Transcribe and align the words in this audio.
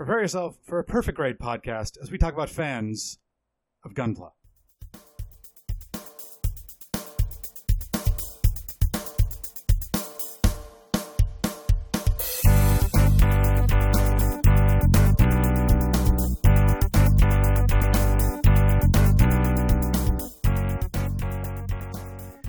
Prepare 0.00 0.22
yourself 0.22 0.56
for 0.64 0.78
a 0.78 0.82
perfect 0.82 1.14
grade 1.14 1.38
podcast 1.38 1.98
as 2.00 2.10
we 2.10 2.16
talk 2.16 2.32
about 2.32 2.48
fans 2.48 3.18
of 3.84 3.92
Gunpla. 3.92 4.30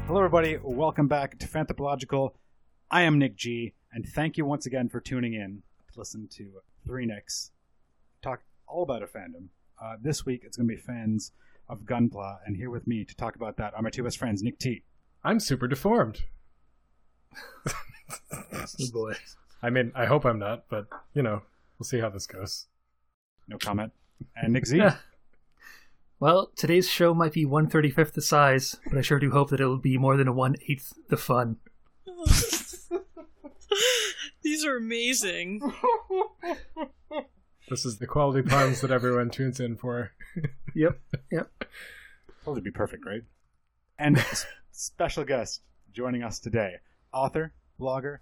Hello, 0.08 0.20
everybody. 0.20 0.58
Welcome 0.64 1.10
back 1.10 1.38
to 1.40 1.48
Fanthropological. 1.50 2.30
I 2.90 3.02
am 3.02 3.20
Nick 3.20 3.36
G, 3.36 3.74
and 3.92 4.06
thank 4.08 4.38
you 4.38 4.46
once 4.46 4.66
again 4.66 4.88
for 4.88 5.02
tuning 5.02 5.34
in 5.34 5.64
listen 5.98 6.28
to 6.34 6.62
Three 6.86 7.06
Nicks 7.06 7.52
talk 8.22 8.42
all 8.68 8.84
about 8.84 9.04
a 9.04 9.08
fandom. 9.08 9.48
Uh, 9.82 9.96
this 10.02 10.26
week, 10.26 10.42
it's 10.46 10.58
going 10.58 10.68
to 10.70 10.76
be 10.76 10.80
fans 10.82 11.32
of 11.68 11.82
Gunpla, 11.82 12.40
and 12.46 12.56
here 12.56 12.70
with 12.70 12.86
me 12.88 13.04
to 13.06 13.16
talk 13.16 13.36
about 13.36 13.58
that 13.58 13.74
are 13.74 13.82
my 13.82 13.90
two 13.90 14.04
best 14.04 14.18
friends, 14.18 14.44
Nick 14.44 14.60
T. 14.60 14.84
I'm 15.24 15.40
super 15.40 15.68
deformed. 15.68 16.22
Oh 18.54 18.92
boy. 18.92 19.14
I 19.64 19.70
mean, 19.70 19.92
I 19.96 20.06
hope 20.06 20.26
I'm 20.26 20.38
not, 20.38 20.66
but 20.70 20.86
you 21.14 21.22
know, 21.24 21.42
we'll 21.80 21.86
see 21.86 22.00
how 22.00 22.10
this 22.10 22.28
goes. 22.28 22.68
No 23.48 23.58
comment. 23.58 23.94
And 24.36 24.54
Nick 24.54 24.66
Z. 24.68 24.82
Well, 26.20 26.52
today's 26.56 26.88
show 26.88 27.16
might 27.16 27.34
be 27.34 27.46
one 27.46 27.68
thirty 27.68 27.90
fifth 27.90 28.14
the 28.14 28.22
size, 28.22 28.76
but 28.86 28.96
I 28.96 29.02
sure 29.02 29.18
do 29.18 29.32
hope 29.32 29.50
that 29.50 29.60
it'll 29.60 29.80
be 29.80 29.98
more 29.98 30.18
than 30.18 30.28
a 30.28 30.32
one 30.32 30.56
eighth 30.70 30.94
the 31.10 31.18
fun. 31.18 31.58
These 34.42 34.66
are 34.66 34.78
amazing. 34.78 35.62
This 37.70 37.86
is 37.86 38.00
the 38.00 38.08
quality 38.08 38.42
puns 38.42 38.82
that 38.82 38.92
everyone 38.92 39.30
tunes 39.30 39.62
in 39.62 39.78
for. 39.78 40.12
Yep. 40.76 41.00
Yep. 41.32 41.66
Told 42.44 42.58
you 42.58 42.62
to 42.62 42.64
be 42.64 42.72
perfect, 42.72 43.06
right? 43.06 43.24
And 44.00 44.24
special 44.72 45.24
guest 45.26 45.62
joining 45.94 46.22
us 46.24 46.40
today, 46.40 46.76
author, 47.14 47.54
blogger, 47.80 48.20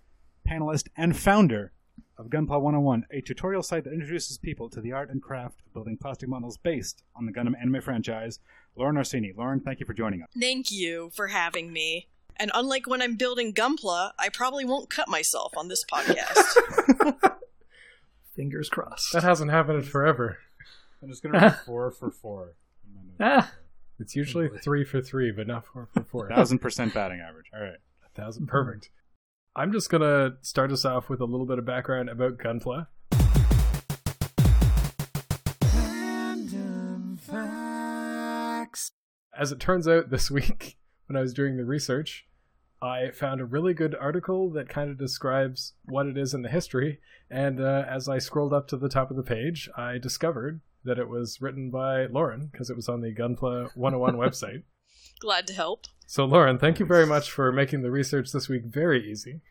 panelist, 0.47 0.87
and 0.97 1.15
founder 1.17 1.71
of 2.17 2.27
Gunpla 2.27 2.59
101, 2.61 3.05
a 3.11 3.21
tutorial 3.21 3.61
site 3.63 3.83
that 3.85 3.93
introduces 3.93 4.37
people 4.37 4.69
to 4.69 4.81
the 4.81 4.91
art 4.91 5.09
and 5.09 5.21
craft 5.21 5.61
of 5.65 5.73
building 5.73 5.97
plastic 5.97 6.27
models 6.29 6.57
based 6.57 7.03
on 7.15 7.25
the 7.25 7.31
Gundam 7.31 7.53
anime 7.59 7.81
franchise. 7.81 8.39
Lauren 8.75 8.97
Orsini. 8.97 9.31
Lauren, 9.35 9.59
thank 9.59 9.79
you 9.79 9.85
for 9.85 9.93
joining 9.93 10.21
us. 10.23 10.29
Thank 10.39 10.71
you 10.71 11.11
for 11.13 11.27
having 11.27 11.71
me. 11.73 12.09
And 12.39 12.51
unlike 12.53 12.87
when 12.87 13.01
I'm 13.01 13.15
building 13.15 13.53
Gunpla, 13.53 14.11
I 14.17 14.29
probably 14.29 14.63
won't 14.63 14.89
cut 14.89 15.09
myself 15.09 15.57
on 15.57 15.67
this 15.67 15.83
podcast. 15.83 17.11
Fingers 18.35 18.69
crossed. 18.69 19.11
That 19.11 19.23
hasn't 19.23 19.51
happened 19.51 19.79
in 19.79 19.83
forever. 19.83 20.37
I'm 21.03 21.09
just 21.09 21.21
going 21.21 21.33
to 21.33 21.39
read 21.39 21.55
four 21.65 21.91
for 21.91 22.09
four. 22.11 22.53
Ah, 23.21 23.51
It's 23.99 24.15
usually 24.15 24.47
three 24.63 24.85
for 24.85 25.01
three, 25.01 25.31
but 25.31 25.45
not 25.45 25.65
four 25.65 25.89
for 25.93 26.03
four. 26.05 26.29
Thousand 26.29 26.59
percent 26.59 26.93
batting 26.93 27.19
average. 27.19 27.47
All 27.53 27.59
right. 27.61 27.73
A 28.05 28.09
thousand. 28.21 28.47
Perfect. 28.47 28.89
I'm 29.57 29.73
just 29.73 29.89
gonna 29.89 30.37
start 30.41 30.71
us 30.71 30.85
off 30.85 31.09
with 31.09 31.19
a 31.19 31.25
little 31.25 31.45
bit 31.45 31.59
of 31.59 31.65
background 31.65 32.07
about 32.07 32.37
Gunpla. 32.37 32.87
As 39.37 39.51
it 39.51 39.59
turns 39.59 39.87
out, 39.87 40.09
this 40.09 40.29
week 40.29 40.77
when 41.07 41.15
I 41.15 41.21
was 41.21 41.33
doing 41.33 41.57
the 41.57 41.65
research, 41.65 42.25
I 42.81 43.11
found 43.11 43.41
a 43.41 43.45
really 43.45 43.73
good 43.73 43.95
article 43.95 44.49
that 44.51 44.69
kind 44.69 44.89
of 44.89 44.97
describes 44.97 45.73
what 45.85 46.05
it 46.05 46.17
is 46.17 46.33
in 46.33 46.43
the 46.43 46.49
history. 46.49 46.99
And 47.29 47.59
uh, 47.59 47.85
as 47.87 48.07
I 48.07 48.19
scrolled 48.19 48.53
up 48.53 48.67
to 48.69 48.77
the 48.77 48.89
top 48.89 49.11
of 49.11 49.17
the 49.17 49.23
page, 49.23 49.69
I 49.75 49.97
discovered 49.97 50.61
that 50.85 50.97
it 50.97 51.09
was 51.09 51.41
written 51.41 51.69
by 51.69 52.05
Lauren 52.05 52.49
because 52.51 52.69
it 52.69 52.75
was 52.75 52.87
on 52.87 53.01
the 53.01 53.13
Gunpla 53.13 53.75
101 53.75 54.15
website. 54.15 54.63
Glad 55.19 55.45
to 55.47 55.53
help. 55.53 55.85
So, 56.07 56.25
Lauren, 56.25 56.57
thank 56.57 56.79
you 56.79 56.85
very 56.85 57.05
much 57.05 57.29
for 57.29 57.51
making 57.51 57.81
the 57.81 57.91
research 57.91 58.31
this 58.31 58.47
week 58.47 58.63
very 58.65 59.11
easy. 59.11 59.41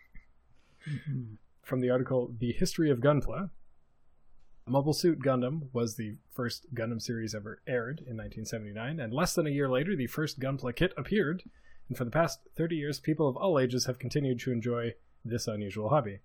From 1.63 1.81
the 1.81 1.91
article 1.91 2.35
The 2.39 2.53
History 2.53 2.91
of 2.91 2.99
Gunpla, 2.99 3.51
Mobile 4.67 4.93
Suit 4.93 5.21
Gundam 5.21 5.69
was 5.73 5.97
the 5.97 6.17
first 6.33 6.75
Gundam 6.75 7.01
series 7.01 7.35
ever 7.35 7.61
aired 7.67 8.01
in 8.01 8.17
1979, 8.17 9.01
and 9.01 9.13
less 9.13 9.35
than 9.35 9.47
a 9.47 9.51
year 9.51 9.69
later, 9.69 9.95
the 9.95 10.07
first 10.07 10.41
Gunpla 10.41 10.75
kit 10.75 10.93
appeared. 10.97 11.43
And 11.89 11.97
for 11.97 12.05
the 12.05 12.11
past 12.11 12.41
30 12.57 12.77
years, 12.77 13.01
people 13.01 13.29
of 13.29 13.37
all 13.37 13.59
ages 13.59 13.87
have 13.87 13.99
continued 13.99 14.41
to 14.41 14.53
enjoy 14.53 14.95
this 15.25 15.47
unusual 15.47 15.89
hobby. 15.89 16.21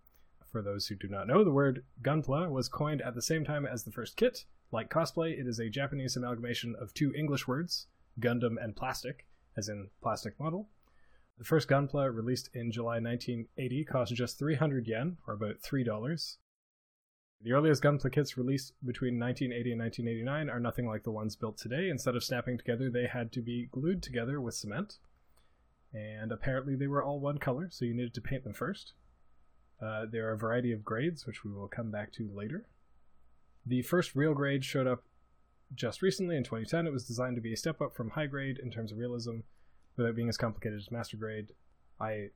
For 0.52 0.62
those 0.62 0.88
who 0.88 0.96
do 0.96 1.08
not 1.08 1.28
know, 1.28 1.44
the 1.44 1.52
word 1.52 1.84
Gunpla 2.02 2.50
was 2.52 2.70
coined 2.70 3.02
at 3.02 3.16
the 3.16 3.22
same 3.22 3.44
time 3.44 3.66
as 3.66 3.84
the 3.84 3.92
first 3.92 4.18
kit. 4.18 4.46
Like 4.72 4.90
cosplay, 4.90 5.40
it 5.40 5.48
is 5.48 5.60
a 5.60 5.70
Japanese 5.70 6.16
amalgamation 6.16 6.76
of 6.80 6.94
two 6.94 7.14
English 7.14 7.48
words, 7.48 7.88
Gundam 8.20 8.58
and 8.62 8.76
plastic, 8.76 9.26
as 9.58 9.70
in 9.70 9.90
plastic 10.02 10.40
model. 10.40 10.70
The 11.38 11.46
first 11.46 11.68
Gunpla, 11.68 12.14
released 12.14 12.50
in 12.54 12.72
July 12.72 13.00
1980, 13.00 13.86
cost 13.86 14.14
just 14.14 14.38
300 14.38 14.88
yen, 14.88 15.18
or 15.28 15.34
about 15.34 15.62
$3. 15.62 16.38
The 17.42 17.52
earliest 17.52 17.82
Gunpla 17.82 18.12
kits 18.12 18.38
released 18.38 18.74
between 18.86 19.20
1980 19.20 19.72
and 19.72 19.82
1989 19.82 20.50
are 20.50 20.60
nothing 20.60 20.88
like 20.88 21.04
the 21.04 21.12
ones 21.12 21.36
built 21.36 21.58
today. 21.58 21.90
Instead 21.90 22.16
of 22.16 22.24
snapping 22.24 22.58
together, 22.58 22.90
they 22.90 23.08
had 23.08 23.32
to 23.34 23.42
be 23.42 23.68
glued 23.72 24.04
together 24.04 24.40
with 24.40 24.54
cement. 24.54 25.00
And 25.94 26.32
apparently, 26.32 26.76
they 26.76 26.88
were 26.88 27.04
all 27.04 27.20
one 27.20 27.38
color, 27.38 27.68
so 27.70 27.86
you 27.86 27.94
needed 27.94 28.14
to 28.16 28.22
paint 28.22 28.44
them 28.44 28.54
first. 28.54 28.94
Uh, 29.82 30.06
there 30.12 30.28
are 30.28 30.34
a 30.34 30.38
variety 30.38 30.72
of 30.72 30.84
grades, 30.84 31.28
which 31.28 31.44
we 31.44 31.52
will 31.52 31.68
come 31.68 31.92
back 31.92 32.12
to 32.14 32.30
later. 32.34 32.68
The 33.66 33.82
first 33.82 34.16
real 34.16 34.34
grade 34.34 34.66
showed 34.66 34.88
up 34.88 35.04
just 35.74 36.02
recently 36.02 36.36
in 36.36 36.44
2010. 36.44 36.88
It 36.88 36.94
was 36.94 37.06
designed 37.06 37.36
to 37.36 37.42
be 37.42 37.54
a 37.54 37.58
step 37.58 37.82
up 37.82 37.96
from 37.96 38.12
high 38.12 38.28
grade 38.28 38.60
in 38.62 38.72
terms 38.72 38.92
of 38.92 38.98
realism, 38.98 39.40
without 39.98 40.16
being 40.16 40.30
as 40.30 40.38
complicated 40.38 40.80
as 40.80 40.92
master 40.92 41.18
grade. 41.18 41.48
I 42.00 42.30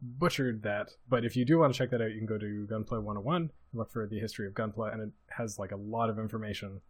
butchered 0.00 0.62
that, 0.62 0.92
but 1.08 1.24
if 1.24 1.36
you 1.36 1.44
do 1.44 1.58
want 1.58 1.72
to 1.72 1.78
check 1.78 1.90
that 1.90 2.00
out, 2.00 2.12
you 2.12 2.18
can 2.18 2.26
go 2.26 2.38
to 2.38 2.66
Gunpla 2.70 3.02
101 3.02 3.36
and 3.36 3.50
look 3.72 3.90
for 3.90 4.06
the 4.06 4.18
history 4.18 4.46
of 4.46 4.54
Gunpla, 4.54 4.92
and 4.92 5.02
it 5.02 5.10
has 5.36 5.58
like 5.58 5.72
a 5.72 5.76
lot 5.76 6.10
of 6.10 6.18
information 6.18 6.80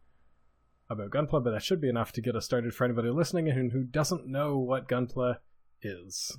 about 0.89 1.11
Gunpla, 1.11 1.43
but 1.43 1.51
that 1.51 1.63
should 1.63 1.81
be 1.81 1.89
enough 1.89 2.13
to 2.13 2.21
get 2.21 2.37
us 2.37 2.45
started 2.45 2.75
for 2.75 2.85
anybody 2.85 3.11
listening 3.11 3.49
and 3.49 3.73
who 3.73 3.85
doesn't 3.85 4.27
know 4.27 4.59
what 4.59 4.89
Gunpla 4.89 5.39
is. 5.83 6.37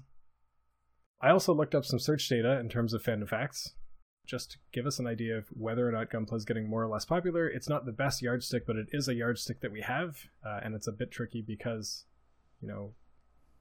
I 1.22 1.30
also 1.30 1.54
looked 1.54 1.76
up 1.76 1.86
some 1.86 2.00
search 2.00 2.28
data 2.28 2.60
in 2.60 2.70
terms 2.70 2.94
of 2.94 3.04
fandom 3.04 3.30
facts, 3.30 3.74
just 4.26 4.52
to 4.52 4.58
give 4.72 4.86
us 4.86 5.00
an 5.00 5.08
idea 5.08 5.38
of 5.38 5.48
whether 5.50 5.88
or 5.88 5.92
not 5.92 6.10
Gunpla 6.10 6.36
is 6.36 6.46
getting 6.46 6.70
more 6.70 6.84
or 6.84 6.88
less 6.88 7.06
popular. 7.06 7.48
It's 7.48 7.70
not 7.70 7.86
the 7.86 7.92
best 7.92 8.22
yardstick, 8.22 8.66
but 8.66 8.76
it 8.76 8.88
is 8.92 9.08
a 9.08 9.14
yardstick 9.14 9.62
that 9.62 9.72
we 9.72 9.82
have, 9.82 10.18
uh, 10.46 10.60
and 10.64 10.74
it's 10.74 10.88
a 10.88 10.92
bit 10.92 11.12
tricky 11.12 11.44
because, 11.46 12.06
you 12.60 12.68
know, 12.68 12.94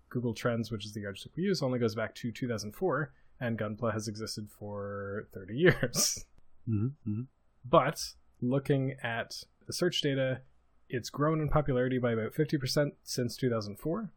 Google 0.08 0.34
Trends, 0.34 0.70
which 0.70 0.86
is 0.86 0.92
the 0.92 1.02
yardstick 1.02 1.32
we 1.36 1.44
use, 1.44 1.62
only 1.62 1.78
goes 1.78 1.94
back 1.94 2.14
to 2.16 2.32
2004, 2.32 3.12
and 3.40 3.58
Gunpla 3.58 3.92
has 3.92 4.08
existed 4.08 4.48
for 4.58 5.28
30 5.34 5.54
years. 5.56 6.24
Mm-hmm. 6.68 7.22
But 7.68 8.00
looking 8.40 8.96
at 9.02 9.34
the 9.66 9.72
search 9.72 10.00
data, 10.00 10.40
it's 10.88 11.10
grown 11.10 11.40
in 11.40 11.48
popularity 11.48 11.98
by 11.98 12.12
about 12.12 12.34
50% 12.34 12.92
since 13.02 13.36
2004. 13.36 14.10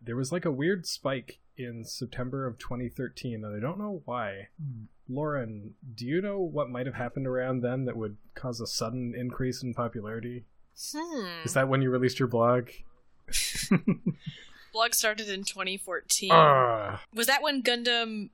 There 0.00 0.16
was 0.16 0.32
like 0.32 0.44
a 0.44 0.50
weird 0.50 0.86
spike 0.86 1.38
in 1.56 1.84
September 1.84 2.46
of 2.46 2.58
2013, 2.58 3.44
and 3.44 3.56
I 3.56 3.60
don't 3.60 3.78
know 3.78 4.02
why. 4.04 4.48
Lauren, 5.08 5.74
do 5.94 6.04
you 6.06 6.20
know 6.20 6.38
what 6.38 6.68
might 6.70 6.86
have 6.86 6.94
happened 6.94 7.26
around 7.26 7.62
then 7.62 7.84
that 7.86 7.96
would 7.96 8.16
cause 8.34 8.60
a 8.60 8.66
sudden 8.66 9.14
increase 9.16 9.62
in 9.62 9.72
popularity? 9.74 10.44
Hmm. 10.94 11.26
Is 11.44 11.54
that 11.54 11.68
when 11.68 11.80
you 11.82 11.90
released 11.90 12.18
your 12.18 12.28
blog? 12.28 12.68
Blog 14.72 14.94
started 14.94 15.28
in 15.28 15.44
2014. 15.44 16.30
Ah, 16.32 17.02
Was 17.14 17.26
that 17.26 17.42
when 17.42 17.62
Gundam 17.62 18.30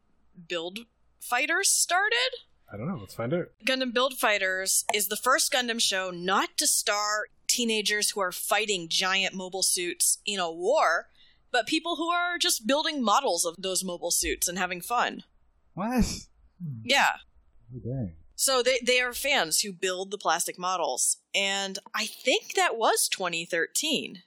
Build 0.49 0.81
Fighters 1.21 1.69
started? 1.71 2.31
I 2.73 2.77
don't 2.77 2.89
know. 2.89 2.97
Let's 2.99 3.15
find 3.15 3.33
out. 3.33 3.51
Gundam 3.65 3.93
Build 3.95 4.15
Fighters 4.15 4.85
is 4.93 5.09
the 5.09 5.17
first 5.17 5.53
Gundam 5.53 5.81
show 5.81 6.11
not 6.11 6.57
to 6.57 6.67
star 6.67 7.27
teenagers 7.47 8.11
who 8.11 8.21
are 8.21 8.33
fighting 8.33 8.89
giant 8.89 9.35
mobile 9.35 9.63
suits 9.63 10.19
in 10.27 10.41
a 10.41 10.51
war, 10.51 11.09
but 11.53 11.67
people 11.67 11.97
who 11.97 12.09
are 12.09 12.39
just 12.39 12.67
building 12.67 13.03
models 13.03 13.45
of 13.45 13.55
those 13.59 13.85
mobile 13.85 14.11
suits 14.11 14.49
and 14.49 14.59
having 14.59 14.81
fun. 14.81 15.23
What? 15.75 16.05
Yeah. 16.85 17.17
Oh, 17.75 17.81
dang. 17.85 18.15
So 18.35 18.63
they, 18.63 18.81
they 18.85 19.01
are 19.01 19.13
fans 19.13 19.61
who 19.61 19.73
build 19.73 20.11
the 20.11 20.19
plastic 20.19 20.59
models. 20.59 21.19
And 21.35 21.79
I 21.95 22.07
think 22.07 22.55
that 22.55 22.77
was 22.77 23.09
2013. 23.09 24.23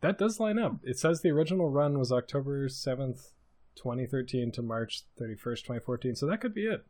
That 0.00 0.18
does 0.18 0.38
line 0.38 0.58
up. 0.58 0.76
It 0.84 0.98
says 0.98 1.22
the 1.22 1.30
original 1.30 1.70
run 1.70 1.98
was 1.98 2.12
October 2.12 2.68
7th, 2.68 3.32
2013 3.76 4.52
to 4.52 4.62
March 4.62 5.02
31st, 5.20 5.62
2014. 5.62 6.14
So 6.14 6.26
that 6.26 6.40
could 6.40 6.54
be 6.54 6.66
it. 6.66 6.84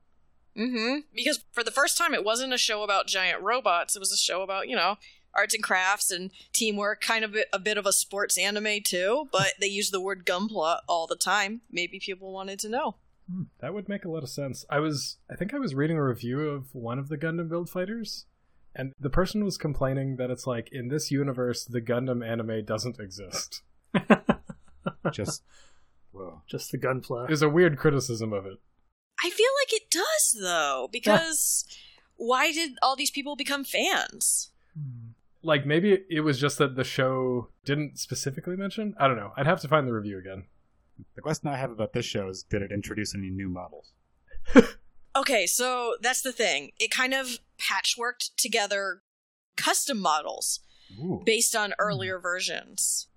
Mm-hmm. 0.59 1.01
Because 1.15 1.45
for 1.53 1.63
the 1.63 1.71
first 1.71 1.97
time, 1.97 2.13
it 2.13 2.25
wasn't 2.25 2.53
a 2.53 2.59
show 2.59 2.83
about 2.83 3.07
giant 3.07 3.43
robots. 3.43 3.97
It 3.97 4.01
was 4.01 4.13
a 4.13 4.17
show 4.17 4.43
about, 4.43 4.69
you 4.69 4.77
know, 4.77 4.97
arts 5.39 5.55
and 5.55 5.63
crafts 5.63 6.11
and 6.11 6.31
teamwork, 6.53 7.01
kind 7.01 7.25
of 7.25 7.35
a, 7.35 7.45
a 7.53 7.59
bit 7.59 7.79
of 7.79 7.87
a 7.87 7.93
sports 7.93 8.37
anime 8.37 8.83
too, 8.85 9.29
but 9.33 9.53
they 9.61 9.69
use 9.69 9.91
the 9.91 10.01
word 10.01 10.27
gunpla 10.27 10.81
all 10.89 11.07
the 11.07 11.17
time. 11.17 11.63
Maybe 11.71 12.01
people 12.01 12.33
wanted 12.33 12.59
to 12.61 12.69
know. 12.69 12.97
That 13.61 13.75
would 13.75 13.89
make 13.89 14.05
a 14.05 14.11
lot 14.11 14.23
of 14.23 14.31
sense. 14.31 14.65
I 14.71 14.81
was, 14.81 15.19
I 15.31 15.37
think 15.37 15.55
I 15.55 15.59
was 15.59 15.75
reading 15.75 15.97
a 15.97 16.05
review 16.05 16.41
of 16.49 16.75
one 16.75 16.99
of 16.99 17.09
the 17.09 17.19
Gundam 17.19 17.49
Build 17.49 17.69
Fighters, 17.69 18.25
And 18.75 18.93
the 18.99 19.11
person 19.11 19.45
was 19.45 19.59
complaining 19.59 20.17
that 20.17 20.31
it's 20.31 20.47
like 20.47 20.69
in 20.73 20.89
this 20.89 21.11
universe 21.11 21.65
the 21.65 21.81
Gundam 21.81 22.27
anime 22.27 22.65
doesn't 22.65 22.99
exist. 22.99 23.63
Just 25.13 25.43
whoa. 26.13 26.43
Just 26.47 26.73
the 26.73 26.79
gunpla. 26.79 27.31
Is 27.31 27.43
a 27.43 27.49
weird 27.49 27.79
criticism 27.79 28.33
of 28.33 28.47
it. 28.47 28.59
I 29.23 29.31
feel 29.31 29.51
like 29.63 29.83
it 29.83 29.91
does 29.91 30.37
though, 30.41 30.89
because 30.91 31.65
why 32.17 32.53
did 32.53 32.73
all 32.83 32.97
these 32.97 33.11
people 33.11 33.37
become 33.37 33.65
fans? 33.65 34.51
Hmm. 34.75 35.08
Like 35.43 35.65
maybe 35.67 36.05
it 36.11 36.21
was 36.21 36.41
just 36.41 36.59
that 36.59 36.75
the 36.77 36.85
show 36.85 37.49
didn't 37.65 37.99
specifically 37.99 38.57
mention. 38.57 38.95
I 38.99 39.07
don't 39.09 39.17
know. 39.17 39.33
I'd 39.37 39.47
have 39.47 39.61
to 39.61 39.69
find 39.69 39.87
the 39.87 39.93
review 39.95 40.19
again. 40.19 40.47
The 41.15 41.23
question 41.23 41.49
I 41.49 41.57
have 41.57 41.71
about 41.71 41.93
this 41.93 42.05
show 42.05 42.29
is 42.29 42.43
did 42.43 42.61
it 42.63 42.73
introduce 42.73 43.15
any 43.15 43.31
new 43.31 43.49
models? 43.49 43.93
Okay, 45.17 45.47
so 45.47 45.97
that's 46.01 46.21
the 46.21 46.31
thing. 46.31 46.71
It 46.79 46.93
kind 46.93 47.13
of 47.13 47.39
patchworked 47.61 48.37
together 48.37 49.03
custom 49.57 49.99
models 49.99 50.61
Ooh. 50.97 51.23
based 51.27 51.57
on 51.57 51.75
earlier 51.81 52.21
versions. 52.21 53.09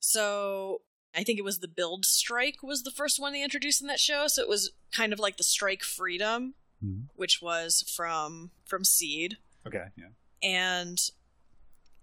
So 0.00 0.82
I 1.14 1.24
think 1.24 1.38
it 1.38 1.44
was 1.44 1.58
the 1.60 1.68
Build 1.68 2.04
Strike 2.04 2.62
was 2.62 2.82
the 2.82 2.90
first 2.92 3.18
one 3.18 3.32
they 3.32 3.42
introduced 3.42 3.80
in 3.80 3.88
that 3.88 3.98
show. 3.98 4.26
So 4.28 4.42
it 4.42 4.48
was 4.48 4.70
kind 4.94 5.12
of 5.12 5.18
like 5.18 5.36
the 5.36 5.42
Strike 5.42 5.82
Freedom, 5.82 6.54
Mhm. 6.84 7.08
which 7.16 7.40
was 7.42 7.82
from 7.96 8.50
from 8.64 8.84
Seed, 8.84 9.38
Okay, 9.66 9.86
yeah. 9.96 10.08
And 10.44 11.00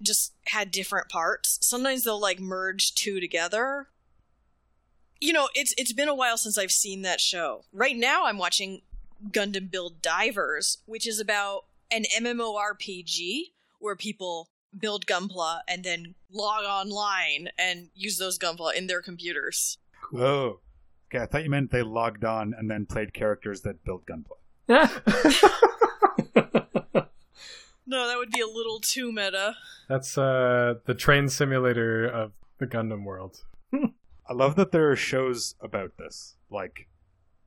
just 0.02 0.34
had 0.48 0.72
different 0.72 1.10
parts. 1.10 1.60
Sometimes 1.62 2.04
they'll 2.04 2.20
like 2.20 2.40
merge 2.40 2.94
two 2.96 3.20
together. 3.20 3.88
You 5.20 5.34
know, 5.34 5.50
it's 5.54 5.74
it's 5.78 5.94
been 5.94 6.10
a 6.10 6.16
while 6.16 6.38
since 6.38 6.58
I've 6.58 6.72
seen 6.72 7.04
that 7.04 7.22
show. 7.22 7.66
Right 7.72 7.96
now 7.96 8.26
I'm 8.26 8.40
watching 8.40 8.82
Gundam 9.30 9.70
Build 9.70 10.02
Divers, 10.02 10.80
which 10.86 11.08
is 11.08 11.20
about 11.20 11.66
an 11.92 12.06
MMORPG 12.20 13.52
where 13.80 13.96
people 13.96 14.50
build 14.78 15.06
Gunpla 15.06 15.62
and 15.68 15.84
then 15.84 16.16
log 16.32 16.64
online 16.64 17.50
and 17.58 17.90
use 17.94 18.18
those 18.18 18.40
Gunpla 18.40 18.74
in 18.76 18.88
their 18.88 19.02
computers. 19.02 19.78
Oh. 20.14 20.60
Okay, 21.14 21.22
I 21.22 21.26
thought 21.26 21.44
you 21.44 21.50
meant 21.50 21.72
they 21.72 21.84
logged 21.84 22.24
on 22.24 22.56
and 22.58 22.72
then 22.72 22.86
played 22.86 23.14
characters 23.14 23.62
that 23.62 23.84
built 23.84 24.06
Gunpla. 24.06 24.38
No, 27.92 28.08
that 28.08 28.18
would 28.18 28.32
be 28.32 28.40
a 28.40 28.48
little 28.48 28.80
too 28.80 29.12
meta. 29.12 29.58
That's 29.90 30.18
uh 30.18 30.76
the 30.86 30.94
train 30.96 31.28
simulator 31.28 32.06
of 32.08 32.32
the 32.58 32.66
Gundam 32.66 33.04
world. 33.04 33.44
I 33.74 34.34
love 34.34 34.56
that 34.56 34.72
there 34.72 34.90
are 34.90 34.96
shows 34.96 35.56
about 35.62 35.98
this. 35.98 36.38
Like, 36.50 36.88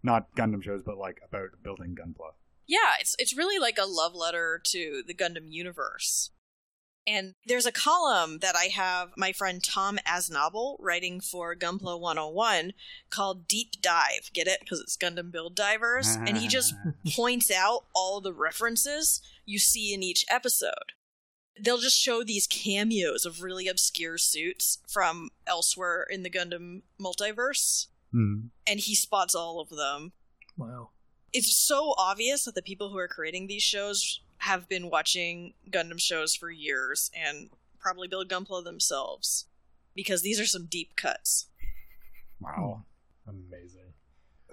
not 0.03 0.35
Gundam 0.37 0.63
shows, 0.63 0.83
but 0.85 0.99
like 0.99 1.23
about 1.27 1.63
building 1.63 1.97
Gunpla. 1.97 2.33
Yeah, 2.67 2.93
it's 3.01 3.17
it's 3.19 3.35
really 3.35 3.59
like 3.59 3.79
a 3.79 3.87
love 3.87 4.15
letter 4.15 4.61
to 4.67 5.03
the 5.07 5.15
Gundam 5.15 5.47
universe. 5.51 6.31
And 7.07 7.35
there's 7.47 7.67
a 7.67 7.73
column 7.73 8.39
that 8.41 8.55
I 8.57 8.65
have 8.65 9.11
my 9.17 9.33
friend 9.33 9.63
Tom 9.63 9.99
Asnabel 10.07 10.77
writing 10.79 11.21
for 11.21 11.55
Gunpla 11.55 12.01
101 12.01 12.73
called 13.11 13.47
Deep 13.47 13.81
Dive. 13.83 14.31
Get 14.33 14.47
it? 14.47 14.61
Because 14.61 14.81
it's 14.81 14.97
Gundam 14.97 15.31
Build 15.31 15.55
Divers. 15.55 16.17
and 16.17 16.37
he 16.39 16.49
just 16.49 16.75
points 17.15 17.51
out 17.51 17.85
all 17.95 18.21
the 18.23 18.33
references 18.33 19.21
you 19.45 19.59
see 19.59 19.93
in 19.95 20.03
each 20.03 20.25
episode. 20.29 20.93
They'll 21.61 21.79
just 21.79 21.99
show 22.01 22.25
these 22.25 22.47
cameos 22.49 23.25
of 23.25 23.43
really 23.43 23.69
obscure 23.69 24.19
suits 24.19 24.79
from 24.89 25.31
elsewhere 25.47 26.05
in 26.09 26.23
the 26.23 26.31
Gundam 26.31 26.83
multiverse, 27.01 27.87
Hmm. 28.11 28.47
and 28.67 28.79
he 28.81 28.95
spots 28.95 29.35
all 29.35 29.59
of 29.61 29.71
them 29.71 30.13
wow. 30.57 30.91
it's 31.33 31.57
so 31.57 31.95
obvious 31.99 32.45
that 32.45 32.55
the 32.55 32.63
people 32.63 32.91
who 32.91 32.99
are 32.99 33.09
creating 33.09 33.49
these 33.49 33.63
shows 33.65 34.21
have 34.39 34.69
been 34.69 34.89
watching 34.89 35.55
Gundam 35.69 35.99
shows 36.01 36.35
for 36.37 36.49
years 36.51 37.11
and 37.13 37.51
probably 37.81 38.07
build 38.07 38.29
Gunpla 38.29 38.63
themselves 38.63 39.47
because 39.97 40.23
these 40.23 40.39
are 40.39 40.47
some 40.47 40.67
deep 40.67 40.95
cuts. 40.97 41.47
Wow. 42.41 42.85
Amazing. 43.27 43.84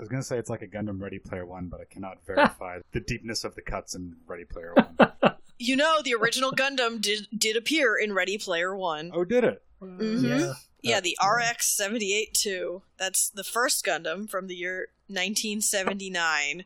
I 0.02 0.04
was 0.04 0.10
gonna 0.10 0.24
say 0.24 0.40
it's 0.40 0.50
like 0.50 0.64
a 0.64 0.68
Gundam 0.68 1.00
Ready 1.00 1.20
Player 1.20 1.46
One, 1.46 1.68
but 1.68 1.80
I 1.80 1.84
cannot 1.86 2.18
verify 2.26 2.80
the 2.92 3.02
deepness 3.02 3.44
of 3.44 3.54
the 3.54 3.62
cuts 3.62 3.94
in 3.94 4.16
Ready 4.26 4.46
Player 4.46 4.74
One. 4.74 5.12
You 5.64 5.76
know, 5.76 6.02
the 6.04 6.16
original 6.16 6.52
Gundam 6.52 7.00
did 7.00 7.28
did 7.38 7.56
appear 7.56 7.96
in 7.96 8.14
Ready 8.14 8.40
Player 8.40 8.76
One. 8.76 9.12
oh, 9.14 9.24
did 9.24 9.44
it? 9.44 9.62
Mhm. 9.80 10.24
Yeah. 10.24 10.54
yeah, 10.82 11.00
the 11.02 11.16
RX 11.24 11.78
seventy 11.78 12.16
eight 12.16 12.34
two. 12.34 12.82
That's 12.98 13.30
the 13.30 13.44
first 13.44 13.86
Gundam 13.86 14.28
from 14.28 14.48
the 14.48 14.56
year 14.56 14.88
nineteen 15.08 15.62
seventy 15.62 16.10
nine. 16.10 16.66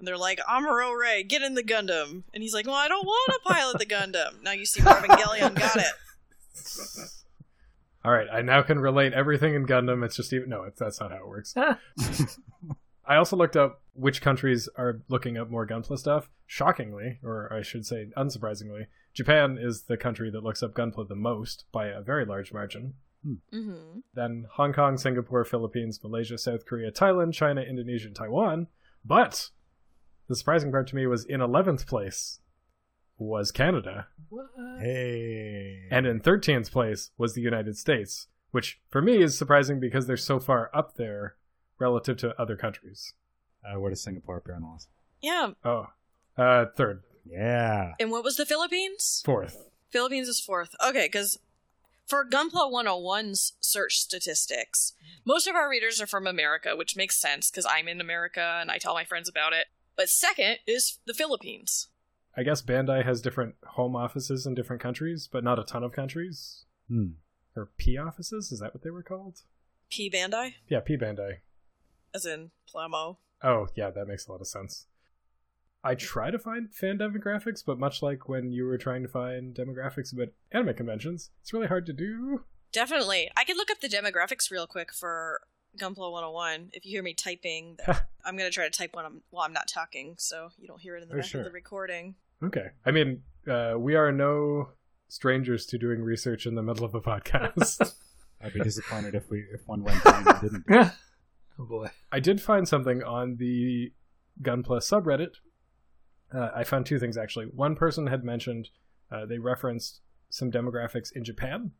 And 0.00 0.08
they're 0.08 0.18
like, 0.18 0.40
Amuro 0.50 0.98
Ray, 0.98 1.22
get 1.22 1.42
in 1.42 1.54
the 1.54 1.62
Gundam. 1.62 2.24
And 2.34 2.42
he's 2.42 2.52
like, 2.54 2.66
Well, 2.66 2.74
I 2.74 2.88
don't 2.88 3.06
want 3.06 3.34
to 3.34 3.48
pilot 3.48 3.78
the 3.78 3.86
Gundam. 3.86 4.42
Now 4.42 4.50
you 4.50 4.66
see 4.66 4.82
where 4.82 4.96
Evangelion 4.96 5.54
got 5.54 5.76
it. 5.76 5.94
All 8.04 8.12
right, 8.12 8.26
I 8.30 8.42
now 8.42 8.60
can 8.62 8.78
relate 8.78 9.14
everything 9.14 9.54
in 9.54 9.66
Gundam. 9.66 10.04
It's 10.04 10.16
just 10.16 10.32
even 10.32 10.50
no, 10.50 10.64
it's, 10.64 10.78
that's 10.78 11.00
not 11.00 11.10
how 11.10 11.18
it 11.18 11.28
works. 11.28 11.54
I 13.06 13.16
also 13.16 13.36
looked 13.36 13.56
up 13.56 13.80
which 13.94 14.20
countries 14.20 14.68
are 14.76 15.00
looking 15.08 15.38
up 15.38 15.50
more 15.50 15.66
Gunpla 15.66 15.98
stuff. 15.98 16.28
Shockingly, 16.46 17.18
or 17.22 17.50
I 17.52 17.62
should 17.62 17.86
say 17.86 18.08
unsurprisingly, 18.16 18.86
Japan 19.14 19.58
is 19.60 19.84
the 19.84 19.96
country 19.96 20.30
that 20.30 20.44
looks 20.44 20.62
up 20.62 20.74
Gunpla 20.74 21.08
the 21.08 21.14
most 21.14 21.64
by 21.72 21.86
a 21.86 22.02
very 22.02 22.26
large 22.26 22.52
margin. 22.52 22.94
Mm-hmm. 23.26 24.00
Then 24.12 24.46
Hong 24.52 24.74
Kong, 24.74 24.98
Singapore, 24.98 25.44
Philippines, 25.44 26.00
Malaysia, 26.02 26.36
South 26.36 26.66
Korea, 26.66 26.90
Thailand, 26.90 27.32
China, 27.32 27.62
Indonesia, 27.62 28.08
and 28.08 28.16
Taiwan. 28.16 28.66
But 29.02 29.50
the 30.28 30.36
surprising 30.36 30.70
part 30.70 30.86
to 30.88 30.96
me 30.96 31.06
was 31.06 31.24
in 31.24 31.40
11th 31.40 31.86
place 31.86 32.40
was 33.18 33.52
Canada, 33.52 34.08
What? 34.28 34.46
Hey. 34.80 35.86
and 35.90 36.06
in 36.06 36.20
13th 36.20 36.70
place 36.70 37.10
was 37.16 37.34
the 37.34 37.40
United 37.40 37.76
States, 37.78 38.26
which 38.50 38.80
for 38.90 39.00
me 39.00 39.22
is 39.22 39.36
surprising 39.38 39.78
because 39.80 40.06
they're 40.06 40.16
so 40.16 40.40
far 40.40 40.70
up 40.74 40.96
there 40.96 41.36
relative 41.78 42.16
to 42.18 42.40
other 42.40 42.56
countries. 42.56 43.14
uh, 43.64 43.78
where 43.80 43.90
does 43.90 44.02
Singapore 44.02 44.36
appear 44.38 44.54
on 44.56 44.62
the 44.62 44.68
list? 44.68 44.88
Yeah. 45.22 45.52
Oh, 45.64 45.86
uh, 46.36 46.66
third, 46.76 47.02
Yeah. 47.24 47.94
And 47.98 48.10
what 48.10 48.24
was 48.24 48.36
the 48.36 48.44
Philippines? 48.46 49.22
fourth. 49.24 49.70
Philippines 49.90 50.28
is 50.28 50.40
fourth. 50.40 50.74
Okay, 50.86 51.06
because 51.06 51.38
for 52.06 52.24
Gunpla 52.28 52.70
101's 52.70 53.52
search 53.60 53.96
statistics, 53.98 54.92
most 55.24 55.46
of 55.46 55.54
our 55.54 55.68
readers 55.70 56.02
are 56.02 56.06
from 56.06 56.26
America, 56.26 56.76
which 56.76 56.96
makes 56.96 57.18
sense 57.18 57.50
because 57.50 57.64
I'm 57.64 57.88
in 57.88 58.00
America 58.00 58.58
and 58.60 58.70
I 58.70 58.76
tell 58.78 58.92
my 58.94 59.04
friends 59.04 59.28
about 59.28 59.52
it. 59.54 59.68
But 59.96 60.10
second 60.10 60.58
is 60.66 60.98
the 61.06 61.14
Philippines. 61.14 61.88
I 62.36 62.42
guess 62.42 62.62
Bandai 62.62 63.04
has 63.04 63.20
different 63.20 63.54
home 63.64 63.94
offices 63.94 64.44
in 64.46 64.54
different 64.54 64.82
countries, 64.82 65.28
but 65.30 65.44
not 65.44 65.58
a 65.58 65.64
ton 65.64 65.84
of 65.84 65.92
countries. 65.92 66.64
Hmm. 66.88 67.12
Or 67.56 67.70
P 67.78 67.96
offices? 67.96 68.50
Is 68.50 68.58
that 68.60 68.74
what 68.74 68.82
they 68.82 68.90
were 68.90 69.02
called? 69.04 69.42
P 69.90 70.10
Bandai, 70.10 70.54
Yeah, 70.68 70.80
P 70.80 70.96
Bandai. 70.96 71.38
as 72.14 72.26
in 72.26 72.50
Plamo. 72.72 73.18
Oh, 73.42 73.68
yeah, 73.76 73.90
that 73.90 74.08
makes 74.08 74.26
a 74.26 74.32
lot 74.32 74.40
of 74.40 74.48
sense. 74.48 74.86
I 75.84 75.94
try 75.94 76.30
to 76.30 76.38
find 76.38 76.74
fan 76.74 76.98
demographics, 76.98 77.62
but 77.64 77.78
much 77.78 78.02
like 78.02 78.28
when 78.28 78.50
you 78.50 78.64
were 78.64 78.78
trying 78.78 79.02
to 79.02 79.08
find 79.08 79.54
demographics 79.54 80.12
about 80.12 80.28
anime 80.50 80.74
conventions, 80.74 81.30
it's 81.42 81.52
really 81.52 81.66
hard 81.66 81.84
to 81.86 81.92
do. 81.92 82.44
Definitely. 82.72 83.30
I 83.36 83.44
could 83.44 83.56
look 83.58 83.70
up 83.70 83.80
the 83.80 83.88
demographics 83.88 84.50
real 84.50 84.66
quick 84.66 84.92
for 84.92 85.42
Gunpla 85.78 86.10
101. 86.10 86.70
If 86.72 86.84
you 86.86 86.92
hear 86.92 87.02
me 87.02 87.12
typing, 87.14 87.76
I'm 88.24 88.36
going 88.36 88.50
to 88.50 88.54
try 88.54 88.64
to 88.64 88.70
type 88.70 88.94
when 88.96 89.04
I'm, 89.04 89.20
while 89.30 89.44
I'm 89.44 89.52
not 89.52 89.68
talking, 89.68 90.14
so 90.18 90.48
you 90.58 90.66
don't 90.66 90.80
hear 90.80 90.96
it 90.96 91.02
in 91.02 91.08
the 91.10 91.14
Oh, 91.14 91.18
back 91.18 91.26
sure. 91.26 91.42
of 91.42 91.44
the 91.46 91.52
recording. 91.52 92.14
Okay. 92.42 92.66
I 92.84 92.90
mean, 92.90 93.22
uh, 93.48 93.74
we 93.78 93.94
are 93.94 94.12
no 94.12 94.70
strangers 95.08 95.66
to 95.66 95.78
doing 95.78 96.02
research 96.02 96.46
in 96.46 96.54
the 96.54 96.62
middle 96.62 96.84
of 96.84 96.94
a 96.94 97.00
podcast. 97.00 97.94
I'd 98.42 98.52
be 98.52 98.60
disappointed 98.60 99.14
if 99.14 99.30
we 99.30 99.44
if 99.52 99.62
one 99.66 99.82
went 99.82 100.02
down 100.04 100.26
and 100.26 100.40
didn't. 100.40 100.64
oh 101.58 101.64
boy. 101.64 101.88
I 102.12 102.20
did 102.20 102.42
find 102.42 102.68
something 102.68 103.02
on 103.02 103.36
the 103.36 103.92
Gunpla 104.42 104.80
subreddit. 104.80 105.36
Uh, 106.34 106.50
I 106.54 106.64
found 106.64 106.86
two 106.86 106.98
things 106.98 107.16
actually. 107.16 107.46
One 107.46 107.76
person 107.76 108.08
had 108.08 108.24
mentioned 108.24 108.68
uh, 109.10 109.24
they 109.26 109.38
referenced 109.38 110.00
some 110.30 110.50
demographics 110.50 111.10
in 111.14 111.24
Japan, 111.24 111.70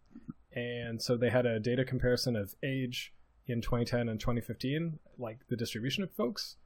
and 0.55 1.03
so 1.03 1.17
they 1.17 1.31
had 1.31 1.45
a 1.45 1.59
data 1.59 1.85
comparison 1.85 2.37
of 2.37 2.55
age 2.63 3.13
in 3.47 3.61
2010 3.61 4.09
and 4.09 4.21
2015, 4.21 4.99
like 5.19 5.41
the 5.49 5.57
distribution 5.57 6.03
of 6.03 6.13
folks. 6.13 6.57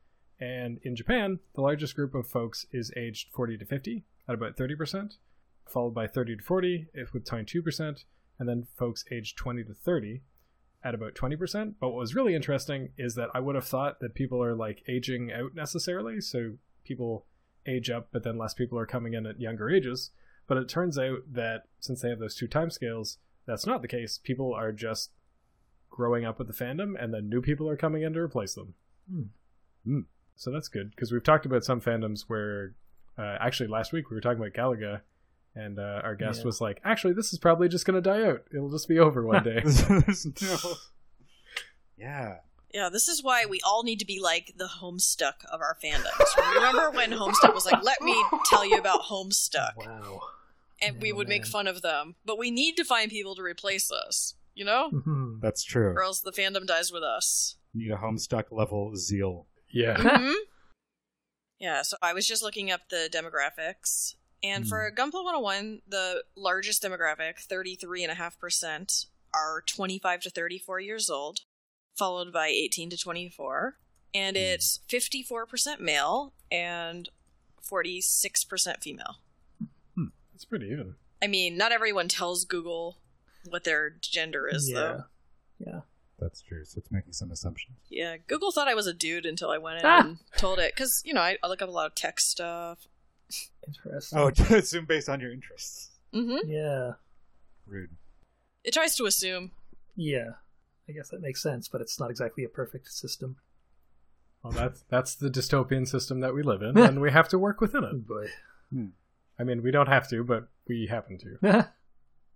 And 0.40 0.78
in 0.82 0.94
Japan, 0.94 1.40
the 1.54 1.62
largest 1.62 1.96
group 1.96 2.14
of 2.14 2.28
folks 2.28 2.66
is 2.72 2.92
aged 2.96 3.28
40 3.32 3.58
to 3.58 3.64
50 3.64 4.04
at 4.28 4.34
about 4.34 4.56
30%, 4.56 5.16
followed 5.66 5.94
by 5.94 6.06
30 6.06 6.36
to 6.36 6.42
40 6.42 6.88
if 6.94 7.12
with 7.12 7.24
22%, 7.24 8.04
and 8.38 8.48
then 8.48 8.66
folks 8.76 9.04
aged 9.10 9.36
20 9.36 9.64
to 9.64 9.74
30 9.74 10.22
at 10.84 10.94
about 10.94 11.14
20%. 11.14 11.74
But 11.80 11.88
what 11.88 11.98
was 11.98 12.14
really 12.14 12.34
interesting 12.34 12.90
is 12.96 13.14
that 13.16 13.30
I 13.34 13.40
would 13.40 13.56
have 13.56 13.66
thought 13.66 14.00
that 14.00 14.14
people 14.14 14.42
are 14.42 14.54
like 14.54 14.84
aging 14.88 15.32
out 15.32 15.54
necessarily. 15.54 16.20
So 16.20 16.52
people 16.84 17.26
age 17.66 17.90
up, 17.90 18.08
but 18.12 18.22
then 18.22 18.38
less 18.38 18.54
people 18.54 18.78
are 18.78 18.86
coming 18.86 19.14
in 19.14 19.26
at 19.26 19.40
younger 19.40 19.68
ages. 19.68 20.10
But 20.46 20.56
it 20.56 20.68
turns 20.68 20.98
out 20.98 21.32
that 21.32 21.64
since 21.80 22.00
they 22.00 22.08
have 22.08 22.20
those 22.20 22.36
two 22.36 22.48
timescales, 22.48 23.16
that's 23.46 23.66
not 23.66 23.82
the 23.82 23.88
case. 23.88 24.18
People 24.22 24.54
are 24.54 24.72
just 24.72 25.10
growing 25.90 26.24
up 26.24 26.38
with 26.38 26.46
the 26.46 26.54
fandom, 26.54 26.94
and 26.98 27.12
then 27.12 27.28
new 27.28 27.42
people 27.42 27.68
are 27.68 27.76
coming 27.76 28.02
in 28.02 28.12
to 28.12 28.20
replace 28.20 28.54
them. 28.54 28.74
Hmm. 29.10 29.22
Hmm. 29.84 30.00
So 30.38 30.50
that's 30.50 30.68
good 30.68 30.90
because 30.92 31.12
we've 31.12 31.22
talked 31.22 31.44
about 31.46 31.64
some 31.64 31.80
fandoms 31.80 32.22
where 32.28 32.74
Uh, 33.18 33.36
actually, 33.40 33.66
last 33.68 33.92
week 33.92 34.08
we 34.10 34.14
were 34.14 34.20
talking 34.20 34.38
about 34.40 34.52
Galaga, 34.52 35.00
and 35.56 35.80
uh, 35.80 36.00
our 36.04 36.14
guest 36.14 36.38
Yeah. 36.38 36.44
was 36.46 36.60
like, 36.60 36.80
"Actually, 36.84 37.14
this 37.14 37.32
is 37.32 37.38
probably 37.40 37.68
just 37.68 37.84
going 37.84 38.00
to 38.00 38.00
die 38.00 38.22
out. 38.22 38.44
It'll 38.54 38.70
just 38.70 38.86
be 38.86 39.00
over 39.00 39.24
one 39.26 39.42
day." 39.42 39.60
No- 40.40 40.74
Yeah. 41.96 42.36
Yeah, 42.72 42.90
this 42.90 43.08
is 43.08 43.22
why 43.24 43.44
we 43.46 43.60
all 43.66 43.82
need 43.82 43.98
to 43.98 44.06
be 44.06 44.20
like 44.20 44.52
the 44.56 44.66
Homestuck 44.80 45.44
of 45.50 45.60
our 45.60 45.76
fandoms. 45.82 46.54
Remember 46.54 46.90
when 46.92 47.10
Homestuck 47.10 47.54
was 47.54 47.64
like, 47.66 47.82
"Let 47.82 48.00
me 48.02 48.14
tell 48.44 48.64
you 48.64 48.76
about 48.78 49.02
Homestuck," 49.10 49.74
Wow. 49.76 50.20
and 50.82 51.00
we 51.00 51.12
would 51.12 51.28
make 51.28 51.44
fun 51.46 51.66
of 51.66 51.82
them. 51.82 52.14
But 52.24 52.38
we 52.38 52.50
need 52.52 52.76
to 52.76 52.84
find 52.84 53.10
people 53.10 53.34
to 53.36 53.42
replace 53.42 53.90
us, 53.90 54.34
you 54.54 54.64
know, 54.64 54.90
Mhm. 54.92 55.40
That's 55.40 55.64
true. 55.64 55.88
or 55.96 56.02
else 56.02 56.20
the 56.20 56.30
fandom 56.30 56.66
dies 56.66 56.92
with 56.92 57.02
us. 57.02 57.56
Need 57.74 57.90
a 57.90 57.96
homestuck 57.96 58.52
level 58.52 58.94
zeal. 58.96 59.46
Yeah. 59.70 59.96
hmm 60.00 60.32
Yeah, 61.60 61.82
so 61.82 61.96
I 62.00 62.12
was 62.12 62.24
just 62.26 62.42
looking 62.42 62.70
up 62.70 62.88
the 62.88 63.08
demographics. 63.12 64.14
And 64.44 64.62
Hmm. 64.64 64.68
for 64.68 64.92
Gunpla 64.92 65.24
101, 65.24 65.82
the 65.88 66.22
largest 66.36 66.82
demographic, 66.84 67.44
33.5%, 67.44 69.06
are 69.34 69.62
25 69.66 70.20
to 70.22 70.30
34 70.30 70.78
years 70.80 71.10
old, 71.10 71.40
followed 71.96 72.32
by 72.32 72.46
18 72.46 72.90
to 72.90 72.96
24. 72.96 73.76
And 74.14 74.36
Hmm. 74.36 74.42
it's 74.42 74.78
54% 74.88 75.80
male 75.80 76.32
and 76.50 77.08
46% 77.60 78.80
female. 78.82 79.16
It's 80.34 80.44
pretty 80.44 80.66
even. 80.66 80.94
I 81.20 81.26
mean, 81.26 81.56
not 81.56 81.72
everyone 81.72 82.06
tells 82.06 82.44
Google 82.44 82.98
what 83.48 83.64
their 83.64 83.90
gender 83.90 84.46
is, 84.46 84.70
yeah. 84.70 84.74
though. 84.76 85.04
Yeah. 85.58 85.80
That's 86.18 86.40
true. 86.42 86.64
So 86.64 86.78
it's 86.78 86.90
making 86.90 87.12
some 87.12 87.30
assumptions. 87.30 87.76
Yeah, 87.90 88.16
Google 88.26 88.50
thought 88.50 88.66
I 88.68 88.74
was 88.74 88.86
a 88.88 88.92
dude 88.92 89.24
until 89.26 89.50
I 89.50 89.58
went 89.58 89.78
in 89.78 89.86
Ah! 89.86 90.00
and 90.00 90.18
told 90.36 90.58
it. 90.58 90.74
Because, 90.74 91.00
you 91.04 91.14
know, 91.14 91.20
I, 91.20 91.36
I 91.42 91.46
look 91.48 91.62
up 91.62 91.68
a 91.68 91.72
lot 91.72 91.86
of 91.86 91.94
tech 91.94 92.18
stuff. 92.20 92.88
Interesting. 93.66 94.18
Oh, 94.18 94.30
to 94.32 94.56
assume 94.56 94.84
based 94.86 95.08
on 95.08 95.20
your 95.20 95.32
interests. 95.32 95.90
Mm-hmm. 96.12 96.48
Yeah. 96.50 96.92
Rude. 97.66 97.90
It 98.64 98.74
tries 98.74 98.96
to 98.96 99.04
assume. 99.06 99.52
Yeah. 99.94 100.30
I 100.88 100.92
guess 100.92 101.10
that 101.10 101.20
makes 101.20 101.42
sense, 101.42 101.68
but 101.68 101.80
it's 101.80 102.00
not 102.00 102.10
exactly 102.10 102.44
a 102.44 102.48
perfect 102.48 102.88
system. 102.92 103.36
Well, 104.42 104.52
that's 104.52 104.84
that's 104.88 105.14
the 105.16 105.28
dystopian 105.28 105.86
system 105.86 106.20
that 106.20 106.32
we 106.34 106.42
live 106.42 106.62
in, 106.62 106.78
and 106.78 107.00
we 107.00 107.10
have 107.10 107.28
to 107.28 107.38
work 107.38 107.60
within 107.60 107.84
Oh 107.84 107.88
it. 107.88 108.06
boy. 108.08 108.26
I 109.38 109.44
mean, 109.44 109.62
we 109.62 109.70
don't 109.70 109.88
have 109.88 110.08
to, 110.10 110.24
but 110.24 110.48
we 110.66 110.86
happen 110.86 111.18
to. 111.18 111.68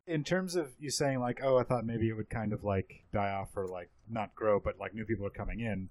In 0.06 0.24
terms 0.24 0.56
of 0.56 0.72
you 0.78 0.90
saying 0.90 1.20
like, 1.20 1.40
oh, 1.42 1.58
I 1.58 1.62
thought 1.62 1.86
maybe 1.86 2.08
it 2.08 2.14
would 2.14 2.30
kind 2.30 2.52
of 2.52 2.64
like 2.64 3.04
die 3.12 3.30
off 3.30 3.56
or 3.56 3.66
like 3.66 3.90
not 4.08 4.34
grow, 4.34 4.58
but 4.58 4.78
like 4.78 4.94
new 4.94 5.04
people 5.04 5.26
are 5.26 5.30
coming 5.30 5.60
in, 5.60 5.90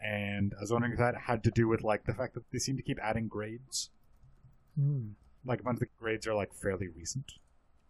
and 0.00 0.54
I 0.56 0.60
was 0.60 0.72
wondering 0.72 0.92
if 0.92 0.98
that 0.98 1.14
had 1.26 1.42
to 1.44 1.50
do 1.50 1.68
with 1.68 1.82
like 1.82 2.04
the 2.04 2.14
fact 2.14 2.34
that 2.34 2.44
they 2.52 2.58
seem 2.58 2.76
to 2.76 2.82
keep 2.82 2.98
adding 3.02 3.28
grades. 3.28 3.90
Hmm. 4.78 5.10
Like 5.44 5.60
a 5.60 5.62
bunch 5.62 5.76
of 5.76 5.80
the 5.80 5.86
grades 5.98 6.26
are 6.26 6.34
like 6.34 6.54
fairly 6.54 6.88
recent. 6.88 7.32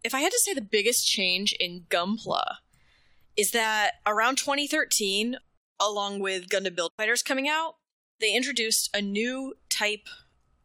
If 0.03 0.15
I 0.15 0.21
had 0.21 0.31
to 0.31 0.39
say 0.39 0.53
the 0.53 0.61
biggest 0.61 1.07
change 1.07 1.53
in 1.59 1.85
Gunpla 1.89 2.55
is 3.37 3.51
that 3.51 3.95
around 4.05 4.37
2013, 4.37 5.37
along 5.79 6.19
with 6.19 6.49
Gundam 6.49 6.75
Build 6.75 6.91
Fighters 6.97 7.23
coming 7.23 7.47
out, 7.47 7.75
they 8.19 8.33
introduced 8.35 8.89
a 8.95 9.01
new 9.01 9.55
type 9.69 10.07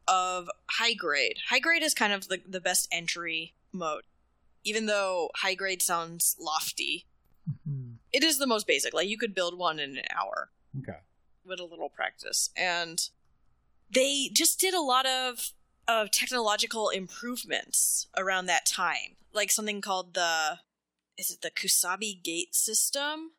of 0.09 0.49
high 0.71 0.95
grade. 0.95 1.39
High 1.49 1.59
grade 1.59 1.83
is 1.83 1.95
kind 1.95 2.13
of 2.13 2.29
the, 2.29 2.41
the 2.47 2.61
best 2.61 2.89
entry 2.93 3.55
mode. 3.73 4.03
Even 4.67 4.87
though 4.87 5.31
high 5.37 5.55
grade 5.55 5.81
sounds 5.81 6.37
lofty, 6.39 7.07
Mhm. 7.49 7.99
it 8.13 8.23
is 8.25 8.39
the 8.39 8.47
most 8.47 8.67
basic. 8.67 8.93
Like 8.93 9.09
you 9.09 9.17
could 9.17 9.35
build 9.35 9.57
one 9.57 9.79
in 9.79 9.97
an 9.97 10.05
hour. 10.11 10.51
Okay. 10.81 11.01
with 11.45 11.61
a 11.61 11.65
little 11.65 11.89
practice 11.89 12.51
and 12.57 13.09
they 13.89 14.29
just 14.33 14.59
did 14.59 14.75
a 14.75 14.81
lot 14.81 15.07
of 15.07 15.53
of 15.87 16.11
technological 16.11 16.89
improvements 16.89 18.09
around 18.17 18.47
that 18.47 18.67
time 18.67 19.15
like 19.33 19.53
something 19.53 19.81
called 19.81 20.15
the 20.15 20.59
is 21.17 21.31
it 21.31 21.43
the 21.43 21.51
kusabi 21.53 22.21
gate 22.21 22.53
system 22.53 23.31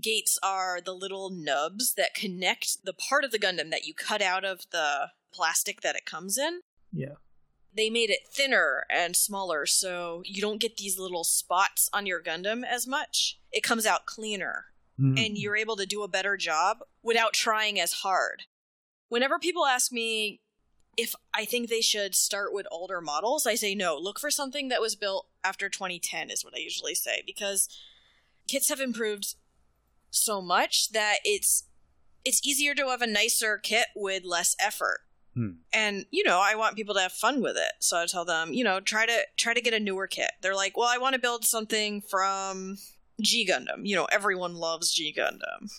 gates 0.00 0.38
are 0.42 0.80
the 0.80 0.92
little 0.92 1.30
nubs 1.30 1.94
that 1.94 2.14
connect 2.14 2.84
the 2.84 2.92
part 2.92 3.22
of 3.24 3.30
the 3.30 3.38
gundam 3.38 3.70
that 3.70 3.84
you 3.86 3.94
cut 3.94 4.20
out 4.20 4.44
of 4.44 4.66
the 4.72 5.12
plastic 5.32 5.80
that 5.82 5.94
it 5.94 6.04
comes 6.04 6.36
in 6.36 6.62
Yeah. 6.92 7.14
They 7.74 7.90
made 7.90 8.10
it 8.10 8.28
thinner 8.30 8.84
and 8.90 9.14
smaller 9.14 9.66
so 9.66 10.22
you 10.24 10.40
don't 10.40 10.60
get 10.60 10.76
these 10.76 10.98
little 10.98 11.24
spots 11.24 11.88
on 11.92 12.06
your 12.06 12.22
gundam 12.22 12.64
as 12.64 12.86
much 12.86 13.38
it 13.52 13.62
comes 13.62 13.86
out 13.86 14.06
cleaner 14.06 14.66
hmm. 14.98 15.16
and 15.16 15.38
you're 15.38 15.56
able 15.56 15.76
to 15.76 15.86
do 15.86 16.02
a 16.02 16.08
better 16.08 16.36
job 16.36 16.78
without 17.02 17.32
trying 17.32 17.80
as 17.80 17.92
hard. 17.92 18.44
Whenever 19.08 19.38
people 19.38 19.66
ask 19.66 19.92
me 19.92 20.40
if 20.96 21.14
I 21.32 21.44
think 21.44 21.68
they 21.68 21.80
should 21.80 22.14
start 22.14 22.52
with 22.52 22.66
older 22.70 23.00
models, 23.00 23.46
I 23.46 23.54
say 23.54 23.74
no. 23.74 23.96
Look 23.96 24.18
for 24.18 24.30
something 24.30 24.68
that 24.68 24.80
was 24.80 24.96
built 24.96 25.28
after 25.44 25.68
2010 25.68 26.30
is 26.30 26.44
what 26.44 26.54
I 26.54 26.58
usually 26.58 26.94
say 26.94 27.22
because 27.24 27.68
kits 28.48 28.68
have 28.68 28.80
improved 28.80 29.36
so 30.10 30.42
much 30.42 30.90
that 30.90 31.18
it's 31.24 31.64
it's 32.24 32.44
easier 32.46 32.74
to 32.74 32.88
have 32.88 33.00
a 33.00 33.06
nicer 33.06 33.58
kit 33.58 33.86
with 33.94 34.24
less 34.24 34.56
effort. 34.60 35.00
Hmm. 35.38 35.50
And 35.72 36.04
you 36.10 36.24
know, 36.24 36.40
I 36.42 36.56
want 36.56 36.74
people 36.74 36.94
to 36.96 37.00
have 37.00 37.12
fun 37.12 37.40
with 37.40 37.56
it. 37.56 37.72
So 37.78 37.96
I 37.96 38.06
tell 38.06 38.24
them, 38.24 38.52
you 38.52 38.64
know, 38.64 38.80
try 38.80 39.06
to 39.06 39.20
try 39.36 39.54
to 39.54 39.60
get 39.60 39.72
a 39.72 39.78
newer 39.78 40.08
kit. 40.08 40.32
They're 40.42 40.56
like, 40.56 40.76
"Well, 40.76 40.88
I 40.88 40.98
want 40.98 41.12
to 41.12 41.20
build 41.20 41.44
something 41.44 42.00
from 42.00 42.78
G 43.20 43.46
Gundam. 43.48 43.86
You 43.86 43.94
know, 43.94 44.06
everyone 44.06 44.54
loves 44.54 44.92
G 44.92 45.14
Gundam. 45.16 45.70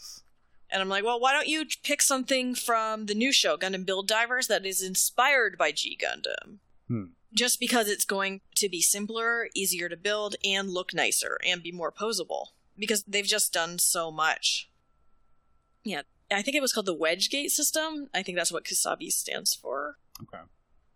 And 0.71 0.81
I'm 0.81 0.89
like, 0.89 1.03
well, 1.03 1.19
why 1.19 1.33
don't 1.33 1.47
you 1.47 1.65
pick 1.83 2.01
something 2.01 2.53
from 2.53 3.07
the 3.07 3.15
new 3.15 3.31
show, 3.31 3.57
Gundam 3.57 3.85
Build 3.85 4.07
Divers, 4.07 4.47
that 4.47 4.65
is 4.65 4.83
inspired 4.83 5.57
by 5.57 5.71
G 5.71 5.97
Gundam? 5.99 6.59
Hmm. 6.87 7.05
Just 7.33 7.59
because 7.59 7.89
it's 7.89 8.05
going 8.05 8.41
to 8.55 8.69
be 8.69 8.81
simpler, 8.81 9.49
easier 9.55 9.89
to 9.89 9.97
build, 9.97 10.35
and 10.43 10.69
look 10.69 10.93
nicer, 10.93 11.39
and 11.45 11.63
be 11.63 11.71
more 11.71 11.91
posable. 11.91 12.47
Because 12.77 13.03
they've 13.03 13.25
just 13.25 13.51
done 13.51 13.79
so 13.79 14.11
much. 14.11 14.69
Yeah, 15.83 16.03
I 16.31 16.41
think 16.41 16.55
it 16.55 16.61
was 16.61 16.73
called 16.73 16.85
the 16.85 16.93
Wedge 16.93 17.29
Gate 17.29 17.51
system. 17.51 18.09
I 18.13 18.23
think 18.23 18.37
that's 18.37 18.51
what 18.51 18.65
Kusabi 18.65 19.11
stands 19.11 19.53
for. 19.55 19.97
Okay. 20.21 20.43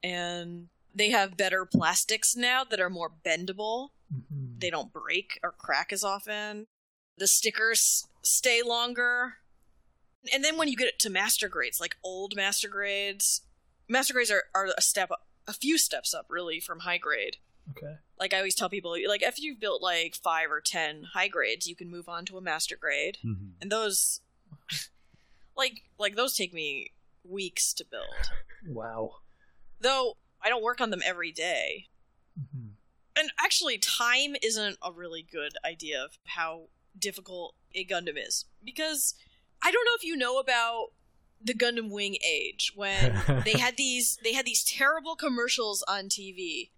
And 0.03 0.67
they 0.93 1.09
have 1.09 1.37
better 1.37 1.65
plastics 1.65 2.35
now 2.35 2.63
that 2.63 2.79
are 2.79 2.89
more 2.89 3.11
bendable 3.25 3.89
Mhm. 4.13 4.59
they 4.59 4.69
don't 4.69 4.93
break 4.93 5.39
or 5.43 5.51
crack 5.51 5.91
as 5.91 6.03
often. 6.03 6.67
The 7.17 7.27
stickers 7.27 8.07
stay 8.21 8.61
longer. 8.61 9.37
And 10.31 10.43
then 10.43 10.57
when 10.57 10.67
you 10.67 10.75
get 10.77 10.99
to 10.99 11.09
master 11.09 11.49
grades, 11.49 11.79
like 11.79 11.97
old 12.03 12.35
master 12.35 12.67
grades, 12.69 13.41
master 13.87 14.13
grades 14.13 14.29
are, 14.31 14.43
are 14.53 14.67
a 14.77 14.81
step 14.81 15.09
up, 15.11 15.27
a 15.47 15.53
few 15.53 15.77
steps 15.77 16.13
up 16.13 16.27
really 16.29 16.59
from 16.59 16.81
high 16.81 16.97
grade. 16.99 17.37
Okay. 17.71 17.95
Like 18.19 18.33
I 18.33 18.37
always 18.37 18.55
tell 18.55 18.69
people, 18.69 18.95
like 19.07 19.23
if 19.23 19.39
you've 19.41 19.59
built 19.59 19.81
like 19.81 20.15
five 20.15 20.51
or 20.51 20.61
ten 20.61 21.05
high 21.13 21.27
grades, 21.27 21.65
you 21.67 21.75
can 21.75 21.89
move 21.89 22.07
on 22.07 22.25
to 22.25 22.37
a 22.37 22.41
master 22.41 22.75
grade. 22.77 23.17
Mm-hmm. 23.25 23.61
And 23.61 23.71
those 23.71 24.21
like 25.55 25.83
like 25.97 26.15
those 26.15 26.35
take 26.35 26.53
me 26.53 26.91
weeks 27.23 27.73
to 27.73 27.85
build. 27.89 28.31
Wow. 28.67 29.11
Though 29.79 30.17
I 30.41 30.49
don't 30.49 30.63
work 30.63 30.81
on 30.81 30.89
them 30.89 31.01
every 31.05 31.31
day. 31.31 31.87
Mhm. 32.39 32.71
and 33.15 33.31
actually 33.39 33.77
time 33.77 34.35
isn't 34.41 34.77
a 34.81 34.91
really 34.91 35.21
good 35.21 35.53
idea 35.63 36.03
of 36.03 36.17
how 36.25 36.63
difficult 36.97 37.53
a 37.75 37.85
gundam 37.85 38.17
is 38.17 38.45
because 38.63 39.13
i 39.61 39.69
don't 39.71 39.85
know 39.85 39.93
if 39.95 40.03
you 40.03 40.15
know 40.15 40.39
about 40.39 40.87
the 41.39 41.53
gundam 41.53 41.91
wing 41.91 42.17
age 42.27 42.71
when 42.75 43.21
they 43.45 43.59
had 43.59 43.77
these 43.77 44.17
they 44.23 44.33
had 44.33 44.47
these 44.47 44.63
terrible 44.63 45.15
commercials 45.15 45.83
on 45.87 46.05
tv 46.05 46.71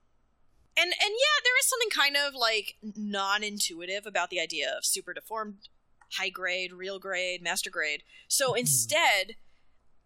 and 0.76 0.88
and 0.88 0.94
yeah 1.26 1.38
there 1.46 1.58
is 1.58 1.66
something 1.70 1.90
kind 1.90 2.18
of 2.18 2.34
like 2.36 2.76
non-intuitive 2.98 4.06
about 4.06 4.30
the 4.30 4.42
idea 4.42 4.74
of 4.78 4.84
super 4.84 5.14
deformed 5.14 5.70
high 6.18 6.30
grade 6.30 6.74
real 6.74 7.00
grade 7.00 7.42
master 7.42 7.70
grade 7.70 8.04
so 8.28 8.52
hmm. 8.52 8.60
instead 8.60 9.36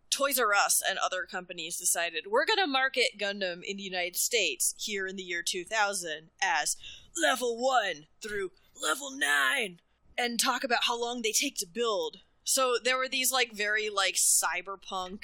Toys 0.10 0.40
R 0.40 0.54
Us 0.54 0.82
and 0.88 0.98
other 0.98 1.28
companies 1.30 1.78
decided 1.78 2.26
we're 2.30 2.46
going 2.46 2.58
to 2.58 2.68
market 2.68 3.20
Gundam 3.20 3.62
in 3.64 3.78
the 3.78 3.84
United 3.84 4.16
States 4.16 4.74
here 4.78 5.06
in 5.06 5.16
the 5.16 5.24
year 5.24 5.44
2000 5.44 6.30
as 6.42 6.76
level 7.22 7.62
1 7.62 8.08
through 8.22 8.52
level 8.82 9.12
9 9.12 9.80
and 10.18 10.40
talk 10.40 10.64
about 10.64 10.86
how 10.86 11.00
long 11.00 11.22
they 11.22 11.32
take 11.32 11.56
to 11.58 11.68
build. 11.68 12.18
So 12.44 12.78
there 12.84 12.98
were 12.98 13.08
these 13.08 13.32
like 13.32 13.54
very 13.54 13.90
like 13.90 14.16
cyberpunk 14.16 15.20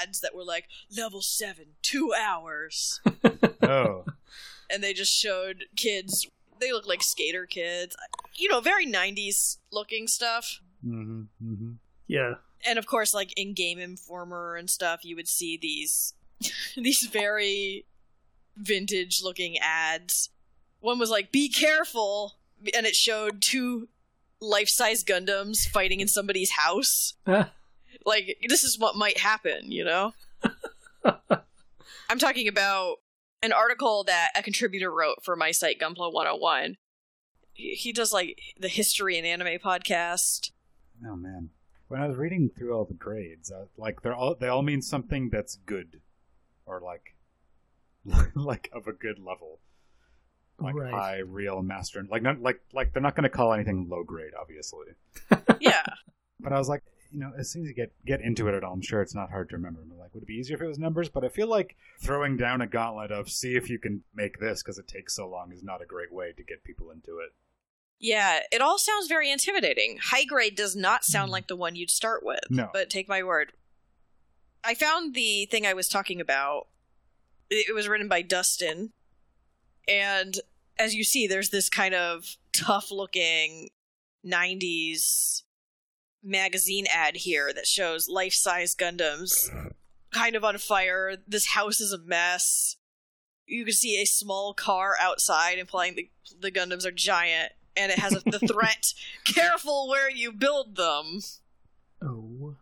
ads 0.00 0.20
that 0.20 0.34
were 0.34 0.44
like 0.44 0.68
level 0.94 1.22
7 1.22 1.64
2 1.80 2.12
hours 2.14 3.00
Oh. 3.62 4.04
and 4.68 4.82
they 4.82 4.92
just 4.92 5.12
showed 5.12 5.64
kids 5.76 6.28
they 6.62 6.72
look 6.72 6.86
like 6.86 7.02
skater 7.02 7.44
kids. 7.46 7.96
You 8.36 8.48
know, 8.48 8.60
very 8.60 8.86
90s 8.86 9.58
looking 9.70 10.06
stuff. 10.08 10.60
mm-hmm. 10.84 11.22
Mm-hmm. 11.44 11.72
Yeah. 12.08 12.34
and 12.66 12.78
of 12.78 12.86
course 12.86 13.12
like 13.14 13.32
in 13.38 13.54
game 13.54 13.78
informer 13.78 14.56
and 14.56 14.68
stuff 14.68 15.04
you 15.04 15.16
would 15.16 15.28
see 15.28 15.56
these 15.56 16.14
these 16.76 17.04
very 17.04 17.86
vintage 18.56 19.22
looking 19.22 19.56
ads 19.58 20.28
one 20.80 20.98
was 20.98 21.10
like 21.10 21.32
be 21.32 21.48
careful 21.48 22.34
and 22.74 22.84
it 22.86 22.94
showed 22.94 23.40
two 23.40 23.88
life-size 24.40 25.04
gundams 25.04 25.66
fighting 25.68 26.00
in 26.00 26.08
somebody's 26.08 26.50
house 26.50 27.14
like 28.04 28.36
this 28.48 28.62
is 28.64 28.78
what 28.78 28.94
might 28.96 29.18
happen 29.18 29.70
you 29.72 29.84
know 29.84 30.12
I'm 32.10 32.18
talking 32.18 32.46
about 32.48 32.96
an 33.42 33.52
article 33.52 34.04
that 34.04 34.30
a 34.36 34.42
contributor 34.42 34.90
wrote 34.90 35.24
for 35.24 35.36
my 35.36 35.50
site 35.50 35.80
Gunpla 35.80 36.12
101. 36.12 36.76
He 37.52 37.74
he 37.74 37.92
does 37.92 38.12
like 38.12 38.38
the 38.58 38.68
history 38.68 39.18
and 39.18 39.26
anime 39.26 39.58
podcast. 39.58 40.50
Oh 41.06 41.16
man, 41.16 41.50
when 41.88 42.00
I 42.00 42.06
was 42.06 42.16
reading 42.16 42.50
through 42.56 42.72
all 42.74 42.84
the 42.84 42.94
grades, 42.94 43.50
uh, 43.50 43.66
like 43.76 44.02
they're 44.02 44.14
all 44.14 44.34
they 44.38 44.48
all 44.48 44.62
mean 44.62 44.80
something 44.82 45.28
that's 45.30 45.56
good, 45.66 46.00
or 46.66 46.80
like 46.80 47.14
like 48.34 48.70
of 48.72 48.86
a 48.86 48.92
good 48.92 49.18
level, 49.18 49.60
like 50.58 50.74
Right. 50.74 50.92
high, 50.92 51.18
real, 51.18 51.62
master. 51.62 52.02
Like 52.08 52.22
not 52.22 52.40
like 52.40 52.60
like 52.72 52.92
they're 52.92 53.02
not 53.02 53.14
going 53.16 53.24
to 53.24 53.28
call 53.30 53.52
anything 53.52 53.86
low 53.88 54.02
grade, 54.04 54.32
obviously. 54.40 54.86
Yeah. 55.60 55.82
But 56.40 56.52
I 56.52 56.58
was 56.58 56.68
like, 56.68 56.82
you 57.12 57.20
know, 57.20 57.32
as 57.38 57.50
soon 57.50 57.62
as 57.62 57.68
you 57.68 57.74
get 57.74 57.92
get 58.04 58.20
into 58.20 58.48
it 58.48 58.54
at 58.54 58.64
all, 58.64 58.72
I'm 58.72 58.82
sure 58.82 59.02
it's 59.02 59.14
not 59.14 59.30
hard 59.30 59.50
to 59.50 59.56
remember. 59.56 59.80
Like, 59.98 60.14
would 60.14 60.22
it 60.22 60.26
be 60.26 60.34
easier 60.34 60.56
if 60.56 60.62
it 60.62 60.66
was 60.66 60.78
numbers? 60.78 61.08
But 61.08 61.24
I 61.24 61.28
feel 61.28 61.46
like 61.46 61.76
throwing 62.00 62.36
down 62.36 62.60
a 62.60 62.66
gauntlet 62.66 63.12
of 63.12 63.30
see 63.30 63.54
if 63.54 63.68
you 63.68 63.78
can 63.78 64.02
make 64.14 64.40
this 64.40 64.62
because 64.62 64.78
it 64.78 64.88
takes 64.88 65.14
so 65.14 65.28
long 65.28 65.52
is 65.52 65.62
not 65.62 65.82
a 65.82 65.86
great 65.86 66.12
way 66.12 66.32
to 66.36 66.42
get 66.42 66.64
people 66.64 66.90
into 66.90 67.18
it. 67.18 67.30
Yeah, 67.98 68.40
it 68.50 68.60
all 68.60 68.78
sounds 68.78 69.06
very 69.06 69.30
intimidating. 69.30 69.98
High 70.02 70.24
grade 70.24 70.56
does 70.56 70.74
not 70.74 71.04
sound 71.04 71.28
mm. 71.28 71.32
like 71.32 71.46
the 71.46 71.56
one 71.56 71.76
you'd 71.76 71.90
start 71.90 72.24
with. 72.24 72.40
No. 72.50 72.68
But 72.72 72.90
take 72.90 73.08
my 73.08 73.22
word. 73.22 73.52
I 74.64 74.74
found 74.74 75.14
the 75.14 75.46
thing 75.46 75.66
I 75.66 75.74
was 75.74 75.88
talking 75.88 76.20
about. 76.20 76.66
It 77.50 77.74
was 77.74 77.88
written 77.88 78.08
by 78.08 78.22
Dustin. 78.22 78.90
And 79.86 80.40
as 80.78 80.94
you 80.94 81.04
see, 81.04 81.26
there's 81.26 81.50
this 81.50 81.68
kind 81.68 81.94
of 81.94 82.36
tough 82.52 82.90
looking 82.90 83.70
90s 84.26 85.42
magazine 86.22 86.86
ad 86.92 87.16
here 87.16 87.52
that 87.52 87.66
shows 87.66 88.08
life 88.08 88.32
size 88.34 88.74
Gundams 88.74 89.32
kind 90.12 90.36
of 90.36 90.44
on 90.44 90.58
fire. 90.58 91.16
This 91.26 91.48
house 91.48 91.80
is 91.80 91.92
a 91.92 91.98
mess. 91.98 92.76
You 93.46 93.64
can 93.64 93.74
see 93.74 94.00
a 94.00 94.06
small 94.06 94.54
car 94.54 94.94
outside, 95.00 95.58
implying 95.58 95.94
the, 95.96 96.10
the 96.40 96.52
Gundams 96.52 96.86
are 96.86 96.92
giant, 96.92 97.52
and 97.76 97.90
it 97.90 97.98
has 97.98 98.14
a, 98.14 98.20
the 98.30 98.38
threat 98.46 98.94
careful 99.26 99.88
where 99.88 100.10
you 100.10 100.32
build 100.32 100.76
them. 100.76 101.20
Oh 102.00 102.56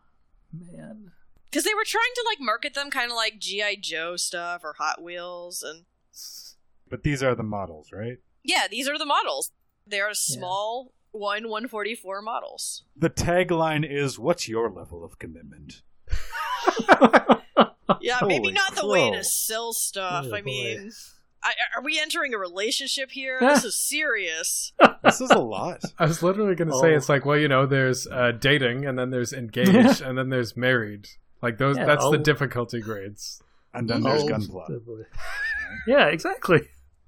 man. 0.53 1.13
Because 1.51 1.65
they 1.65 1.75
were 1.75 1.85
trying 1.85 2.13
to 2.15 2.25
like 2.29 2.39
market 2.41 2.75
them 2.75 2.91
kind 2.91 3.11
of 3.11 3.17
like 3.17 3.39
G.I. 3.39 3.77
Joe 3.81 4.17
stuff 4.17 4.63
or 4.63 4.75
Hot 4.79 5.03
Wheels. 5.03 5.63
And 5.63 5.85
But 6.89 7.03
these 7.03 7.23
are 7.23 7.35
the 7.35 7.43
models, 7.43 7.91
right? 7.93 8.19
yeah, 8.43 8.67
these 8.71 8.89
are 8.89 8.97
the 8.99 9.05
models. 9.07 9.51
They 9.87 10.01
are 10.01 10.15
small 10.15 10.93
1 11.13 11.45
144 11.49 12.23
models. 12.23 12.85
The 12.97 13.11
tagline 13.11 13.85
is 13.91 14.19
"What's 14.19 14.49
your 14.49 14.71
level 14.71 15.05
of 15.05 15.19
commitment?" 15.19 15.83
Yeah, 18.03 18.15
Holy 18.19 18.39
maybe 18.39 18.53
not 18.53 18.77
the 18.77 18.87
way 18.87 19.11
to 19.11 19.23
sell 19.25 19.73
stuff. 19.73 20.27
Oh, 20.31 20.35
I 20.35 20.41
boy. 20.41 20.45
mean, 20.45 20.91
I, 21.43 21.53
are 21.77 21.83
we 21.83 21.99
entering 22.01 22.33
a 22.33 22.39
relationship 22.39 23.11
here? 23.11 23.39
this 23.41 23.65
is 23.65 23.75
serious. 23.79 24.73
This 25.03 25.21
is 25.21 25.31
a 25.31 25.39
lot. 25.41 25.83
I 25.99 26.07
was 26.07 26.23
literally 26.23 26.55
going 26.55 26.69
to 26.71 26.79
say 26.79 26.93
Oh. 26.93 26.97
it's 26.97 27.09
like, 27.09 27.27
well, 27.27 27.37
you 27.37 27.49
know, 27.49 27.67
there's 27.67 28.07
uh, 28.07 28.33
dating, 28.33 28.87
and 28.87 28.99
then 28.99 29.11
there's 29.11 29.33
engaged, 29.33 30.01
and 30.01 30.17
then 30.17 30.29
there's 30.31 30.57
married. 30.57 31.09
Like 31.43 31.59
those, 31.59 31.77
Yeah, 31.77 31.87
that's 31.87 32.05
the 32.05 32.19
oh. 32.19 32.23
difficulty 32.23 32.81
grades. 32.81 33.43
And 33.75 33.89
then 33.91 34.03
there's 34.03 34.23
Oh, 34.23 34.29
Gunpla. 34.29 35.05
yeah, 35.87 36.07
exactly. 36.07 36.61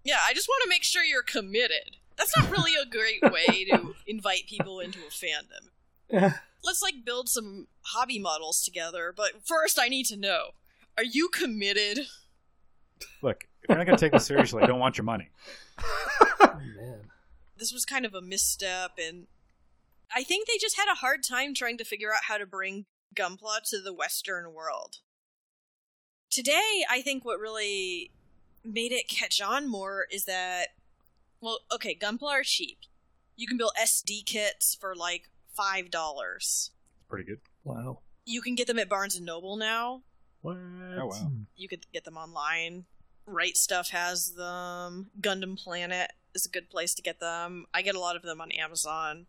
Yeah, 0.04 0.18
I 0.28 0.34
just 0.34 0.48
want 0.48 0.62
to 0.64 0.68
make 0.68 0.82
sure 0.82 1.02
you're 1.04 1.22
committed. 1.22 1.96
That's 2.16 2.36
not 2.36 2.50
really 2.50 2.72
a 2.74 2.88
great 2.88 3.22
way 3.22 3.64
to 3.70 3.94
invite 4.06 4.46
people 4.46 4.80
into 4.80 5.00
a 5.00 5.10
fandom. 5.10 5.68
Yeah. 6.10 6.34
Let's 6.64 6.82
like 6.82 7.04
build 7.04 7.28
some 7.28 7.66
hobby 7.82 8.18
models 8.18 8.62
together, 8.62 9.12
but 9.16 9.44
first 9.44 9.78
I 9.80 9.88
need 9.88 10.06
to 10.06 10.16
know. 10.16 10.50
Are 10.96 11.04
you 11.04 11.28
committed? 11.28 12.06
Look, 13.22 13.48
if 13.62 13.68
you're 13.68 13.78
not 13.78 13.86
going 13.86 13.96
to 13.96 14.04
take 14.04 14.12
this 14.12 14.26
seriously, 14.26 14.62
I 14.62 14.66
don't 14.66 14.78
want 14.78 14.98
your 14.98 15.04
money. 15.04 15.30
Oh 16.44 16.58
man. 16.76 17.00
This 17.56 17.72
was 17.72 17.84
kind 17.84 18.04
of 18.04 18.14
a 18.14 18.20
misstep 18.20 18.98
and 18.98 19.26
I 20.14 20.24
think 20.24 20.46
they 20.46 20.58
just 20.60 20.76
had 20.76 20.90
a 20.90 20.96
hard 20.96 21.22
time 21.22 21.54
trying 21.54 21.78
to 21.78 21.84
figure 21.84 22.12
out 22.12 22.24
how 22.28 22.36
to 22.36 22.46
bring 22.46 22.86
Gunpla 23.14 23.62
to 23.70 23.80
the 23.80 23.92
western 23.92 24.52
world. 24.52 24.98
Today, 26.30 26.84
I 26.90 27.02
think 27.02 27.24
what 27.24 27.38
really 27.38 28.10
made 28.64 28.92
it 28.92 29.08
catch 29.08 29.40
on 29.40 29.68
more 29.68 30.06
is 30.10 30.24
that 30.24 30.68
well, 31.42 31.58
okay, 31.74 31.94
Gunpla 32.00 32.30
are 32.30 32.42
cheap. 32.44 32.78
You 33.36 33.46
can 33.46 33.58
build 33.58 33.72
SD 33.78 34.24
kits 34.24 34.76
for 34.80 34.94
like 34.94 35.28
$5. 35.58 36.70
Pretty 37.08 37.24
good. 37.24 37.40
Wow. 37.64 37.98
You 38.24 38.40
can 38.40 38.54
get 38.54 38.68
them 38.68 38.78
at 38.78 38.88
Barnes 38.88 39.16
and 39.16 39.26
Noble 39.26 39.56
now. 39.56 40.02
What? 40.40 40.56
Oh 40.56 41.06
wow. 41.06 41.32
You 41.56 41.68
could 41.68 41.86
get 41.92 42.04
them 42.04 42.16
online. 42.16 42.84
RightStuf 43.28 43.90
has 43.90 44.34
them. 44.34 45.10
Gundam 45.20 45.62
Planet 45.62 46.12
is 46.34 46.46
a 46.46 46.48
good 46.48 46.70
place 46.70 46.94
to 46.94 47.02
get 47.02 47.20
them. 47.20 47.66
I 47.74 47.82
get 47.82 47.94
a 47.94 48.00
lot 48.00 48.16
of 48.16 48.22
them 48.22 48.40
on 48.40 48.52
Amazon. 48.52 49.26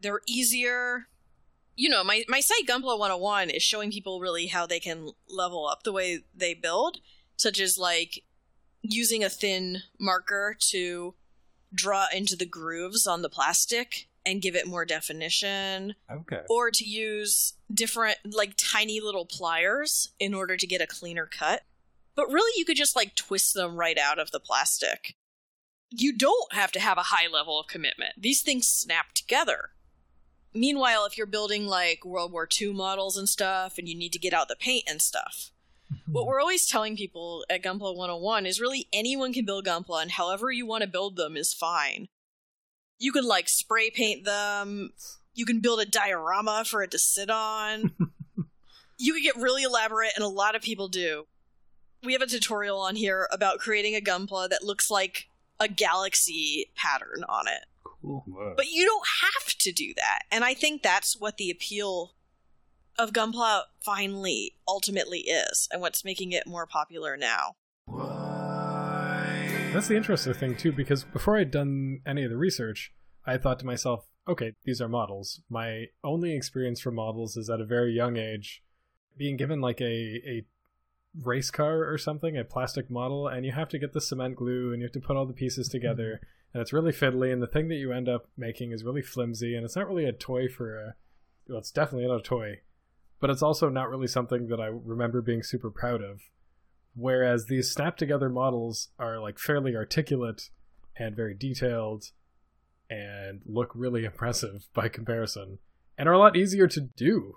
They're 0.00 0.20
easier. 0.26 1.06
You 1.76 1.88
know, 1.88 2.04
my, 2.04 2.24
my 2.28 2.40
site 2.40 2.66
Gunpla 2.66 2.98
101 2.98 3.50
is 3.50 3.62
showing 3.62 3.92
people 3.92 4.20
really 4.20 4.48
how 4.48 4.66
they 4.66 4.80
can 4.80 5.10
level 5.28 5.66
up 5.66 5.82
the 5.82 5.92
way 5.92 6.24
they 6.34 6.54
build, 6.54 6.98
such 7.36 7.60
as 7.60 7.78
like 7.78 8.24
using 8.82 9.22
a 9.22 9.30
thin 9.30 9.82
marker 9.98 10.56
to 10.70 11.14
draw 11.74 12.06
into 12.12 12.36
the 12.36 12.46
grooves 12.46 13.06
on 13.06 13.22
the 13.22 13.28
plastic 13.28 14.08
and 14.26 14.42
give 14.42 14.54
it 14.54 14.66
more 14.66 14.84
definition 14.84 15.94
Okay. 16.10 16.42
or 16.50 16.70
to 16.70 16.84
use 16.84 17.54
different 17.72 18.18
like 18.24 18.52
tiny 18.56 19.00
little 19.00 19.24
pliers 19.24 20.10
in 20.18 20.34
order 20.34 20.56
to 20.56 20.66
get 20.66 20.82
a 20.82 20.86
cleaner 20.86 21.26
cut. 21.26 21.62
But 22.14 22.30
really 22.30 22.52
you 22.58 22.64
could 22.64 22.76
just 22.76 22.96
like 22.96 23.14
twist 23.14 23.54
them 23.54 23.76
right 23.76 23.96
out 23.96 24.18
of 24.18 24.30
the 24.30 24.40
plastic. 24.40 25.14
You 25.90 26.16
don't 26.16 26.52
have 26.52 26.70
to 26.72 26.80
have 26.80 26.98
a 26.98 27.04
high 27.04 27.28
level 27.32 27.58
of 27.58 27.66
commitment. 27.66 28.14
These 28.18 28.42
things 28.42 28.68
snap 28.68 29.12
together. 29.14 29.70
Meanwhile, 30.52 31.06
if 31.06 31.16
you're 31.16 31.26
building 31.26 31.66
like 31.66 32.04
World 32.04 32.32
War 32.32 32.48
II 32.60 32.72
models 32.72 33.16
and 33.16 33.28
stuff 33.28 33.78
and 33.78 33.88
you 33.88 33.96
need 33.96 34.12
to 34.12 34.18
get 34.18 34.34
out 34.34 34.48
the 34.48 34.56
paint 34.56 34.84
and 34.88 35.00
stuff, 35.00 35.50
Mm-hmm. 35.92 36.12
what 36.12 36.26
we're 36.26 36.40
always 36.40 36.68
telling 36.68 36.96
people 36.96 37.44
at 37.50 37.64
Gunpla 37.64 37.96
101 37.96 38.46
is 38.46 38.60
really 38.60 38.86
anyone 38.92 39.32
can 39.32 39.44
build 39.44 39.66
Gunpla 39.66 40.02
and 40.02 40.12
however 40.12 40.52
you 40.52 40.64
want 40.64 40.82
to 40.82 40.88
build 40.88 41.16
them 41.16 41.36
is 41.36 41.52
fine. 41.52 42.08
You 42.98 43.12
can 43.12 43.24
like 43.24 43.48
spray 43.48 43.90
paint 43.90 44.24
them, 44.24 44.92
you 45.34 45.46
can 45.46 45.60
build 45.60 45.80
a 45.80 45.86
diorama 45.86 46.64
for 46.66 46.82
it 46.82 46.90
to 46.92 46.98
sit 46.98 47.30
on. 47.30 47.94
you 48.98 49.14
can 49.14 49.22
get 49.22 49.36
really 49.36 49.62
elaborate, 49.62 50.12
and 50.14 50.24
a 50.24 50.28
lot 50.28 50.54
of 50.54 50.62
people 50.62 50.88
do. 50.88 51.26
We 52.02 52.12
have 52.12 52.22
a 52.22 52.26
tutorial 52.26 52.78
on 52.78 52.96
here 52.96 53.28
about 53.30 53.58
creating 53.58 53.94
a 53.94 54.00
Gunpla 54.00 54.48
that 54.50 54.62
looks 54.62 54.90
like 54.90 55.28
a 55.58 55.68
galaxy 55.68 56.70
pattern 56.74 57.24
on 57.28 57.46
it. 57.48 57.66
Cool. 57.84 58.24
But 58.56 58.70
you 58.70 58.84
don't 58.84 59.06
have 59.22 59.54
to 59.58 59.72
do 59.72 59.92
that. 59.96 60.20
And 60.30 60.44
I 60.44 60.54
think 60.54 60.82
that's 60.82 61.18
what 61.18 61.36
the 61.36 61.50
appeal 61.50 62.14
of 63.00 63.12
Gunpla 63.12 63.62
finally 63.80 64.54
ultimately 64.68 65.20
is, 65.20 65.68
and 65.72 65.80
what's 65.80 66.04
making 66.04 66.32
it 66.32 66.46
more 66.46 66.66
popular 66.66 67.16
now. 67.16 67.54
That's 69.72 69.88
the 69.88 69.96
interesting 69.96 70.34
thing 70.34 70.56
too, 70.56 70.72
because 70.72 71.04
before 71.04 71.38
I'd 71.38 71.50
done 71.50 72.00
any 72.04 72.24
of 72.24 72.30
the 72.30 72.36
research, 72.36 72.92
I 73.24 73.38
thought 73.38 73.58
to 73.60 73.66
myself, 73.66 74.06
okay, 74.28 74.52
these 74.64 74.80
are 74.80 74.88
models. 74.88 75.40
My 75.48 75.86
only 76.04 76.34
experience 76.34 76.80
for 76.80 76.90
models 76.90 77.36
is 77.36 77.48
at 77.48 77.60
a 77.60 77.64
very 77.64 77.92
young 77.92 78.16
age, 78.16 78.62
being 79.16 79.36
given 79.36 79.60
like 79.60 79.80
a 79.80 80.20
a 80.26 80.46
race 81.22 81.50
car 81.50 81.90
or 81.90 81.98
something, 81.98 82.36
a 82.36 82.44
plastic 82.44 82.90
model, 82.90 83.28
and 83.28 83.46
you 83.46 83.52
have 83.52 83.68
to 83.70 83.78
get 83.78 83.92
the 83.92 84.00
cement 84.00 84.36
glue 84.36 84.72
and 84.72 84.80
you 84.80 84.86
have 84.86 84.92
to 84.92 85.00
put 85.00 85.16
all 85.16 85.26
the 85.26 85.32
pieces 85.32 85.68
mm-hmm. 85.68 85.78
together, 85.78 86.20
and 86.52 86.60
it's 86.60 86.72
really 86.72 86.92
fiddly, 86.92 87.32
and 87.32 87.42
the 87.42 87.46
thing 87.46 87.68
that 87.68 87.76
you 87.76 87.92
end 87.92 88.08
up 88.08 88.28
making 88.36 88.72
is 88.72 88.84
really 88.84 89.02
flimsy, 89.02 89.54
and 89.54 89.64
it's 89.64 89.76
not 89.76 89.88
really 89.88 90.04
a 90.04 90.12
toy 90.12 90.48
for 90.48 90.76
a. 90.76 90.94
Well, 91.48 91.58
it's 91.58 91.72
definitely 91.72 92.06
not 92.06 92.20
a 92.20 92.22
toy, 92.22 92.60
but 93.20 93.30
it's 93.30 93.42
also 93.42 93.68
not 93.68 93.88
really 93.88 94.06
something 94.06 94.48
that 94.48 94.60
I 94.60 94.66
remember 94.66 95.20
being 95.20 95.42
super 95.42 95.70
proud 95.70 96.02
of 96.02 96.20
whereas 96.94 97.46
these 97.46 97.70
snap 97.70 97.96
together 97.96 98.28
models 98.28 98.88
are 98.98 99.20
like 99.20 99.38
fairly 99.38 99.76
articulate 99.76 100.50
and 100.96 101.14
very 101.14 101.34
detailed 101.34 102.10
and 102.88 103.42
look 103.46 103.70
really 103.74 104.04
impressive 104.06 104.68
by 104.74 104.88
comparison 104.88 105.58
and 105.96 106.08
are 106.08 106.14
a 106.14 106.18
lot 106.18 106.36
easier 106.36 106.66
to 106.66 106.80
do 106.80 107.36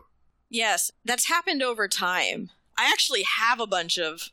Yes, 0.54 0.92
that's 1.04 1.30
happened 1.30 1.64
over 1.64 1.88
time. 1.88 2.52
I 2.78 2.88
actually 2.92 3.24
have 3.24 3.60
a 3.60 3.66
bunch 3.66 3.98
of 3.98 4.30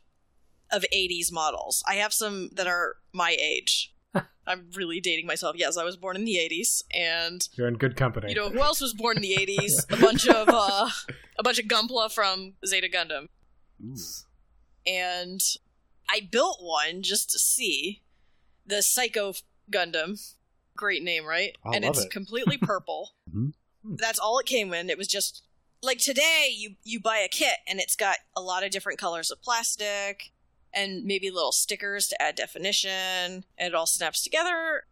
of 0.71 0.85
80s 0.93 1.31
models. 1.31 1.83
I 1.87 1.95
have 1.95 2.13
some 2.13 2.51
that 2.53 2.67
are 2.67 2.97
my 3.11 3.35
age. 3.41 3.91
I'm 4.47 4.67
really 4.75 4.99
dating 4.99 5.25
myself. 5.27 5.55
Yes, 5.57 5.77
I 5.77 5.83
was 5.83 5.95
born 5.97 6.15
in 6.15 6.25
the 6.25 6.35
80s 6.35 6.83
and 6.93 7.47
you're 7.53 7.67
in 7.67 7.75
good 7.75 7.95
company 7.95 8.29
you 8.29 8.35
know 8.35 8.49
who 8.49 8.59
else 8.59 8.81
was 8.81 8.93
born 8.93 9.17
in 9.17 9.21
the 9.23 9.35
80s? 9.39 9.91
A 9.93 10.01
bunch 10.01 10.27
of 10.27 10.49
uh 10.49 10.89
a 11.39 11.43
bunch 11.43 11.59
of 11.59 11.65
Gunpla 11.65 12.11
from 12.11 12.53
Zeta 12.65 12.87
Gundam. 12.89 13.27
Ooh. 13.83 13.95
and 14.85 15.41
I 16.09 16.27
built 16.29 16.57
one 16.61 17.01
just 17.03 17.29
to 17.31 17.39
see 17.39 18.01
the 18.65 18.81
Psycho 18.81 19.33
Gundam. 19.71 20.19
Great 20.75 21.03
name, 21.03 21.25
right? 21.25 21.55
I 21.65 21.75
and 21.75 21.85
love 21.85 21.95
it's 21.95 22.05
it. 22.05 22.11
completely 22.11 22.57
purple. 22.61 23.11
Mhm. 23.33 23.53
That's 23.83 24.19
all 24.19 24.37
it 24.39 24.45
came 24.45 24.73
in. 24.73 24.89
It 24.89 24.97
was 24.97 25.07
just 25.07 25.43
like 25.81 25.97
today 25.99 26.53
you 26.55 26.75
you 26.83 26.99
buy 26.99 27.17
a 27.17 27.27
kit 27.27 27.57
and 27.67 27.79
it's 27.79 27.95
got 27.95 28.17
a 28.35 28.41
lot 28.41 28.63
of 28.63 28.71
different 28.71 28.99
colors 28.99 29.31
of 29.31 29.41
plastic. 29.41 30.31
And 30.73 31.03
maybe 31.03 31.29
little 31.29 31.51
stickers 31.51 32.07
to 32.07 32.21
add 32.21 32.35
definition, 32.35 33.45
and 33.57 33.67
it 33.67 33.75
all 33.75 33.85
snaps 33.85 34.23
together. 34.23 34.85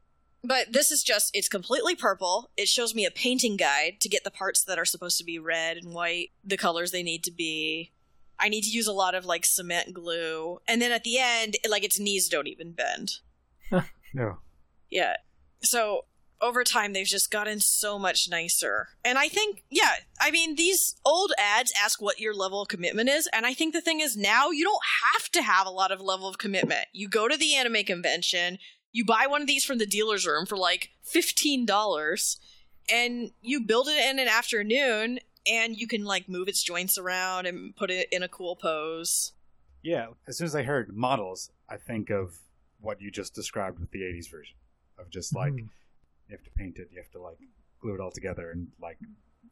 But 0.44 0.72
this 0.72 0.90
is 0.92 1.04
just, 1.04 1.32
it's 1.34 1.50
completely 1.50 1.96
purple. 1.96 2.50
It 2.56 2.70
shows 2.70 2.96
me 2.96 3.06
a 3.06 3.12
painting 3.12 3.58
guide 3.58 3.98
to 4.00 4.10
get 4.10 4.24
the 4.24 4.32
parts 4.32 4.64
that 4.64 4.80
are 4.80 4.86
supposed 4.86 5.18
to 5.18 5.26
be 5.26 5.38
red 5.38 5.78
and 5.78 5.94
white, 5.94 6.32
the 6.44 6.58
colors 6.58 6.92
they 6.92 7.04
need 7.04 7.24
to 7.26 7.32
be. 7.32 7.92
I 8.40 8.48
need 8.48 8.64
to 8.64 8.70
use 8.70 8.88
a 8.88 8.94
lot 8.94 9.16
of 9.16 9.26
like 9.26 9.46
cement 9.46 9.94
glue. 9.94 10.60
And 10.66 10.82
then 10.82 10.94
at 10.94 11.04
the 11.04 11.18
end, 11.20 11.58
like 11.70 11.84
its 11.84 12.00
knees 12.00 12.30
don't 12.30 12.48
even 12.48 12.72
bend. 12.72 13.16
No. 14.12 14.40
Yeah. 14.90 15.18
So 15.62 16.06
over 16.42 16.64
time, 16.64 16.94
they've 16.94 17.06
just 17.06 17.32
gotten 17.32 17.60
so 17.60 18.00
much 18.00 18.30
nicer. 18.30 18.90
And 19.04 19.18
I 19.18 19.28
think, 19.28 19.64
yeah, 19.70 19.92
I 20.20 20.32
mean, 20.32 20.56
these 20.56 20.96
old 21.06 21.34
ads 21.38 21.74
ask 21.84 22.02
what 22.02 22.20
your 22.20 22.34
level 22.34 22.62
of 22.62 22.68
commitment 22.68 23.10
is. 23.10 23.28
And 23.34 23.46
I 23.46 23.54
think 23.54 23.74
the 23.74 23.82
thing 23.82 24.00
is 24.00 24.16
now 24.16 24.50
you 24.50 24.64
don't 24.64 24.82
have 25.14 25.30
to 25.32 25.42
have 25.42 25.68
a 25.68 25.72
lot 25.72 25.92
of 25.92 26.00
level 26.02 26.28
of 26.28 26.38
commitment. 26.38 26.86
You 26.94 27.10
go 27.10 27.28
to 27.28 27.38
the 27.38 27.56
anime 27.56 27.84
convention, 27.84 28.58
you 28.92 29.06
buy 29.06 29.26
one 29.28 29.42
of 29.42 29.48
these 29.48 29.66
from 29.66 29.78
the 29.78 29.86
dealer's 29.86 30.26
room 30.26 30.46
for 30.46 30.58
like 30.58 30.90
$15, 31.14 32.38
and 32.92 33.32
you 33.42 33.62
build 33.62 33.88
it 33.88 34.10
in 34.10 34.20
an 34.20 34.28
afternoon, 34.28 35.20
and 35.50 35.76
you 35.78 35.88
can 35.88 36.06
like 36.06 36.28
move 36.30 36.48
its 36.48 36.64
joints 36.64 36.98
around 36.98 37.46
and 37.46 37.76
put 37.76 37.92
it 37.92 38.08
in 38.12 38.24
a 38.24 38.28
cool 38.28 38.56
pose. 38.56 39.34
Yeah, 39.82 40.08
as 40.28 40.38
soon 40.38 40.46
as 40.46 40.56
I 40.56 40.64
heard 40.64 40.96
models, 40.96 41.52
I 41.70 41.78
think 41.78 42.10
of 42.10 42.40
what 42.82 43.02
you 43.02 43.12
just 43.12 43.34
described 43.34 43.80
with 43.80 43.92
the 43.92 44.04
80s 44.04 44.30
version 44.30 44.56
of 44.98 45.10
just 45.10 45.36
like 45.36 45.54
Mhm. 45.54 45.70
You 46.30 46.38
have 46.38 46.44
to 46.44 46.52
paint 46.52 46.78
it, 46.78 46.90
you 46.92 47.02
have 47.02 47.12
to 47.12 47.22
like 47.22 47.38
glue 47.82 47.96
it 47.96 48.00
all 48.00 48.12
together, 48.12 48.52
and 48.52 48.68
like 48.82 48.98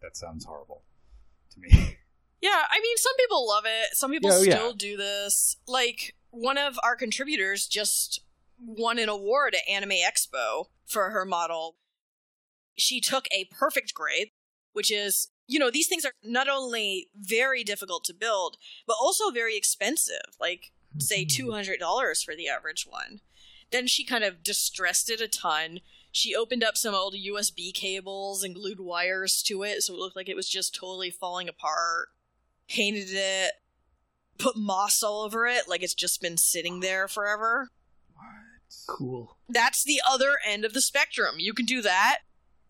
that 0.02 0.16
sounds 0.16 0.46
horrible 0.46 0.84
to 1.52 1.60
me. 1.60 1.98
Yeah, 2.40 2.62
I 2.70 2.80
mean, 2.80 2.98
some 2.98 3.16
people 3.18 3.48
love 3.48 3.64
it. 3.66 3.98
Some 3.98 4.12
people 4.12 4.30
Yeah, 4.30 4.36
oh, 4.36 4.42
yeah. 4.44 4.56
still 4.56 4.74
do 4.74 4.96
this. 4.96 5.58
Like, 5.68 6.16
one 6.30 6.58
of 6.58 6.78
our 6.84 6.96
contributors 6.96 7.68
just 7.68 8.22
won 8.60 9.00
an 9.00 9.10
award 9.10 9.56
at 9.56 9.68
Anime 9.68 9.98
Expo 10.06 10.66
for 10.86 11.10
her 11.10 11.26
model. 11.26 11.78
She 12.78 13.02
took 13.02 13.26
a 13.32 13.46
perfect 13.46 13.96
grade, 13.96 14.30
which 14.74 14.92
is, 14.92 15.30
you 15.48 15.58
know, 15.58 15.72
these 15.72 15.88
things 15.88 16.06
are 16.06 16.14
not 16.24 16.48
only 16.48 17.10
very 17.16 17.64
difficult 17.64 18.04
to 18.04 18.14
build, 18.14 18.58
but 18.86 18.98
also 19.02 19.32
very 19.32 19.58
expensive. 19.58 20.36
Like, 20.40 20.72
say, 21.00 21.24
hmm. 21.24 21.50
$200 21.50 22.24
for 22.24 22.36
the 22.36 22.48
average 22.48 22.86
one. 22.88 23.22
Then 23.72 23.88
she 23.88 24.06
kind 24.06 24.24
of 24.24 24.44
distressed 24.44 25.10
it 25.10 25.22
a 25.22 25.28
ton. 25.28 25.80
She 26.12 26.36
opened 26.36 26.64
up 26.64 26.78
some 26.78 26.96
old 26.96 27.16
USB 27.16 27.74
cables 27.74 28.44
and 28.44 28.56
glued 28.56 28.80
wires 28.80 29.44
to 29.44 29.64
it 29.64 29.84
so 29.84 29.94
it 29.94 30.00
looked 30.00 30.16
like 30.16 30.30
it 30.30 30.36
was 30.36 30.50
just 30.50 30.76
totally 30.76 31.12
falling 31.12 31.48
apart. 31.48 32.08
Painted 32.68 33.10
it, 33.12 33.52
put 34.38 34.58
moss 34.58 35.04
all 35.04 35.24
over 35.24 35.48
it 35.48 35.68
like 35.68 35.84
it's 35.84 35.94
just 35.94 36.22
been 36.22 36.38
sitting 36.38 36.80
there 36.80 37.08
forever. 37.08 37.70
What? 38.14 38.26
Cool. 38.88 39.38
That's 39.50 39.84
the 39.84 40.02
other 40.08 40.38
end 40.46 40.66
of 40.66 40.74
the 40.74 40.82
spectrum. 40.82 41.36
You 41.38 41.54
can 41.54 41.66
do 41.66 41.82
that, 41.82 42.20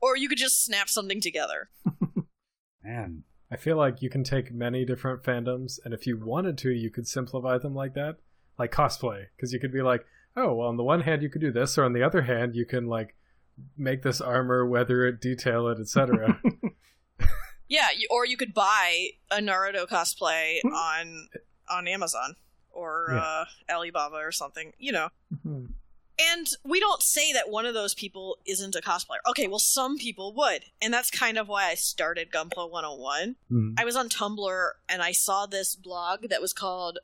or 0.01 0.17
you 0.17 0.29
could 0.29 0.37
just 0.37 0.63
snap 0.63 0.89
something 0.89 1.21
together. 1.21 1.69
Man, 2.83 3.23
I 3.51 3.55
feel 3.57 3.77
like 3.77 4.01
you 4.01 4.09
can 4.09 4.23
take 4.23 4.53
many 4.53 4.85
different 4.85 5.23
fandoms, 5.23 5.79
and 5.83 5.93
if 5.93 6.05
you 6.05 6.17
wanted 6.17 6.57
to, 6.59 6.71
you 6.71 6.89
could 6.89 7.07
simplify 7.07 7.57
them 7.57 7.75
like 7.75 7.93
that, 7.95 8.17
like 8.57 8.71
cosplay, 8.71 9.25
because 9.35 9.53
you 9.53 9.59
could 9.59 9.73
be 9.73 9.81
like, 9.81 10.05
oh, 10.35 10.53
well, 10.53 10.67
on 10.67 10.77
the 10.77 10.83
one 10.83 11.01
hand, 11.01 11.21
you 11.21 11.29
could 11.29 11.41
do 11.41 11.51
this, 11.51 11.77
or 11.77 11.83
on 11.83 11.93
the 11.93 12.03
other 12.03 12.21
hand, 12.21 12.55
you 12.55 12.65
can 12.65 12.87
like 12.87 13.15
make 13.77 14.01
this 14.03 14.21
armor, 14.21 14.65
weather 14.65 15.05
it, 15.07 15.21
detail 15.21 15.67
it, 15.67 15.79
etc. 15.79 16.39
Yeah, 17.69 17.87
or 18.09 18.25
you 18.25 18.37
could 18.37 18.53
buy 18.53 19.09
a 19.29 19.39
Naruto 19.39 19.85
cosplay 19.87 20.59
on 20.63 21.27
on 21.69 21.85
Amazon 21.87 22.37
or 22.69 23.07
Yeah. 23.11 23.17
uh, 23.19 23.45
Alibaba 23.69 24.15
or 24.15 24.31
something. 24.31 24.71
You 24.77 24.93
know. 24.93 25.09
Mhm. 25.45 25.73
And 26.19 26.47
we 26.63 26.79
don't 26.79 27.03
say 27.03 27.33
that 27.33 27.49
one 27.49 27.65
of 27.67 27.73
those 27.75 27.93
people 27.93 28.37
isn't 28.45 28.75
a 28.75 28.81
cosplayer. 28.81 29.17
Okay, 29.29 29.47
well, 29.47 29.59
some 29.59 29.97
people 29.97 30.33
would. 30.33 30.63
And 30.81 30.91
that's 30.93 31.11
kind 31.11 31.37
of 31.37 31.47
why 31.47 31.65
I 31.65 31.75
started 31.75 32.31
Gunpla 32.31 32.71
101. 32.71 33.35
Mhm. 33.51 33.73
I 33.77 33.83
was 33.85 33.95
on 33.97 34.07
Tumblr 34.09 34.69
and 34.89 35.03
I 35.03 35.11
saw 35.11 35.45
this 35.45 35.75
blog 35.75 36.29
that 36.29 36.41
was 36.41 36.53
called 36.53 36.97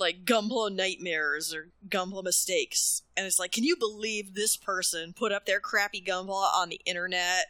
like 0.00 0.24
Gunpla 0.24 0.74
Nightmares 0.74 1.54
or 1.54 1.68
Gunpla 1.88 2.24
Mistakes. 2.24 3.02
And 3.16 3.26
it's 3.26 3.38
like, 3.38 3.52
can 3.52 3.64
you 3.64 3.76
believe 3.76 4.34
this 4.34 4.56
person 4.56 5.12
put 5.12 5.30
up 5.32 5.46
their 5.46 5.60
crappy 5.60 6.02
Gunpla 6.02 6.54
on 6.54 6.70
the 6.70 6.80
internet 6.86 7.46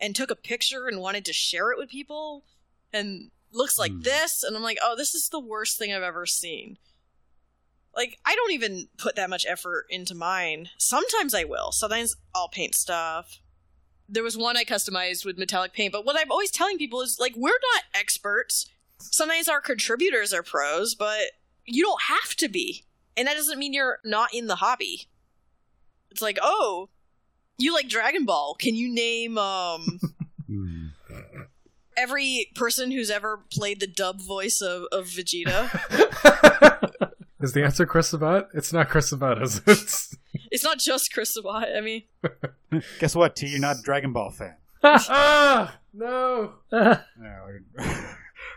and 0.00 0.14
took 0.14 0.30
a 0.30 0.36
picture 0.36 0.86
and 0.86 1.00
wanted 1.00 1.24
to 1.24 1.32
share 1.32 1.72
it 1.72 1.78
with 1.78 1.88
people? 1.88 2.44
And 2.92 3.30
looks 3.50 3.78
like 3.78 3.92
Hmm. 3.92 4.02
this. 4.02 4.42
And 4.42 4.56
I'm 4.56 4.62
like, 4.62 4.78
oh, 4.82 4.94
this 4.96 5.14
is 5.14 5.28
the 5.28 5.40
worst 5.40 5.78
thing 5.78 5.92
I've 5.92 6.02
ever 6.02 6.26
seen. 6.26 6.78
Like, 7.96 8.18
I 8.24 8.34
don't 8.34 8.52
even 8.52 8.88
put 8.98 9.14
that 9.16 9.30
much 9.30 9.46
effort 9.48 9.86
into 9.88 10.14
mine. 10.14 10.70
Sometimes 10.78 11.34
I 11.34 11.44
will. 11.44 11.70
Sometimes 11.72 12.16
I'll 12.34 12.48
paint 12.48 12.74
stuff. 12.74 13.38
There 14.08 14.22
was 14.24 14.36
one 14.36 14.56
I 14.56 14.64
customized 14.64 15.24
with 15.24 15.38
metallic 15.38 15.72
paint, 15.72 15.92
but 15.92 16.04
what 16.04 16.18
I'm 16.18 16.30
always 16.30 16.50
telling 16.50 16.76
people 16.76 17.00
is 17.02 17.18
like, 17.20 17.34
we're 17.36 17.50
not 17.74 17.84
experts. 17.94 18.68
Sometimes 18.98 19.48
our 19.48 19.60
contributors 19.60 20.32
are 20.34 20.42
pros, 20.42 20.94
but 20.94 21.20
you 21.66 21.82
don't 21.82 22.02
have 22.02 22.34
to 22.36 22.48
be. 22.48 22.84
And 23.16 23.28
that 23.28 23.36
doesn't 23.36 23.58
mean 23.58 23.72
you're 23.72 24.00
not 24.04 24.34
in 24.34 24.46
the 24.46 24.56
hobby. 24.56 25.08
It's 26.10 26.22
like, 26.22 26.38
oh, 26.42 26.88
you 27.58 27.72
like 27.72 27.88
Dragon 27.88 28.24
Ball. 28.24 28.54
Can 28.58 28.74
you 28.74 28.92
name 28.92 29.38
um 29.38 30.00
every 31.96 32.50
person 32.54 32.90
who's 32.90 33.10
ever 33.10 33.40
played 33.52 33.80
the 33.80 33.86
dub 33.86 34.20
voice 34.20 34.60
of, 34.60 34.84
of 34.92 35.06
Vegeta? 35.06 35.70
Is 37.40 37.52
the 37.52 37.62
answer 37.62 37.84
Chris 37.84 38.08
Sabat? 38.08 38.48
It's 38.54 38.72
not 38.72 38.88
Chris 38.88 39.10
Sabat, 39.10 39.42
is 39.42 39.58
it? 39.58 39.64
It's... 39.66 40.16
it's 40.50 40.64
not 40.64 40.78
just 40.78 41.12
Chris 41.12 41.34
Sabat. 41.34 41.76
I 41.76 41.82
mean, 41.82 42.04
Guess 42.98 43.14
what, 43.14 43.36
T? 43.36 43.48
You're 43.48 43.60
not 43.60 43.80
a 43.80 43.82
Dragon 43.82 44.14
Ball 44.14 44.30
fan. 44.30 44.54
ah, 44.82 45.76
no. 45.92 46.54
No, 46.72 46.98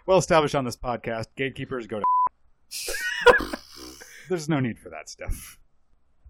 well 0.05 0.17
established 0.17 0.55
on 0.55 0.63
this 0.63 0.77
podcast. 0.77 1.25
Gatekeepers 1.35 1.85
go 1.85 1.99
to. 1.99 2.05
There's 4.29 4.49
no 4.49 4.59
need 4.59 4.79
for 4.79 4.89
that 4.89 5.09
stuff. 5.09 5.59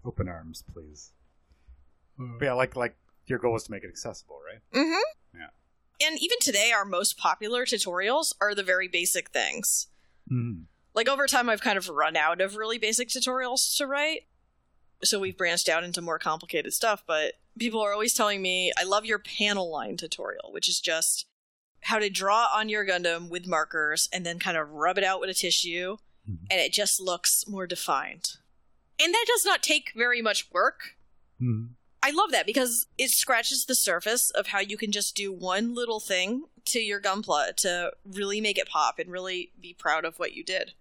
Open 0.04 0.28
arms, 0.28 0.62
please. 0.72 1.12
But 2.16 2.44
yeah, 2.44 2.52
like 2.52 2.76
like 2.76 2.96
your 3.26 3.38
goal 3.38 3.56
is 3.56 3.64
to 3.64 3.70
make 3.70 3.84
it 3.84 3.88
accessible, 3.88 4.40
right? 4.46 4.60
mm-hmm. 4.74 5.38
Yeah. 5.38 6.06
And 6.06 6.18
even 6.20 6.38
today, 6.40 6.72
our 6.74 6.84
most 6.84 7.18
popular 7.18 7.64
tutorials 7.64 8.34
are 8.40 8.54
the 8.54 8.62
very 8.62 8.88
basic 8.88 9.30
things. 9.30 9.88
Mm-hmm. 10.30 10.62
Like 10.94 11.08
over 11.08 11.26
time, 11.26 11.48
I've 11.48 11.60
kind 11.60 11.78
of 11.78 11.88
run 11.88 12.16
out 12.16 12.40
of 12.40 12.56
really 12.56 12.78
basic 12.78 13.08
tutorials 13.08 13.76
to 13.76 13.86
write. 13.86 14.22
So 15.04 15.20
we've 15.20 15.36
branched 15.36 15.68
out 15.68 15.84
into 15.84 16.02
more 16.02 16.18
complicated 16.18 16.72
stuff, 16.72 17.04
but 17.06 17.34
people 17.58 17.80
are 17.80 17.92
always 17.92 18.14
telling 18.14 18.42
me, 18.42 18.72
I 18.76 18.82
love 18.82 19.04
your 19.04 19.20
panel 19.20 19.70
line 19.70 19.96
tutorial, 19.96 20.50
which 20.52 20.68
is 20.68 20.80
just 20.80 21.26
how 21.82 21.98
to 22.00 22.10
draw 22.10 22.48
on 22.52 22.68
your 22.68 22.84
Gundam 22.84 23.28
with 23.28 23.46
markers 23.46 24.08
and 24.12 24.26
then 24.26 24.40
kind 24.40 24.56
of 24.56 24.70
rub 24.70 24.98
it 24.98 25.04
out 25.04 25.20
with 25.20 25.30
a 25.30 25.34
tissue, 25.34 25.98
Mhm. 26.28 26.46
and 26.50 26.60
it 26.60 26.72
just 26.72 27.00
looks 27.00 27.46
more 27.46 27.66
defined. 27.66 28.36
And 29.00 29.14
that 29.14 29.24
does 29.28 29.44
not 29.44 29.62
take 29.62 29.92
very 29.96 30.20
much 30.20 30.50
work. 30.52 30.96
Mm-hmm. 31.40 31.72
I 32.02 32.10
love 32.10 32.30
that 32.30 32.46
because 32.46 32.86
it 32.96 33.10
scratches 33.10 33.64
the 33.64 33.74
surface 33.74 34.30
of 34.30 34.48
how 34.48 34.60
you 34.60 34.76
can 34.76 34.92
just 34.92 35.16
do 35.16 35.32
one 35.32 35.74
little 35.74 36.00
thing 36.00 36.44
to 36.66 36.80
your 36.80 37.00
gunpla 37.00 37.56
to 37.56 37.92
really 38.04 38.40
make 38.40 38.58
it 38.58 38.68
pop 38.68 38.98
and 38.98 39.10
really 39.10 39.52
be 39.60 39.74
proud 39.74 40.04
of 40.04 40.18
what 40.18 40.32
you 40.34 40.44
did. 40.44 40.74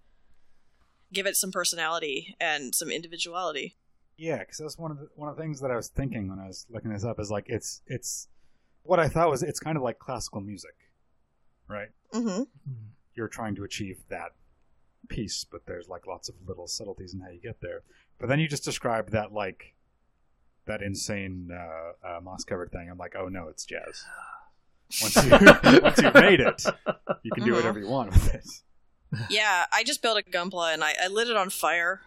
Give 1.12 1.26
it 1.26 1.36
some 1.36 1.52
personality 1.52 2.36
and 2.40 2.76
some 2.76 2.92
individuality. 2.92 3.78
Yeah, 4.18 4.40
because 4.40 4.58
that's 4.58 4.78
one 4.78 4.92
of 4.92 5.00
the 5.00 5.10
one 5.16 5.30
of 5.30 5.36
the 5.36 5.42
things 5.42 5.60
that 5.62 5.72
I 5.72 5.76
was 5.76 5.88
thinking 5.90 6.28
when 6.28 6.40
I 6.40 6.48
was 6.48 6.66
looking 6.70 6.92
this 6.92 7.04
up 7.06 7.20
is 7.20 7.32
like 7.32 7.46
it's 7.48 7.82
it's 7.88 8.28
what 8.84 9.00
I 9.00 9.08
thought 9.08 9.30
was 9.30 9.44
it's 9.44 9.60
kind 9.60 9.78
of 9.78 9.84
like 9.84 10.00
classical 10.00 10.42
music, 10.42 10.76
right? 11.68 11.90
Mm-hmm. 12.14 12.44
You're 13.16 13.28
trying 13.28 13.56
to 13.56 13.64
achieve 13.64 13.98
that 14.10 14.34
piece, 15.08 15.46
but 15.50 15.66
there's 15.66 15.88
like 15.88 16.08
lots 16.08 16.30
of 16.30 16.36
little 16.48 16.68
subtleties 16.68 17.14
in 17.14 17.20
how 17.22 17.30
you 17.30 17.40
get 17.42 17.62
there. 17.62 17.82
But 18.20 18.28
then 18.30 18.40
you 18.40 18.48
just 18.48 18.64
described 18.64 19.12
that 19.12 19.32
like 19.34 19.74
that 20.66 20.82
insane 20.82 21.50
uh, 21.52 22.08
uh, 22.08 22.20
moss 22.22 22.44
covered 22.44 22.72
thing. 22.72 22.90
I'm 22.90 22.98
like, 22.98 23.16
oh 23.18 23.28
no, 23.30 23.48
it's 23.48 23.66
jazz. 23.66 24.04
Once 25.02 25.16
you 25.18 25.32
once 25.82 26.02
you've 26.02 26.14
made 26.14 26.40
it, 26.40 26.64
you 27.24 27.32
can 27.32 27.44
do 27.44 27.52
Mhm. 27.52 27.56
whatever 27.56 27.80
you 27.80 27.88
want 27.90 28.12
with 28.14 28.34
it. 28.34 28.46
Yeah, 29.30 29.66
I 29.74 29.84
just 29.84 30.02
built 30.02 30.18
a 30.18 30.22
gunpla 30.22 30.74
and 30.74 30.82
I, 30.84 30.94
I 31.04 31.08
lit 31.08 31.28
it 31.30 31.36
on 31.36 31.50
fire 31.50 32.02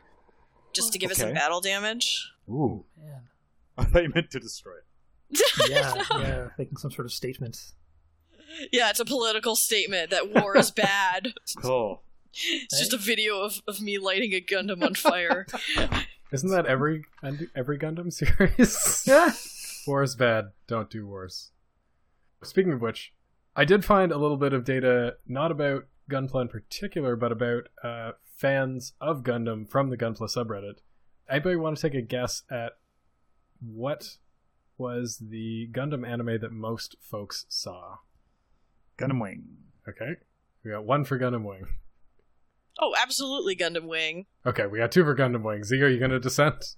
just 0.72 0.92
to 0.94 0.98
give 0.98 1.10
it 1.10 1.16
some 1.18 1.34
battle 1.34 1.60
damage. 1.60 2.30
Ooh, 2.48 2.84
Man. 2.98 3.22
I 3.78 3.84
thought 3.84 4.02
you 4.02 4.12
meant 4.14 4.30
to 4.30 4.40
destroy 4.40 4.72
it. 5.30 5.70
Yeah, 5.70 5.94
yeah, 6.20 6.48
making 6.58 6.76
some 6.78 6.90
sort 6.90 7.04
of 7.06 7.12
statement. 7.12 7.58
Yeah, 8.72 8.88
it's 8.90 9.00
a 9.00 9.04
political 9.04 9.56
statement 9.56 10.10
that 10.10 10.34
war 10.34 10.56
is 10.56 10.70
bad. 10.70 11.34
Cool. 11.58 12.02
It's 12.32 12.78
just 12.78 12.92
a 12.92 12.96
video 12.96 13.40
of, 13.40 13.60
of 13.66 13.80
me 13.80 13.98
lighting 13.98 14.32
a 14.32 14.40
Gundam 14.40 14.84
on 14.84 14.94
fire. 14.96 15.46
Isn't 16.32 16.50
that 16.50 16.66
every 16.66 17.04
every 17.54 17.78
Gundam 17.78 18.12
series? 19.06 19.08
War 19.86 20.02
is 20.02 20.14
bad. 20.14 20.52
Don't 20.66 20.90
do 20.90 21.06
wars. 21.06 21.50
Speaking 22.42 22.72
of 22.72 22.80
which, 22.80 23.12
I 23.56 23.64
did 23.64 23.84
find 23.84 24.12
a 24.12 24.18
little 24.18 24.36
bit 24.36 24.52
of 24.52 24.64
data, 24.64 25.16
not 25.26 25.50
about 25.50 25.86
Gunpla 26.10 26.42
in 26.42 26.48
particular, 26.48 27.16
but 27.16 27.32
about 27.32 27.68
uh, 27.82 28.12
fans 28.36 28.92
of 29.00 29.22
Gundam 29.22 29.68
from 29.68 29.90
the 29.90 29.96
Gunpla 29.96 30.34
subreddit. 30.34 30.78
Anybody 31.28 31.56
want 31.56 31.76
to 31.76 31.82
take 31.82 31.94
a 31.94 32.02
guess 32.02 32.42
at 32.50 32.72
what 33.60 34.16
was 34.78 35.18
the 35.20 35.68
Gundam 35.72 36.06
anime 36.06 36.40
that 36.40 36.52
most 36.52 36.96
folks 37.00 37.44
saw? 37.48 37.96
Gundam 38.98 39.20
Wing. 39.20 39.44
Okay, 39.88 40.16
we 40.64 40.70
got 40.70 40.84
one 40.84 41.04
for 41.04 41.18
Gundam 41.18 41.44
Wing. 41.44 41.66
Oh, 42.80 42.94
absolutely, 43.00 43.54
Gundam 43.56 43.86
Wing. 43.86 44.26
Okay, 44.46 44.66
we 44.66 44.78
got 44.78 44.90
two 44.92 45.04
for 45.04 45.14
Gundam 45.14 45.42
Wing. 45.42 45.64
Z, 45.64 45.80
are 45.82 45.88
you 45.88 45.98
going 45.98 46.10
to 46.12 46.18
dissent? 46.20 46.76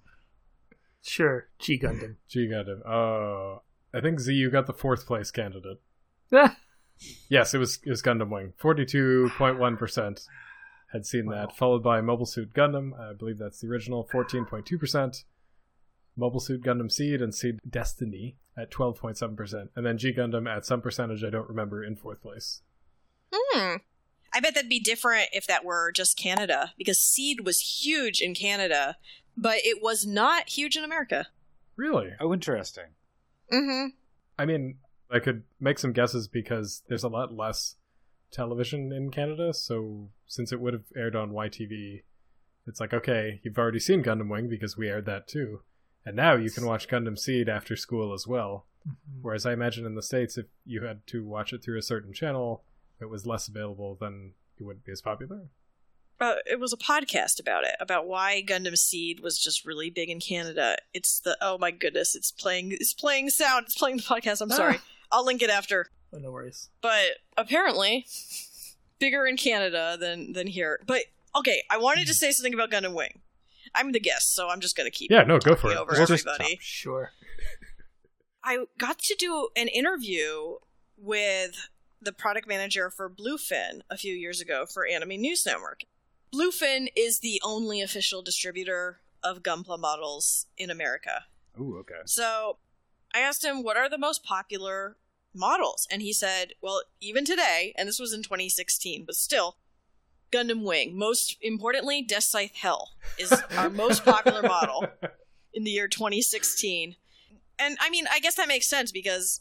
Sure, 1.03 1.49
G 1.59 1.79
Gundam. 1.79 2.17
G 2.29 2.47
Gundam. 2.49 2.85
Oh, 2.87 3.63
I 3.95 4.01
think 4.01 4.21
Z, 4.21 4.33
you 4.33 4.51
got 4.51 4.67
the 4.67 4.73
fourth 4.73 5.07
place 5.07 5.31
candidate. 5.31 5.81
Yes, 7.29 7.53
it 7.53 7.59
was 7.59 7.81
it 7.85 7.91
was 7.91 8.01
Gundam 8.01 8.31
Wing. 8.31 8.53
Forty 8.59 8.85
two 8.85 9.29
point 9.37 9.59
one 9.59 9.77
percent 9.77 10.21
had 10.93 11.05
seen 11.05 11.27
Wow. 11.27 11.35
that, 11.47 11.57
followed 11.57 11.83
by 11.83 12.01
Mobile 12.01 12.27
Suit 12.27 12.53
Gundam. 12.55 12.93
I 12.97 13.13
believe 13.13 13.39
that's 13.39 13.61
the 13.61 13.67
original. 13.67 14.05
Fourteen 14.05 14.45
point 14.45 14.67
two 14.67 14.79
percent. 14.79 15.25
Mobile 16.17 16.39
Suit 16.39 16.63
Gundam 16.63 16.93
Seed 16.93 17.21
and 17.21 17.35
Seed 17.35 17.59
Destiny 17.69 18.37
at 18.57 18.71
twelve 18.71 18.99
point 19.01 19.17
seven 19.19 19.35
percent, 19.35 19.71
and 19.75 19.85
then 19.85 19.99
G 19.99 20.13
Gundam 20.13 20.49
at 20.49 20.65
some 20.65 20.81
percentage 20.81 21.25
I 21.25 21.31
don't 21.31 21.49
remember 21.49 21.83
in 21.83 21.97
fourth 21.97 22.23
place. 22.23 22.63
Hmm. 23.35 23.77
I 24.35 24.41
bet 24.41 24.55
that'd 24.55 24.69
be 24.69 24.81
different 24.81 25.29
if 25.33 25.47
that 25.47 25.65
were 25.65 25.93
just 25.93 26.19
Canada, 26.19 26.73
because 26.79 26.99
Seed 26.99 27.45
was 27.45 27.85
huge 27.85 28.21
in 28.21 28.35
Canada, 28.35 28.97
but 29.37 29.59
it 29.59 29.83
was 29.83 30.07
not 30.07 30.49
huge 30.49 30.77
in 30.77 30.85
America. 30.85 31.27
Really? 31.77 32.13
Oh, 32.21 32.33
interesting. 32.33 32.87
Mm-hmm. 33.53 33.89
I 34.39 34.45
mean, 34.47 34.77
I 35.11 35.19
could 35.19 35.43
make 35.61 35.79
some 35.79 35.93
guesses 35.93 36.29
because 36.29 36.83
there's 36.89 37.05
a 37.05 37.09
lot 37.09 37.35
less 37.35 37.77
television 38.31 38.93
in 38.93 39.11
Canada. 39.11 39.53
So 39.53 40.09
since 40.27 40.53
it 40.53 40.61
would 40.61 40.73
have 40.73 40.85
aired 40.97 41.15
on 41.15 41.33
YTV, 41.33 42.03
it's 42.67 42.81
like 42.81 42.95
okay, 42.95 43.41
you've 43.43 43.59
already 43.59 43.81
seen 43.81 44.03
Gundam 44.03 44.29
Wing 44.29 44.49
because 44.49 44.77
we 44.77 44.89
aired 44.89 45.07
that 45.07 45.29
too, 45.29 45.61
and 46.07 46.17
now 46.17 46.35
you 46.35 46.51
can 46.51 46.65
watch 46.65 46.89
Gundam 46.89 47.19
Seed 47.19 47.49
after 47.49 47.77
school 47.77 48.13
as 48.13 48.27
well. 48.27 48.67
Whereas 49.21 49.47
I 49.47 49.53
imagine 49.53 49.87
in 49.87 49.95
the 49.95 50.03
states, 50.03 50.37
if 50.37 50.47
you 50.65 50.83
had 50.83 51.07
to 51.09 51.25
watch 51.25 51.53
it 51.53 51.63
through 51.63 51.79
a 51.79 51.83
certain 51.83 52.13
channel, 52.13 52.65
it 53.03 53.11
was 53.11 53.27
less 53.27 53.49
available, 53.49 53.97
then 54.01 54.33
it 54.59 54.63
wouldn't 54.65 54.85
be 54.85 54.93
as 54.93 55.03
popular. 55.03 55.49
Uh, 56.21 56.37
it 56.47 56.61
was 56.61 56.73
a 56.73 56.77
podcast 56.77 57.41
about 57.41 57.65
it, 57.65 57.75
about 57.81 58.07
why 58.07 58.45
Gundam 58.47 58.79
Seed 58.79 59.21
was 59.21 59.43
just 59.43 59.65
really 59.65 59.91
big 59.91 60.09
in 60.09 60.21
Canada. 60.21 60.77
It's 60.95 61.19
the 61.21 61.37
oh 61.41 61.59
my 61.59 61.73
goodness, 61.73 62.15
it's 62.15 62.31
playing, 62.31 62.73
it's 62.73 62.95
playing 62.95 63.31
sound, 63.31 63.65
it's 63.67 63.77
playing 63.77 63.97
the 63.97 64.03
podcast. 64.05 64.41
I'm 64.41 64.51
sorry, 64.51 64.79
I'll 65.11 65.25
link 65.25 65.43
it 65.43 65.51
after. 65.51 65.87
oh, 66.15 66.19
no 66.19 66.31
worries. 66.31 66.69
But 66.81 67.19
apparently, 67.37 68.07
bigger 69.01 69.27
in 69.27 69.37
Canada 69.37 69.97
than 69.99 70.33
than 70.33 70.47
here. 70.47 70.79
But 70.87 71.03
okay, 71.35 71.63
I 71.69 71.79
wanted 71.79 72.07
to 72.07 72.15
say 72.15 72.31
something 72.31 72.55
about 72.55 72.71
Gundam 72.71 72.95
Wing. 72.95 73.21
I'm 73.75 73.91
the 73.91 73.99
guest, 74.01 74.35
so 74.35 74.49
I'm 74.49 74.61
just 74.61 74.77
gonna 74.77 74.91
keep 74.91 75.11
Yeah, 75.11 75.25
no, 75.25 75.39
go 75.41 75.57
for 75.57 75.73
it. 75.73 75.77
over 75.77 75.93
Just- 75.97 76.09
just 76.09 76.27
everybody. 76.29 76.59
Sure. 76.61 77.11
I 78.45 78.65
got 78.79 78.99
to 79.01 79.15
do 79.19 79.49
an 79.57 79.69
interview 79.69 80.57
with 80.97 81.69
the 82.03 82.13
product 82.13 82.49
manager 82.49 82.91
for 82.91 83.09
Bluefin 83.09 83.81
a 83.91 83.97
few 83.97 84.15
years 84.15 84.41
ago 84.41 84.67
for 84.67 84.87
Anime 84.87 85.21
News 85.21 85.47
Network. 85.47 85.85
Bluefin 86.35 86.89
is 86.97 87.21
the 87.21 87.41
only 87.45 87.81
official 87.81 88.23
distributor 88.23 89.01
of 89.23 89.43
Gunpla 89.43 89.79
models 89.79 90.47
in 90.57 90.71
America. 90.71 91.25
Ooh, 91.61 91.77
okay. 91.79 92.01
So 92.07 92.59
I 93.15 93.21
asked 93.21 93.45
him, 93.45 93.63
what 93.63 93.77
are 93.77 93.89
the 93.89 93.99
most 93.99 94.25
popular 94.25 94.97
models? 95.35 95.87
And 95.91 96.03
he 96.03 96.13
said, 96.13 96.55
well, 96.61 96.83
even 97.01 97.25
today, 97.25 97.75
and 97.77 97.87
this 97.87 98.01
was 98.01 98.13
in 98.13 98.23
2016, 98.23 99.05
but 99.05 99.15
still, 99.15 99.57
Gundam 100.33 100.65
Wing. 100.65 100.99
Most 100.99 101.37
importantly, 101.43 102.03
Death 102.03 102.25
Scythe 102.25 102.57
Hell 102.57 102.93
is 103.19 103.33
our 103.57 103.69
most 103.69 104.05
popular 104.05 104.43
model 104.43 104.87
in 105.55 105.65
the 105.65 105.71
year 105.71 105.89
2016. 105.89 106.97
And 107.59 107.77
I 107.81 107.91
mean, 107.91 108.07
I 108.11 108.19
guess 108.19 108.37
that 108.37 108.49
makes 108.49 108.67
sense 108.67 108.91
because 108.91 109.41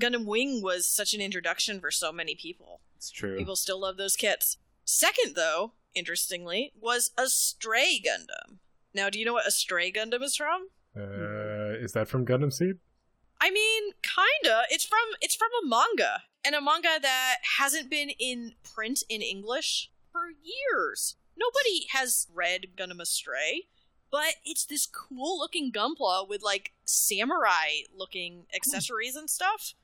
Gundam 0.00 0.24
Wing 0.24 0.62
was 0.62 0.88
such 0.88 1.14
an 1.14 1.20
introduction 1.20 1.80
for 1.80 1.90
so 1.90 2.12
many 2.12 2.34
people. 2.34 2.80
It's 2.96 3.10
true. 3.10 3.36
People 3.36 3.56
still 3.56 3.80
love 3.80 3.96
those 3.96 4.16
kits. 4.16 4.56
Second, 4.84 5.34
though, 5.36 5.74
interestingly, 5.94 6.72
was 6.80 7.10
Astray 7.16 8.02
Gundam. 8.04 8.58
Now, 8.94 9.10
do 9.10 9.18
you 9.18 9.24
know 9.24 9.34
what 9.34 9.46
Astray 9.46 9.92
Gundam 9.92 10.22
is 10.22 10.36
from? 10.36 10.68
Uh, 10.96 11.78
is 11.78 11.92
that 11.92 12.08
from 12.08 12.26
Gundam 12.26 12.52
Seed? 12.52 12.78
I 13.40 13.50
mean, 13.50 13.92
kinda. 14.02 14.64
It's 14.70 14.84
from 14.84 14.98
it's 15.20 15.34
from 15.34 15.48
a 15.62 15.66
manga, 15.66 16.24
and 16.44 16.54
a 16.54 16.60
manga 16.60 16.98
that 17.00 17.36
hasn't 17.58 17.88
been 17.88 18.10
in 18.18 18.54
print 18.62 19.02
in 19.08 19.22
English 19.22 19.90
for 20.12 20.22
years. 20.42 21.16
Nobody 21.36 21.86
has 21.92 22.26
read 22.34 22.72
Gundam 22.76 23.00
Astray, 23.00 23.68
but 24.10 24.34
it's 24.44 24.66
this 24.66 24.86
cool 24.86 25.38
looking 25.38 25.72
Gunpla 25.72 26.28
with 26.28 26.42
like 26.42 26.72
samurai 26.84 27.84
looking 27.94 28.46
accessories 28.54 29.16
and 29.16 29.30
stuff, 29.30 29.74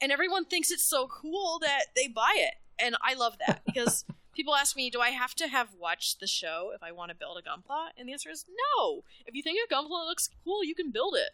and 0.00 0.12
everyone 0.12 0.44
thinks 0.44 0.70
it's 0.70 0.84
so 0.84 1.06
cool 1.08 1.58
that 1.60 1.86
they 1.96 2.08
buy 2.08 2.32
it, 2.36 2.54
and 2.78 2.96
I 3.02 3.14
love 3.14 3.36
that 3.46 3.62
because. 3.66 4.04
People 4.36 4.54
ask 4.54 4.76
me, 4.76 4.88
do 4.88 5.00
I 5.00 5.08
have 5.10 5.34
to 5.34 5.48
have 5.48 5.74
watched 5.80 6.20
the 6.20 6.28
show 6.28 6.70
if 6.72 6.80
I 6.80 6.92
want 6.92 7.08
to 7.10 7.16
build 7.16 7.38
a 7.38 7.42
Gunpla? 7.42 7.88
And 7.98 8.08
the 8.08 8.12
answer 8.12 8.30
is 8.30 8.44
no. 8.78 9.02
If 9.26 9.34
you 9.34 9.42
think 9.42 9.58
a 9.68 9.74
Gunpla 9.74 10.06
looks 10.06 10.30
cool, 10.44 10.62
you 10.62 10.76
can 10.76 10.92
build 10.92 11.16
it. 11.16 11.30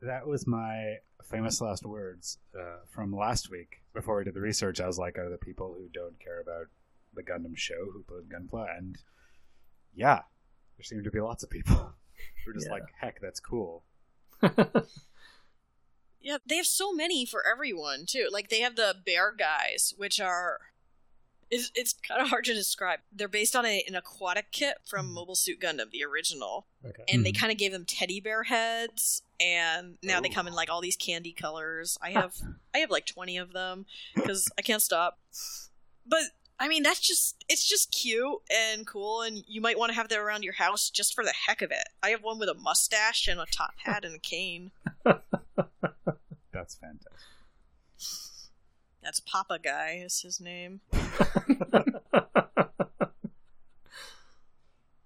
That 0.00 0.26
was 0.26 0.46
my 0.46 0.94
famous 1.22 1.60
last 1.60 1.84
words 1.84 2.38
uh, 2.58 2.76
from 2.88 3.14
last 3.14 3.50
week. 3.50 3.82
Before 3.92 4.16
we 4.16 4.24
did 4.24 4.32
the 4.32 4.40
research, 4.40 4.80
I 4.80 4.86
was 4.86 4.98
like, 4.98 5.18
are 5.18 5.28
the 5.28 5.36
people 5.36 5.74
who 5.76 5.90
don't 5.92 6.18
care 6.20 6.40
about 6.40 6.68
the 7.14 7.22
Gundam 7.22 7.54
show 7.54 7.90
who 7.92 8.02
played 8.04 8.30
Gunpla? 8.30 8.78
And 8.78 8.96
yeah, 9.94 10.20
there 10.78 10.84
seem 10.84 11.04
to 11.04 11.10
be 11.10 11.20
lots 11.20 11.42
of 11.42 11.50
people 11.50 11.74
who 12.46 12.50
are 12.50 12.54
just 12.54 12.68
Yeah. 12.68 12.72
like, 12.72 12.84
heck, 12.98 13.20
that's 13.20 13.40
cool. 13.40 13.82
Yeah, 16.22 16.38
they 16.46 16.56
have 16.56 16.66
so 16.66 16.92
many 16.92 17.26
for 17.26 17.42
everyone 17.46 18.04
too. 18.06 18.28
Like 18.30 18.48
they 18.48 18.60
have 18.60 18.76
the 18.76 18.94
bear 19.04 19.34
guys, 19.36 19.94
which 19.96 20.20
are 20.20 20.60
it's, 21.52 21.70
it's 21.74 21.92
kind 21.92 22.22
of 22.22 22.28
hard 22.28 22.46
to 22.46 22.54
describe. 22.54 23.00
They're 23.12 23.28
based 23.28 23.54
on 23.54 23.66
a, 23.66 23.84
an 23.86 23.94
aquatic 23.94 24.50
kit 24.52 24.78
from 24.86 25.06
hmm. 25.06 25.14
Mobile 25.14 25.34
Suit 25.34 25.60
Gundam, 25.60 25.90
the 25.90 26.02
original, 26.02 26.66
Okay. 26.84 27.04
and 27.08 27.24
they 27.24 27.30
hmm. 27.30 27.40
kind 27.40 27.52
of 27.52 27.58
gave 27.58 27.72
them 27.72 27.84
teddy 27.84 28.20
bear 28.20 28.44
heads, 28.44 29.22
and 29.38 29.98
now 30.02 30.20
they 30.20 30.30
come 30.30 30.46
in 30.46 30.54
like 30.54 30.70
all 30.70 30.80
these 30.80 30.96
candy 30.96 31.32
colors. 31.32 31.98
I 32.00 32.10
have 32.10 32.36
I 32.74 32.78
have 32.78 32.90
like 32.90 33.06
twenty 33.06 33.36
of 33.36 33.52
them 33.52 33.84
because 34.14 34.50
I 34.58 34.62
can't 34.62 34.82
stop. 34.82 35.18
But 36.06 36.22
I 36.58 36.68
mean, 36.68 36.82
that's 36.82 37.00
just 37.00 37.44
it's 37.48 37.68
just 37.68 37.92
cute 37.92 38.38
and 38.50 38.86
cool, 38.86 39.20
and 39.20 39.44
you 39.46 39.60
might 39.60 39.78
want 39.78 39.90
to 39.90 39.96
have 39.96 40.08
that 40.08 40.18
around 40.18 40.44
your 40.44 40.54
house 40.54 40.88
just 40.88 41.14
for 41.14 41.22
the 41.22 41.34
heck 41.46 41.60
of 41.60 41.70
it. 41.70 41.88
I 42.02 42.10
have 42.10 42.22
one 42.22 42.38
with 42.38 42.48
a 42.48 42.54
mustache 42.54 43.28
and 43.28 43.38
a 43.38 43.46
top 43.46 43.74
hat 43.84 44.04
and 44.06 44.14
a 44.14 44.18
cane. 44.18 44.70
That's 46.62 46.76
fantastic. 46.76 47.10
That's 49.02 49.18
Papa 49.18 49.58
Guy 49.58 50.00
is 50.04 50.20
his 50.20 50.40
name. 50.40 50.80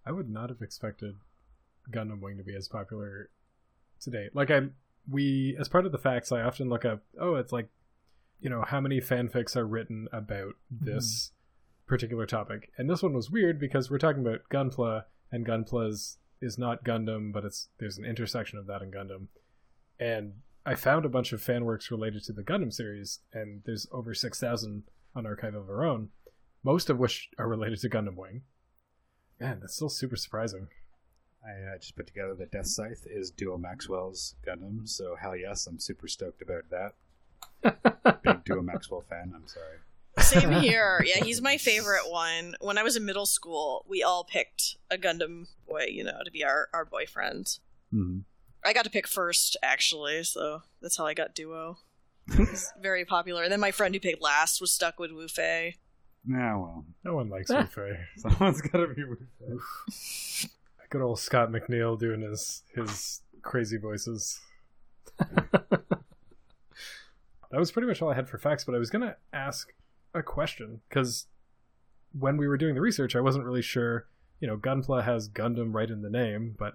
I 0.05 0.13
would 0.13 0.29
not 0.29 0.51
have 0.51 0.61
expected 0.61 1.15
Gundam 1.91 2.21
Wing 2.21 2.37
to 2.37 2.43
be 2.45 2.55
as 2.55 2.69
popular 2.69 3.31
today. 4.03 4.29
Like 4.35 4.51
I 4.51 4.65
we 5.11 5.57
as 5.59 5.71
part 5.71 5.87
of 5.87 5.93
the 5.93 5.99
facts 5.99 6.31
I 6.31 6.43
often 6.43 6.69
look 6.69 6.85
up 6.85 7.05
oh 7.19 7.37
it's 7.37 7.53
like 7.53 7.69
you 8.39 8.51
know 8.51 8.63
how 8.67 8.83
many 8.83 9.01
fanfics 9.01 9.57
are 9.57 9.67
written 9.67 10.09
about 10.13 10.57
mm-hmm. 10.71 10.85
this 10.85 11.33
particular 11.87 12.27
topic. 12.27 12.71
And 12.77 12.91
this 12.91 13.03
one 13.03 13.15
was 13.15 13.31
weird 13.31 13.59
because 13.59 13.91
we're 13.91 13.97
talking 13.97 14.21
about 14.21 14.41
Gunpla 14.53 15.05
and 15.33 15.47
Gunpla's 15.47 16.19
is 16.43 16.59
not 16.59 16.85
Gundam 16.85 17.33
but 17.33 17.47
it's 17.47 17.69
there's 17.79 17.97
an 17.97 18.05
intersection 18.05 18.59
of 18.59 18.67
that 18.67 18.83
in 18.83 18.91
Gundam. 18.91 19.29
And 19.99 20.35
I 20.69 20.75
found 20.75 21.05
a 21.05 21.09
bunch 21.09 21.33
of 21.33 21.41
fan 21.41 21.65
works 21.65 21.93
related 21.93 22.25
to 22.25 22.33
the 22.33 22.43
Gundam 22.43 22.73
series 22.73 23.21
and 23.33 23.63
there's 23.65 23.87
over 23.93 24.15
6000 24.15 24.83
on 25.15 25.25
Archive 25.25 25.55
of 25.55 25.71
Our 25.71 25.85
Own, 25.85 26.09
most 26.65 26.91
of 26.91 26.99
which 26.99 27.31
are 27.39 27.49
related 27.49 27.79
to 27.83 27.89
Gundam 27.89 28.17
Wing. 28.17 28.43
Man, 29.39 29.61
that's 29.61 29.77
still 29.77 29.89
super 29.89 30.17
surprising. 30.17 30.67
I 31.47 31.75
uh, 31.75 31.79
just 31.79 31.95
put 31.95 32.09
together 32.09 32.35
that 32.35 32.51
Death 32.51 32.67
Scythe 32.67 33.07
is 33.09 33.31
Duo 33.31 33.57
Maxwell's 33.57 34.35
Gundam, 34.45 34.89
so 34.89 35.15
hell 35.15 35.37
yes, 35.37 35.69
I'm 35.69 35.79
super 35.79 36.09
stoked 36.09 36.43
about 36.43 36.65
that. 37.63 38.23
Big 38.25 38.45
Duo 38.45 38.61
Maxwell 38.61 39.03
fan, 39.03 39.33
I'm 39.37 39.47
sorry. 39.47 39.79
Same 40.19 40.63
here. 40.63 41.05
Yeah, 41.07 41.23
he's 41.23 41.41
my 41.41 41.59
favorite 41.59 42.11
one. 42.11 42.57
When 42.61 42.77
I 42.77 42.83
was 42.83 42.97
in 42.97 43.05
middle 43.05 43.27
school, 43.27 43.85
we 43.87 44.03
all 44.03 44.25
picked 44.25 44.79
a 44.91 44.99
Gundam 44.99 45.47
boy, 45.69 45.87
you 45.91 46.03
know, 46.03 46.19
to 46.25 46.31
be 46.33 46.43
our, 46.43 46.69
our 46.73 46.85
boyfriend. 46.85 47.61
Mm-hmm. 47.95 48.21
I 48.67 48.73
got 48.73 48.85
to 48.85 48.91
pick 48.91 49.07
first, 49.07 49.57
actually, 49.63 50.25
so 50.25 50.63
that's 50.83 50.97
how 50.99 51.07
I 51.07 51.15
got 51.15 51.35
Duo. 51.35 51.79
He's 52.37 52.73
very 52.83 53.05
popular. 53.05 53.45
And 53.45 53.53
then 53.53 53.61
my 53.61 53.71
friend 53.71 53.95
who 53.95 54.01
picked 54.01 54.21
last 54.21 54.61
was 54.61 54.73
stuck 54.73 54.99
with 54.99 55.13
Wu 55.13 55.29
Fei. 55.29 55.77
Yeah, 56.29 56.57
well, 56.57 56.85
No 57.05 57.15
one 57.15 57.29
likes 57.31 57.51
Ah. 57.51 57.61
Wu 57.61 57.67
Fei. 57.67 57.99
someone's 58.17 58.61
gotta 58.61 58.89
be 58.89 59.05
with 59.05 59.21
Good 60.91 61.03
old 61.03 61.19
Scott 61.21 61.51
McNeil 61.51 61.99
doing 61.99 62.21
his 62.23 62.63
his 62.75 63.23
crazy 63.43 63.77
voices. 63.77 64.41
that 65.19 65.83
was 67.53 67.71
pretty 67.73 67.89
much 67.89 68.03
all 68.03 68.11
I 68.11 68.15
had 68.15 68.29
for 68.29 68.39
facts, 68.39 68.65
but 68.65 68.75
I 68.75 68.79
was 68.79 68.91
gonna 68.91 69.17
ask 69.33 69.73
a 70.15 70.23
question 70.23 70.81
because 70.89 71.27
when 72.19 72.37
we 72.37 72.47
were 72.49 72.57
doing 72.57 72.75
the 72.75 72.81
research, 72.81 73.15
I 73.17 73.21
wasn't 73.21 73.45
really 73.45 73.63
sure. 73.63 74.07
You 74.41 74.49
know, 74.49 74.57
Gunpla 74.57 75.05
has 75.05 75.29
Gundam 75.29 75.75
right 75.75 75.91
in 75.91 76.03
the 76.03 76.11
name, 76.11 76.55
but 76.59 76.75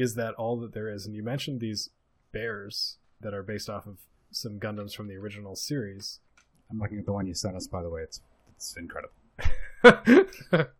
is 0.00 0.14
that 0.14 0.34
all 0.34 0.56
that 0.60 0.72
there 0.72 0.88
is? 0.88 1.04
And 1.06 1.14
you 1.14 1.22
mentioned 1.22 1.60
these 1.60 1.90
bears 2.32 2.96
that 3.20 3.34
are 3.34 3.42
based 3.42 3.68
off 3.68 3.86
of 3.86 3.98
some 4.30 4.58
Gundams 4.58 4.94
from 4.94 5.08
the 5.08 5.16
original 5.16 5.54
series. 5.54 6.20
I'm 6.70 6.78
looking 6.78 6.98
at 6.98 7.04
the 7.04 7.12
one 7.12 7.26
you 7.26 7.34
sent 7.34 7.56
us, 7.56 7.66
by 7.66 7.82
the 7.82 7.90
way. 7.90 8.02
It's 8.02 8.22
it's 8.56 8.74
incredible. 8.76 9.14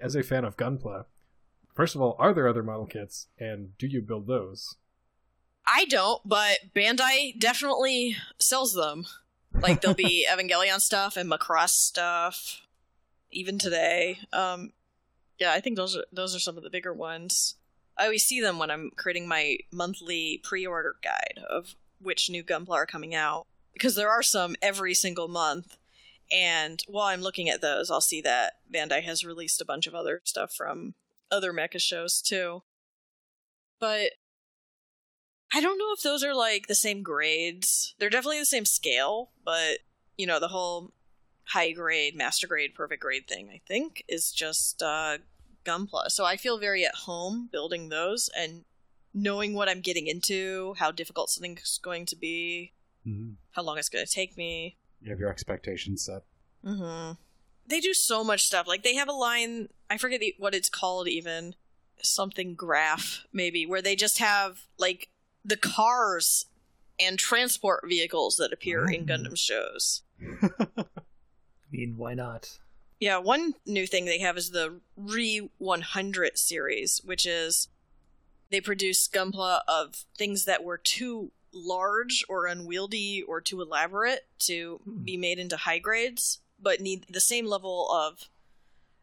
As 0.00 0.14
a 0.14 0.22
fan 0.22 0.44
of 0.44 0.56
Gunpla, 0.56 1.06
first 1.74 1.94
of 1.94 2.00
all, 2.00 2.16
are 2.18 2.32
there 2.32 2.48
other 2.48 2.62
model 2.62 2.86
kits, 2.86 3.28
and 3.38 3.76
do 3.78 3.86
you 3.86 4.00
build 4.00 4.26
those? 4.26 4.76
I 5.66 5.84
don't, 5.86 6.22
but 6.24 6.58
Bandai 6.74 7.38
definitely 7.38 8.16
sells 8.38 8.72
them. 8.74 9.06
Like 9.52 9.80
there'll 9.80 9.94
be 9.94 10.26
Evangelion 10.32 10.80
stuff 10.80 11.16
and 11.16 11.30
Macross 11.30 11.70
stuff, 11.70 12.62
even 13.30 13.58
today. 13.58 14.18
Um, 14.32 14.72
yeah, 15.38 15.52
I 15.52 15.60
think 15.60 15.76
those 15.76 15.96
are 15.96 16.04
those 16.12 16.34
are 16.34 16.40
some 16.40 16.56
of 16.56 16.62
the 16.62 16.70
bigger 16.70 16.94
ones. 16.94 17.56
I 17.98 18.04
always 18.04 18.24
see 18.24 18.40
them 18.40 18.58
when 18.58 18.70
I'm 18.70 18.90
creating 18.96 19.26
my 19.26 19.58
monthly 19.72 20.40
pre-order 20.44 20.96
guide 21.02 21.42
of 21.48 21.74
which 22.00 22.28
new 22.28 22.44
Gunpla 22.44 22.74
are 22.74 22.86
coming 22.86 23.14
out 23.14 23.46
because 23.72 23.94
there 23.94 24.10
are 24.10 24.22
some 24.22 24.56
every 24.60 24.94
single 24.94 25.28
month. 25.28 25.76
And 26.30 26.82
while 26.88 27.06
I'm 27.06 27.20
looking 27.20 27.48
at 27.48 27.60
those, 27.60 27.90
I'll 27.90 28.00
see 28.00 28.20
that 28.22 28.54
Bandai 28.72 29.02
has 29.02 29.24
released 29.24 29.60
a 29.60 29.64
bunch 29.64 29.86
of 29.86 29.94
other 29.94 30.20
stuff 30.24 30.52
from 30.52 30.94
other 31.30 31.52
mecha 31.52 31.80
shows 31.80 32.20
too. 32.20 32.62
But 33.78 34.12
I 35.54 35.60
don't 35.60 35.78
know 35.78 35.92
if 35.92 36.02
those 36.02 36.24
are 36.24 36.34
like 36.34 36.66
the 36.66 36.74
same 36.74 37.02
grades. 37.02 37.94
They're 37.98 38.10
definitely 38.10 38.40
the 38.40 38.46
same 38.46 38.64
scale, 38.64 39.30
but 39.44 39.78
you 40.18 40.26
know, 40.26 40.40
the 40.40 40.48
whole 40.48 40.92
high 41.44 41.72
grade, 41.72 42.16
master 42.16 42.46
grade, 42.46 42.74
perfect 42.74 43.02
grade 43.02 43.28
thing, 43.28 43.50
I 43.50 43.60
think, 43.66 44.02
is 44.08 44.32
just 44.32 44.82
uh 44.82 45.18
Gunpla. 45.66 46.10
So 46.10 46.24
I 46.24 46.36
feel 46.36 46.58
very 46.58 46.84
at 46.86 46.94
home 46.94 47.48
building 47.50 47.88
those 47.88 48.30
and 48.36 48.64
knowing 49.12 49.54
what 49.54 49.68
I'm 49.68 49.80
getting 49.80 50.06
into, 50.06 50.74
how 50.78 50.90
difficult 50.90 51.30
something's 51.30 51.78
going 51.82 52.06
to 52.06 52.16
be, 52.16 52.72
Mm-hmm. 53.06 53.34
how 53.52 53.62
long 53.62 53.78
it's 53.78 53.88
going 53.88 54.04
to 54.04 54.10
take 54.12 54.36
me. 54.36 54.76
You 55.00 55.10
have 55.10 55.20
your 55.20 55.30
expectations 55.30 56.04
set. 56.04 56.22
Mm-hmm. 56.64 57.12
They 57.68 57.78
do 57.80 57.94
so 57.94 58.24
much 58.24 58.44
stuff. 58.44 58.66
Like 58.66 58.82
they 58.82 58.96
have 58.96 59.08
a 59.08 59.12
line, 59.12 59.68
I 59.88 59.96
forget 59.96 60.18
the, 60.20 60.34
what 60.38 60.54
it's 60.56 60.68
called 60.68 61.06
even, 61.08 61.54
something 62.02 62.54
graph 62.54 63.24
maybe, 63.32 63.64
where 63.64 63.80
they 63.80 63.94
just 63.94 64.18
have 64.18 64.62
like 64.76 65.08
the 65.44 65.56
cars 65.56 66.46
and 66.98 67.16
transport 67.18 67.84
vehicles 67.88 68.36
that 68.36 68.52
appear 68.52 68.90
in 68.90 69.06
Mm. 69.06 69.08
Gundam 69.08 69.36
shows. 69.38 70.02
I 70.42 70.84
mean, 71.70 71.94
why 71.96 72.14
not? 72.14 72.58
Yeah, 72.98 73.18
one 73.18 73.54
new 73.66 73.86
thing 73.86 74.04
they 74.06 74.20
have 74.20 74.36
is 74.38 74.50
the 74.50 74.80
Re 74.96 75.50
100 75.58 76.38
series, 76.38 77.00
which 77.04 77.26
is 77.26 77.68
they 78.50 78.60
produce 78.60 79.08
Gunpla 79.08 79.60
of 79.68 80.04
things 80.16 80.44
that 80.46 80.64
were 80.64 80.78
too 80.78 81.32
large 81.52 82.24
or 82.28 82.46
unwieldy 82.46 83.22
or 83.22 83.40
too 83.40 83.60
elaborate 83.60 84.26
to 84.40 84.80
Hmm. 84.84 85.04
be 85.04 85.16
made 85.16 85.38
into 85.38 85.56
high 85.56 85.78
grades, 85.78 86.40
but 86.58 86.80
need 86.80 87.06
the 87.08 87.20
same 87.20 87.46
level 87.46 87.90
of 87.90 88.28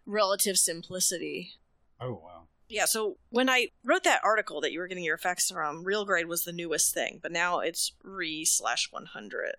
relative 0.05 0.57
simplicity. 0.57 1.53
Oh 1.99 2.13
wow. 2.13 2.47
Yeah, 2.69 2.85
so 2.85 3.17
when 3.29 3.49
I 3.49 3.69
wrote 3.83 4.03
that 4.03 4.23
article 4.23 4.59
that 4.61 4.71
you 4.71 4.79
were 4.79 4.87
getting 4.87 5.03
your 5.03 5.15
effects 5.15 5.51
from, 5.51 5.83
real 5.83 6.05
grade 6.05 6.27
was 6.27 6.43
the 6.45 6.51
newest 6.51 6.93
thing, 6.93 7.19
but 7.21 7.31
now 7.31 7.59
it's 7.59 7.91
re 8.01 8.43
slash 8.45 8.91
100. 8.91 9.55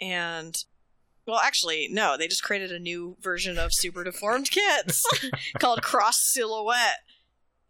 And, 0.00 0.64
well, 1.26 1.38
actually, 1.38 1.88
no, 1.90 2.16
they 2.16 2.28
just 2.28 2.42
created 2.42 2.72
a 2.72 2.78
new 2.78 3.16
version 3.20 3.58
of 3.58 3.72
super 3.72 4.04
deformed 4.04 4.50
kits 4.50 5.04
called 5.58 5.82
Cross 5.82 6.22
Silhouette. 6.32 7.00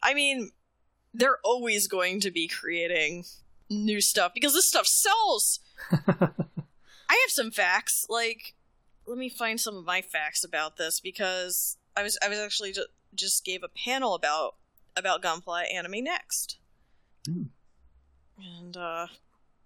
I 0.03 0.15
mean, 0.15 0.51
they're 1.15 1.39
always 1.45 1.87
going 1.89 2.21
to 2.21 2.31
be 2.31 2.49
creating 2.49 3.25
new 3.69 4.01
stuff 4.01 4.33
because 4.35 4.53
this 4.55 4.69
stuff 4.69 4.87
sells. 4.87 5.61
I 5.93 7.21
have 7.21 7.31
some 7.31 7.51
facts. 7.51 8.07
Like, 8.09 8.55
let 9.07 9.19
me 9.19 9.29
find 9.29 9.61
some 9.61 9.77
of 9.77 9.85
my 9.85 10.01
facts 10.01 10.43
about 10.45 10.77
this 10.77 11.01
because 11.01 11.77
I 11.97 12.03
was 12.03 12.19
I 12.25 12.29
was 12.29 12.39
actually 12.39 12.73
ju- 12.73 12.87
just 13.15 13.45
gave 13.45 13.63
a 13.63 13.69
panel 13.69 14.15
about 14.15 14.55
about 14.97 15.23
Gunpla 15.23 15.65
Anime 15.73 16.03
Next, 16.05 16.57
Hmm. 17.27 17.43
and 18.39 18.77
uh, 18.77 19.07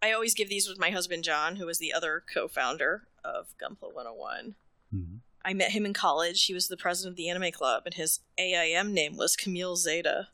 I 0.03 0.13
always 0.13 0.35
give 0.35 0.49
these 0.49 0.69
with 0.69 0.79
my 0.79 0.91
husband 0.91 1.25
John, 1.25 1.57
who 1.57 1.69
is 1.69 1.79
the 1.79 1.93
other 1.93 2.23
co-founder 2.33 3.07
of 3.25 3.49
Gunpla 3.61 3.93
101. 3.95 4.55
Mhm. 4.95 5.21
I 5.45 5.55
met 5.55 5.71
him 5.73 5.87
in 5.87 5.93
college. 5.95 6.45
He 6.45 6.55
was 6.55 6.69
the 6.69 6.77
president 6.77 7.13
of 7.13 7.17
the 7.17 7.29
anime 7.29 7.53
club, 7.53 7.83
and 7.87 7.95
his 7.95 8.21
AIM 8.37 8.93
name 8.93 9.17
was 9.17 9.37
Camille 9.37 9.77
Zeta. 9.77 10.29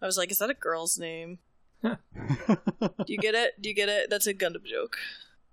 I 0.00 0.06
was 0.06 0.16
like, 0.18 0.30
"Is 0.30 0.38
that 0.38 0.50
a 0.50 0.54
girl's 0.54 0.98
name? 0.98 1.38
Do 1.82 1.96
you 3.06 3.18
get 3.18 3.34
it? 3.34 3.60
Do 3.60 3.68
you 3.68 3.74
get 3.74 3.88
it? 3.88 4.10
That's 4.10 4.26
a 4.26 4.34
Gundam 4.34 4.64
joke." 4.64 4.98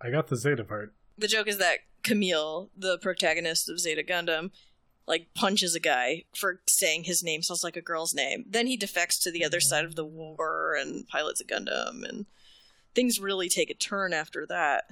I 0.01 0.09
got 0.09 0.27
the 0.27 0.35
Zeta 0.35 0.63
part. 0.63 0.93
the 1.17 1.27
joke 1.29 1.47
is 1.47 1.57
that 1.57 1.79
Camille, 2.03 2.69
the 2.75 2.97
protagonist 2.97 3.69
of 3.69 3.79
Zeta 3.79 4.03
Gundam, 4.03 4.51
like 5.07 5.33
punches 5.33 5.73
a 5.75 5.79
guy 5.79 6.25
for 6.35 6.59
saying 6.67 7.05
his 7.05 7.23
name 7.23 7.41
sounds 7.41 7.63
like 7.63 7.77
a 7.77 7.81
girl's 7.81 8.13
name. 8.13 8.43
Then 8.47 8.67
he 8.67 8.75
defects 8.75 9.17
to 9.19 9.31
the 9.31 9.45
other 9.45 9.61
side 9.61 9.85
of 9.85 9.95
the 9.95 10.03
war 10.05 10.75
and 10.75 11.07
pilots 11.07 11.39
a 11.41 11.45
Gundam, 11.45 12.07
and 12.07 12.25
things 12.95 13.19
really 13.19 13.49
take 13.49 13.69
a 13.69 13.75
turn 13.75 14.13
after 14.13 14.45
that. 14.47 14.85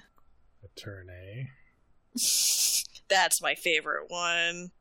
A 0.64 0.80
turn 0.80 1.08
A. 1.10 1.50
That's 3.10 3.42
my 3.42 3.56
favorite 3.56 4.10
one. 4.10 4.72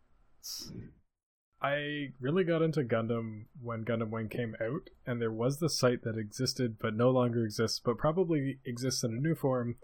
I 1.62 2.08
really 2.20 2.42
got 2.42 2.62
into 2.62 2.82
Gundam 2.82 3.44
when 3.62 3.84
Gundam 3.84 4.10
Wing 4.10 4.28
came 4.28 4.56
out, 4.60 4.90
and 5.06 5.22
there 5.22 5.30
was 5.30 5.58
the 5.58 5.70
site 5.70 6.02
that 6.02 6.18
existed 6.18 6.76
but 6.80 6.94
no 6.94 7.10
longer 7.10 7.44
exists, 7.44 7.80
but 7.82 7.98
probably 7.98 8.58
exists 8.64 9.04
in 9.04 9.12
a 9.12 9.20
new 9.20 9.36
form 9.36 9.76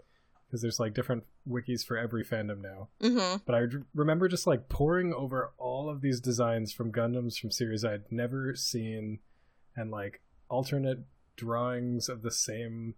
because 0.45 0.61
there's 0.61 0.79
like 0.79 0.93
different 0.93 1.23
wikis 1.47 1.85
for 1.85 1.97
every 1.97 2.25
fandom 2.25 2.61
now. 2.61 2.89
hmm 3.01 3.37
But 3.45 3.55
I 3.55 3.65
remember 3.93 4.27
just 4.27 4.47
like 4.47 4.67
poring 4.67 5.13
over 5.13 5.51
all 5.57 5.89
of 5.89 6.01
these 6.01 6.19
designs 6.19 6.73
from 6.73 6.91
Gundams 6.91 7.39
from 7.39 7.51
series 7.51 7.85
I'd 7.85 8.11
never 8.11 8.55
seen, 8.55 9.19
and 9.75 9.89
like 9.89 10.21
alternate 10.49 10.99
drawings 11.37 12.09
of 12.09 12.23
the 12.23 12.31
same 12.31 12.95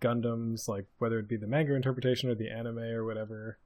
Gundams, 0.00 0.68
like 0.68 0.86
whether 0.98 1.18
it 1.18 1.28
be 1.28 1.36
the 1.36 1.46
manga 1.46 1.74
interpretation 1.74 2.28
or 2.30 2.34
the 2.34 2.50
anime 2.50 2.78
or 2.78 3.04
whatever. 3.04 3.58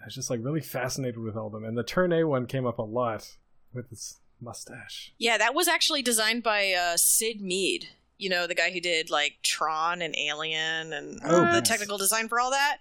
I 0.00 0.06
was 0.06 0.14
just 0.14 0.28
like 0.30 0.40
really 0.42 0.60
fascinated 0.60 1.18
with 1.18 1.36
all 1.36 1.46
of 1.46 1.52
them, 1.52 1.64
and 1.64 1.76
the 1.78 1.82
Turn 1.84 2.12
A 2.12 2.24
one 2.24 2.46
came 2.46 2.66
up 2.66 2.78
a 2.78 2.82
lot 2.82 3.36
with 3.72 3.90
its 3.92 4.20
mustache. 4.40 5.12
Yeah, 5.18 5.38
that 5.38 5.54
was 5.54 5.68
actually 5.68 6.02
designed 6.02 6.42
by 6.42 6.72
uh, 6.72 6.96
Syd 6.96 7.40
Mead. 7.40 7.88
You 8.18 8.28
know, 8.30 8.46
the 8.46 8.54
guy 8.54 8.70
who 8.70 8.80
did 8.80 9.10
like 9.10 9.38
Tron 9.42 10.02
and 10.02 10.14
Alien 10.16 10.92
and 10.92 11.20
Oh, 11.24 11.44
the 11.46 11.60
nice. 11.60 11.68
technical 11.68 11.96
design 11.98 12.28
for 12.28 12.38
all 12.38 12.50
that. 12.50 12.78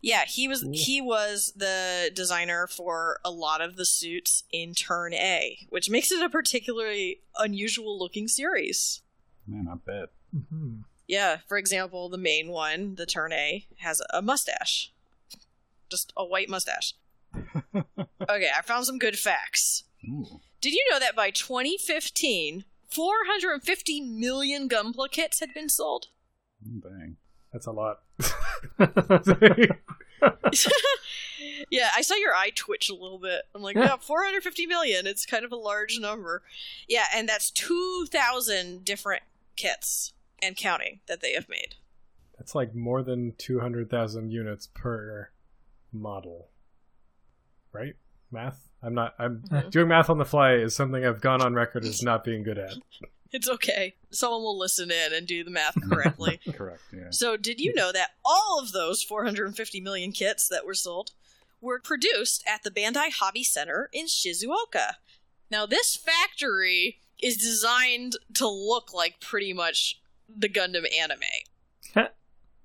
Yeah, 0.00 0.24
he 0.24 0.48
was 0.48 0.62
Cool. 0.62 0.72
he 0.74 1.00
was 1.00 1.52
the 1.54 2.10
designer 2.14 2.66
for 2.66 3.20
a 3.24 3.30
lot 3.30 3.60
of 3.60 3.76
the 3.76 3.84
suits 3.84 4.42
in 4.50 4.74
Turn 4.74 5.14
A, 5.14 5.58
which 5.68 5.88
makes 5.90 6.10
it 6.10 6.22
a 6.22 6.28
particularly 6.28 7.20
unusual 7.38 7.98
looking 7.98 8.26
series. 8.28 9.02
Man, 9.46 9.64
not 9.66 9.84
bad. 9.84 10.08
hmm 10.32 10.80
Yeah, 11.06 11.38
for 11.46 11.58
example, 11.58 12.08
the 12.08 12.18
main 12.18 12.48
one, 12.48 12.94
the 12.94 13.06
Turn 13.06 13.32
A, 13.32 13.66
has 13.78 14.00
a 14.10 14.22
mustache. 14.22 14.92
Just 15.90 16.12
a 16.16 16.24
white 16.24 16.48
mustache. 16.48 16.94
okay, 17.74 18.48
I 18.56 18.62
found 18.62 18.86
some 18.86 18.98
good 18.98 19.18
facts. 19.18 19.84
Ooh. 20.08 20.40
Did 20.60 20.72
you 20.72 20.86
know 20.90 20.98
that 20.98 21.16
by 21.16 21.30
2015, 21.30 22.64
450 22.88 24.00
million 24.00 24.68
Gunpla 24.68 25.10
kits 25.10 25.40
had 25.40 25.52
been 25.52 25.68
sold? 25.68 26.06
Mm, 26.66 26.82
Bang. 26.82 27.16
That's 27.52 27.66
a 27.66 27.72
lot. 27.72 28.00
yeah, 31.70 31.90
I 31.94 32.00
saw 32.00 32.14
your 32.14 32.34
eye 32.34 32.52
twitch 32.54 32.88
a 32.88 32.94
little 32.94 33.18
bit. 33.18 33.42
I'm 33.54 33.60
like, 33.60 33.76
yeah, 33.76 33.96
450 33.96 34.66
million. 34.66 35.06
It's 35.06 35.26
kind 35.26 35.44
of 35.44 35.52
a 35.52 35.56
large 35.56 35.98
number. 36.00 36.42
Yeah, 36.88 37.04
and 37.14 37.28
that's 37.28 37.50
2,000 37.50 38.84
different 38.84 39.22
kits 39.56 40.14
and 40.42 40.56
counting 40.56 41.00
that 41.06 41.20
they 41.20 41.32
have 41.32 41.48
made. 41.48 41.76
That's 42.36 42.54
like 42.54 42.74
more 42.74 43.02
than 43.02 43.34
200,000 43.38 44.30
units 44.30 44.68
per 44.74 45.30
model. 45.92 46.48
Right? 47.72 47.94
Math? 48.30 48.68
I'm 48.82 48.94
not 48.94 49.14
I'm 49.18 49.42
Mhm. 49.42 49.70
doing 49.70 49.88
math 49.88 50.10
on 50.10 50.18
the 50.18 50.24
fly 50.24 50.54
is 50.54 50.74
something 50.74 51.04
I've 51.04 51.20
gone 51.20 51.40
on 51.40 51.54
record 51.54 51.84
as 51.84 52.02
not 52.02 52.24
being 52.24 52.42
good 52.42 52.58
at. 52.58 52.74
It's 53.34 53.48
okay. 53.48 53.94
Someone 54.10 54.42
will 54.42 54.58
listen 54.58 54.90
in 54.90 55.14
and 55.14 55.26
do 55.26 55.42
the 55.42 55.50
math 55.50 55.74
correctly. 55.88 56.38
Correct. 56.52 56.82
Yeah. 56.92 57.08
So, 57.12 57.38
did 57.38 57.60
you 57.60 57.72
know 57.72 57.90
that 57.90 58.10
all 58.26 58.60
of 58.62 58.72
those 58.72 59.02
450 59.02 59.80
million 59.80 60.12
kits 60.12 60.48
that 60.48 60.66
were 60.66 60.74
sold 60.74 61.12
were 61.58 61.80
produced 61.80 62.44
at 62.46 62.62
the 62.62 62.70
Bandai 62.70 63.10
Hobby 63.10 63.42
Center 63.42 63.88
in 63.90 64.04
Shizuoka? 64.04 64.96
Now, 65.50 65.64
this 65.64 65.96
factory 65.96 66.98
is 67.22 67.38
designed 67.38 68.16
to 68.34 68.46
look 68.46 68.92
like 68.92 69.18
pretty 69.18 69.54
much 69.54 69.98
the 70.28 70.48
Gundam 70.48 70.84
anime. 70.98 71.20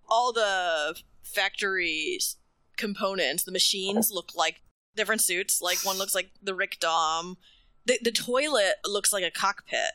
all 0.09 0.31
the 0.31 0.95
factories 1.23 2.37
components, 2.77 3.43
the 3.43 3.51
machines 3.51 4.11
look 4.11 4.31
like 4.35 4.61
different 4.95 5.21
suits. 5.21 5.61
Like 5.61 5.79
one 5.79 5.97
looks 5.97 6.15
like 6.15 6.31
the 6.41 6.55
Rick 6.55 6.77
Dom. 6.79 7.37
The 7.85 7.99
the 8.01 8.11
toilet 8.11 8.75
looks 8.85 9.11
like 9.13 9.23
a 9.23 9.31
cockpit. 9.31 9.91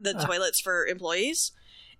The 0.00 0.14
Ah. 0.16 0.24
toilets 0.24 0.60
for 0.60 0.86
employees. 0.86 1.52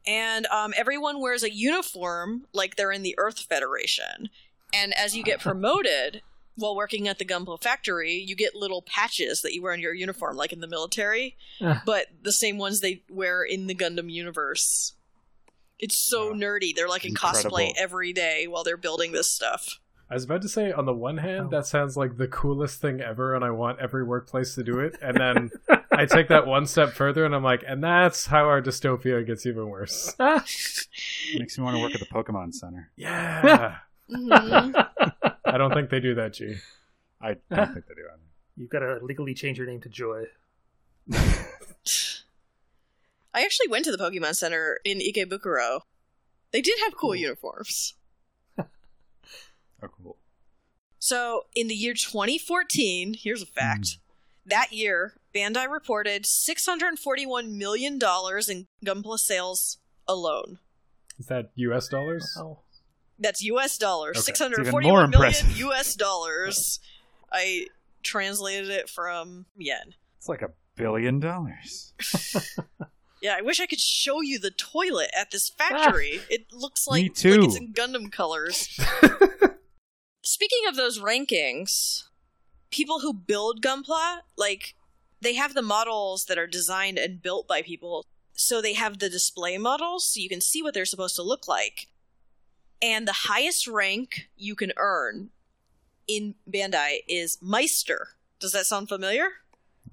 And 0.06 0.46
um, 0.46 0.72
everyone 0.76 1.20
wears 1.20 1.42
a 1.42 1.52
uniform 1.54 2.46
like 2.54 2.76
they're 2.76 2.92
in 2.92 3.02
the 3.02 3.14
Earth 3.18 3.40
Federation. 3.40 4.30
And 4.72 4.94
as 4.96 5.14
you 5.14 5.22
get 5.22 5.40
promoted 5.48 6.22
while 6.56 6.74
working 6.74 7.06
at 7.08 7.18
the 7.18 7.24
Gunpla 7.26 7.62
factory, 7.62 8.14
you 8.14 8.34
get 8.34 8.54
little 8.54 8.80
patches 8.82 9.42
that 9.42 9.52
you 9.54 9.62
wear 9.62 9.72
on 9.72 9.80
your 9.80 9.92
uniform, 9.94 10.36
like 10.36 10.52
in 10.54 10.60
the 10.60 10.66
military, 10.66 11.36
Ah. 11.60 11.82
but 11.84 12.06
the 12.22 12.32
same 12.32 12.56
ones 12.56 12.80
they 12.80 13.02
wear 13.10 13.42
in 13.42 13.66
the 13.66 13.74
Gundam 13.74 14.10
universe. 14.10 14.94
It's 15.80 15.98
so 15.98 16.28
Wow. 16.28 16.34
nerdy. 16.38 16.74
They're 16.74 16.88
like 16.88 17.04
in 17.04 17.10
Incredible. 17.10 17.56
cosplay 17.56 17.72
every 17.76 18.12
day 18.12 18.46
while 18.46 18.62
they're 18.64 18.76
building 18.76 19.12
this 19.12 19.32
stuff. 19.32 19.80
I 20.10 20.14
was 20.14 20.24
about 20.24 20.42
to 20.42 20.48
say, 20.48 20.72
on 20.72 20.86
the 20.86 20.92
one 20.92 21.18
hand, 21.18 21.46
Oh. 21.46 21.50
that 21.56 21.66
sounds 21.66 21.96
like 21.96 22.16
the 22.16 22.26
coolest 22.26 22.80
thing 22.80 23.00
ever, 23.00 23.34
and 23.36 23.44
I 23.44 23.50
want 23.52 23.78
every 23.78 24.02
workplace 24.02 24.56
to 24.56 24.64
do 24.64 24.80
it. 24.80 24.96
And 25.00 25.16
then 25.16 25.50
I 25.92 26.04
take 26.06 26.26
that 26.28 26.46
one 26.48 26.66
step 26.66 26.90
further, 26.94 27.24
and 27.24 27.32
I'm 27.34 27.44
like, 27.44 27.62
and 27.66 27.82
that's 27.82 28.26
how 28.26 28.46
our 28.46 28.60
dystopia 28.60 29.24
gets 29.24 29.46
even 29.46 29.68
worse. 29.68 30.14
Makes 30.18 31.58
me 31.58 31.62
want 31.64 31.76
to 31.76 31.82
work 31.82 31.94
at 31.94 32.00
the 32.00 32.06
Pokemon 32.06 32.54
Center. 32.54 32.90
Yeah. 32.96 33.76
Mhm. 34.10 34.88
I 35.44 35.56
don't 35.56 35.72
think 35.72 35.88
they 35.90 36.00
do 36.00 36.16
that, 36.16 36.32
G. 36.32 36.56
I 37.22 37.36
don't 37.48 37.72
think 37.74 37.86
they 37.86 37.94
do 37.94 38.02
You've 38.56 38.68
got 38.70 38.80
to 38.80 38.98
legally 39.02 39.34
change 39.34 39.56
your 39.56 39.68
name 39.68 39.80
to 39.82 39.88
Joy. 39.88 40.24
either. 43.34 43.40
I 43.42 43.44
actually 43.44 43.68
went 43.68 43.84
to 43.86 43.92
the 43.96 43.98
Pokemon 43.98 44.36
Center 44.36 44.78
in 44.84 44.98
Ikebukuro. 44.98 45.80
They 46.52 46.60
did 46.60 46.78
have 46.84 46.96
cool 46.96 47.12
Ooh. 47.12 47.16
uniforms. 47.16 47.94
oh, 48.58 48.66
cool. 50.02 50.16
So, 50.98 51.46
in 51.54 51.68
the 51.68 51.74
year 51.74 51.94
2014, 51.94 53.14
here's 53.18 53.42
a 53.42 53.46
fact. 53.46 53.96
Hmm. 54.44 54.50
That 54.50 54.72
year, 54.72 55.14
Bandai 55.34 55.70
reported 55.70 56.24
$641 56.24 57.50
million 57.52 57.94
in 57.94 57.98
Gunpla 58.84 59.18
sales 59.18 59.78
alone. 60.08 60.58
Is 61.18 61.26
that 61.26 61.50
U.S. 61.54 61.88
dollars? 61.88 62.36
Oh. 62.38 62.60
That's 63.22 63.42
US 63.44 63.76
dollars. 63.76 64.16
Okay. 64.16 64.22
Six 64.22 64.28
It's 64.30 64.40
hundred 64.40 64.60
even 64.60 64.70
forty-one 64.72 65.10
more 65.10 65.20
million. 65.20 65.34
US 65.56 65.94
dollars. 66.08 66.80
I 67.30 67.66
translated 68.02 68.70
it 68.70 68.88
from 68.88 69.44
yen. 69.58 69.94
It's 70.16 70.26
like 70.28 70.40
a 70.40 70.48
billion 70.74 71.20
dollars. 71.20 71.92
Yeah, 73.20 73.34
I 73.36 73.42
wish 73.42 73.60
I 73.60 73.66
could 73.66 73.80
show 73.80 74.22
you 74.22 74.38
the 74.38 74.50
toilet 74.50 75.10
at 75.18 75.30
this 75.30 75.52
ah, 75.60 75.68
factory. 75.68 76.20
it 76.30 76.52
looks 76.52 76.86
like, 76.86 77.02
Me 77.02 77.08
like 77.08 77.44
it's 77.44 77.56
in 77.56 77.72
Gundam 77.72 78.10
colors. 78.10 78.80
Speaking 80.22 80.66
of 80.68 80.76
those 80.76 80.98
rankings, 80.98 82.04
people 82.70 83.00
who 83.00 83.12
build 83.12 83.62
Gunpla, 83.62 84.20
like, 84.36 84.74
they 85.20 85.34
have 85.34 85.54
the 85.54 85.62
models 85.62 86.24
that 86.26 86.38
are 86.38 86.46
designed 86.46 86.98
and 86.98 87.22
built 87.22 87.46
by 87.46 87.60
people. 87.60 88.06
So 88.32 88.62
they 88.62 88.72
have 88.72 88.98
the 88.98 89.10
display 89.10 89.58
models, 89.58 90.08
so 90.08 90.20
you 90.20 90.28
can 90.28 90.40
see 90.40 90.62
what 90.62 90.72
they're 90.72 90.86
supposed 90.86 91.16
to 91.16 91.22
look 91.22 91.46
like. 91.46 91.88
And 92.80 93.06
the 93.06 93.12
highest 93.12 93.66
rank 93.66 94.28
you 94.36 94.54
can 94.54 94.72
earn 94.78 95.28
in 96.08 96.36
Bandai 96.50 97.00
is 97.06 97.36
Meister. 97.42 98.08
Does 98.38 98.52
that 98.52 98.64
sound 98.64 98.88
familiar? 98.88 99.28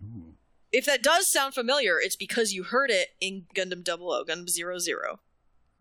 Ooh. 0.01 0.26
If 0.71 0.85
that 0.85 1.03
does 1.03 1.27
sound 1.27 1.53
familiar, 1.53 1.97
it's 1.99 2.15
because 2.15 2.53
you 2.53 2.63
heard 2.63 2.89
it 2.89 3.09
in 3.21 3.45
Gundam 3.55 3.85
00, 3.85 4.25
Gundam 4.25 4.49
00, 4.49 5.19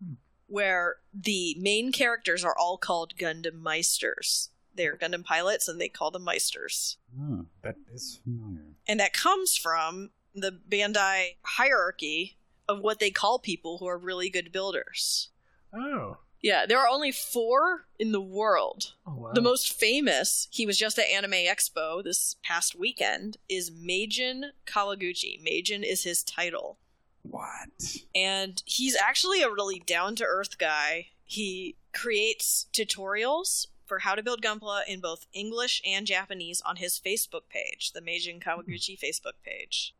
hmm. 0.03 0.13
where 0.47 0.95
the 1.13 1.55
main 1.59 1.91
characters 1.91 2.43
are 2.43 2.55
all 2.57 2.77
called 2.77 3.15
Gundam 3.17 3.61
Meisters. 3.61 4.49
They're 4.73 4.95
Gundam 4.95 5.25
pilots 5.25 5.67
and 5.67 5.81
they 5.81 5.89
call 5.89 6.11
them 6.11 6.25
Meisters. 6.25 6.97
Oh, 7.19 7.45
that 7.63 7.75
is 7.91 8.19
familiar. 8.23 8.75
And 8.87 8.99
that 8.99 9.13
comes 9.13 9.57
from 9.57 10.11
the 10.33 10.59
Bandai 10.69 11.37
hierarchy 11.41 12.37
of 12.69 12.79
what 12.79 12.99
they 12.99 13.09
call 13.09 13.39
people 13.39 13.79
who 13.79 13.87
are 13.87 13.97
really 13.97 14.29
good 14.29 14.51
builders. 14.51 15.29
Oh. 15.73 16.17
Yeah, 16.41 16.65
there 16.65 16.79
are 16.79 16.87
only 16.87 17.11
four 17.11 17.85
in 17.97 18.11
the 18.11 18.21
world. 18.21 18.93
Oh, 19.05 19.15
wow. 19.15 19.31
The 19.33 19.41
most 19.41 19.73
famous, 19.73 20.47
he 20.51 20.65
was 20.65 20.77
just 20.77 20.99
at 20.99 21.09
Anime 21.09 21.31
Expo 21.31 22.03
this 22.03 22.35
past 22.43 22.75
weekend, 22.75 23.37
is 23.49 23.71
Meijin 23.71 24.51
Kawaguchi. 24.65 25.41
Meijin 25.43 25.83
is 25.83 26.03
his 26.03 26.23
title. 26.23 26.77
What? 27.23 27.97
And 28.15 28.61
he's 28.65 28.95
actually 28.95 29.41
a 29.41 29.49
really 29.49 29.79
down 29.79 30.15
to 30.17 30.25
earth 30.25 30.57
guy. 30.57 31.07
He 31.25 31.75
creates 31.93 32.67
tutorials 32.71 33.67
for 33.85 33.99
how 33.99 34.15
to 34.15 34.23
build 34.23 34.41
Gunpla 34.41 34.81
in 34.87 34.99
both 34.99 35.25
English 35.33 35.81
and 35.85 36.05
Japanese 36.05 36.61
on 36.61 36.75
his 36.75 36.99
Facebook 36.99 37.49
page, 37.49 37.93
the 37.93 38.01
Meijin 38.01 38.41
Kawaguchi 38.41 38.97
hmm. 38.99 39.05
Facebook 39.05 39.39
page. 39.43 39.95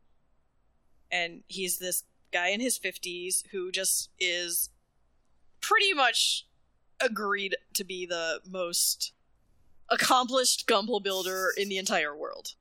And 1.11 1.43
he's 1.47 1.79
this 1.79 2.03
guy 2.31 2.49
in 2.49 2.59
his 2.59 2.77
50s 2.77 3.47
who 3.51 3.71
just 3.71 4.09
is 4.19 4.69
pretty 5.61 5.93
much 5.93 6.45
agreed 6.99 7.55
to 7.73 7.83
be 7.83 8.05
the 8.05 8.39
most 8.49 9.13
accomplished 9.89 10.67
Gunpla 10.67 11.03
builder 11.03 11.53
in 11.55 11.69
the 11.69 11.77
entire 11.77 12.15
world. 12.15 12.55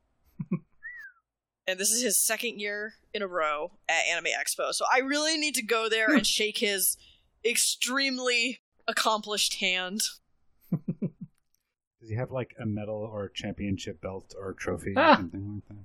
and 1.66 1.78
this 1.78 1.90
is 1.90 2.02
his 2.02 2.18
second 2.18 2.60
year 2.60 2.94
in 3.14 3.22
a 3.22 3.26
row 3.26 3.72
at 3.88 4.04
Anime 4.10 4.26
Expo. 4.38 4.72
So 4.72 4.84
I 4.92 4.98
really 5.00 5.36
need 5.36 5.54
to 5.56 5.62
go 5.64 5.88
there 5.88 6.12
and 6.14 6.26
shake 6.26 6.58
his 6.58 6.96
extremely 7.44 8.60
accomplished 8.86 9.54
hand. 9.60 10.02
Does 11.00 12.10
he 12.10 12.14
have 12.16 12.30
like 12.30 12.54
a 12.60 12.66
medal 12.66 12.96
or 13.12 13.28
championship 13.30 14.00
belt 14.00 14.34
or 14.38 14.52
trophy 14.52 14.90
or 14.94 15.00
Ah. 15.00 15.16
something 15.16 15.54
like 15.54 15.68
that? 15.68 15.84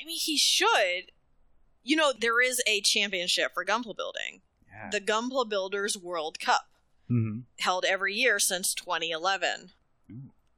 I 0.00 0.04
mean, 0.06 0.18
he 0.18 0.36
should. 0.38 1.10
You 1.82 1.96
know, 1.96 2.12
there 2.18 2.40
is 2.40 2.62
a 2.68 2.80
championship 2.82 3.52
for 3.54 3.64
Gunpla 3.64 3.96
building, 3.96 4.42
Yeah. 4.72 4.90
the 4.90 5.00
Gunpla 5.00 5.48
Builders 5.48 5.96
World 5.96 6.38
Cup, 6.40 6.66
mm-hmm. 7.10 7.40
held 7.58 7.84
every 7.84 8.14
year 8.14 8.38
since 8.38 8.74
2011. 8.74 9.70
Ooh. 10.10 10.14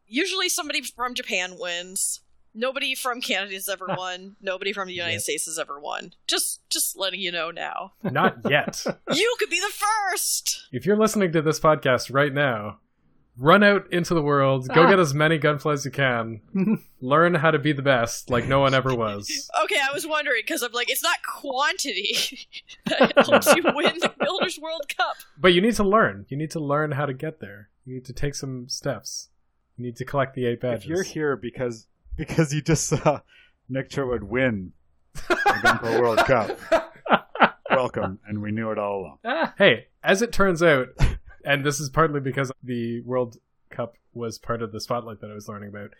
Usually 0.06 0.48
somebody 0.48 0.82
from 0.82 1.14
Japan 1.14 1.56
wins. 1.58 2.20
Nobody 2.54 2.94
from 2.94 3.22
Canada 3.22 3.54
has 3.54 3.68
ever 3.68 3.86
won. 3.96 4.36
Nobody 4.40 4.72
from 4.74 4.88
the 4.88 4.94
United 4.94 5.14
Yep. 5.14 5.22
States 5.22 5.46
has 5.46 5.58
ever 5.58 5.80
won. 5.80 6.12
Just 6.26 6.60
just 6.68 6.98
letting 6.98 7.20
you 7.20 7.32
know 7.32 7.50
now. 7.50 7.92
Not 8.02 8.38
yet. 8.48 8.84
you 9.12 9.34
could 9.38 9.48
be 9.50 9.60
the 9.60 9.72
first. 9.72 10.68
if 10.72 10.84
you're 10.84 10.96
listening 10.96 11.32
to 11.32 11.40
this 11.42 11.58
podcast 11.58 12.12
right 12.12 12.32
now, 12.32 12.78
run 13.38 13.62
out 13.62 13.90
into 13.92 14.12
the 14.14 14.22
world, 14.22 14.68
go 14.68 14.82
Ah. 14.84 14.90
get 14.90 14.98
as 14.98 15.14
many 15.14 15.38
gunflies 15.38 15.78
as 15.80 15.84
you 15.86 15.90
can, 15.90 16.40
learn 17.00 17.34
how 17.34 17.50
to 17.50 17.58
be 17.58 17.72
the 17.72 17.82
best 17.82 18.28
like 18.30 18.46
no 18.46 18.60
one 18.60 18.74
ever 18.74 18.94
was. 18.94 19.50
Okay, 19.64 19.76
I 19.80 19.92
was 19.94 20.06
wondering 20.06 20.42
because 20.44 20.62
I'm 20.62 20.72
like, 20.72 20.90
it's 20.90 21.02
not 21.02 21.16
quantity 21.26 22.16
that 22.86 23.12
helps 23.26 23.54
you 23.54 23.62
win 23.74 23.98
the 24.00 24.12
Builders 24.20 24.58
World 24.60 24.82
Cup. 24.96 25.14
But 25.38 25.54
you 25.54 25.60
need 25.60 25.74
to 25.76 25.84
learn. 25.84 26.26
You 26.28 26.36
need 26.36 26.50
to 26.52 26.60
learn 26.60 26.92
how 26.92 27.06
to 27.06 27.14
get 27.14 27.40
there. 27.40 27.68
You 27.86 27.94
need 27.94 28.04
to 28.06 28.12
take 28.12 28.34
some 28.34 28.68
steps. 28.68 29.28
You 29.76 29.84
need 29.86 29.96
to 29.96 30.04
collect 30.04 30.34
the 30.34 30.46
eight 30.46 30.60
badges. 30.60 30.84
If 30.84 30.88
you're 30.90 31.02
here 31.04 31.36
because 31.36 31.86
because 32.16 32.52
you 32.52 32.60
just 32.60 32.86
saw 32.86 33.20
Nick 33.68 33.90
Sherwood 33.90 34.24
win 34.24 34.72
the 35.14 35.34
Gunpla 35.36 36.00
World 36.00 36.18
Cup, 36.26 36.58
welcome, 37.70 38.18
and 38.26 38.42
we 38.42 38.50
knew 38.52 38.70
it 38.70 38.78
all 38.78 39.00
along. 39.00 39.18
Ah. 39.24 39.54
Hey, 39.58 39.86
as 40.02 40.22
it 40.22 40.32
turns 40.32 40.62
out, 40.62 40.88
and 41.44 41.64
this 41.64 41.80
is 41.80 41.90
partly 41.90 42.20
because 42.20 42.50
the 42.62 43.00
World 43.02 43.36
Cup 43.70 43.94
was 44.14 44.38
part 44.38 44.62
of 44.62 44.72
the 44.72 44.80
spotlight 44.80 45.20
that 45.20 45.30
I 45.30 45.34
was 45.34 45.48
learning 45.48 45.70
about, 45.70 45.90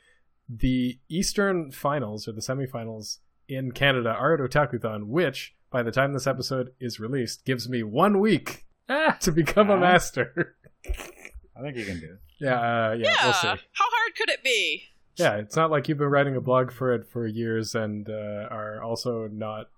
the 0.49 0.99
Eastern 1.09 1.70
finals 1.70 2.28
or 2.28 2.32
the 2.32 2.40
semifinals 2.40 3.18
in 3.49 3.72
Canada 3.72 4.11
are 4.11 4.34
at 4.34 4.40
Otakuthon, 4.51 5.07
which, 5.07 5.55
by 5.70 5.82
the 5.82 5.90
time 5.90 6.12
this 6.12 6.26
episode 6.26 6.72
is 6.80 7.01
released, 7.01 7.45
gives 7.45 7.68
me 7.68 7.82
one 7.82 8.20
week 8.20 8.66
Ah. 8.88 9.16
to 9.20 9.32
become 9.32 9.70
a 9.70 9.74
Ah. 9.74 9.80
master. 9.80 10.57
I 10.86 11.61
think 11.62 11.76
you 11.76 11.84
can 11.84 12.01
do 12.01 12.07
it. 12.14 12.18
yeah, 12.40 12.55
uh, 12.57 12.93
yeah, 12.93 13.11
Yeah, 13.14 13.24
we'll 13.24 13.32
see. 13.34 13.47
how 13.49 13.57
hard 13.90 14.14
could 14.16 14.28
it 14.30 14.43
be? 14.43 14.84
Yeah, 15.16 15.36
it's 15.36 15.57
not 15.57 15.70
like 15.70 15.88
you've 15.88 15.99
been 15.99 16.09
writing 16.09 16.36
a 16.36 16.40
blog 16.40 16.72
for 16.72 16.93
it 16.95 17.07
for 17.07 17.26
years 17.26 17.74
and 17.74 18.09
uh, 18.09 18.49
are 18.51 18.82
also 18.82 19.28
not 19.28 19.68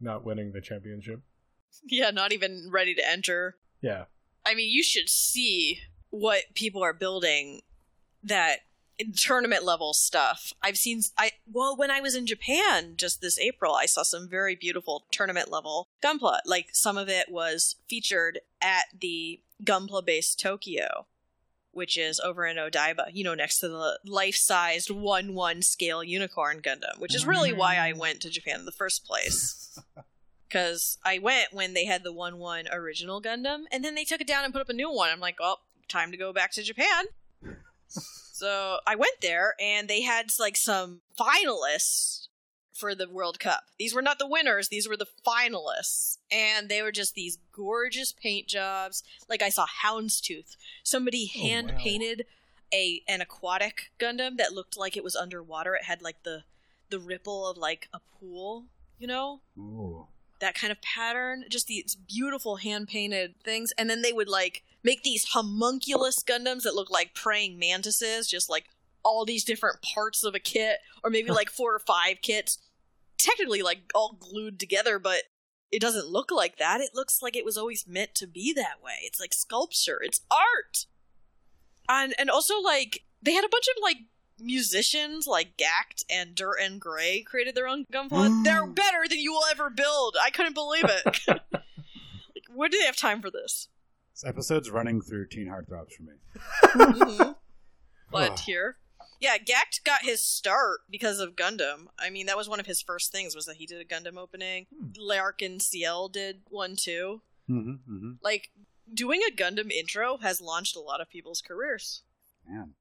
not 0.00 0.24
winning 0.24 0.50
the 0.52 0.60
championship. 0.60 1.20
Yeah, 1.84 2.10
not 2.10 2.32
even 2.32 2.68
ready 2.72 2.92
to 2.94 3.08
enter. 3.08 3.56
Yeah. 3.80 4.06
I 4.44 4.54
mean, 4.54 4.70
you 4.70 4.82
should 4.82 5.08
see 5.08 5.80
what 6.10 6.54
people 6.54 6.82
are 6.82 6.92
building 6.92 7.62
that 8.22 8.60
in 8.98 9.12
tournament 9.12 9.64
level 9.64 9.94
stuff. 9.94 10.52
I've 10.62 10.76
seen 10.76 11.00
I 11.18 11.32
well 11.50 11.76
when 11.76 11.90
I 11.90 12.00
was 12.00 12.14
in 12.14 12.26
Japan 12.26 12.94
just 12.96 13.20
this 13.20 13.38
April, 13.38 13.74
I 13.74 13.86
saw 13.86 14.02
some 14.02 14.28
very 14.28 14.54
beautiful 14.54 15.04
tournament 15.10 15.50
level 15.50 15.88
Gunpla. 16.02 16.40
Like 16.46 16.68
some 16.72 16.98
of 16.98 17.08
it 17.08 17.30
was 17.30 17.76
featured 17.88 18.40
at 18.60 18.84
the 18.98 19.40
Gunpla 19.64 20.04
base 20.04 20.34
Tokyo, 20.34 21.06
which 21.72 21.96
is 21.96 22.20
over 22.20 22.44
in 22.46 22.56
Odaiba, 22.56 23.10
you 23.12 23.24
know, 23.24 23.34
next 23.34 23.58
to 23.60 23.68
the 23.68 23.98
life-sized 24.04 24.88
1-1 24.88 25.64
scale 25.64 26.04
unicorn 26.04 26.60
Gundam, 26.60 26.98
which 26.98 27.14
is 27.14 27.26
really 27.26 27.52
why 27.52 27.78
I 27.78 27.92
mm. 27.92 27.98
went 27.98 28.20
to 28.20 28.30
Japan 28.30 28.60
in 28.60 28.66
the 28.66 28.72
first 28.72 29.04
place 29.04 29.78
because 30.52 30.98
I 31.04 31.18
went 31.18 31.52
when 31.52 31.72
they 31.72 31.86
had 31.86 32.04
the 32.04 32.12
one 32.12 32.36
one 32.38 32.66
original 32.70 33.22
Gundam, 33.22 33.62
and 33.72 33.82
then 33.82 33.94
they 33.94 34.04
took 34.04 34.20
it 34.20 34.26
down 34.26 34.44
and 34.44 34.52
put 34.52 34.60
up 34.60 34.68
a 34.68 34.74
new 34.74 34.90
one. 34.92 35.08
I'm 35.10 35.20
like, 35.20 35.36
oh, 35.40 35.56
time 35.88 36.10
to 36.10 36.16
go 36.18 36.32
back 36.32 36.52
to 36.52 36.62
Japan. 36.62 37.06
So 38.34 38.78
I 38.88 38.96
went 38.96 39.20
there 39.20 39.54
and 39.60 39.86
they 39.86 40.00
had 40.02 40.30
like 40.40 40.56
some 40.56 41.02
finalists 41.16 42.26
for 42.72 42.92
the 42.92 43.08
World 43.08 43.38
Cup. 43.38 43.64
These 43.78 43.94
were 43.94 44.02
not 44.02 44.18
the 44.18 44.26
winners, 44.26 44.66
these 44.68 44.88
were 44.88 44.96
the 44.96 45.06
finalists. 45.24 46.16
And 46.28 46.68
they 46.68 46.82
were 46.82 46.90
just 46.90 47.14
these 47.14 47.38
gorgeous 47.52 48.10
paint 48.12 48.48
jobs. 48.48 49.04
Like 49.28 49.42
I 49.42 49.48
saw 49.48 49.66
Houndstooth. 49.84 50.56
Somebody 50.82 51.30
Oh, 51.36 51.40
hand 51.40 51.70
wow. 51.70 51.78
painted 51.78 52.24
a 52.74 53.02
an 53.06 53.20
aquatic 53.20 53.92
Gundam 54.00 54.38
that 54.38 54.52
looked 54.54 54.76
like 54.76 54.96
it 54.96 55.04
was 55.04 55.14
underwater. 55.14 55.76
It 55.76 55.84
had 55.84 56.02
like 56.02 56.24
the 56.24 56.42
the 56.88 56.98
ripple 56.98 57.46
of 57.48 57.56
like 57.56 57.88
a 57.94 58.00
pool, 58.18 58.64
you 58.98 59.06
know? 59.06 59.42
Ooh. 59.56 60.08
That 60.42 60.54
kind 60.54 60.70
of 60.70 60.82
pattern 60.82 61.44
just 61.48 61.66
these 61.66 61.94
beautiful 61.94 62.56
hand 62.56 62.86
painted 62.88 63.34
things 63.42 63.72
and 63.78 63.88
then 63.88 64.02
they 64.02 64.12
would 64.12 64.28
like 64.28 64.62
make 64.84 65.02
these 65.02 65.28
homunculus 65.32 66.22
gundams 66.22 66.64
that 66.64 66.74
look 66.74 66.90
like 66.90 67.14
praying 67.14 67.58
mantises 67.58 68.28
just 68.28 68.50
like 68.50 68.66
all 69.02 69.24
these 69.24 69.44
different 69.44 69.80
parts 69.82 70.22
of 70.22 70.34
a 70.34 70.38
kit 70.38 70.78
or 71.02 71.10
maybe 71.10 71.30
like 71.30 71.48
four 71.48 71.74
or 71.74 71.78
five 71.78 72.16
kits 72.20 72.58
technically 73.16 73.62
like 73.62 73.90
all 73.94 74.18
glued 74.20 74.60
together 74.60 74.98
but 74.98 75.22
it 75.72 75.80
doesn't 75.80 76.08
look 76.08 76.30
like 76.30 76.58
that. 76.58 76.82
It 76.82 76.94
looks 76.94 77.22
like 77.22 77.34
it 77.34 77.46
was 77.46 77.56
always 77.56 77.86
meant 77.88 78.14
to 78.16 78.26
be 78.26 78.52
that 78.52 78.82
way. 78.84 79.00
It's 79.02 79.18
like 79.18 79.32
sculpture. 79.32 79.98
It's 80.02 80.20
art! 80.30 80.86
And 81.88 82.14
and 82.18 82.30
also 82.30 82.60
like 82.60 83.04
they 83.22 83.32
had 83.32 83.44
a 83.44 83.48
bunch 83.48 83.66
of 83.68 83.82
like 83.82 83.96
musicians 84.42 85.26
like 85.26 85.56
Gackt 85.56 86.04
and 86.10 86.34
Dir 86.34 86.56
En 86.60 86.78
Grey 86.78 87.22
created 87.22 87.54
their 87.54 87.68
own 87.68 87.86
gunpla. 87.92 88.44
They're 88.44 88.66
better 88.66 89.08
than 89.08 89.18
you 89.18 89.32
will 89.32 89.44
ever 89.50 89.70
build. 89.70 90.16
I 90.22 90.30
couldn't 90.30 90.54
believe 90.54 90.84
it. 90.84 91.20
like, 91.28 92.44
where 92.52 92.68
do 92.68 92.78
they 92.78 92.86
have 92.86 92.96
time 92.96 93.22
for 93.22 93.30
this? 93.30 93.68
This 94.14 94.24
episode's 94.26 94.70
running 94.70 95.00
through 95.00 95.28
teen 95.28 95.48
heartthrobs 95.48 95.92
for 95.92 96.02
me. 96.02 96.12
Mhm. 96.64 97.36
But 98.10 98.32
Ugh. 98.32 98.38
here, 98.40 98.76
yeah, 99.20 99.38
Gackt 99.38 99.84
got 99.84 100.02
his 100.02 100.20
start 100.20 100.80
because 100.90 101.18
of 101.18 101.34
Gundam. 101.34 101.86
I 101.98 102.10
mean, 102.10 102.26
that 102.26 102.36
was 102.36 102.46
one 102.46 102.60
of 102.60 102.66
his 102.66 102.82
first 102.82 103.10
things 103.10 103.34
was 103.34 103.46
that 103.46 103.56
he 103.56 103.64
did 103.64 103.80
a 103.80 103.86
Gundam 103.86 104.18
opening. 104.18 104.66
L'Arc-en-Ciel 104.98 106.08
did 106.08 106.42
one 106.50 106.76
too. 106.76 107.22
Mm-hmm, 107.48 107.70
mm-hmm. 107.70 108.10
Like 108.22 108.50
doing 108.92 109.22
a 109.26 109.34
Gundam 109.34 109.70
intro 109.70 110.18
has 110.18 110.42
launched 110.42 110.76
a 110.76 110.80
lot 110.80 111.00
of 111.00 111.08
people's 111.08 111.40
careers. 111.40 112.02
Man. 112.46 112.74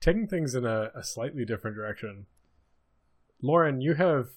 Taking 0.00 0.26
things 0.26 0.54
in 0.54 0.64
a, 0.64 0.90
a 0.94 1.02
slightly 1.02 1.44
different 1.44 1.76
direction. 1.76 2.26
Lauren, 3.42 3.80
you 3.80 3.94
have 3.94 4.28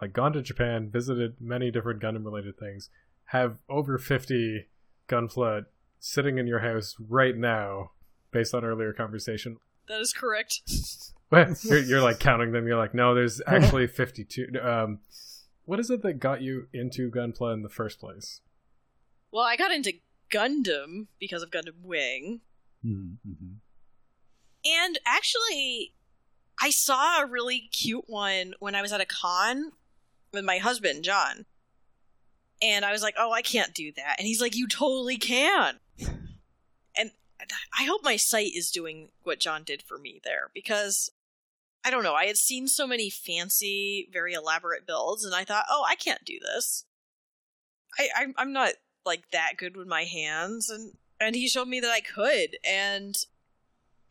like 0.00 0.12
gone 0.12 0.32
to 0.32 0.42
Japan, 0.42 0.90
visited 0.90 1.36
many 1.40 1.70
different 1.70 2.02
Gundam 2.02 2.24
related 2.24 2.58
things, 2.58 2.90
have 3.26 3.58
over 3.68 3.98
50 3.98 4.66
Gunpla 5.08 5.66
sitting 6.00 6.38
in 6.38 6.46
your 6.48 6.58
house 6.58 6.96
right 6.98 7.36
now 7.36 7.92
based 8.32 8.54
on 8.54 8.64
earlier 8.64 8.92
conversation. 8.92 9.58
That 9.88 10.00
is 10.00 10.12
correct. 10.12 10.60
You're, 11.32 11.78
you're 11.78 12.02
like 12.02 12.18
counting 12.18 12.52
them. 12.52 12.66
You're 12.66 12.76
like, 12.76 12.92
no, 12.92 13.14
there's 13.14 13.40
actually 13.46 13.86
52. 13.86 14.48
Um, 14.62 14.98
what 15.64 15.80
is 15.80 15.88
it 15.88 16.02
that 16.02 16.20
got 16.20 16.42
you 16.42 16.68
into 16.74 17.10
Gunpla 17.10 17.54
in 17.54 17.62
the 17.62 17.70
first 17.70 17.98
place? 17.98 18.42
Well, 19.30 19.44
I 19.44 19.56
got 19.56 19.72
into 19.72 19.94
Gundam 20.30 21.06
because 21.18 21.42
of 21.42 21.50
Gundam 21.50 21.82
Wing. 21.82 22.42
Mm-hmm, 22.84 23.30
mm-hmm. 23.30 23.54
And 24.64 24.98
actually, 25.04 25.94
I 26.60 26.70
saw 26.70 27.22
a 27.22 27.26
really 27.26 27.68
cute 27.72 28.04
one 28.06 28.54
when 28.60 28.74
I 28.74 28.82
was 28.82 28.92
at 28.92 29.00
a 29.00 29.06
con 29.06 29.72
with 30.32 30.44
my 30.44 30.58
husband, 30.58 31.04
John. 31.04 31.46
And 32.62 32.84
I 32.84 32.92
was 32.92 33.02
like, 33.02 33.14
oh, 33.18 33.32
I 33.32 33.42
can't 33.42 33.74
do 33.74 33.90
that. 33.96 34.16
And 34.18 34.26
he's 34.26 34.40
like, 34.40 34.54
you 34.54 34.68
totally 34.68 35.18
can. 35.18 35.80
and 36.96 37.10
I 37.78 37.84
hope 37.84 38.04
my 38.04 38.16
site 38.16 38.54
is 38.54 38.70
doing 38.70 39.08
what 39.24 39.40
John 39.40 39.64
did 39.64 39.82
for 39.82 39.98
me 39.98 40.20
there 40.24 40.50
because 40.54 41.10
I 41.84 41.90
don't 41.90 42.04
know. 42.04 42.14
I 42.14 42.26
had 42.26 42.36
seen 42.36 42.68
so 42.68 42.86
many 42.86 43.10
fancy, 43.10 44.08
very 44.12 44.34
elaborate 44.34 44.86
builds, 44.86 45.24
and 45.24 45.34
I 45.34 45.44
thought, 45.44 45.66
oh, 45.68 45.84
I 45.88 45.96
can't 45.96 46.24
do 46.24 46.38
this. 46.38 46.84
I, 47.98 48.08
I'm, 48.16 48.34
I'm 48.36 48.52
not 48.52 48.74
like 49.04 49.30
that 49.32 49.54
good 49.56 49.76
with 49.76 49.88
my 49.88 50.04
hands, 50.04 50.70
and 50.70 50.92
and 51.20 51.34
he 51.34 51.48
showed 51.48 51.68
me 51.68 51.80
that 51.80 51.90
I 51.90 52.00
could, 52.00 52.56
and 52.64 53.16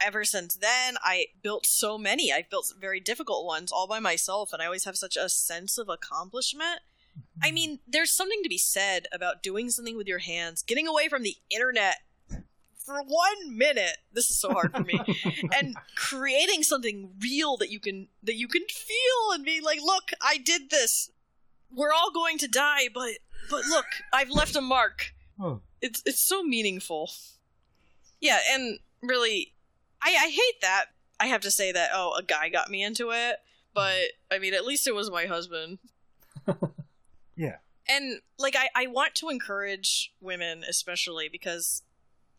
ever 0.04 0.24
since 0.24 0.56
then, 0.56 0.96
I 1.04 1.28
built 1.42 1.66
so 1.66 1.98
many. 1.98 2.32
I've 2.32 2.50
built 2.50 2.74
very 2.80 3.00
difficult 3.00 3.46
ones 3.46 3.72
all 3.72 3.88
by 3.88 4.00
myself, 4.00 4.54
and 4.54 4.62
I 4.62 4.66
always 4.66 4.86
have 4.86 4.98
such 4.98 5.18
a 5.18 5.30
sense 5.30 5.78
of 5.78 5.90
accomplishment. 5.90 6.82
I 7.42 7.50
hmm. 7.50 7.56
mean, 7.56 7.80
there's 7.88 8.12
something 8.12 8.42
to 8.44 8.50
be 8.50 8.58
said 8.58 9.08
about 9.12 9.44
doing 9.44 9.70
something 9.70 9.98
with 9.98 10.08
your 10.08 10.20
hands, 10.20 10.64
getting 10.64 10.88
away 10.88 11.08
from 11.08 11.24
the 11.24 11.36
internet 11.50 11.98
for 12.84 13.02
one 13.04 13.58
minute. 13.58 13.98
This 14.14 14.30
is 14.30 14.40
so 14.40 14.52
hard 14.52 14.76
for 14.76 14.84
me, 14.84 15.00
and 15.58 15.76
creating 15.96 16.64
something 16.64 17.12
real 17.20 17.58
that 17.58 17.70
you 17.70 17.80
can 17.80 18.08
that 18.24 18.36
you 18.36 18.48
can 18.48 18.64
feel 18.68 19.34
and 19.34 19.46
be 19.46 19.62
like, 19.62 19.80
"Look, 19.82 20.12
I 20.22 20.38
did 20.38 20.70
this. 20.70 21.10
We're 21.74 21.94
all 21.94 22.12
going 22.12 22.38
to 22.40 22.48
die, 22.48 22.90
but 22.94 23.12
but 23.50 23.66
look, 23.66 23.86
I've 24.14 24.30
left 24.30 24.56
a 24.56 24.62
mark." 24.62 25.14
Oh. 25.40 25.62
It's 25.82 26.02
it's 26.06 26.22
so 26.22 26.44
meaningful. 26.44 27.12
Yeah, 28.20 28.40
and 28.52 28.80
really, 29.02 29.54
I 30.02 30.10
I 30.10 30.30
hate 30.30 30.62
that 30.62 30.86
I 31.20 31.28
have 31.28 31.42
to 31.42 31.52
say 31.52 31.72
that. 31.72 31.92
Oh, 31.94 32.16
a 32.18 32.24
guy 32.24 32.50
got 32.50 32.70
me 32.70 32.84
into 32.84 33.12
it, 33.12 33.38
but 33.74 33.96
I 34.32 34.40
mean, 34.40 34.54
at 34.54 34.66
least 34.66 34.88
it 34.88 34.96
was 34.96 35.12
my 35.12 35.26
husband. 35.26 35.80
Yeah. 37.36 37.58
And 37.90 38.22
like, 38.38 38.56
I 38.56 38.70
I 38.76 38.88
want 38.88 39.16
to 39.16 39.30
encourage 39.30 40.14
women, 40.22 40.64
especially 40.68 41.28
because, 41.28 41.82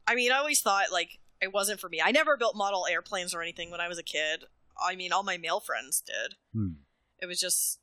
I 0.06 0.14
mean, 0.14 0.30
I 0.30 0.36
always 0.36 0.60
thought 0.60 0.92
like 0.92 1.18
it 1.40 1.52
wasn't 1.52 1.80
for 1.80 1.88
me. 1.88 2.00
I 2.02 2.12
never 2.12 2.36
built 2.36 2.56
model 2.56 2.86
airplanes 2.88 3.34
or 3.34 3.42
anything 3.42 3.70
when 3.70 3.80
I 3.80 3.88
was 3.88 3.98
a 3.98 4.04
kid. 4.04 4.44
I 4.80 4.94
mean, 4.94 5.12
all 5.12 5.24
my 5.24 5.38
male 5.38 5.58
friends 5.60 6.00
did. 6.06 6.36
Hmm. 6.52 6.74
It 7.20 7.26
was 7.26 7.40
just 7.40 7.80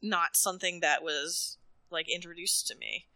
not 0.00 0.36
something 0.36 0.80
that 0.80 1.02
was 1.02 1.58
like 1.90 2.08
introduced 2.08 2.68
to 2.68 2.76
me. 2.76 3.06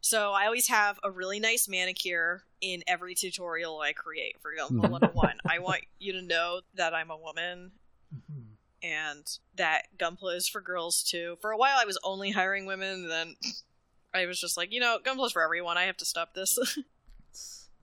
So 0.00 0.32
I 0.32 0.46
always 0.46 0.68
have 0.68 0.98
a 1.02 1.10
really 1.10 1.40
nice 1.40 1.68
manicure 1.68 2.44
in 2.64 2.82
every 2.86 3.14
tutorial 3.14 3.80
I 3.80 3.92
create 3.92 4.36
for 4.40 4.52
Gunpla 4.58 4.80
Mhm. 4.86 4.90
101. 4.90 5.38
I 5.46 5.58
want 5.58 5.82
you 5.98 6.12
to 6.14 6.22
know 6.22 6.62
that 6.74 6.94
I'm 6.94 7.10
a 7.10 7.16
woman 7.16 7.72
and 8.82 9.26
that 9.54 9.86
Gunpla 9.98 10.36
is 10.36 10.48
for 10.48 10.60
girls 10.60 11.02
too. 11.02 11.36
For 11.40 11.50
a 11.50 11.56
while 11.58 11.76
I 11.78 11.84
was 11.84 11.98
only 12.02 12.30
hiring 12.30 12.64
women, 12.66 13.02
and 13.04 13.10
then 13.10 13.36
I 14.14 14.26
was 14.26 14.40
just 14.40 14.56
like, 14.56 14.72
you 14.72 14.80
know, 14.80 14.98
Gunpla's 15.04 15.32
for 15.32 15.42
everyone. 15.42 15.76
I 15.76 15.84
have 15.84 15.96
to 15.98 16.04
stop 16.04 16.34
this. 16.34 16.58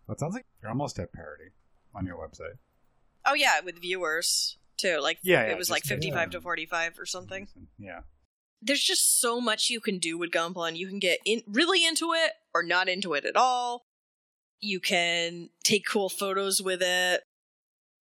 It 0.09 0.19
sounds 0.19 0.33
like 0.33 0.45
you're 0.61 0.69
almost 0.69 0.99
at 0.99 1.13
parity 1.13 1.51
on 1.95 2.05
your 2.05 2.17
website. 2.17 2.57
oh 3.25 3.33
yeah, 3.33 3.61
with 3.61 3.79
viewers 3.79 4.57
too. 4.75 4.99
Like 4.99 5.19
Yeah, 5.21 5.43
it 5.43 5.57
was 5.57 5.69
like 5.69 5.83
55 5.83 6.23
um, 6.25 6.29
to 6.31 6.41
45 6.41 6.99
or 6.99 7.05
something. 7.05 7.47
Yeah. 7.77 8.01
there's 8.61 8.83
just 8.83 9.21
so 9.21 9.39
much 9.39 9.69
you 9.69 9.79
can 9.79 9.99
do 9.99 10.17
with 10.17 10.31
Gunpla, 10.31 10.67
and 10.67 10.77
you 10.77 10.87
can 10.89 10.99
get 10.99 11.19
in 11.23 11.43
really 11.47 11.85
into 11.85 12.11
it 12.13 12.33
or 12.53 12.61
not 12.61 12.89
into 12.89 13.13
it 13.13 13.23
at 13.23 13.37
all. 13.37 13.85
You 14.61 14.79
can 14.79 15.49
take 15.63 15.85
cool 15.85 16.09
photos 16.09 16.61
with 16.61 16.81
it. 16.81 17.23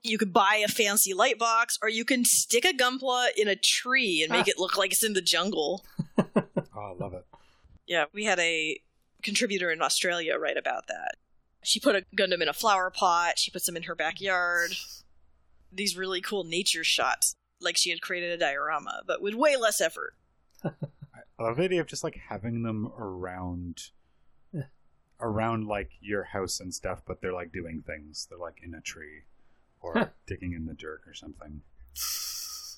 You 0.02 0.16
could 0.16 0.32
buy 0.32 0.62
a 0.64 0.68
fancy 0.68 1.12
light 1.12 1.38
box, 1.38 1.78
or 1.82 1.88
you 1.88 2.04
can 2.04 2.24
stick 2.24 2.64
a 2.64 2.72
Gunpla 2.72 3.28
in 3.36 3.48
a 3.48 3.56
tree 3.56 4.22
and 4.22 4.32
make 4.32 4.46
ah. 4.46 4.50
it 4.50 4.58
look 4.58 4.76
like 4.76 4.92
it's 4.92 5.04
in 5.04 5.14
the 5.14 5.22
jungle. 5.22 5.84
Oh, 6.76 6.94
I 6.96 7.02
love 7.02 7.12
it. 7.12 7.26
Yeah, 7.86 8.04
we 8.14 8.24
had 8.24 8.38
a 8.38 8.80
contributor 9.22 9.70
in 9.70 9.82
Australia 9.82 10.38
write 10.38 10.56
about 10.56 10.86
that. 10.86 11.16
She 11.62 11.80
put 11.80 11.96
a 11.96 12.04
Gundam 12.16 12.40
in 12.40 12.48
a 12.48 12.54
flower 12.54 12.90
pot. 12.90 13.38
She 13.38 13.50
puts 13.50 13.66
them 13.66 13.76
in 13.76 13.82
her 13.82 13.94
backyard. 13.94 14.72
These 15.72 15.96
really 15.96 16.20
cool 16.20 16.44
nature 16.44 16.84
shots, 16.84 17.34
like 17.61 17.76
she 17.76 17.90
had 17.90 18.00
created 18.00 18.30
a 18.30 18.38
diorama, 18.38 19.02
but 19.06 19.20
with 19.20 19.34
way 19.34 19.56
less 19.56 19.80
effort. 19.80 20.14
I 20.64 21.42
love 21.42 21.56
the 21.56 21.64
idea 21.64 21.80
of 21.80 21.86
just 21.86 22.04
like 22.04 22.18
having 22.28 22.62
them 22.62 22.92
around, 22.98 23.82
Yeah. 23.98 23.99
Around 25.20 25.66
like 25.66 25.90
your 26.00 26.24
house 26.24 26.60
and 26.60 26.72
stuff, 26.74 27.02
but 27.06 27.20
they're 27.20 27.32
like 27.32 27.52
doing 27.52 27.82
things. 27.86 28.26
They're 28.28 28.38
like 28.38 28.62
in 28.62 28.74
a 28.74 28.80
tree 28.80 29.22
or 29.80 30.12
digging 30.26 30.52
in 30.52 30.66
the 30.66 30.74
dirt 30.74 31.02
or 31.06 31.14
something. 31.14 31.62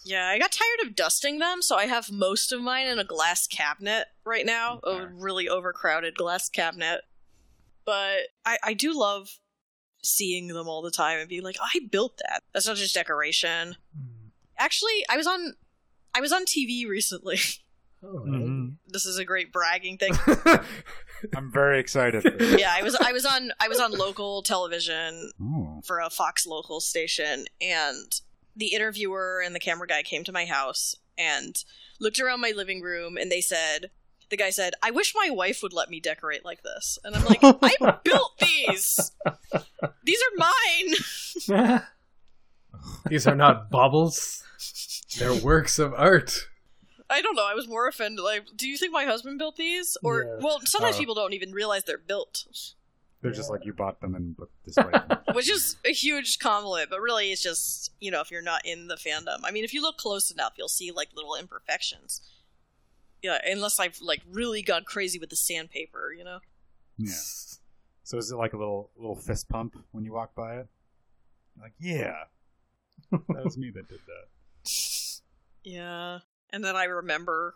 Yeah, 0.04 0.26
I 0.28 0.38
got 0.38 0.50
tired 0.52 0.86
of 0.88 0.96
dusting 0.96 1.38
them, 1.38 1.62
so 1.62 1.76
I 1.76 1.86
have 1.86 2.10
most 2.10 2.52
of 2.52 2.60
mine 2.60 2.88
in 2.88 2.98
a 2.98 3.04
glass 3.04 3.46
cabinet 3.46 4.06
right 4.24 4.44
now, 4.44 4.80
a 4.84 5.06
really 5.06 5.48
overcrowded 5.48 6.16
glass 6.16 6.48
cabinet. 6.48 7.02
But 7.84 8.28
I, 8.44 8.58
I 8.64 8.74
do 8.74 8.98
love 8.98 9.28
seeing 10.02 10.48
them 10.48 10.68
all 10.68 10.82
the 10.82 10.90
time 10.90 11.20
and 11.20 11.28
being 11.28 11.42
like, 11.44 11.56
I 11.60 11.80
built 11.90 12.18
that. 12.18 12.42
That's 12.52 12.66
not 12.66 12.76
just 12.76 12.94
decoration. 12.94 13.76
Actually, 14.58 15.04
I 15.08 15.16
was 15.16 15.26
on 15.28 15.54
I 16.14 16.20
was 16.20 16.32
on 16.32 16.44
TV 16.44 16.86
recently. 16.88 17.38
Oh, 18.04 18.24
Mhm. 18.26 18.78
this 18.88 19.06
is 19.06 19.16
a 19.18 19.24
great 19.24 19.52
bragging 19.52 19.96
thing. 19.98 20.12
I'm 21.36 21.50
very 21.50 21.80
excited. 21.80 22.24
Yeah, 22.58 22.72
I 22.74 22.82
was 22.82 22.94
I 22.94 23.12
was 23.12 23.24
on 23.24 23.52
I 23.60 23.68
was 23.68 23.78
on 23.78 23.92
local 23.92 24.42
television 24.42 25.30
Ooh. 25.40 25.80
for 25.84 26.00
a 26.00 26.10
Fox 26.10 26.46
local 26.46 26.80
station, 26.80 27.46
and 27.60 28.20
the 28.56 28.74
interviewer 28.74 29.42
and 29.44 29.54
the 29.54 29.60
camera 29.60 29.86
guy 29.86 30.02
came 30.02 30.24
to 30.24 30.32
my 30.32 30.44
house 30.44 30.94
and 31.16 31.64
looked 32.00 32.20
around 32.20 32.40
my 32.40 32.52
living 32.54 32.80
room, 32.80 33.16
and 33.16 33.30
they 33.30 33.40
said, 33.40 33.90
the 34.30 34.36
guy 34.36 34.50
said, 34.50 34.74
"I 34.82 34.90
wish 34.90 35.14
my 35.14 35.30
wife 35.30 35.62
would 35.62 35.72
let 35.72 35.90
me 35.90 36.00
decorate 36.00 36.44
like 36.44 36.62
this," 36.62 36.98
and 37.04 37.14
I'm 37.14 37.24
like, 37.24 37.40
"I 37.42 37.98
built 38.04 38.38
these. 38.40 39.12
These 40.04 40.20
are 40.22 40.48
mine." 41.48 41.82
These 43.08 43.26
are 43.26 43.36
not 43.36 43.70
baubles. 43.70 44.42
They're 45.18 45.34
works 45.34 45.78
of 45.78 45.92
art. 45.94 46.48
I 47.12 47.20
don't 47.22 47.36
know. 47.36 47.46
I 47.46 47.54
was 47.54 47.68
more 47.68 47.86
offended. 47.86 48.24
Like, 48.24 48.46
do 48.56 48.68
you 48.68 48.76
think 48.78 48.92
my 48.92 49.04
husband 49.04 49.38
built 49.38 49.56
these? 49.56 49.96
Or 50.02 50.22
Yeah. 50.24 50.36
well, 50.40 50.60
sometimes 50.64 50.96
Oh. 50.96 50.98
people 50.98 51.14
don't 51.14 51.32
even 51.34 51.52
realize 51.52 51.84
they're 51.84 51.98
built, 51.98 52.44
They're 53.20 53.30
just 53.30 53.50
like 53.50 53.64
you 53.64 53.72
bought 53.72 54.00
them 54.00 54.14
and 54.16 54.34
look 54.38 54.50
this 54.64 54.76
way. 54.84 54.92
which 55.34 55.48
is 55.50 55.76
a 55.84 55.92
huge 55.92 56.38
compliment. 56.40 56.90
But 56.90 57.00
really, 57.00 57.30
it's 57.32 57.42
just 57.42 57.90
you 58.00 58.10
know, 58.10 58.20
if 58.20 58.30
you're 58.30 58.42
not 58.42 58.64
in 58.66 58.88
the 58.88 58.96
fandom. 58.96 59.40
I 59.44 59.50
mean, 59.52 59.62
if 59.64 59.72
you 59.72 59.80
look 59.82 59.96
close 59.96 60.30
enough, 60.30 60.54
you'll 60.58 60.68
see 60.68 60.90
like 60.90 61.10
little 61.14 61.34
imperfections. 61.36 62.20
Yeah, 63.22 63.38
unless 63.46 63.78
I've 63.78 64.00
like 64.00 64.22
really 64.28 64.62
gone 64.62 64.82
crazy 64.84 65.18
with 65.20 65.30
the 65.30 65.36
sandpaper, 65.36 66.12
you 66.12 66.24
know. 66.24 66.40
yeah. 66.98 67.12
So 68.04 68.18
is 68.18 68.32
it 68.32 68.36
like 68.36 68.52
a 68.52 68.58
little 68.58 68.90
little 68.96 69.14
fist 69.14 69.48
pump 69.48 69.76
when 69.92 70.04
you 70.04 70.12
walk 70.12 70.34
by 70.34 70.56
it? 70.56 70.66
Like, 71.60 71.74
yeah, 71.78 72.24
that 73.12 73.44
was 73.44 73.56
me 73.56 73.70
that 73.70 73.88
did 73.88 74.00
that. 74.06 74.26
Yeah. 75.64 76.18
And 76.52 76.62
then 76.64 76.76
I 76.76 76.84
remember 76.84 77.54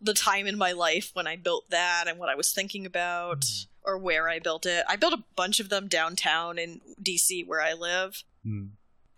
the 0.00 0.14
time 0.14 0.46
in 0.46 0.58
my 0.58 0.72
life 0.72 1.10
when 1.14 1.26
I 1.26 1.36
built 1.36 1.70
that 1.70 2.04
and 2.08 2.18
what 2.18 2.28
I 2.28 2.34
was 2.34 2.52
thinking 2.52 2.84
about 2.86 3.44
or 3.84 3.96
where 3.96 4.28
I 4.28 4.38
built 4.38 4.66
it. 4.66 4.84
I 4.88 4.96
built 4.96 5.12
a 5.14 5.22
bunch 5.36 5.60
of 5.60 5.68
them 5.68 5.86
downtown 5.88 6.58
in 6.58 6.80
DC 7.02 7.46
where 7.46 7.60
I 7.62 7.72
live 7.72 8.22
Hmm. 8.42 8.66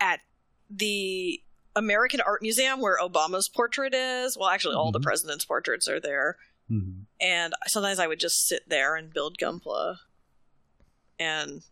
at 0.00 0.20
the 0.70 1.42
American 1.76 2.20
Art 2.20 2.42
Museum 2.42 2.80
where 2.80 2.98
Obama's 2.98 3.48
portrait 3.48 3.94
is. 3.94 4.36
Well, 4.36 4.48
actually 4.48 4.74
all 4.76 4.92
the 4.92 5.00
Mhm. 5.00 5.04
president's 5.04 5.44
portraits 5.44 5.88
are 5.88 6.00
there. 6.00 6.38
Hmm. 6.68 7.02
And 7.20 7.54
sometimes 7.66 7.98
I 7.98 8.06
would 8.06 8.20
just 8.20 8.46
sit 8.46 8.68
there 8.68 8.94
and 8.96 9.12
build 9.12 9.38
Gunpla. 9.38 9.98
And 11.18 11.62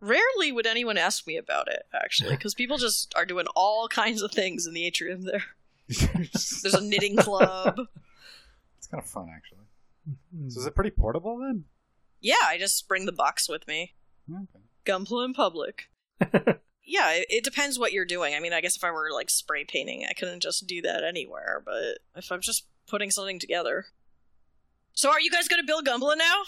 rarely 0.00 0.52
would 0.52 0.66
anyone 0.66 0.98
ask 0.98 1.26
me 1.26 1.36
about 1.36 1.68
it 1.68 1.86
actually 1.94 2.30
because 2.36 2.54
people 2.54 2.76
just 2.78 3.12
are 3.16 3.24
doing 3.26 3.46
all 3.54 3.88
kinds 3.88 4.22
of 4.22 4.32
things 4.32 4.66
in 4.66 4.74
the 4.74 4.84
atrium 4.84 5.22
there. 5.22 5.44
There's 6.62 6.74
a 6.74 6.80
knitting 6.80 7.16
club. 7.16 7.78
it's 8.78 8.86
kind 8.86 9.02
of 9.02 9.08
fun 9.08 9.28
actually. 9.34 9.58
So 10.48 10.60
is 10.60 10.66
it 10.66 10.74
pretty 10.74 10.90
portable 10.90 11.38
then? 11.38 11.64
Yeah, 12.20 12.34
I 12.44 12.58
just 12.58 12.86
bring 12.88 13.06
the 13.06 13.12
box 13.12 13.48
with 13.48 13.66
me. 13.66 13.94
Okay. 14.30 14.64
Gunpla 14.84 15.24
in 15.24 15.34
public. 15.34 15.88
yeah, 16.84 17.12
it, 17.12 17.26
it 17.28 17.44
depends 17.44 17.78
what 17.78 17.92
you're 17.92 18.04
doing. 18.04 18.34
I 18.34 18.40
mean, 18.40 18.52
I 18.52 18.60
guess 18.60 18.76
if 18.76 18.84
I 18.84 18.90
were 18.90 19.10
like 19.12 19.30
spray 19.30 19.64
painting, 19.64 20.06
I 20.08 20.12
couldn't 20.12 20.42
just 20.42 20.66
do 20.66 20.80
that 20.82 21.04
anywhere. 21.04 21.62
But 21.64 21.98
if 22.16 22.30
I'm 22.30 22.40
just 22.40 22.66
putting 22.86 23.10
something 23.10 23.38
together, 23.38 23.86
so 24.92 25.10
are 25.10 25.20
you 25.20 25.30
guys 25.30 25.48
going 25.48 25.62
to 25.62 25.66
build 25.66 25.86
Gunpla 25.86 26.16
now? 26.16 26.42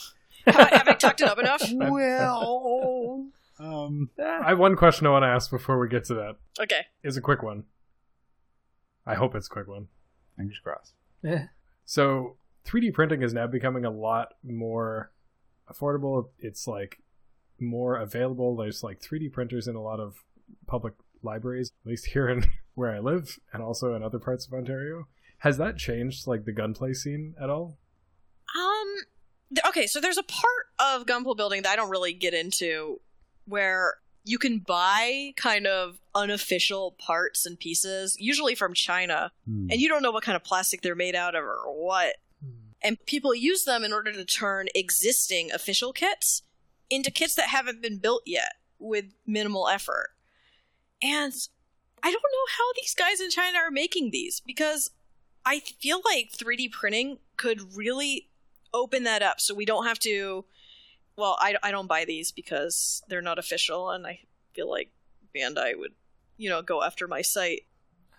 Have 0.46 0.72
I, 0.72 0.76
have 0.76 0.88
I 0.88 0.94
tucked 0.94 1.20
it 1.20 1.28
up 1.28 1.38
enough? 1.38 1.62
Well, 1.72 3.26
um, 3.58 4.10
I 4.18 4.48
have 4.48 4.58
one 4.58 4.76
question 4.76 5.06
I 5.06 5.10
want 5.10 5.24
to 5.24 5.28
ask 5.28 5.50
before 5.50 5.78
we 5.78 5.88
get 5.88 6.04
to 6.04 6.14
that. 6.14 6.36
Okay. 6.60 6.86
It's 7.02 7.16
a 7.16 7.20
quick 7.20 7.42
one. 7.42 7.64
I 9.08 9.14
hope 9.14 9.34
it's 9.34 9.46
a 9.46 9.50
quick 9.50 9.66
one. 9.68 9.88
fingers 10.36 10.60
crossed. 10.62 10.94
Eh. 11.24 11.46
So 11.84 12.36
3D 12.66 12.92
printing 12.92 13.22
is 13.22 13.32
now 13.34 13.46
becoming 13.46 13.84
a 13.84 13.90
lot 13.90 14.34
more 14.44 15.10
affordable. 15.72 16.28
It's 16.38 16.66
like 16.66 16.98
more 17.60 17.96
available. 17.96 18.56
There's 18.56 18.82
like 18.82 19.00
3D 19.00 19.32
printers 19.32 19.66
in 19.66 19.74
a 19.76 19.82
lot 19.82 19.98
of 20.00 20.16
public 20.66 20.94
libraries, 21.22 21.72
at 21.84 21.88
least 21.90 22.06
here 22.06 22.28
in 22.28 22.44
where 22.74 22.94
I 22.94 22.98
live, 23.00 23.38
and 23.52 23.62
also 23.62 23.94
in 23.94 24.02
other 24.02 24.18
parts 24.18 24.46
of 24.46 24.52
Ontario. 24.52 25.08
Has 25.38 25.56
that 25.58 25.76
changed 25.76 26.26
like 26.26 26.44
the 26.44 26.52
Gunpla 26.52 26.94
scene 26.94 27.34
at 27.42 27.50
all? 27.50 27.78
Um. 28.56 28.94
th- 29.54 29.64
Okay, 29.68 29.86
so 29.86 30.00
there's 30.00 30.18
a 30.18 30.22
part 30.22 30.66
of 30.78 31.06
Gunpla 31.06 31.36
building 31.36 31.62
that 31.62 31.70
I 31.72 31.76
don't 31.76 31.90
really 31.90 32.12
get 32.12 32.34
into, 32.34 33.00
where 33.46 33.94
you 34.28 34.38
can 34.38 34.58
buy 34.58 35.32
kind 35.36 35.66
of 35.66 36.00
unofficial 36.14 36.92
parts 36.98 37.46
and 37.46 37.58
pieces, 37.58 38.16
usually 38.20 38.54
from 38.54 38.74
China, 38.74 39.32
Hmm. 39.46 39.68
and 39.70 39.80
you 39.80 39.88
don't 39.88 40.02
know 40.02 40.10
what 40.10 40.22
kind 40.24 40.36
of 40.36 40.44
plastic 40.44 40.82
they're 40.82 40.94
made 40.94 41.14
out 41.14 41.34
of 41.34 41.42
or 41.44 41.62
what. 41.66 42.16
And 42.80 43.04
people 43.06 43.34
use 43.34 43.64
them 43.64 43.82
in 43.82 43.92
order 43.92 44.12
to 44.12 44.24
turn 44.24 44.68
existing 44.74 45.50
official 45.50 45.92
kits 45.92 46.42
into 46.90 47.10
kits 47.10 47.34
that 47.34 47.48
haven't 47.48 47.82
been 47.82 47.98
built 47.98 48.22
yet 48.24 48.52
with 48.78 49.06
minimal 49.26 49.66
effort. 49.68 50.10
And 51.02 51.32
I 52.02 52.10
don't 52.12 52.22
know 52.22 52.46
how 52.56 52.72
these 52.80 52.94
guys 52.94 53.20
in 53.20 53.30
China 53.30 53.58
are 53.58 53.70
making 53.72 54.10
these 54.12 54.38
because 54.40 54.90
I 55.44 55.58
feel 55.60 56.00
like 56.04 56.30
3D 56.32 56.70
printing 56.70 57.18
could 57.36 57.74
really 57.74 58.28
open 58.72 59.02
that 59.04 59.22
up 59.22 59.40
so 59.40 59.54
we 59.54 59.64
don't 59.64 59.86
have 59.86 59.98
to. 60.00 60.44
Well, 61.18 61.36
I, 61.40 61.56
I 61.64 61.72
don't 61.72 61.88
buy 61.88 62.04
these 62.04 62.30
because 62.30 63.02
they're 63.08 63.20
not 63.20 63.40
official, 63.40 63.90
and 63.90 64.06
I 64.06 64.20
feel 64.54 64.70
like 64.70 64.92
Bandai 65.36 65.76
would, 65.76 65.92
you 66.36 66.48
know, 66.48 66.62
go 66.62 66.80
after 66.82 67.08
my 67.08 67.22
site 67.22 67.62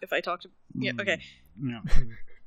if 0.01 0.11
I 0.11 0.19
talked 0.19 0.43
to. 0.43 0.49
Yeah, 0.75 0.91
okay. 0.99 1.21
Mm, 1.57 1.71
yeah. 1.85 2.01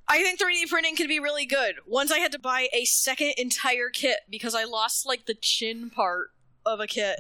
I 0.09 0.22
think 0.22 0.38
3D 0.38 0.68
printing 0.68 0.94
can 0.94 1.09
be 1.09 1.18
really 1.20 1.46
good. 1.46 1.76
Once 1.86 2.12
I 2.12 2.18
had 2.18 2.32
to 2.32 2.38
buy 2.38 2.68
a 2.74 2.84
second 2.84 3.32
entire 3.38 3.88
kit 3.88 4.18
because 4.28 4.55
I 4.55 4.64
lost 4.64 5.07
like 5.07 5.24
the 5.24 5.32
chin 5.34 5.88
part 5.88 6.28
of 6.66 6.80
a 6.80 6.86
kit. 6.86 7.18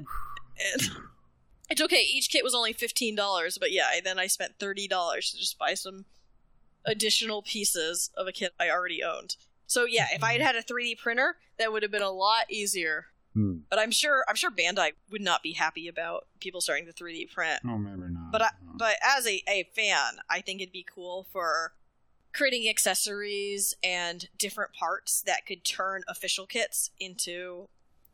And 0.74 0.90
it's 1.70 1.80
okay, 1.80 2.02
each 2.02 2.28
kit 2.28 2.44
was 2.44 2.54
only 2.54 2.74
$15, 2.74 3.58
but 3.58 3.72
yeah, 3.72 3.86
I- 3.90 4.02
then 4.04 4.18
I 4.18 4.26
spent 4.26 4.58
$30 4.58 4.88
to 4.88 5.38
just 5.38 5.58
buy 5.58 5.72
some 5.72 6.04
additional 6.84 7.40
pieces 7.40 8.10
of 8.14 8.26
a 8.26 8.32
kit 8.32 8.52
I 8.60 8.68
already 8.68 9.02
owned. 9.02 9.36
So 9.66 9.86
yeah, 9.86 10.08
if 10.12 10.22
I 10.22 10.32
had 10.32 10.42
had 10.42 10.56
a 10.56 10.62
3D 10.62 10.98
printer, 10.98 11.36
that 11.58 11.72
would 11.72 11.82
have 11.82 11.92
been 11.92 12.02
a 12.02 12.10
lot 12.10 12.44
easier. 12.50 13.06
Hmm. 13.34 13.58
But 13.70 13.78
I'm 13.78 13.90
sure 13.90 14.24
I'm 14.28 14.34
sure 14.34 14.50
Bandai 14.50 14.92
would 15.10 15.22
not 15.22 15.42
be 15.42 15.52
happy 15.52 15.88
about 15.88 16.26
people 16.40 16.60
starting 16.60 16.86
to 16.86 16.92
3D 16.92 17.32
print. 17.32 17.60
Oh, 17.66 17.78
maybe 17.78 18.12
not. 18.12 18.30
But 18.32 18.42
I, 18.42 18.48
Oh. 18.68 18.74
but 18.78 18.96
as 19.16 19.26
a, 19.26 19.42
a 19.48 19.68
fan, 19.74 20.18
I 20.28 20.40
think 20.40 20.60
it'd 20.60 20.72
be 20.72 20.84
cool 20.94 21.26
for 21.32 21.72
creating 22.34 22.68
accessories 22.68 23.74
and 23.82 24.28
different 24.38 24.72
parts 24.72 25.22
that 25.22 25.46
could 25.46 25.64
turn 25.64 26.02
official 26.08 26.46
kits 26.46 26.90
into 27.00 27.66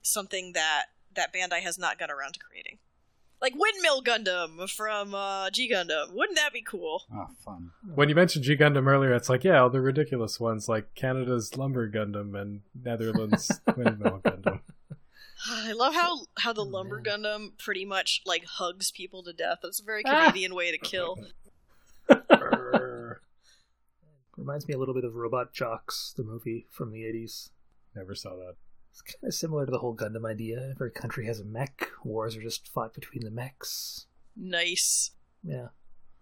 something 0.02 0.52
that 0.54 0.86
that 1.14 1.32
Bandai 1.34 1.60
has 1.60 1.78
not 1.78 1.98
got 1.98 2.10
around 2.10 2.34
to 2.34 2.40
creating. 2.40 2.78
Like 3.40 3.54
Windmill 3.56 4.02
Gundam 4.02 4.68
from 4.70 5.14
uh, 5.14 5.50
G 5.50 5.70
Gundam. 5.72 6.12
Wouldn't 6.12 6.36
that 6.36 6.52
be 6.52 6.62
cool? 6.62 7.04
oh, 7.14 7.26
fun. 7.44 7.70
When 7.94 8.08
you 8.08 8.14
mentioned 8.16 8.44
G 8.44 8.56
Gundam 8.56 8.86
earlier, 8.88 9.14
it's 9.14 9.28
like, 9.28 9.44
yeah, 9.44 9.60
all 9.62 9.70
the 9.70 9.80
ridiculous 9.80 10.40
ones 10.40 10.68
like 10.68 10.94
Canada's 10.96 11.56
Lumber 11.56 11.88
Gundam 11.88 12.40
and 12.40 12.62
Netherlands 12.80 13.60
Windmill 13.76 14.20
Gundam. 14.24 14.60
I 15.46 15.72
love 15.72 15.94
how 15.94 16.26
how 16.38 16.52
the 16.52 16.62
Oh, 16.62 16.64
Lumber. 16.64 17.00
Gundam 17.02 17.56
pretty 17.58 17.84
much 17.84 18.22
like 18.26 18.44
hugs 18.44 18.90
people 18.90 19.22
to 19.22 19.32
death. 19.32 19.58
That's 19.62 19.80
a 19.80 19.84
very 19.84 20.02
Ah. 20.06 20.26
Canadian 20.26 20.54
way 20.54 20.70
to 20.70 20.78
kill. 20.78 21.16
Reminds 24.36 24.68
me 24.68 24.74
a 24.74 24.78
little 24.78 24.94
bit 24.94 25.04
of 25.04 25.14
Robot 25.16 25.52
Jox, 25.52 26.14
the 26.16 26.22
movie 26.22 26.66
from 26.70 26.92
the 26.92 27.00
80s. 27.02 27.50
Never 27.96 28.14
saw 28.14 28.36
that. 28.36 28.54
It's 28.90 29.02
kind 29.02 29.24
of 29.28 29.34
similar 29.34 29.66
to 29.66 29.70
the 29.72 29.78
whole 29.78 29.96
Gundam 29.96 30.24
idea. 30.28 30.70
Every 30.70 30.90
country 30.92 31.26
has 31.26 31.40
a 31.40 31.44
mech. 31.44 31.88
Wars 32.04 32.36
are 32.36 32.42
just 32.42 32.68
fought 32.68 32.94
between 32.94 33.24
the 33.24 33.30
mechs. 33.30 34.06
Nice. 34.36 35.10
Yeah. 35.42 35.68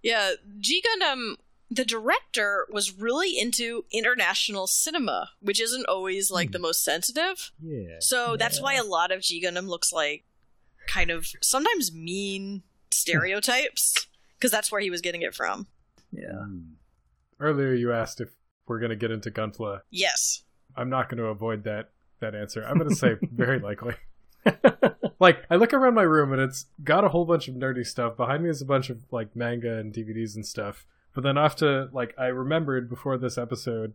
Yeah, 0.02 0.32
G 0.58 0.82
Gundam, 0.82 1.34
the 1.70 1.84
director 1.84 2.66
was 2.70 2.96
really 2.96 3.38
into 3.38 3.84
international 3.90 4.66
cinema, 4.66 5.30
which 5.40 5.60
isn't 5.60 5.86
always 5.86 6.30
like 6.30 6.52
the 6.52 6.58
most 6.58 6.84
sensitive. 6.84 7.50
Yeah. 7.60 7.96
So 8.00 8.36
that's 8.36 8.60
why 8.60 8.74
a 8.74 8.84
lot 8.84 9.10
of 9.10 9.22
G 9.22 9.44
Gundam 9.44 9.68
looks 9.68 9.92
like 9.92 10.24
kind 10.86 11.10
of 11.10 11.26
sometimes 11.42 11.92
mean 11.92 12.62
stereotypes, 12.90 14.06
because 14.38 14.52
that's 14.52 14.70
where 14.70 14.80
he 14.80 14.90
was 14.90 15.00
getting 15.00 15.22
it 15.22 15.34
from. 15.34 15.66
Yeah. 16.12 16.44
Hmm. 16.44 16.60
Earlier, 17.38 17.74
you 17.74 17.92
asked 17.92 18.20
if 18.20 18.30
we're 18.66 18.78
going 18.78 18.90
to 18.90 18.96
get 18.96 19.10
into 19.10 19.30
Gunpla. 19.30 19.80
Yes. 19.90 20.42
I'm 20.76 20.88
not 20.88 21.08
going 21.08 21.18
to 21.18 21.26
avoid 21.26 21.64
that 21.64 21.90
that 22.20 22.34
answer. 22.34 22.64
I'm 22.64 22.78
going 22.78 22.90
to 22.90 22.96
say 22.96 23.16
very 23.22 23.58
likely. 23.58 23.94
like 25.20 25.44
I 25.50 25.56
look 25.56 25.74
around 25.74 25.94
my 25.94 26.02
room 26.02 26.32
and 26.32 26.40
it's 26.40 26.66
got 26.82 27.04
a 27.04 27.08
whole 27.08 27.24
bunch 27.24 27.48
of 27.48 27.54
nerdy 27.54 27.84
stuff. 27.84 28.16
Behind 28.16 28.44
me 28.44 28.50
is 28.50 28.62
a 28.62 28.66
bunch 28.66 28.88
of 28.90 29.02
like 29.10 29.34
manga 29.34 29.78
and 29.78 29.92
DVDs 29.92 30.34
and 30.36 30.46
stuff. 30.46 30.86
But 31.16 31.22
then 31.22 31.38
off 31.38 31.56
to 31.56 31.88
like 31.92 32.14
I 32.18 32.26
remembered 32.26 32.90
before 32.90 33.16
this 33.16 33.38
episode 33.38 33.94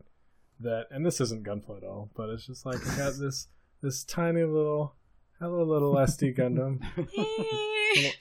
that 0.59 0.88
and 0.89 1.05
this 1.05 1.22
isn't 1.22 1.45
Gunpla 1.45 1.78
at 1.78 1.84
all, 1.84 2.09
but 2.17 2.30
it's 2.30 2.47
just 2.47 2.65
like 2.65 2.80
I 2.86 2.97
got 2.97 3.13
this 3.19 3.47
this 3.84 4.03
tiny 4.03 4.41
little 4.43 4.95
hello 5.39 5.63
little 5.63 5.93
SD 5.93 6.36
Gundam 6.36 6.82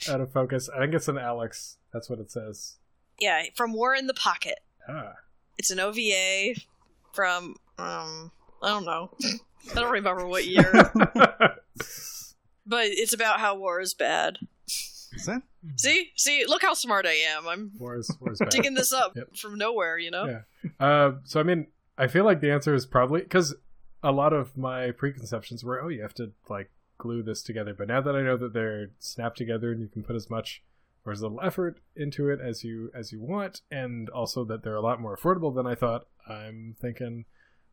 out 0.10 0.20
of 0.20 0.30
focus. 0.34 0.68
I 0.68 0.80
think 0.80 0.92
it's 0.92 1.08
an 1.08 1.16
Alex. 1.16 1.78
That's 1.94 2.10
what 2.10 2.18
it 2.18 2.30
says. 2.30 2.76
yeah, 3.18 3.44
from 3.54 3.72
War 3.72 3.94
in 3.94 4.06
the 4.06 4.12
Pocket. 4.12 4.58
Ah. 4.86 5.14
It's 5.56 5.70
an 5.70 5.80
OVA 5.80 6.60
from 7.14 7.56
um 7.78 8.32
I 8.62 8.68
don't 8.68 8.84
know. 8.84 9.12
I 9.70 9.74
don't 9.80 9.92
remember 9.92 10.26
what 10.26 10.46
year, 10.46 10.70
but 12.66 12.84
it's 12.84 13.14
about 13.14 13.40
how 13.40 13.56
war 13.56 13.80
is 13.80 13.94
bad. 13.94 14.36
Is 15.12 15.26
that? 15.26 15.42
See? 15.76 16.10
See, 16.16 16.44
look 16.46 16.62
how 16.62 16.74
smart 16.74 17.06
I 17.06 17.12
am. 17.36 17.46
I'm 17.48 17.72
Wars, 17.78 18.10
wars 18.20 18.38
back. 18.38 18.50
digging 18.50 18.74
this 18.74 18.92
up 18.92 19.12
Yep. 19.16 19.36
from 19.36 19.58
nowhere, 19.58 19.98
you 19.98 20.10
know? 20.10 20.24
Yeah. 20.26 20.70
Uh, 20.78 21.12
so 21.24 21.40
I 21.40 21.42
mean, 21.42 21.66
I 21.98 22.06
feel 22.06 22.24
like 22.24 22.40
the 22.40 22.50
answer 22.52 22.74
is 22.74 22.86
probably 22.86 23.20
because 23.22 23.54
a 24.02 24.12
lot 24.12 24.32
of 24.32 24.56
my 24.56 24.90
preconceptions 24.92 25.62
were, 25.64 25.80
oh, 25.82 25.88
you 25.88 26.00
have 26.02 26.14
to 26.14 26.32
like 26.48 26.70
glue 26.98 27.22
this 27.22 27.42
together. 27.42 27.74
But 27.74 27.88
now 27.88 28.00
that 28.00 28.14
I 28.16 28.22
know 28.22 28.36
that 28.36 28.52
they're 28.54 28.90
snapped 28.98 29.36
together 29.38 29.72
and 29.72 29.80
you 29.80 29.88
can 29.88 30.02
put 30.02 30.16
as 30.16 30.30
much 30.30 30.62
or 31.04 31.12
as 31.12 31.22
little 31.22 31.40
effort 31.42 31.80
into 31.96 32.28
it 32.28 32.40
as 32.40 32.62
you 32.62 32.90
as 32.94 33.10
you 33.10 33.20
want, 33.22 33.62
and 33.70 34.08
also 34.10 34.44
that 34.44 34.62
they're 34.62 34.76
a 34.76 34.82
lot 34.82 35.00
more 35.00 35.16
affordable 35.16 35.54
than 35.54 35.66
I 35.66 35.74
thought. 35.74 36.06
I'm 36.28 36.76
thinking 36.80 37.24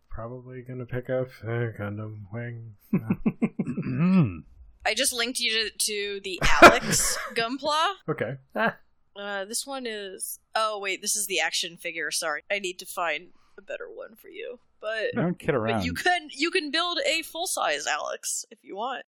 probably 0.09 0.61
gonna 0.61 0.85
pick 0.85 1.09
up 1.09 1.27
a 1.43 1.71
Gundam 1.77 2.21
Wing. 2.33 2.75
I 4.87 4.93
just 4.93 5.11
linked 5.13 5.39
you 5.39 5.51
to, 5.69 5.77
to 5.77 6.21
the 6.23 6.39
Alex 6.63 7.17
Gunpla. 7.35 7.93
okay, 8.09 8.37
Ah, 8.55 8.77
Uh, 9.15 9.45
this 9.45 9.67
one 9.67 9.85
is. 9.85 10.39
Oh 10.55 10.79
wait, 10.79 11.01
this 11.01 11.15
is 11.15 11.27
the 11.27 11.39
action 11.41 11.75
figure. 11.77 12.09
Sorry, 12.11 12.43
I 12.49 12.59
need 12.59 12.79
to 12.79 12.85
find 12.85 13.27
a 13.57 13.61
better 13.61 13.87
one 13.93 14.15
for 14.15 14.29
you. 14.29 14.59
But 14.79 15.13
Don't 15.15 15.37
kid 15.39 15.55
around. 15.55 15.79
but 15.79 15.85
you 15.85 15.93
can 15.93 16.29
you 16.31 16.51
can 16.51 16.71
build 16.71 16.99
a 17.05 17.21
full 17.23 17.47
size 17.47 17.85
Alex 17.87 18.45
if 18.51 18.59
you 18.63 18.75
want. 18.77 19.03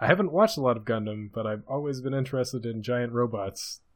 I 0.00 0.06
haven't 0.06 0.30
watched 0.30 0.58
a 0.58 0.60
lot 0.60 0.76
of 0.76 0.84
Gundam, 0.84 1.30
but 1.32 1.46
I've 1.46 1.62
always 1.66 2.00
been 2.02 2.12
interested 2.14 2.64
in 2.66 2.82
giant 2.82 3.12
robots. 3.12 3.80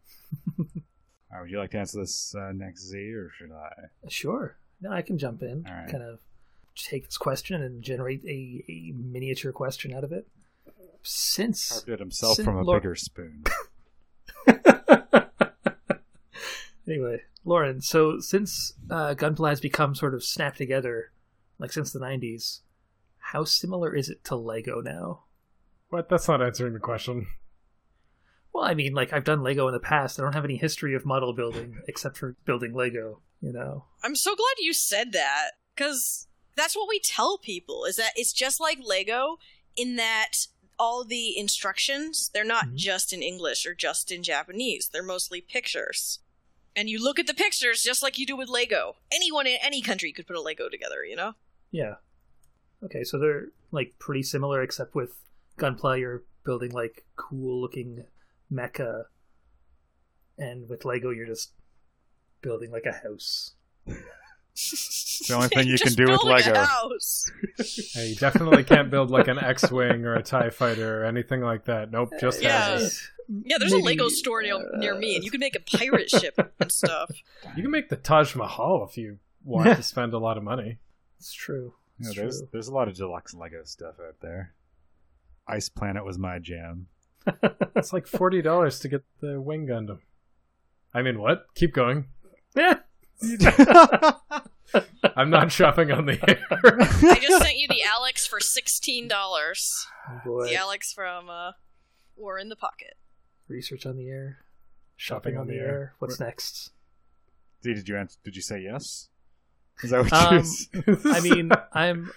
Uh, 1.32 1.38
would 1.42 1.50
you 1.50 1.60
like 1.60 1.70
to 1.70 1.78
answer 1.78 2.00
this 2.00 2.34
uh, 2.34 2.50
next, 2.52 2.88
Z, 2.88 2.98
or 3.12 3.30
should 3.38 3.52
I? 3.52 3.70
sure. 4.08 4.56
No, 4.80 4.90
I 4.90 5.00
can 5.02 5.16
jump 5.16 5.42
in. 5.42 5.64
All 5.64 5.72
right. 5.72 5.88
Kind 5.88 6.02
of 6.02 6.18
take 6.74 7.04
this 7.04 7.16
question 7.18 7.62
and 7.62 7.84
generate 7.84 8.24
a, 8.24 8.64
a 8.68 8.92
miniature 8.96 9.52
question 9.52 9.94
out 9.94 10.02
of 10.02 10.10
it. 10.10 10.26
Since 11.02 11.68
Carved 11.68 11.88
it 11.88 12.00
himself 12.00 12.36
Sin- 12.36 12.44
from 12.44 12.56
a 12.56 12.62
Lord- 12.62 12.82
bigger 12.82 12.94
spoon. 12.94 13.44
anyway, 16.86 17.22
Lauren, 17.44 17.80
so 17.80 18.20
since 18.20 18.74
uh, 18.90 19.14
Gunpla 19.14 19.50
has 19.50 19.60
become 19.60 19.94
sort 19.94 20.14
of 20.14 20.24
snapped 20.24 20.58
together, 20.58 21.12
like 21.58 21.72
since 21.72 21.92
the 21.92 22.00
'90s, 22.00 22.60
how 23.18 23.44
similar 23.44 23.94
is 23.94 24.08
it 24.08 24.24
to 24.24 24.36
Lego 24.36 24.80
now? 24.80 25.24
What? 25.88 26.08
That's 26.08 26.28
not 26.28 26.42
answering 26.42 26.74
the 26.74 26.80
question. 26.80 27.26
Well, 28.52 28.64
I 28.64 28.74
mean, 28.74 28.94
like 28.94 29.12
I've 29.12 29.24
done 29.24 29.42
Lego 29.42 29.68
in 29.68 29.74
the 29.74 29.80
past. 29.80 30.18
I 30.18 30.22
don't 30.22 30.34
have 30.34 30.44
any 30.44 30.56
history 30.56 30.94
of 30.94 31.06
model 31.06 31.32
building 31.32 31.80
except 31.88 32.18
for 32.18 32.36
building 32.44 32.74
Lego. 32.74 33.20
You 33.40 33.52
know, 33.52 33.84
I'm 34.02 34.16
so 34.16 34.34
glad 34.34 34.54
you 34.58 34.72
said 34.72 35.12
that 35.12 35.52
because 35.74 36.26
that's 36.56 36.76
what 36.76 36.88
we 36.88 37.00
tell 37.00 37.38
people 37.38 37.84
is 37.84 37.96
that 37.96 38.12
it's 38.16 38.32
just 38.32 38.60
like 38.60 38.78
Lego 38.84 39.38
in 39.76 39.96
that 39.96 40.32
all 40.80 41.04
the 41.04 41.36
instructions 41.38 42.30
they're 42.32 42.42
not 42.56 42.68
Mhm. 42.68 42.74
just 42.76 43.12
in 43.12 43.22
English 43.22 43.66
or 43.66 43.74
just 43.74 44.10
in 44.10 44.22
Japanese. 44.22 44.88
They're 44.88 45.02
mostly 45.02 45.40
pictures. 45.42 46.20
And 46.74 46.88
you 46.88 46.98
look 47.02 47.18
at 47.18 47.26
the 47.26 47.34
pictures 47.34 47.82
just 47.82 48.02
like 48.02 48.16
you 48.16 48.24
do 48.26 48.36
with 48.36 48.48
Lego. 48.48 48.96
Anyone 49.12 49.46
in 49.46 49.58
any 49.60 49.82
country 49.82 50.10
could 50.12 50.26
put 50.26 50.36
a 50.36 50.40
Lego 50.40 50.68
together, 50.70 51.04
you 51.04 51.16
know? 51.16 51.34
yeah. 51.70 51.96
Okay, 52.82 53.04
so 53.04 53.18
they're 53.18 53.48
like 53.70 53.98
pretty 53.98 54.22
similar, 54.22 54.62
except 54.62 54.94
with 54.94 55.12
Gunpla, 55.58 55.98
you're 56.00 56.22
building 56.44 56.70
like 56.72 57.04
cool 57.16 57.60
looking 57.60 58.06
mecha, 58.50 59.04
and 60.38 60.66
with 60.70 60.86
Lego, 60.86 61.10
you're 61.10 61.26
just 61.26 61.52
building 62.40 62.70
like 62.70 62.86
a 62.86 62.92
house. 63.06 63.52
the 65.28 65.34
only 65.34 65.48
thing 65.48 65.66
you 65.68 65.78
can 65.78 65.92
do 65.94 66.04
with 66.10 66.22
Lego. 66.24 66.54
house. 66.54 67.30
Yeah, 67.94 68.04
you 68.04 68.14
definitely 68.16 68.64
can't 68.64 68.90
build 68.90 69.10
like 69.10 69.28
an 69.28 69.38
X-wing 69.38 70.04
or 70.04 70.14
a 70.14 70.22
Tie 70.22 70.50
Fighter 70.50 71.02
or 71.02 71.04
anything 71.06 71.40
like 71.40 71.64
that. 71.66 71.90
Nope, 71.90 72.10
just 72.20 72.42
Yeah. 72.42 72.60
houses. 72.70 73.10
Yeah, 73.28 73.58
there's 73.58 73.72
a 73.72 73.78
Lego 73.78 74.08
store 74.08 74.42
near, 74.42 74.58
near 74.76 74.94
me, 74.98 75.14
and 75.14 75.24
you 75.24 75.30
can 75.30 75.38
make 75.40 75.54
a 75.56 75.60
pirate 75.60 76.10
ship 76.10 76.34
and 76.58 76.70
stuff. 76.72 77.10
You 77.56 77.62
can 77.62 77.70
make 77.70 77.88
the 77.88 77.96
Taj 77.96 78.34
Mahal 78.34 78.84
if 78.90 78.96
you 78.98 79.18
want 79.44 79.76
to 79.76 79.82
spend 79.84 80.12
a 80.14 80.18
lot 80.18 80.36
of 80.36 80.42
money. 80.42 80.78
It's 81.18 81.32
true. 81.32 81.74
You 81.98 82.06
know, 82.06 82.12
there's 82.14 82.38
true. 82.40 82.48
there's 82.52 82.68
a 82.68 82.74
lot 82.74 82.88
of 82.88 82.96
deluxe 82.96 83.34
Lego 83.34 83.62
stuff 83.64 83.94
out 84.04 84.16
there. 84.20 84.54
Ice 85.46 85.68
Planet 85.68 86.04
was 86.04 86.18
my 86.18 86.38
jam. 86.38 86.86
It's 87.76 87.92
like 87.92 88.06
forty 88.06 88.42
dollars 88.42 88.80
to 88.80 88.88
get 88.88 89.04
the 89.20 89.40
Wing 89.40 89.66
Gundam. 89.66 90.00
I 90.92 91.02
mean, 91.02 91.20
what? 91.20 91.44
Keep 91.54 91.72
going. 91.72 92.06
Yeah. 94.74 94.82
I'm 95.16 95.30
not 95.30 95.50
shopping 95.52 95.90
on 95.90 96.06
the 96.06 96.18
air. 96.28 96.40
I 96.50 97.18
just 97.20 97.42
sent 97.42 97.56
you 97.58 97.68
the 97.68 97.82
Alex 97.84 98.26
for 98.26 98.38
$16. 98.38 99.10
Oh. 100.26 100.44
The 100.44 100.56
Alex 100.56 100.92
from 100.92 101.28
uh, 101.28 101.52
War 102.16 102.38
in 102.38 102.48
the 102.48 102.56
Pocket. 102.56 102.96
Research 103.48 103.86
on 103.86 103.96
the 103.96 104.08
air. 104.08 104.38
Shopping 104.96 105.36
on 105.36 105.46
the 105.46 105.54
air. 105.56 105.94
What's 105.98 106.20
next? 106.20 106.70
Z, 107.64 107.74
did 107.74 107.88
you 107.88 107.96
answer, 107.96 108.18
did 108.24 108.36
you 108.36 108.42
say 108.42 108.60
yes? 108.60 109.08
Is 109.82 109.90
that 109.90 110.02
what 110.10 110.12
you? 110.12 110.18
Um, 110.18 110.38
s- 110.38 110.68
I 111.06 111.20
mean, 111.20 111.50
I'm. 111.72 112.10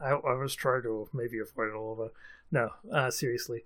I, 0.00 0.10
I 0.10 0.34
was 0.34 0.54
trying 0.54 0.82
to 0.82 1.08
maybe 1.12 1.38
avoid 1.38 1.68
it 1.68 1.74
all, 1.74 1.94
but 1.94 2.12
no. 2.50 2.70
Uh, 2.90 3.10
seriously, 3.10 3.64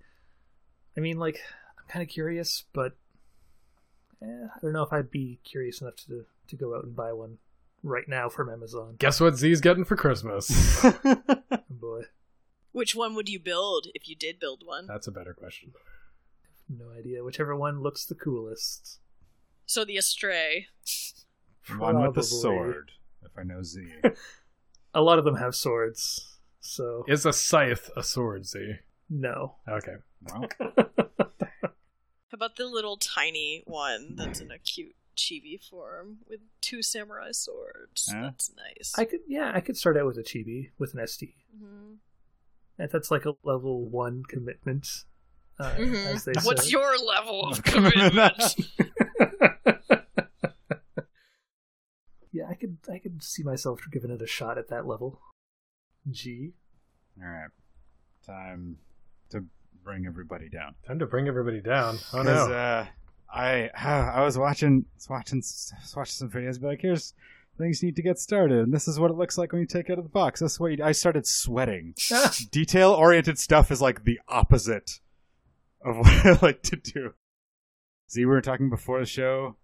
I 0.97 0.99
mean, 0.99 1.17
like, 1.17 1.39
I'm 1.79 1.85
kind 1.87 2.03
of 2.03 2.09
curious, 2.09 2.65
but 2.73 2.97
eh, 4.21 4.25
I 4.25 4.59
don't 4.61 4.73
know 4.73 4.83
if 4.83 4.91
I'd 4.91 5.09
be 5.11 5.39
curious 5.43 5.79
enough 5.81 5.95
to 6.07 6.25
to 6.49 6.55
go 6.57 6.75
out 6.75 6.83
and 6.83 6.95
buy 6.95 7.13
one 7.13 7.37
right 7.87 8.07
now 8.07 8.29
from 8.29 8.49
Amazon. 8.49 8.95
Guess 8.99 9.19
what 9.21 9.35
Z's 9.35 9.61
getting 9.61 9.85
for 9.85 9.95
Christmas? 9.95 10.83
Oh 11.09 11.61
boy, 11.69 12.01
Which 12.71 12.95
one 12.95 13.13
would 13.15 13.29
you 13.29 13.39
build 13.39 13.87
if 13.93 14.07
you 14.09 14.15
did 14.15 14.39
build 14.39 14.63
one? 14.65 14.87
That's 14.87 15.07
a 15.07 15.11
better 15.11 15.33
question. 15.33 15.71
no 16.69 16.85
idea. 16.97 17.23
Whichever 17.23 17.55
one 17.55 17.81
looks 17.81 18.05
the 18.05 18.15
coolest. 18.15 18.99
So 19.65 19.83
the 19.85 19.97
Astray. 19.97 20.67
One 21.77 21.95
with 22.01 22.13
the 22.15 22.21
Probably. 22.21 22.23
sword. 22.23 22.91
If 23.23 23.31
I 23.37 23.43
know 23.43 23.61
Z. 23.61 23.85
A 24.93 25.01
lot 25.01 25.19
of 25.19 25.25
them 25.25 25.35
have 25.35 25.53
swords, 25.55 26.37
so 26.61 27.03
Is 27.07 27.25
a 27.25 27.33
scythe 27.33 27.89
a 27.97 28.01
sword, 28.03 28.45
Z? 28.45 28.75
no. 29.09 29.55
Okay. 29.67 29.95
Well, 30.31 30.47
How 30.59 32.33
about 32.33 32.55
the 32.55 32.65
little 32.65 32.97
tiny 32.97 33.63
one 33.65 34.15
that's 34.15 34.39
in 34.39 34.49
a 34.51 34.57
cute 34.59 34.95
chibi 35.17 35.61
form 35.61 36.19
with 36.29 36.39
two 36.61 36.81
samurai 36.81 37.31
swords? 37.31 38.09
Huh? 38.13 38.21
That's 38.21 38.51
nice. 38.55 38.93
I 38.97 39.03
could, 39.05 39.19
yeah, 39.27 39.51
I 39.53 39.59
could 39.59 39.75
start 39.77 39.97
out 39.97 40.05
with 40.05 40.17
a 40.17 40.23
chibi 40.23 40.69
with 40.77 40.93
an 40.93 41.01
SD. 41.01 41.33
Mhm. 41.61 41.97
If 42.79 42.91
that's 42.91 43.09
like 43.11 43.25
a 43.25 43.33
level 43.43 43.89
one 43.89 44.23
commitment. 44.27 44.87
Uh, 45.59 45.73
Mhm. 45.75 46.05
as 46.13 46.25
they 46.25 46.33
What's 46.43 46.65
say. 46.65 46.69
your 46.69 46.95
level 46.99 47.45
of 47.49 47.63
commitment? 47.65 48.55
yeah, 52.31 52.47
I 52.49 52.53
could 52.55 52.77
I 52.91 52.99
could 52.99 53.23
see 53.23 53.43
myself 53.43 53.81
giving 53.91 54.11
it 54.11 54.21
a 54.21 54.27
shot 54.27 54.57
at 54.57 54.67
that 54.69 54.85
level. 54.85 55.19
G. 56.09 56.53
all 57.21 57.27
right. 57.27 57.49
Time 58.25 58.77
to 59.31 59.45
bring 59.83 60.05
everybody 60.05 60.47
down. 60.49 60.75
Time 60.85 60.99
to 60.99 61.05
bring 61.05 61.27
everybody 61.27 61.61
down. 61.61 61.97
Oh 62.13 62.23
'Cause, 62.23 62.47
no. 62.49 62.53
uh, 62.53 62.85
I 63.33 63.69
I 63.77 64.23
was 64.23 64.37
watching 64.37 64.85
was 64.95 65.09
watching 65.09 65.39
was 65.39 65.93
watching 65.95 66.13
some 66.13 66.29
videos. 66.29 66.59
Be 66.59 66.67
like, 66.67 66.81
here's 66.81 67.13
things 67.57 67.81
you 67.81 67.87
need 67.87 67.95
to 67.95 68.01
get 68.01 68.19
started, 68.19 68.59
and 68.59 68.73
this 68.73 68.87
is 68.87 68.99
what 68.99 69.11
it 69.11 69.17
looks 69.17 69.37
like 69.37 69.51
when 69.51 69.61
you 69.61 69.67
take 69.67 69.89
it 69.89 69.93
out 69.93 69.97
of 69.97 70.03
the 70.05 70.09
box. 70.09 70.39
That's 70.39 70.59
what 70.59 70.71
you, 70.71 70.83
I 70.83 70.91
started 70.91 71.25
sweating. 71.25 71.95
Detail 72.51 72.91
oriented 72.91 73.39
stuff 73.39 73.71
is 73.71 73.81
like 73.81 74.03
the 74.03 74.19
opposite 74.27 74.99
of 75.83 75.97
what 75.97 76.25
I 76.25 76.39
like 76.41 76.61
to 76.63 76.75
do. 76.75 77.13
See, 78.07 78.21
we 78.21 78.27
were 78.27 78.41
talking 78.41 78.69
before 78.69 78.99
the 78.99 79.05
show 79.05 79.55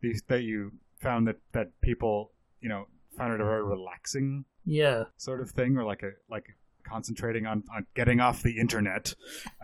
these- 0.00 0.22
that 0.28 0.42
you 0.42 0.72
found 1.00 1.28
that 1.28 1.36
that 1.52 1.80
people 1.80 2.32
you 2.60 2.68
know 2.68 2.86
found 3.16 3.34
it 3.34 3.40
a 3.40 3.44
very 3.44 3.64
relaxing 3.64 4.44
yeah. 4.64 5.04
sort 5.16 5.40
of 5.40 5.50
thing, 5.50 5.76
or 5.76 5.84
like 5.84 6.02
a 6.02 6.12
like 6.30 6.56
concentrating 6.84 7.46
on, 7.46 7.62
on 7.74 7.86
getting 7.94 8.20
off 8.20 8.42
the 8.42 8.58
internet 8.58 9.14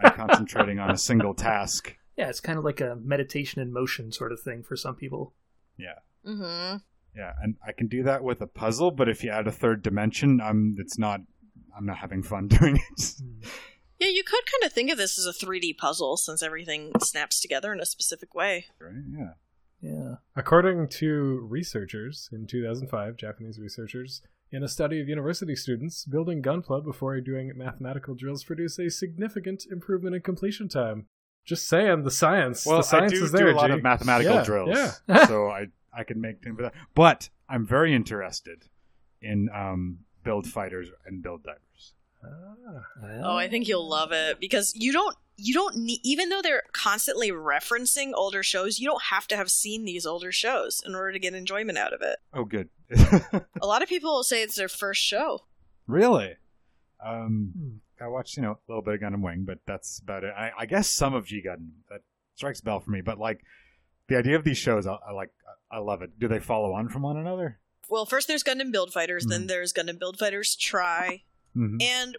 and 0.02 0.14
concentrating 0.14 0.78
on 0.78 0.90
a 0.90 0.98
single 0.98 1.34
task. 1.34 1.96
Yeah, 2.16 2.28
it's 2.28 2.40
kind 2.40 2.58
of 2.58 2.64
like 2.64 2.80
a 2.80 2.96
meditation 3.02 3.60
in 3.60 3.72
motion 3.72 4.12
sort 4.12 4.32
of 4.32 4.40
thing 4.40 4.62
for 4.62 4.76
some 4.76 4.94
people. 4.94 5.32
Yeah. 5.76 5.98
hmm 6.24 6.76
Yeah, 7.16 7.32
and 7.42 7.56
I 7.66 7.72
can 7.72 7.88
do 7.88 8.02
that 8.04 8.22
with 8.22 8.40
a 8.40 8.46
puzzle, 8.46 8.90
but 8.90 9.08
if 9.08 9.24
you 9.24 9.30
add 9.30 9.46
a 9.46 9.52
third 9.52 9.82
dimension, 9.82 10.40
I'm 10.40 10.76
it's 10.78 10.98
not 10.98 11.20
I'm 11.76 11.86
not 11.86 11.98
having 11.98 12.22
fun 12.22 12.48
doing 12.48 12.76
it. 12.76 13.14
Yeah, 13.98 14.08
you 14.08 14.22
could 14.24 14.44
kind 14.46 14.64
of 14.66 14.72
think 14.72 14.90
of 14.90 14.98
this 14.98 15.18
as 15.18 15.26
a 15.26 15.32
3D 15.46 15.76
puzzle 15.78 16.16
since 16.16 16.42
everything 16.42 16.92
snaps 17.00 17.40
together 17.40 17.72
in 17.72 17.80
a 17.80 17.86
specific 17.86 18.34
way. 18.34 18.66
right? 18.80 18.92
Yeah. 19.18 19.30
Yeah. 19.80 20.14
According 20.34 20.88
to 20.88 21.46
researchers 21.48 22.28
in 22.32 22.46
2005, 22.46 23.16
Japanese 23.16 23.58
researchers, 23.58 24.22
in 24.50 24.62
a 24.62 24.68
study 24.68 25.00
of 25.00 25.08
university 25.08 25.54
students, 25.54 26.04
building 26.06 26.42
Gunpla 26.42 26.82
before 26.84 27.20
doing 27.20 27.52
mathematical 27.56 28.14
drills 28.14 28.44
produce 28.44 28.78
a 28.78 28.88
significant 28.88 29.64
improvement 29.70 30.14
in 30.14 30.22
completion 30.22 30.68
time. 30.68 31.06
Just 31.44 31.68
saying, 31.68 32.04
the 32.04 32.10
science. 32.10 32.64
Well, 32.66 32.78
the 32.78 32.82
science 32.84 33.12
I 33.12 33.16
do 33.16 33.24
is 33.24 33.32
there. 33.32 33.46
do 33.46 33.52
a 33.52 33.56
lot 33.56 33.66
G. 33.68 33.74
of 33.74 33.82
mathematical 33.82 34.34
Yeah, 34.36 34.44
drills, 34.44 35.00
Yeah. 35.08 35.26
so 35.26 35.48
I 35.50 35.66
I 35.92 36.04
can 36.04 36.20
make 36.20 36.42
things 36.42 36.56
for 36.56 36.62
that. 36.62 36.74
But 36.94 37.28
I'm 37.48 37.66
very 37.66 37.94
interested 37.94 38.64
in 39.20 39.48
um, 39.54 39.98
build 40.22 40.46
fighters 40.46 40.88
and 41.06 41.22
build 41.22 41.42
divers. 41.44 41.92
Ah. 42.24 43.20
Oh, 43.22 43.36
I 43.36 43.48
think 43.48 43.68
you'll 43.68 43.88
love 43.88 44.12
it 44.12 44.40
because 44.40 44.72
you 44.74 44.92
don't 44.92 45.14
you 45.36 45.52
don't 45.52 45.76
need 45.76 46.00
even 46.02 46.30
though 46.30 46.40
they're 46.40 46.62
constantly 46.72 47.30
referencing 47.30 48.12
older 48.14 48.42
shows, 48.42 48.78
you 48.78 48.86
don't 48.88 49.02
have 49.04 49.28
to 49.28 49.36
have 49.36 49.50
seen 49.50 49.84
these 49.84 50.06
older 50.06 50.32
shows 50.32 50.82
in 50.86 50.94
order 50.94 51.12
to 51.12 51.18
get 51.18 51.34
enjoyment 51.34 51.76
out 51.76 51.92
of 51.92 52.00
it. 52.00 52.16
Oh, 52.32 52.44
good. 52.44 52.70
A 53.60 53.66
lot 53.66 53.82
of 53.82 53.88
people 53.88 54.12
will 54.14 54.22
say 54.24 54.42
it's 54.42 54.56
their 54.56 54.68
first 54.68 55.02
show. 55.02 55.40
really? 55.86 56.36
Um, 57.04 57.52
Hmm. 57.56 57.76
I 58.04 58.08
watched 58.08 58.36
you 58.36 58.42
know 58.42 58.52
a 58.52 58.58
little 58.68 58.82
bit 58.82 58.94
of 58.94 59.00
Gundam 59.00 59.22
Wing, 59.22 59.44
but 59.46 59.58
that's 59.66 59.98
about 60.00 60.24
it. 60.24 60.32
I, 60.36 60.50
I 60.60 60.66
guess 60.66 60.88
some 60.88 61.14
of 61.14 61.26
G 61.26 61.42
Gundam. 61.46 61.70
That 61.90 62.00
strikes 62.34 62.60
a 62.60 62.64
bell 62.64 62.80
for 62.80 62.90
me. 62.90 63.00
But 63.00 63.18
like 63.18 63.40
the 64.08 64.16
idea 64.18 64.36
of 64.36 64.44
these 64.44 64.58
shows, 64.58 64.86
I, 64.86 64.96
I 65.08 65.12
like. 65.12 65.30
I 65.70 65.78
love 65.78 66.02
it. 66.02 66.18
Do 66.20 66.28
they 66.28 66.38
follow 66.38 66.72
on 66.72 66.88
from 66.88 67.02
one 67.02 67.16
another? 67.16 67.58
Well, 67.88 68.06
first 68.06 68.28
there's 68.28 68.44
Gundam 68.44 68.70
Build 68.72 68.92
Fighters, 68.92 69.26
then 69.26 69.44
Mhm. 69.44 69.48
there's 69.48 69.72
Gundam 69.72 69.98
Build 69.98 70.18
Fighters 70.18 70.54
Try, 70.56 71.22
Mm-hmm. 71.56 71.76
and 71.80 72.16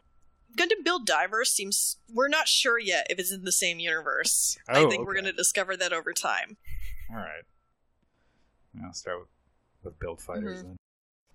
Gundam 0.58 0.84
Build 0.84 1.06
Divers 1.06 1.52
seems 1.52 1.98
we're 2.12 2.28
not 2.28 2.48
sure 2.48 2.78
yet 2.80 3.08
if 3.10 3.18
it's 3.20 3.32
in 3.32 3.44
the 3.44 3.52
same 3.52 3.80
universe. 3.80 4.58
Oh, 4.70 4.86
I 4.86 4.90
think 4.90 5.06
we're 5.06 5.14
going 5.14 5.26
to 5.26 5.34
discover 5.34 5.76
that 5.78 5.92
over 5.94 6.14
time. 6.14 6.58
All 7.10 7.18
right. 7.18 7.44
I'll 8.84 8.94
start 8.94 9.20
with, 9.20 9.28
with 9.84 10.00
build 10.00 10.22
fighters 10.22 10.60
Mhm. 10.60 10.64
then. 10.64 10.78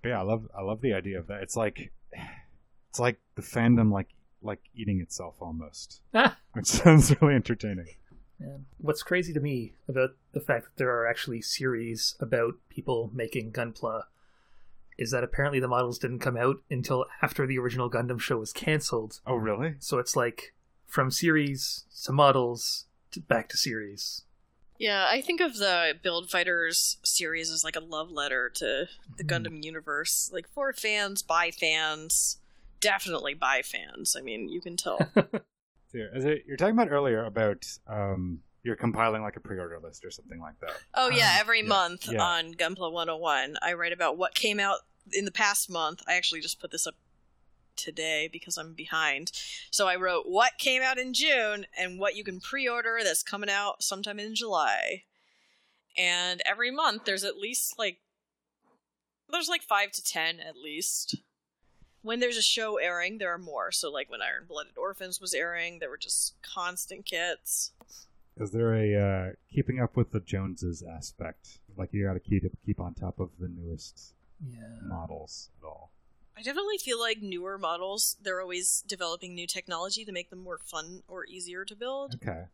But 0.01 0.09
yeah, 0.09 0.19
I 0.19 0.23
love 0.23 0.47
I 0.57 0.61
love 0.61 0.81
the 0.81 0.93
idea 0.93 1.19
of 1.19 1.27
that. 1.27 1.41
It's 1.43 1.55
like 1.55 1.91
it's 2.89 2.99
like 2.99 3.19
the 3.35 3.41
fandom 3.41 3.91
like 3.91 4.09
like 4.41 4.61
eating 4.75 4.99
itself 5.01 5.35
almost, 5.39 6.01
Ah, 6.13 6.37
which 6.53 6.67
sounds 6.67 7.13
really 7.21 7.35
entertaining. 7.35 7.87
man. 8.39 8.65
What's 8.79 9.03
crazy 9.03 9.33
to 9.33 9.39
me 9.39 9.73
about 9.87 10.11
the 10.33 10.39
fact 10.39 10.65
that 10.65 10.77
there 10.77 10.89
are 10.91 11.07
actually 11.07 11.41
series 11.41 12.15
about 12.19 12.55
people 12.69 13.09
making 13.13 13.51
Gunpla 13.51 14.03
is 14.97 15.11
that 15.11 15.23
apparently 15.23 15.59
the 15.59 15.67
models 15.67 15.97
didn't 15.99 16.19
come 16.19 16.37
out 16.37 16.57
until 16.69 17.05
after 17.21 17.47
the 17.47 17.57
original 17.57 17.89
Gundam 17.89 18.19
show 18.19 18.37
was 18.37 18.53
canceled. 18.53 19.19
Oh, 19.25 19.35
really? 19.35 19.75
So 19.79 19.97
it's 19.99 20.15
like 20.15 20.53
from 20.85 21.09
series 21.09 21.85
to 22.05 22.11
models 22.11 22.85
to 23.11 23.19
back 23.19 23.47
to 23.49 23.57
series. 23.57 24.23
Yeah, 24.77 25.07
I 25.09 25.21
think 25.21 25.41
of 25.41 25.57
the 25.57 25.93
Build 26.01 26.29
Fighters 26.31 26.97
series 27.03 27.49
as 27.51 27.63
like 27.63 27.75
a 27.75 27.79
love 27.79 28.11
letter 28.11 28.49
to 28.55 28.87
the 29.17 29.23
Mhm. 29.23 29.27
Gundam 29.45 29.63
universe. 29.63 30.29
Like 30.33 30.47
for 30.49 30.73
fans, 30.73 31.21
by 31.23 31.51
fans, 31.51 32.37
definitely 32.81 33.33
by 33.33 33.61
fans. 33.63 34.15
I 34.17 34.21
mean, 34.21 34.49
you 34.49 34.59
can 34.59 34.75
tell. 34.75 34.99
As 36.15 36.23
you're 36.23 36.57
talking 36.57 36.73
about 36.73 36.91
earlier 36.91 37.25
about 37.25 37.65
um, 37.87 38.39
you're 38.63 38.75
compiling 38.75 39.21
like 39.21 39.35
a 39.35 39.39
pre-order 39.39 39.79
list 39.81 40.05
or 40.05 40.11
something 40.11 40.39
like 40.39 40.59
that. 40.61 40.73
Oh 40.93 41.09
yeah, 41.09 41.37
every 41.39 41.61
Yeah, 41.61 41.67
month 41.67 42.09
yeah. 42.11 42.23
on 42.23 42.53
Gunpla 42.53 42.91
101, 42.91 43.55
I 43.61 43.73
write 43.73 43.91
about 43.93 44.17
what 44.17 44.35
came 44.35 44.59
out 44.59 44.79
in 45.11 45.25
the 45.25 45.31
past 45.31 45.69
month. 45.69 46.01
I 46.07 46.13
actually 46.13 46.41
just 46.41 46.59
put 46.59 46.71
this 46.71 46.85
up 46.87 46.95
today 47.75 48.29
because 48.31 48.57
I'm 48.57 48.73
behind. 48.73 49.31
So 49.71 49.87
I 49.87 49.95
wrote 49.95 50.25
what 50.27 50.57
came 50.57 50.81
out 50.81 50.97
in 50.97 51.13
June 51.13 51.65
and 51.77 51.99
what 51.99 52.15
you 52.15 52.23
can 52.23 52.39
pre-order 52.39 52.99
that's 53.03 53.23
coming 53.23 53.49
out 53.49 53.81
sometime 53.83 54.19
in 54.19 54.35
July. 54.35 55.03
And 55.97 56.41
every 56.45 56.71
month 56.71 57.05
there's 57.05 57.23
at 57.23 57.37
least 57.37 57.77
like 57.77 57.99
there's 59.29 59.49
like 59.49 59.63
5 59.63 59.91
to 59.91 60.03
10 60.03 60.39
at 60.39 60.57
least. 60.57 61.15
When 62.03 62.19
there's 62.19 62.37
a 62.37 62.41
show 62.41 62.77
airing, 62.77 63.17
there 63.19 63.33
are 63.33 63.37
more. 63.37 63.71
So 63.71 63.91
like 63.91 64.09
when 64.09 64.21
Iron 64.21 64.45
Blooded 64.47 64.77
Orphans 64.77 65.21
was 65.21 65.33
airing, 65.33 65.79
there 65.79 65.89
were 65.89 65.97
just 65.97 66.33
constant 66.41 67.05
kits. 67.05 67.71
Is 68.39 68.51
there 68.51 68.73
a 68.73 68.95
uh, 68.95 69.31
keeping 69.53 69.79
up 69.79 69.95
with 69.95 70.11
the 70.11 70.19
Joneses 70.19 70.81
aspect? 70.83 71.59
Like 71.77 71.89
you 71.93 72.05
got 72.05 72.13
to 72.13 72.19
keep 72.19 72.43
keep 72.65 72.79
on 72.79 72.93
top 72.93 73.19
of 73.19 73.29
the 73.39 73.47
newest 73.47 74.13
Yeah. 74.43 74.59
models 74.83 75.49
at 75.61 75.65
all? 75.67 75.91
I 76.35 76.41
definitely 76.41 76.77
feel 76.79 76.99
like 76.99 77.21
newer 77.21 77.57
models, 77.57 78.15
they're 78.23 78.41
always 78.41 78.83
developing 78.87 79.35
new 79.35 79.45
technology 79.45 80.05
to 80.05 80.11
make 80.11 80.29
them 80.29 80.39
more 80.39 80.57
fun 80.57 81.03
or 81.07 81.25
easier 81.25 81.65
to 81.65 81.75
build. 81.75 82.15
Okay. 82.15 82.45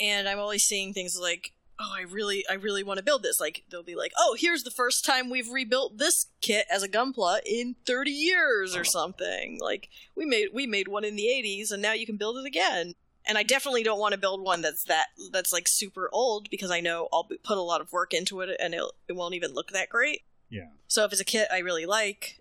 And 0.00 0.28
I'm 0.28 0.38
always 0.38 0.64
seeing 0.64 0.92
things 0.92 1.18
like, 1.18 1.52
oh, 1.80 1.92
I 1.94 2.02
really, 2.02 2.44
I 2.50 2.54
really 2.54 2.82
want 2.82 2.98
to 2.98 3.04
build 3.04 3.22
this. 3.22 3.40
Like, 3.40 3.64
they'll 3.70 3.82
be 3.82 3.94
like, 3.94 4.12
oh, 4.18 4.36
here's 4.38 4.64
the 4.64 4.70
first 4.70 5.04
time 5.04 5.30
we've 5.30 5.50
rebuilt 5.50 5.98
this 5.98 6.26
kit 6.40 6.66
as 6.70 6.82
a 6.82 6.88
Gunpla 6.88 7.40
in 7.46 7.76
30 7.86 8.10
years 8.10 8.76
or 8.76 8.84
something. 8.84 9.58
Like, 9.60 9.88
we 10.16 10.24
made, 10.24 10.48
we 10.52 10.66
made 10.66 10.88
one 10.88 11.04
in 11.04 11.16
the 11.16 11.24
80s 11.26 11.70
and 11.70 11.82
now 11.82 11.92
you 11.92 12.06
can 12.06 12.16
build 12.16 12.36
it 12.36 12.46
again. 12.46 12.94
And 13.26 13.36
I 13.36 13.42
definitely 13.42 13.82
don't 13.82 14.00
want 14.00 14.12
to 14.12 14.18
build 14.18 14.42
one 14.42 14.62
that's 14.62 14.84
that, 14.84 15.08
that's 15.32 15.52
like 15.52 15.68
super 15.68 16.08
old 16.12 16.48
because 16.50 16.70
I 16.70 16.80
know 16.80 17.08
I'll 17.12 17.28
put 17.44 17.58
a 17.58 17.62
lot 17.62 17.82
of 17.82 17.92
work 17.92 18.14
into 18.14 18.40
it 18.40 18.56
and 18.58 18.74
it, 18.74 18.82
it 19.06 19.16
won't 19.16 19.34
even 19.34 19.52
look 19.52 19.70
that 19.70 19.90
great. 19.90 20.22
Yeah. 20.48 20.68
So 20.86 21.04
if 21.04 21.12
it's 21.12 21.20
a 21.20 21.26
kit 21.26 21.48
I 21.52 21.58
really 21.58 21.84
like, 21.84 22.40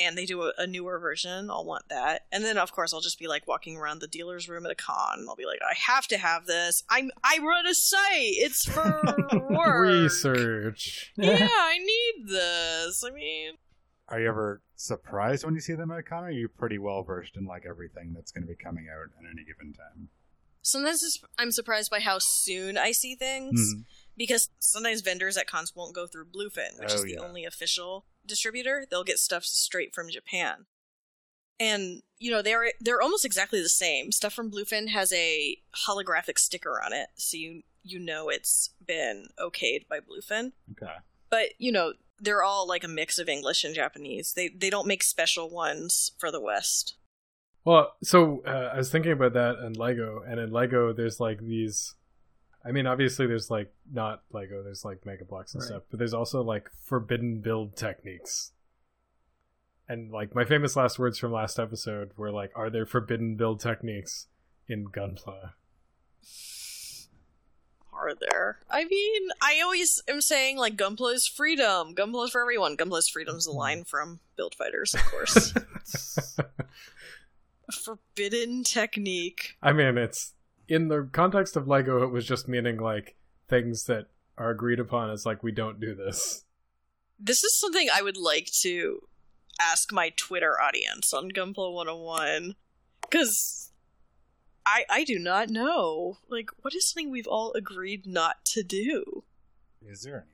and 0.00 0.16
they 0.18 0.26
do 0.26 0.42
a, 0.42 0.52
a 0.58 0.66
newer 0.66 0.98
version, 0.98 1.50
I'll 1.50 1.64
want 1.64 1.88
that. 1.88 2.22
And 2.32 2.44
then 2.44 2.58
of 2.58 2.72
course 2.72 2.92
I'll 2.92 3.00
just 3.00 3.18
be 3.18 3.28
like 3.28 3.46
walking 3.46 3.76
around 3.76 4.00
the 4.00 4.08
dealer's 4.08 4.48
room 4.48 4.64
at 4.66 4.72
a 4.72 4.74
con. 4.74 5.18
and 5.20 5.28
I'll 5.28 5.36
be 5.36 5.46
like, 5.46 5.60
I 5.62 5.74
have 5.74 6.06
to 6.08 6.18
have 6.18 6.46
this. 6.46 6.82
I'm 6.90 7.10
I 7.22 7.38
run 7.42 7.66
a 7.66 7.74
site. 7.74 8.00
It's 8.12 8.64
for 8.68 9.02
work. 9.50 9.80
Research. 9.80 11.12
Yeah, 11.16 11.48
I 11.50 11.78
need 11.78 12.28
this. 12.28 13.02
I 13.06 13.10
mean, 13.10 13.54
Are 14.08 14.20
you 14.20 14.28
ever 14.28 14.62
surprised 14.76 15.44
when 15.44 15.54
you 15.54 15.60
see 15.60 15.74
them 15.74 15.90
at 15.90 15.98
a 15.98 16.02
con? 16.02 16.24
Or 16.24 16.26
are 16.26 16.30
you 16.30 16.48
pretty 16.48 16.78
well 16.78 17.02
versed 17.02 17.36
in 17.36 17.44
like 17.46 17.64
everything 17.68 18.12
that's 18.14 18.32
going 18.32 18.42
to 18.46 18.48
be 18.48 18.56
coming 18.56 18.86
out 18.92 19.08
at 19.18 19.30
any 19.30 19.44
given 19.44 19.72
time? 19.72 20.08
sometimes 20.66 21.20
I'm 21.38 21.52
surprised 21.52 21.90
by 21.90 22.00
how 22.00 22.16
soon 22.18 22.78
I 22.78 22.92
see 22.92 23.14
things 23.16 23.74
Mhm. 23.74 23.84
Because 24.16 24.48
sometimes 24.58 25.00
vendors 25.00 25.36
at 25.36 25.46
cons 25.46 25.74
won't 25.74 25.94
go 25.94 26.06
through 26.06 26.26
Bluefin, 26.26 26.78
which 26.78 26.92
Oh, 26.92 26.94
is 26.96 27.02
the 27.02 27.12
yeah. 27.12 27.20
only 27.20 27.44
official 27.44 28.06
distributor. 28.26 28.84
They'll 28.90 29.04
get 29.04 29.18
stuff 29.18 29.44
straight 29.44 29.94
from 29.94 30.10
Japan. 30.10 30.66
And 31.60 32.02
you 32.18 32.30
know 32.32 32.42
they're 32.42 32.72
they're 32.80 33.00
almost 33.02 33.24
exactly 33.24 33.60
the 33.62 33.68
same. 33.68 34.10
Stuff 34.10 34.32
from 34.32 34.50
Bluefin 34.50 34.88
has 34.88 35.12
a 35.12 35.58
holographic 35.86 36.38
sticker 36.38 36.80
on 36.84 36.92
it, 36.92 37.08
so 37.16 37.36
you 37.36 37.62
you 37.84 37.98
know 38.00 38.28
it's 38.28 38.70
been 38.84 39.26
okayed 39.38 39.86
by 39.88 40.00
Bluefin. 40.00 40.52
Okay. 40.72 40.92
But 41.30 41.50
you 41.58 41.70
know 41.70 41.92
they're 42.18 42.42
all 42.42 42.66
like 42.66 42.82
a 42.82 42.88
mix 42.88 43.18
of 43.18 43.28
English 43.28 43.62
and 43.62 43.72
Japanese. 43.74 44.32
They 44.34 44.48
they 44.48 44.68
don't 44.68 44.88
make 44.88 45.04
special 45.04 45.48
ones 45.48 46.10
for 46.18 46.32
the 46.32 46.40
West. 46.40 46.96
Well, 47.64 47.94
so 48.02 48.42
uh, 48.46 48.70
I 48.74 48.76
was 48.76 48.90
thinking 48.90 49.12
about 49.12 49.32
that 49.34 49.58
and 49.58 49.76
Lego, 49.76 50.22
and 50.26 50.40
in 50.40 50.50
Lego, 50.50 50.92
there's 50.92 51.20
like 51.20 51.38
these. 51.40 51.94
I 52.66 52.72
mean, 52.72 52.86
obviously, 52.86 53.26
there's 53.26 53.50
like 53.50 53.72
not 53.92 54.22
Lego, 54.32 54.60
oh, 54.60 54.62
there's 54.62 54.84
like 54.84 55.04
Mega 55.04 55.24
Bloks 55.24 55.54
and 55.54 55.62
Right. 55.62 55.68
stuff, 55.68 55.82
but 55.90 55.98
there's 55.98 56.14
also 56.14 56.42
like 56.42 56.70
forbidden 56.84 57.40
build 57.40 57.76
techniques. 57.76 58.52
And 59.86 60.10
like 60.10 60.34
my 60.34 60.44
famous 60.44 60.76
last 60.76 60.98
words 60.98 61.18
from 61.18 61.30
last 61.32 61.58
episode 61.58 62.12
were 62.16 62.30
like, 62.30 62.52
"Are 62.54 62.70
there 62.70 62.86
forbidden 62.86 63.36
build 63.36 63.60
techniques 63.60 64.28
in 64.66 64.88
Gunpla?" 64.88 65.52
Are 67.92 68.14
there? 68.14 68.58
I 68.70 68.84
mean, 68.84 69.28
I 69.42 69.60
always 69.62 70.02
am 70.08 70.20
saying 70.20 70.56
like 70.56 70.76
Gunpla 70.76 71.14
is 71.14 71.26
freedom. 71.26 71.94
Gunpla 71.94 72.24
is 72.24 72.30
for 72.30 72.40
everyone. 72.40 72.76
Gunpla 72.78 72.98
is 72.98 73.08
freedom 73.08 73.36
is 73.36 73.46
a 73.46 73.52
line 73.52 73.80
mm-hmm. 73.80 73.88
from 73.88 74.20
Build 74.36 74.54
Fighters, 74.54 74.94
of 74.94 75.04
course. 75.10 75.54
Forbidden 77.84 78.64
technique. 78.64 79.56
I 79.62 79.72
mean, 79.72 79.96
it's 79.98 80.32
in 80.68 80.88
the 80.88 81.08
context 81.12 81.56
of 81.56 81.68
Lego, 81.68 82.02
it 82.02 82.10
was 82.10 82.26
just 82.26 82.48
meaning 82.48 82.78
like 82.78 83.16
things 83.48 83.84
that 83.84 84.06
are 84.36 84.50
agreed 84.50 84.80
upon 84.80 85.10
as 85.10 85.26
like 85.26 85.42
we 85.42 85.52
don't 85.52 85.80
do 85.80 85.94
this. 85.94 86.44
This 87.18 87.44
is 87.44 87.58
something 87.58 87.88
I 87.94 88.02
would 88.02 88.16
like 88.16 88.50
to 88.62 89.00
ask 89.60 89.92
my 89.92 90.10
Twitter 90.16 90.60
audience 90.60 91.14
on 91.14 91.30
Gunpla 91.30 91.72
101 91.72 92.56
because 93.02 93.70
I 94.66 94.84
I 94.90 95.04
do 95.04 95.18
not 95.18 95.50
know. 95.50 96.18
Like, 96.28 96.50
what 96.62 96.74
is 96.74 96.88
something 96.88 97.10
we've 97.10 97.26
all 97.26 97.52
agreed 97.52 98.06
not 98.06 98.44
to 98.46 98.62
do? 98.62 99.24
Is 99.86 100.02
there 100.02 100.26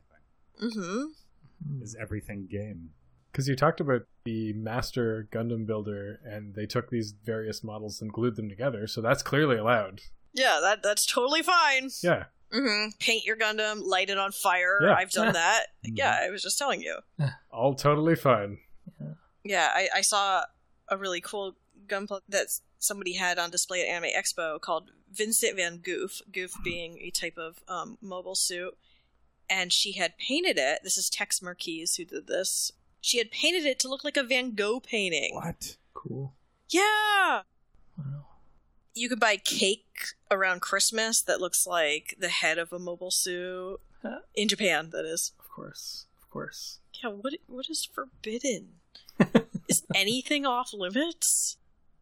anything? 0.61 0.79
Mm-hmm. 0.79 1.83
Is 1.83 1.97
everything 2.01 2.47
game? 2.51 2.91
Because 3.31 3.49
you 3.49 3.57
talked 3.57 3.81
about 3.81 4.03
the 4.25 4.53
master 4.55 5.29
Gundam 5.31 5.67
builder, 5.67 6.21
and 6.25 6.55
they 6.55 6.67
took 6.67 6.91
these 6.91 7.13
various 7.13 7.63
models 7.63 8.01
and 8.01 8.13
glued 8.13 8.37
them 8.37 8.49
together, 8.49 8.87
so 8.87 9.01
that's 9.01 9.23
clearly 9.23 9.57
allowed. 9.57 10.01
Yeah, 10.33 10.59
that 10.63 10.83
that's 10.83 11.07
totally 11.07 11.43
fine. 11.43 11.91
Yeah. 12.03 12.25
Mm-hmm. 12.53 12.91
Paint 12.99 13.25
your 13.25 13.37
Gundam, 13.37 13.83
light 13.85 14.11
it 14.11 14.19
on 14.19 14.33
fire. 14.33 14.81
Yeah. 14.83 14.95
I've 14.95 15.11
done 15.11 15.33
that. 15.35 15.67
Mhm. 15.87 15.97
Yeah, 15.97 16.19
I 16.23 16.31
was 16.31 16.43
just 16.43 16.59
telling 16.59 16.83
you. 16.83 16.99
All 17.53 17.75
totally 17.75 18.17
fine. 18.17 18.59
Yeah, 19.45 19.71
I, 19.75 19.89
I 19.97 20.01
saw 20.03 20.45
a 20.89 20.97
really 20.99 21.21
cool 21.21 21.55
gunpla 21.87 22.21
that 22.29 22.47
somebody 22.79 23.15
had 23.15 23.39
on 23.39 23.51
display 23.51 23.83
at 23.83 23.89
Anime 23.89 24.11
Expo 24.17 24.61
called 24.61 24.91
Vincent 25.13 25.57
Van 25.57 25.79
Gouf, 25.79 26.21
Gouf 26.31 26.53
being 26.63 26.99
a 26.99 27.11
type 27.11 27.39
of 27.39 27.61
um, 27.69 27.97
mobile 28.01 28.35
suit. 28.35 28.77
And 29.49 29.73
she 29.73 29.93
had 29.93 30.17
painted 30.19 30.59
it. 30.59 30.81
This 30.85 30.97
is 30.99 31.09
Tex 31.11 31.41
Marquise 31.43 31.97
who 31.97 32.05
did 32.05 32.27
this. 32.27 32.73
She 33.01 33.19
had 33.19 33.31
painted 33.31 33.65
it 33.65 33.79
to 33.81 33.89
look 33.89 34.05
like 34.05 34.17
a 34.17 34.23
Van 34.23 34.55
Gogh 34.55 34.79
painting. 34.81 35.35
What? 35.35 35.77
Cool. 35.95 36.35
Yeah! 36.69 37.43
Wow. 37.99 38.27
You 38.95 39.09
could 39.09 39.21
buy 39.21 39.37
cake 39.37 39.87
around 40.31 40.61
Christmas 40.61 41.23
that 41.23 41.41
looks 41.41 41.67
like 41.67 42.17
the 42.19 42.29
head 42.29 42.59
of 42.59 42.73
a 42.73 42.79
mobile 42.79 43.11
suit. 43.11 43.79
In 44.35 44.49
Japan, 44.49 44.91
that 44.91 45.05
is. 45.05 45.33
Of 45.39 45.49
course. 45.51 46.07
Of 46.23 46.31
course. 46.31 46.79
Yeah, 47.03 47.11
what 47.11 47.35
what 47.47 47.67
is 47.69 47.85
forbidden? 47.85 48.69
is 49.69 49.83
anything 49.95 50.47
off 50.47 50.73
limits? 50.73 51.57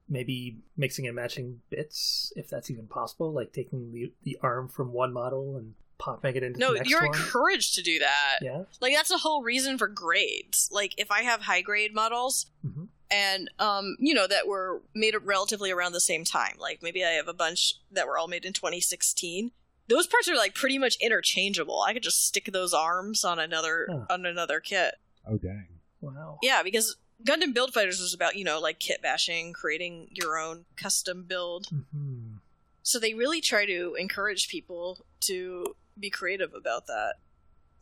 Maybe 0.08 0.58
mixing 0.76 1.06
and 1.06 1.14
matching 1.16 1.60
bits, 1.70 2.32
if 2.36 2.48
that's 2.48 2.70
even 2.70 2.86
possible, 2.86 3.32
like 3.32 3.52
taking 3.52 3.92
the 3.92 4.12
the 4.22 4.38
arm 4.42 4.68
from 4.68 4.92
one 4.92 5.12
model 5.12 5.56
and 5.56 5.74
popping 5.98 6.36
it 6.36 6.42
into 6.44 6.58
No, 6.60 6.72
the 6.72 6.78
next 6.78 6.90
you're 6.90 7.04
one. 7.06 7.14
encouraged 7.14 7.74
to 7.74 7.82
do 7.82 7.98
that. 7.98 8.38
Yeah. 8.40 8.62
Like 8.80 8.94
that's 8.94 9.10
the 9.10 9.18
whole 9.18 9.42
reason 9.42 9.76
for 9.76 9.88
grades. 9.88 10.68
Like 10.72 10.94
if 10.96 11.10
I 11.10 11.22
have 11.22 11.42
high 11.42 11.60
grade 11.60 11.94
models 11.94 12.46
hmm 12.62 12.84
and 13.10 13.50
um 13.58 13.96
you 13.98 14.12
know 14.14 14.26
that 14.26 14.46
were 14.46 14.82
made 14.94 15.14
relatively 15.22 15.70
around 15.70 15.92
the 15.92 16.00
same 16.00 16.24
time. 16.24 16.56
Like 16.58 16.82
maybe 16.82 17.04
I 17.04 17.10
have 17.10 17.28
a 17.28 17.32
bunch 17.34 17.74
that 17.90 18.06
were 18.06 18.18
all 18.18 18.28
made 18.28 18.44
in 18.44 18.52
2016. 18.52 19.50
those 19.88 20.06
parts 20.06 20.28
are 20.28 20.36
like 20.36 20.54
pretty 20.54 20.78
much 20.78 20.96
interchangeable. 21.00 21.80
I 21.80 21.94
could 21.94 22.02
just 22.02 22.26
stick 22.26 22.50
those 22.52 22.74
arms 22.74 23.24
on 23.24 23.38
another 23.38 23.86
Huh. 23.90 24.04
on 24.10 24.26
another 24.26 24.60
kit. 24.60 24.94
Oh 25.26 25.38
dang. 25.38 25.66
Wow. 26.00 26.38
Yeah, 26.42 26.62
because 26.62 26.96
Gundam 27.26 27.52
Build 27.52 27.74
Fighters 27.74 27.98
was 28.00 28.14
about, 28.14 28.36
you 28.36 28.44
know, 28.44 28.60
like 28.60 28.78
kit 28.78 29.02
bashing, 29.02 29.52
creating 29.52 30.08
your 30.12 30.38
own 30.38 30.66
custom 30.76 31.24
build. 31.24 31.66
hmm 31.68 32.36
So 32.82 32.98
they 33.00 33.14
really 33.14 33.40
try 33.40 33.66
to 33.66 33.94
encourage 33.98 34.48
people 34.48 35.04
to 35.22 35.74
be 35.98 36.10
creative 36.10 36.54
about 36.54 36.86
that. 36.86 37.14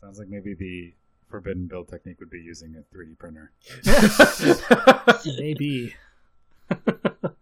Sounds 0.01 0.19
like 0.19 0.29
maybe 0.29 0.55
the 0.55 0.95
forbidden 1.29 1.67
build 1.67 1.89
technique 1.89 2.21
would 2.21 2.31
be 2.31 2.41
using 2.41 2.77
a 2.77 2.95
3D 2.95 3.19
printer. 3.19 3.53
Maybe. 5.39 5.95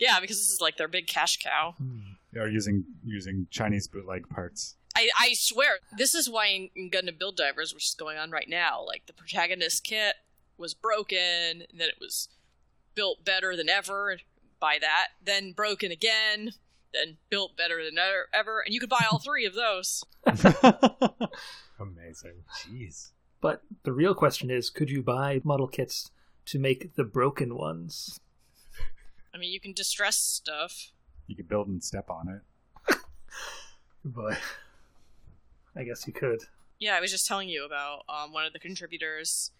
Yeah, 0.00 0.18
because 0.18 0.38
this 0.38 0.48
is 0.48 0.60
like 0.60 0.78
their 0.78 0.88
big 0.88 1.06
cash 1.06 1.36
cow. 1.36 1.74
Hmm. 1.76 1.98
Or 2.34 2.48
using 2.48 2.84
using 3.04 3.46
Chinese 3.50 3.86
bootleg 3.86 4.28
parts. 4.28 4.76
I, 4.96 5.08
I 5.18 5.34
swear, 5.34 5.78
this 5.96 6.14
is 6.14 6.28
why 6.28 6.46
in, 6.46 6.70
in 6.74 6.90
Gundam 6.90 7.18
Build 7.18 7.36
Divers, 7.36 7.72
which 7.74 7.86
is 7.86 7.94
going 7.94 8.16
on 8.16 8.30
right 8.30 8.48
now, 8.48 8.84
like 8.84 9.06
the 9.06 9.12
protagonist 9.12 9.84
kit 9.84 10.14
was 10.56 10.74
broken, 10.74 11.18
and 11.70 11.78
then 11.78 11.88
it 11.88 11.98
was 12.00 12.28
built 12.94 13.24
better 13.24 13.54
than 13.56 13.68
ever 13.68 14.18
by 14.58 14.78
that, 14.80 15.08
then 15.22 15.52
broken 15.52 15.92
again, 15.92 16.52
then 16.92 17.16
built 17.28 17.56
better 17.56 17.84
than 17.84 17.98
ever, 17.98 18.28
ever 18.32 18.60
and 18.60 18.72
you 18.74 18.80
could 18.80 18.88
buy 18.88 19.04
all 19.10 19.18
three 19.18 19.44
of 19.46 19.54
those. 19.54 20.04
Amazing. 21.78 22.44
Jeez. 22.58 23.10
But 23.40 23.62
the 23.84 23.92
real 23.92 24.14
question 24.14 24.50
is 24.50 24.70
could 24.70 24.90
you 24.90 25.02
buy 25.02 25.40
model 25.44 25.66
kits 25.68 26.10
to 26.46 26.58
make 26.58 26.94
the 26.96 27.04
broken 27.04 27.54
ones? 27.56 28.20
I 29.34 29.38
mean, 29.38 29.52
you 29.52 29.60
can 29.60 29.72
distress 29.72 30.16
stuff. 30.16 30.90
You 31.26 31.36
could 31.36 31.48
build 31.48 31.68
and 31.68 31.82
step 31.82 32.10
on 32.10 32.28
it. 32.28 32.96
But 34.04 34.38
I 35.76 35.84
guess 35.84 36.06
you 36.06 36.12
could. 36.12 36.40
Yeah, 36.78 36.96
I 36.96 37.00
was 37.00 37.10
just 37.10 37.26
telling 37.26 37.48
you 37.50 37.66
about 37.66 38.04
um, 38.08 38.32
one 38.32 38.46
of 38.46 38.52
the 38.54 38.58
contributors. 38.58 39.50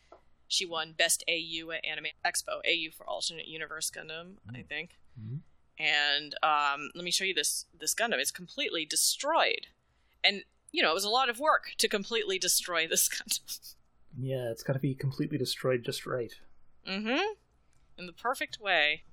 She 0.49 0.64
won 0.64 0.95
Best 0.97 1.22
AU 1.28 1.70
at 1.70 1.85
Anime 1.85 2.07
Expo. 2.24 2.61
AU 2.66 2.91
for 2.97 3.07
Alternate 3.07 3.47
Universe 3.47 3.91
Gundam, 3.91 4.37
I 4.53 4.62
think. 4.62 4.97
Mhm. 5.20 5.41
And 5.81 6.35
um, 6.43 6.91
let 6.95 7.05
me 7.05 7.11
show 7.11 7.24
you 7.24 7.33
this 7.33 7.64
this 7.78 7.95
Gundam. 7.95 8.18
It's 8.18 8.31
completely 8.31 8.85
destroyed, 8.85 9.68
and 10.22 10.43
you 10.72 10.83
know 10.83 10.91
it 10.91 10.95
was 10.95 11.05
a 11.05 11.11
lot 11.11 11.31
of 11.31 11.41
work 11.41 11.72
to 11.78 11.89
completely 11.89 12.39
destroy 12.39 12.87
this 12.87 13.09
Gundam. 13.09 13.74
Yeah, 14.18 14.51
it's 14.51 14.62
got 14.62 14.74
to 14.74 14.78
be 14.78 14.95
completely 14.95 15.39
destroyed 15.39 15.83
just 15.85 16.05
right. 16.05 16.33
mm-hmm. 16.87 17.33
In 17.97 18.07
the 18.07 18.12
perfect 18.12 18.61
way. 18.61 19.05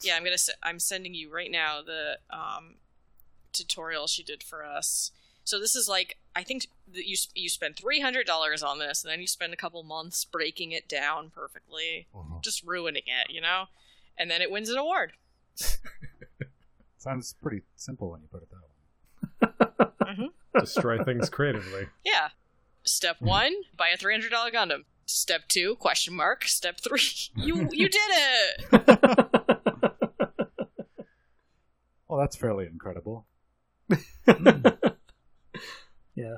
Yeah, 0.00 0.14
I'm 0.16 0.22
gonna. 0.22 0.38
Se- 0.38 0.52
I'm 0.62 0.78
sending 0.78 1.12
you 1.12 1.28
right 1.28 1.50
now 1.50 1.80
the 1.82 2.18
um, 2.30 2.76
tutorial 3.52 4.06
she 4.06 4.22
did 4.22 4.44
for 4.44 4.64
us. 4.64 5.10
So 5.44 5.58
this 5.58 5.74
is 5.74 5.88
like 5.88 6.18
I 6.36 6.44
think 6.44 6.68
that 6.92 7.08
you 7.08 7.16
you 7.34 7.48
spend 7.48 7.76
three 7.76 8.00
hundred 8.00 8.26
dollars 8.26 8.62
on 8.62 8.78
this, 8.78 9.02
and 9.02 9.12
then 9.12 9.20
you 9.20 9.26
spend 9.26 9.52
a 9.52 9.56
couple 9.56 9.82
months 9.82 10.24
breaking 10.24 10.70
it 10.70 10.88
down 10.88 11.30
perfectly, 11.30 12.06
just 12.42 12.64
ruining 12.64 13.04
it, 13.06 13.32
you 13.32 13.40
know, 13.40 13.64
and 14.16 14.30
then 14.30 14.40
it 14.40 14.52
wins 14.52 14.68
an 14.68 14.78
award. 14.78 15.14
Sounds 17.02 17.34
pretty 17.42 17.62
simple 17.74 18.10
when 18.12 18.20
you 18.20 18.28
put 18.30 18.42
it 18.44 18.48
that 18.50 20.18
way. 20.20 20.28
Destroy 20.60 21.02
things 21.02 21.28
creatively. 21.28 21.88
Yeah. 22.04 22.28
Step 22.84 23.16
one: 23.20 23.52
buy 23.76 23.88
a 23.92 23.96
three 23.96 24.14
hundred 24.14 24.30
dollar 24.30 24.52
Gundam. 24.52 24.84
Step 25.06 25.48
two: 25.48 25.74
question 25.76 26.14
mark. 26.14 26.44
Step 26.44 26.78
three: 26.80 27.00
you 27.36 27.68
you 27.72 27.88
did 27.88 28.10
it. 28.10 28.98
Well, 32.08 32.20
that's 32.20 32.36
fairly 32.36 32.66
incredible. 32.66 33.26
Yeah. 36.14 36.36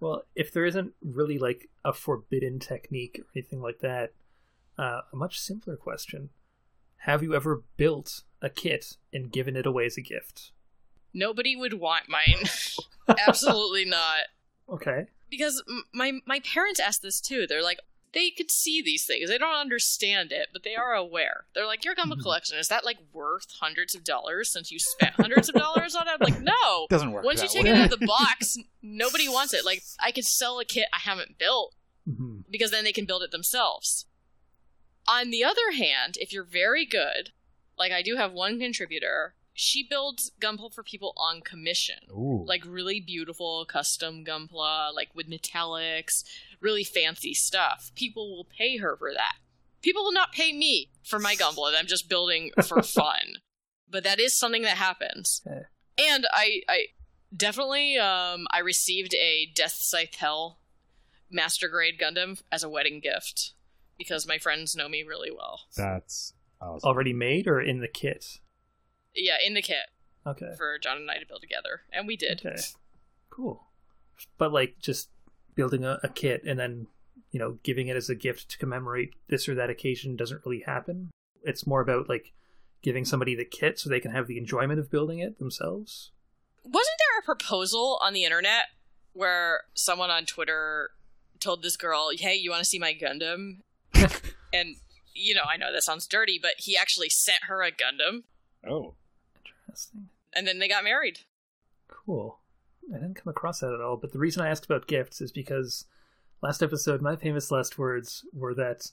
Well, 0.00 0.22
if 0.34 0.52
there 0.54 0.64
isn't 0.64 0.94
really 1.02 1.38
like 1.38 1.68
a 1.84 1.92
forbidden 1.92 2.58
technique 2.60 3.20
or 3.20 3.26
anything 3.36 3.60
like 3.60 3.80
that, 3.80 4.14
uh, 4.78 5.02
a 5.12 5.16
much 5.16 5.38
simpler 5.38 5.76
question: 5.76 6.30
Have 7.02 7.22
you 7.22 7.34
ever 7.34 7.62
built 7.76 8.22
a 8.40 8.48
kit 8.50 8.96
and 9.12 9.30
given 9.32 9.56
it 9.56 9.66
away 9.66 9.86
as 9.86 9.96
a 9.96 10.02
gift? 10.02 10.50
Nobody 11.14 11.54
would 11.56 11.74
want 11.74 12.04
mine. 12.08 12.44
Absolutely 13.28 13.84
not. 13.84 14.24
Okay. 14.68 15.06
because 15.28 15.62
my 15.92 16.20
my 16.26 16.40
parents 16.40 16.80
asked 16.80 17.02
this 17.02 17.20
too. 17.20 17.46
They're 17.46 17.62
like, 17.62 17.78
they 18.14 18.30
could 18.30 18.50
see 18.50 18.80
these 18.82 19.04
things. 19.06 19.28
They 19.28 19.38
don't 19.38 19.54
understand 19.54 20.32
it, 20.32 20.48
but 20.52 20.62
they 20.62 20.74
are 20.76 20.94
aware. 20.94 21.44
They're 21.54 21.66
like, 21.66 21.84
your 21.84 21.94
Gundam 21.94 22.20
collection 22.22 22.58
is 22.58 22.68
that 22.68 22.84
like 22.84 22.98
worth 23.12 23.46
hundreds 23.60 23.94
of 23.94 24.04
dollars 24.04 24.50
since 24.50 24.70
you 24.70 24.78
spent 24.78 25.14
hundreds 25.14 25.48
of 25.48 25.54
dollars 25.54 25.94
on 25.94 26.06
it? 26.08 26.12
I'm 26.12 26.20
like, 26.20 26.40
no. 26.54 26.86
Doesn't 26.88 27.12
work. 27.12 27.24
Once 27.24 27.42
you 27.42 27.48
take 27.48 27.64
way. 27.64 27.70
it 27.70 27.76
out 27.76 27.92
of 27.92 27.98
the 27.98 28.06
box, 28.06 28.56
nobody 28.82 29.28
wants 29.28 29.52
it. 29.54 29.64
Like, 29.64 29.82
I 29.98 30.12
could 30.12 30.24
sell 30.24 30.60
a 30.60 30.64
kit 30.64 30.86
I 30.92 30.98
haven't 31.00 31.38
built 31.38 31.74
hmm 32.04 32.40
because 32.50 32.70
then 32.70 32.84
they 32.84 32.92
can 32.92 33.06
build 33.06 33.22
it 33.22 33.30
themselves. 33.30 34.06
On 35.08 35.30
the 35.30 35.44
other 35.44 35.72
hand, 35.76 36.16
if 36.20 36.32
you're 36.32 36.44
very 36.44 36.86
good, 36.86 37.30
like 37.78 37.92
I 37.92 38.02
do 38.02 38.16
have 38.16 38.32
one 38.32 38.60
contributor, 38.60 39.34
she 39.54 39.86
builds 39.88 40.32
Gunpla 40.40 40.72
for 40.72 40.82
people 40.82 41.12
on 41.16 41.40
commission 41.40 41.98
Ooh. 42.10 42.44
like 42.46 42.62
really 42.66 43.00
beautiful 43.00 43.64
custom 43.66 44.24
gunpla, 44.24 44.94
like 44.94 45.10
with 45.14 45.28
metallics, 45.28 46.24
really 46.60 46.84
fancy 46.84 47.34
stuff. 47.34 47.90
People 47.94 48.34
will 48.34 48.44
pay 48.44 48.78
her 48.78 48.96
for 48.96 49.12
that. 49.12 49.34
People 49.82 50.04
will 50.04 50.12
not 50.12 50.32
pay 50.32 50.52
me 50.52 50.90
for 51.02 51.18
my 51.18 51.34
gunpla 51.34 51.72
that 51.72 51.78
I'm 51.78 51.86
just 51.86 52.08
building 52.08 52.50
for 52.64 52.82
fun. 52.82 53.38
But 53.90 54.04
that 54.04 54.20
is 54.20 54.38
something 54.38 54.62
that 54.62 54.78
happens. 54.78 55.42
Okay. 55.46 55.62
And 55.98 56.26
I, 56.32 56.62
I 56.68 56.86
definitely, 57.36 57.98
um, 57.98 58.46
I 58.50 58.60
received 58.60 59.14
a 59.14 59.50
Death 59.54 59.74
Scythe 59.74 60.14
Hell 60.14 60.58
Master 61.30 61.68
Grade 61.68 62.00
Gundam 62.00 62.40
as 62.50 62.62
a 62.62 62.70
wedding 62.70 63.00
gift 63.00 63.52
because 64.02 64.26
my 64.26 64.38
friends 64.38 64.76
know 64.76 64.88
me 64.88 65.02
really 65.02 65.30
well. 65.30 65.60
That's 65.76 66.34
awesome. 66.60 66.86
Already 66.88 67.12
made 67.12 67.46
or 67.46 67.60
in 67.60 67.80
the 67.80 67.88
kit? 67.88 68.38
Yeah, 69.14 69.36
in 69.44 69.54
the 69.54 69.62
kit 69.62 69.86
Okay. 70.26 70.54
for 70.56 70.78
John 70.78 70.96
and 70.98 71.10
I 71.10 71.18
to 71.18 71.26
build 71.26 71.40
together, 71.42 71.82
and 71.92 72.06
we 72.06 72.16
did. 72.16 72.42
Okay. 72.44 72.60
Cool. 73.30 73.64
But 74.38 74.52
like 74.52 74.76
just 74.80 75.08
building 75.54 75.84
a, 75.84 75.98
a 76.02 76.08
kit 76.08 76.42
and 76.46 76.58
then, 76.58 76.86
you 77.30 77.38
know, 77.38 77.58
giving 77.62 77.88
it 77.88 77.96
as 77.96 78.08
a 78.08 78.14
gift 78.14 78.50
to 78.50 78.58
commemorate 78.58 79.14
this 79.28 79.48
or 79.48 79.54
that 79.54 79.70
occasion 79.70 80.16
doesn't 80.16 80.42
really 80.46 80.62
happen. 80.64 81.10
It's 81.42 81.66
more 81.66 81.80
about 81.80 82.08
like 82.08 82.32
giving 82.82 83.04
somebody 83.04 83.34
the 83.34 83.44
kit 83.44 83.78
so 83.78 83.88
they 83.88 84.00
can 84.00 84.10
have 84.12 84.26
the 84.26 84.38
enjoyment 84.38 84.78
of 84.80 84.90
building 84.90 85.18
it 85.18 85.38
themselves. 85.38 86.10
wasn't 86.64 86.96
there 86.98 87.18
a 87.20 87.24
proposal 87.24 87.98
on 88.02 88.12
the 88.12 88.24
internet 88.24 88.64
where 89.12 89.62
someone 89.74 90.10
on 90.10 90.24
Twitter 90.24 90.90
told 91.40 91.62
this 91.62 91.76
girl, 91.76 92.10
"Hey, 92.16 92.34
you 92.36 92.50
want 92.50 92.60
to 92.62 92.68
see 92.68 92.78
my 92.78 92.94
Gundam?" 92.94 93.58
and 94.52 94.76
you 95.14 95.34
know, 95.34 95.42
I 95.50 95.56
know 95.56 95.72
that 95.72 95.82
sounds 95.82 96.06
dirty, 96.06 96.38
but 96.40 96.52
he 96.58 96.76
actually 96.76 97.08
sent 97.10 97.44
her 97.44 97.62
a 97.62 97.70
Gundam, 97.70 98.22
Oh. 98.66 98.94
Interesting. 99.66 100.08
and 100.34 100.46
then 100.46 100.58
they 100.58 100.68
got 100.68 100.84
married. 100.84 101.20
Cool. 101.88 102.38
I 102.90 102.94
didn't 102.98 103.14
come 103.14 103.30
across 103.30 103.60
that 103.60 103.72
at 103.72 103.80
all, 103.80 103.96
but 103.96 104.12
the 104.12 104.18
reason 104.18 104.42
I 104.42 104.48
asked 104.48 104.64
about 104.64 104.86
gifts 104.86 105.20
is 105.20 105.30
because 105.32 105.84
last 106.42 106.62
episode, 106.62 107.00
my 107.00 107.16
famous 107.16 107.50
last 107.50 107.78
words 107.78 108.24
were 108.32 108.54
that 108.54 108.90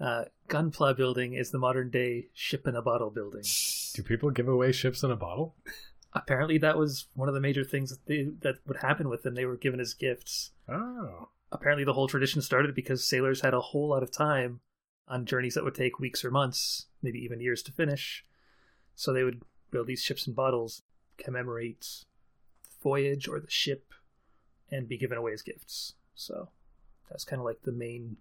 uh, 0.00 0.24
gunpla 0.48 0.96
building 0.96 1.34
is 1.34 1.50
the 1.50 1.58
modern 1.58 1.90
day 1.90 2.28
ship 2.34 2.66
in 2.66 2.74
a 2.76 2.82
bottle 2.82 3.10
building. 3.10 3.42
Do 3.94 4.02
people 4.02 4.30
give 4.30 4.48
away 4.48 4.72
ships 4.72 5.02
in 5.02 5.10
a 5.10 5.16
bottle? 5.16 5.54
Apparently, 6.12 6.58
that 6.58 6.76
was 6.76 7.06
one 7.14 7.28
of 7.28 7.34
the 7.34 7.40
major 7.40 7.62
things 7.64 7.90
that 7.90 8.06
they, 8.06 8.28
that 8.40 8.56
would 8.66 8.78
happen 8.78 9.08
with 9.08 9.22
them. 9.22 9.34
They 9.34 9.44
were 9.46 9.56
given 9.56 9.78
as 9.80 9.94
gifts. 9.94 10.50
Oh. 10.68 11.28
Apparently, 11.52 11.84
the 11.84 11.94
whole 11.94 12.08
tradition 12.08 12.42
started 12.42 12.74
because 12.74 13.06
sailors 13.06 13.40
had 13.40 13.54
a 13.54 13.60
whole 13.60 13.88
lot 13.88 14.02
of 14.02 14.10
time 14.10 14.60
on 15.08 15.26
journeys 15.26 15.54
that 15.54 15.64
would 15.64 15.74
take 15.74 15.98
weeks 15.98 16.24
or 16.24 16.30
months, 16.30 16.86
maybe 17.02 17.18
even 17.18 17.40
years 17.40 17.62
to 17.62 17.72
finish. 17.72 18.24
So 18.94 19.12
they 19.12 19.24
would 19.24 19.42
build 19.70 19.88
these 19.88 20.02
ships 20.02 20.26
and 20.26 20.36
bottles, 20.36 20.82
commemorate 21.18 22.04
the 22.62 22.76
voyage 22.82 23.26
or 23.26 23.40
the 23.40 23.50
ship, 23.50 23.92
and 24.70 24.88
be 24.88 24.96
given 24.96 25.18
away 25.18 25.32
as 25.32 25.42
gifts. 25.42 25.94
So 26.14 26.50
that's 27.08 27.24
kind 27.24 27.40
of 27.40 27.46
like 27.46 27.62
the 27.62 27.72
main 27.72 28.18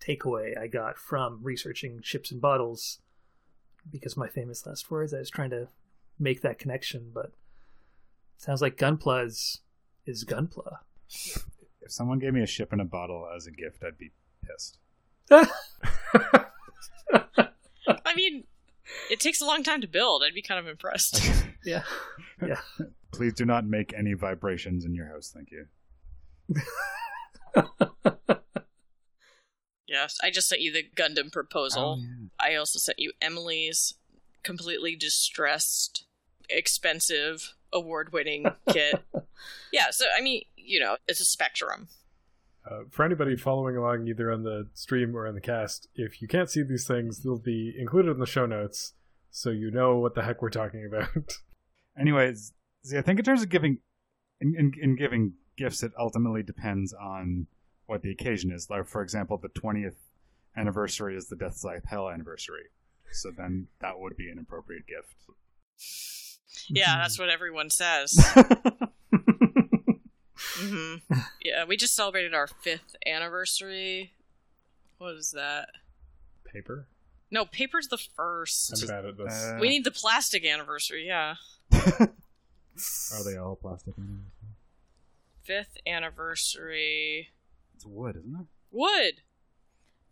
takeaway 0.00 0.56
I 0.56 0.66
got 0.66 0.98
from 0.98 1.40
researching 1.42 2.00
ships 2.02 2.30
and 2.30 2.40
bottles. 2.40 2.98
Because 3.90 4.16
my 4.16 4.28
famous 4.28 4.66
last 4.66 4.90
words, 4.90 5.14
I 5.14 5.20
was 5.20 5.30
trying 5.30 5.50
to 5.50 5.68
make 6.18 6.42
that 6.42 6.58
connection, 6.58 7.10
but 7.14 7.32
sounds 8.36 8.60
like 8.60 8.76
Gunpla 8.76 9.24
is, 9.24 9.60
is 10.04 10.26
Gunpla. 10.26 10.78
If 11.88 11.92
someone 11.92 12.18
gave 12.18 12.34
me 12.34 12.42
a 12.42 12.46
ship 12.46 12.74
in 12.74 12.80
a 12.80 12.84
bottle 12.84 13.26
as 13.34 13.46
a 13.46 13.50
gift, 13.50 13.82
I'd 13.82 13.96
be 13.96 14.10
pissed. 14.44 14.76
I 15.30 15.46
mean, 18.14 18.44
it 19.10 19.20
takes 19.20 19.40
a 19.40 19.46
long 19.46 19.62
time 19.62 19.80
to 19.80 19.86
build. 19.86 20.22
I'd 20.22 20.34
be 20.34 20.42
kind 20.42 20.60
of 20.60 20.66
impressed. 20.68 21.32
yeah. 21.64 21.84
Yeah. 22.46 22.60
Please 23.10 23.32
do 23.32 23.46
not 23.46 23.64
make 23.64 23.94
any 23.94 24.12
vibrations 24.12 24.84
in 24.84 24.94
your 24.94 25.06
house, 25.06 25.34
thank 25.34 25.50
you. 25.50 25.64
yes, 29.88 30.18
I 30.22 30.30
just 30.30 30.46
sent 30.50 30.60
you 30.60 30.70
the 30.70 30.84
Gundam 30.94 31.32
proposal. 31.32 31.96
Oh, 31.98 32.02
yeah. 32.02 32.26
I 32.38 32.56
also 32.56 32.78
sent 32.78 32.98
you 32.98 33.12
Emily's 33.22 33.94
completely 34.42 34.94
distressed, 34.94 36.04
expensive, 36.50 37.54
award-winning 37.72 38.44
kit. 38.68 39.02
Yeah, 39.72 39.90
so 39.90 40.04
I 40.16 40.20
mean, 40.20 40.42
you 40.68 40.80
know, 40.80 40.96
it's 41.06 41.20
a 41.20 41.24
spectrum. 41.24 41.88
Uh, 42.68 42.80
for 42.90 43.04
anybody 43.04 43.36
following 43.36 43.76
along 43.76 44.06
either 44.06 44.30
on 44.30 44.42
the 44.42 44.68
stream 44.74 45.16
or 45.16 45.26
on 45.26 45.34
the 45.34 45.40
cast, 45.40 45.88
if 45.94 46.20
you 46.20 46.28
can't 46.28 46.50
see 46.50 46.62
these 46.62 46.86
things, 46.86 47.22
they'll 47.22 47.38
be 47.38 47.74
included 47.78 48.10
in 48.10 48.18
the 48.18 48.26
show 48.26 48.44
notes 48.44 48.92
so 49.30 49.50
you 49.50 49.70
know 49.70 49.96
what 49.96 50.14
the 50.14 50.22
heck 50.22 50.42
we're 50.42 50.50
talking 50.50 50.86
about. 50.86 51.08
Anyways, 51.98 52.52
see, 52.84 52.98
I 52.98 53.02
think 53.02 53.18
in 53.18 53.24
terms 53.24 53.42
of 53.42 53.48
giving, 53.48 53.78
in, 54.40 54.54
in, 54.58 54.72
in 54.80 54.96
giving 54.96 55.34
gifts, 55.56 55.82
it 55.82 55.92
ultimately 55.98 56.42
depends 56.42 56.92
on 56.92 57.46
what 57.86 58.02
the 58.02 58.10
occasion 58.10 58.50
is. 58.52 58.68
Like, 58.68 58.86
for 58.86 59.02
example, 59.02 59.38
the 59.38 59.48
20th 59.48 59.96
anniversary 60.56 61.16
is 61.16 61.28
the 61.28 61.36
Death 61.36 61.56
Scythe 61.56 61.84
Hell 61.86 62.10
anniversary. 62.10 62.64
So 63.12 63.30
then 63.36 63.68
that 63.80 63.98
would 63.98 64.16
be 64.16 64.28
an 64.28 64.38
appropriate 64.38 64.84
gift. 64.86 65.14
Yeah, 66.68 66.98
that's 66.98 67.18
what 67.18 67.30
everyone 67.30 67.70
says. 67.70 68.12
hmm 70.58 70.94
Yeah, 71.42 71.64
we 71.64 71.76
just 71.76 71.94
celebrated 71.94 72.34
our 72.34 72.46
fifth 72.46 72.96
anniversary. 73.06 74.12
What 74.98 75.14
is 75.14 75.30
that? 75.32 75.68
Paper? 76.44 76.86
No, 77.30 77.44
paper's 77.44 77.88
the 77.88 77.98
first. 77.98 78.82
I'm 78.82 78.88
bad 78.88 79.04
at 79.04 79.16
this. 79.18 79.32
Uh, 79.32 79.58
we 79.60 79.68
need 79.68 79.84
the 79.84 79.90
plastic 79.90 80.44
anniversary, 80.46 81.06
yeah. 81.06 81.34
Are 81.72 83.24
they 83.24 83.36
all 83.36 83.56
plastic? 83.56 83.94
Fifth 85.42 85.76
anniversary. 85.86 87.28
It's 87.74 87.84
wood, 87.86 88.16
isn't 88.16 88.34
it? 88.40 88.46
Wood! 88.70 89.20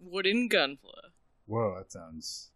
Wooden 0.00 0.48
gunpla. 0.48 1.10
Whoa, 1.46 1.74
that 1.78 1.90
sounds. 1.92 2.50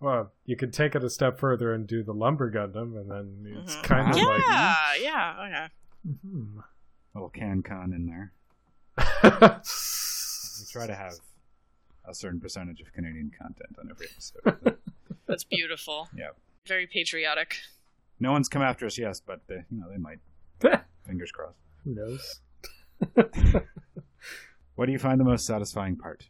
well, 0.00 0.32
you 0.44 0.56
could 0.56 0.72
take 0.72 0.94
it 0.94 1.02
a 1.04 1.08
step 1.10 1.38
further 1.38 1.72
and 1.72 1.86
do 1.86 2.02
the 2.02 2.12
Lumber 2.12 2.50
Gundam, 2.50 2.98
and 3.00 3.10
then 3.10 3.46
it's 3.62 3.74
Mhm. 3.76 3.82
kind 3.84 4.10
of 4.10 4.16
Yeah, 4.18 4.24
like. 4.26 4.42
yeah, 4.46 4.94
yeah, 5.00 5.46
okay. 5.46 5.68
Mhm. 6.26 6.64
Little 7.14 7.28
can 7.30 7.62
con 7.62 7.92
in 7.92 8.06
there. 8.06 8.32
We 10.60 10.66
try 10.70 10.86
to 10.86 10.94
have 10.94 11.14
a 12.08 12.14
certain 12.14 12.38
percentage 12.40 12.80
of 12.80 12.92
Canadian 12.92 13.30
content 13.36 13.76
on 13.78 13.88
every 13.90 14.06
episode. 14.12 14.76
That's 15.26 15.42
beautiful. 15.44 16.08
yeah. 16.16 16.28
Very 16.66 16.86
patriotic. 16.86 17.56
No 18.20 18.30
one's 18.32 18.48
come 18.48 18.62
after 18.62 18.86
us, 18.86 18.96
yes, 18.96 19.20
but 19.20 19.40
they, 19.48 19.64
you 19.70 19.80
know 19.80 19.86
they 19.90 19.96
might. 19.98 20.18
Fingers 21.06 21.32
crossed. 21.32 21.58
Who 21.84 21.94
knows? 21.94 22.40
What 24.76 24.86
do 24.86 24.92
you 24.92 24.98
find 24.98 25.20
the 25.20 25.24
most 25.24 25.46
satisfying 25.46 25.96
part? 25.96 26.28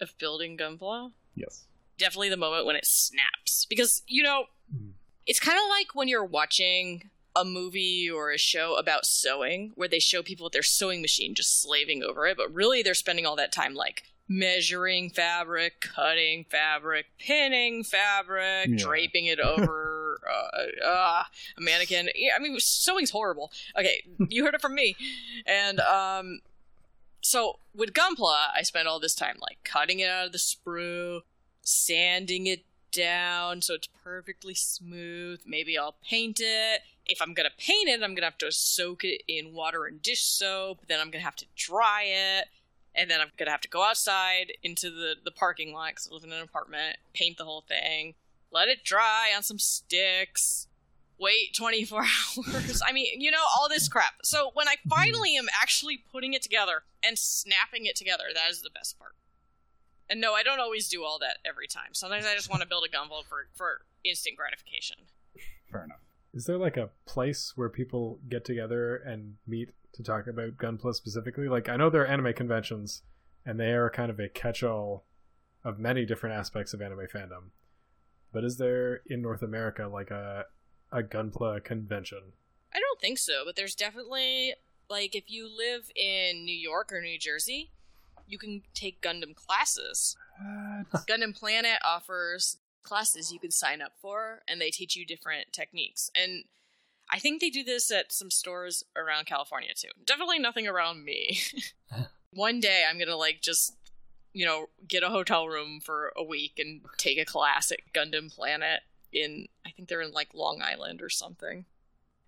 Of 0.00 0.16
building 0.18 0.56
gunpla? 0.58 1.12
Yes. 1.34 1.66
Definitely 1.98 2.28
the 2.30 2.36
moment 2.36 2.66
when 2.66 2.76
it 2.76 2.84
snaps. 2.86 3.66
Because, 3.68 4.02
you 4.06 4.22
know, 4.22 4.44
Mhm. 4.74 4.92
it's 5.26 5.40
kind 5.40 5.58
of 5.58 5.64
like 5.68 5.94
when 5.94 6.08
you're 6.08 6.24
watching 6.24 7.10
a 7.36 7.44
movie 7.44 8.10
or 8.10 8.30
a 8.32 8.38
show 8.38 8.74
about 8.76 9.06
sewing 9.06 9.72
where 9.74 9.88
they 9.88 9.98
show 10.00 10.22
people 10.22 10.44
with 10.44 10.52
their 10.52 10.62
sewing 10.62 11.00
machine 11.00 11.34
just 11.34 11.60
slaving 11.62 12.02
over 12.02 12.26
it, 12.26 12.36
but 12.36 12.52
really 12.52 12.82
they're 12.82 12.94
spending 12.94 13.24
all 13.26 13.36
that 13.36 13.52
time 13.52 13.74
like 13.74 14.02
measuring 14.28 15.10
fabric, 15.10 15.80
cutting 15.80 16.44
fabric, 16.44 17.06
pinning 17.18 17.82
fabric, 17.84 18.68
Yeah. 18.68 18.76
draping 18.76 19.26
it 19.26 19.40
over 19.44 20.20
uh, 20.28 20.84
uh, 20.86 21.22
a 21.56 21.60
mannequin. 21.60 22.08
Yeah, 22.14 22.32
I 22.36 22.38
mean, 22.40 22.58
sewing's 22.60 23.10
horrible. 23.10 23.50
Okay, 23.78 24.02
you 24.28 24.44
heard 24.44 24.54
it 24.54 24.60
from 24.60 24.74
me. 24.74 24.96
And 25.46 25.80
um, 25.80 26.40
so 27.20 27.58
with 27.74 27.92
Gunpla, 27.92 28.48
I 28.56 28.62
spent 28.62 28.86
all 28.88 29.00
this 29.00 29.14
time 29.14 29.36
like 29.40 29.58
cutting 29.64 30.00
it 30.00 30.08
out 30.08 30.26
of 30.26 30.32
the 30.32 30.38
sprue, 30.38 31.20
sanding 31.62 32.46
it 32.46 32.64
down 32.92 33.62
so 33.62 33.74
it's 33.74 33.88
perfectly 34.02 34.54
smooth. 34.54 35.40
Maybe 35.46 35.78
I'll 35.78 35.94
paint 36.04 36.40
it. 36.42 36.80
If 37.10 37.20
I'm 37.20 37.34
gonna 37.34 37.50
paint 37.58 37.88
it, 37.88 38.02
I'm 38.02 38.14
gonna 38.14 38.26
have 38.26 38.38
to 38.38 38.52
soak 38.52 39.04
it 39.04 39.22
in 39.26 39.52
water 39.52 39.84
and 39.84 40.00
dish 40.00 40.22
soap. 40.22 40.86
Then 40.88 41.00
I'm 41.00 41.10
gonna 41.10 41.24
have 41.24 41.36
to 41.36 41.46
dry 41.56 42.04
it, 42.04 42.46
and 42.94 43.10
then 43.10 43.20
I'm 43.20 43.30
gonna 43.36 43.50
have 43.50 43.60
to 43.62 43.68
go 43.68 43.82
outside 43.82 44.52
into 44.62 44.90
the 44.90 45.16
the 45.22 45.30
parking 45.30 45.72
lot 45.72 45.90
because 45.90 46.08
I 46.10 46.14
live 46.14 46.24
in 46.24 46.32
an 46.32 46.42
apartment. 46.42 46.98
Paint 47.12 47.36
the 47.36 47.44
whole 47.44 47.62
thing, 47.62 48.14
let 48.52 48.68
it 48.68 48.84
dry 48.84 49.32
on 49.36 49.42
some 49.42 49.58
sticks. 49.58 50.68
Wait 51.18 51.54
24 51.54 52.00
hours. 52.02 52.80
I 52.86 52.92
mean, 52.92 53.20
you 53.20 53.30
know, 53.30 53.44
all 53.54 53.68
this 53.68 53.88
crap. 53.90 54.14
So 54.22 54.50
when 54.54 54.68
I 54.68 54.76
finally 54.88 55.36
am 55.36 55.48
actually 55.60 56.02
putting 56.10 56.32
it 56.32 56.40
together 56.40 56.84
and 57.04 57.18
snapping 57.18 57.84
it 57.84 57.94
together, 57.94 58.24
that 58.32 58.50
is 58.50 58.62
the 58.62 58.70
best 58.70 58.98
part. 58.98 59.12
And 60.08 60.20
no, 60.20 60.32
I 60.32 60.42
don't 60.42 60.60
always 60.60 60.88
do 60.88 61.04
all 61.04 61.18
that 61.18 61.36
every 61.44 61.66
time. 61.66 61.92
Sometimes 61.92 62.24
I 62.24 62.34
just 62.34 62.48
want 62.48 62.62
to 62.62 62.68
build 62.68 62.84
a 62.84 62.96
Gunpla 62.96 63.24
for 63.28 63.48
for 63.54 63.82
instant 64.02 64.36
gratification. 64.36 64.96
Fair 65.70 65.84
enough. 65.84 66.00
Is 66.32 66.46
there 66.46 66.58
like 66.58 66.76
a 66.76 66.90
place 67.06 67.52
where 67.56 67.68
people 67.68 68.20
get 68.28 68.44
together 68.44 68.96
and 68.96 69.34
meet 69.46 69.70
to 69.94 70.02
talk 70.02 70.26
about 70.26 70.56
Gunpla 70.56 70.94
specifically? 70.94 71.48
Like, 71.48 71.68
I 71.68 71.76
know 71.76 71.90
there 71.90 72.02
are 72.02 72.06
anime 72.06 72.32
conventions, 72.34 73.02
and 73.44 73.58
they 73.58 73.72
are 73.72 73.90
kind 73.90 74.10
of 74.10 74.20
a 74.20 74.28
catch 74.28 74.62
all 74.62 75.04
of 75.64 75.78
many 75.78 76.06
different 76.06 76.36
aspects 76.36 76.72
of 76.72 76.80
anime 76.80 77.06
fandom. 77.12 77.50
But 78.32 78.44
is 78.44 78.58
there 78.58 79.00
in 79.06 79.22
North 79.22 79.42
America 79.42 79.88
like 79.88 80.10
a 80.10 80.46
a 80.92 81.02
Gunpla 81.02 81.64
convention? 81.64 82.32
I 82.72 82.78
don't 82.78 83.00
think 83.00 83.18
so, 83.18 83.42
but 83.44 83.56
there's 83.56 83.74
definitely 83.74 84.54
like 84.88 85.14
if 85.14 85.24
you 85.28 85.48
live 85.48 85.90
in 85.96 86.44
New 86.44 86.56
York 86.56 86.92
or 86.92 87.00
New 87.00 87.18
Jersey, 87.18 87.70
you 88.26 88.38
can 88.38 88.62
take 88.74 89.00
Gundam 89.00 89.34
classes. 89.34 90.16
Gundam 91.08 91.36
Planet 91.36 91.80
offers 91.84 92.58
classes 92.90 93.32
you 93.32 93.38
can 93.38 93.52
sign 93.52 93.80
up 93.80 93.92
for, 94.02 94.42
and 94.48 94.60
they 94.60 94.70
teach 94.70 94.96
you 94.96 95.06
different 95.06 95.52
techniques. 95.52 96.10
And 96.14 96.44
I 97.08 97.20
think 97.20 97.40
they 97.40 97.48
do 97.48 97.62
this 97.62 97.90
at 97.90 98.12
some 98.12 98.30
stores 98.30 98.84
around 98.96 99.26
California 99.26 99.70
too. 99.74 99.88
Definitely 100.04 100.40
nothing 100.40 100.66
around 100.66 101.04
me. 101.04 101.38
One 102.32 102.60
day 102.60 102.82
I'm 102.88 102.98
gonna 102.98 103.16
like 103.16 103.40
just 103.40 103.76
you 104.32 104.44
know 104.44 104.66
get 104.86 105.02
a 105.02 105.08
hotel 105.08 105.48
room 105.48 105.80
for 105.80 106.12
a 106.16 106.22
week 106.22 106.58
and 106.58 106.80
take 106.96 107.18
a 107.18 107.24
class 107.24 107.72
at 107.72 107.78
Gundam 107.94 108.34
Planet 108.34 108.80
in 109.12 109.46
I 109.64 109.70
think 109.70 109.88
they're 109.88 110.02
in 110.02 110.12
like 110.12 110.34
Long 110.34 110.60
Island 110.60 111.00
or 111.00 111.08
something, 111.08 111.64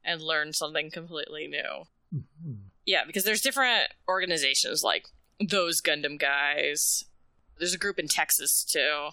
and 0.04 0.22
learn 0.22 0.52
something 0.52 0.90
completely 0.90 1.48
new. 1.48 1.84
Mm-hmm. 2.14 2.52
Yeah, 2.86 3.04
because 3.06 3.24
there's 3.24 3.40
different 3.40 3.88
organizations 4.08 4.82
like 4.84 5.06
those 5.40 5.80
Gundam 5.80 6.18
guys. 6.18 7.04
There's 7.58 7.74
a 7.74 7.78
group 7.78 7.98
in 7.98 8.08
Texas 8.08 8.64
too. 8.64 9.10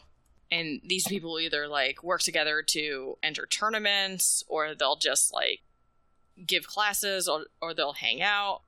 And 0.51 0.81
these 0.83 1.07
people 1.07 1.39
either 1.39 1.67
like 1.67 2.03
work 2.03 2.21
together 2.21 2.63
to 2.67 3.17
enter 3.21 3.45
tournaments 3.45 4.43
or 4.47 4.73
they'll 4.73 4.95
just 4.95 5.33
like 5.33 5.61
give 6.45 6.65
classes 6.65 7.27
or 7.27 7.45
or 7.61 7.73
they'll 7.73 7.93
hang 7.93 8.21
out, 8.21 8.61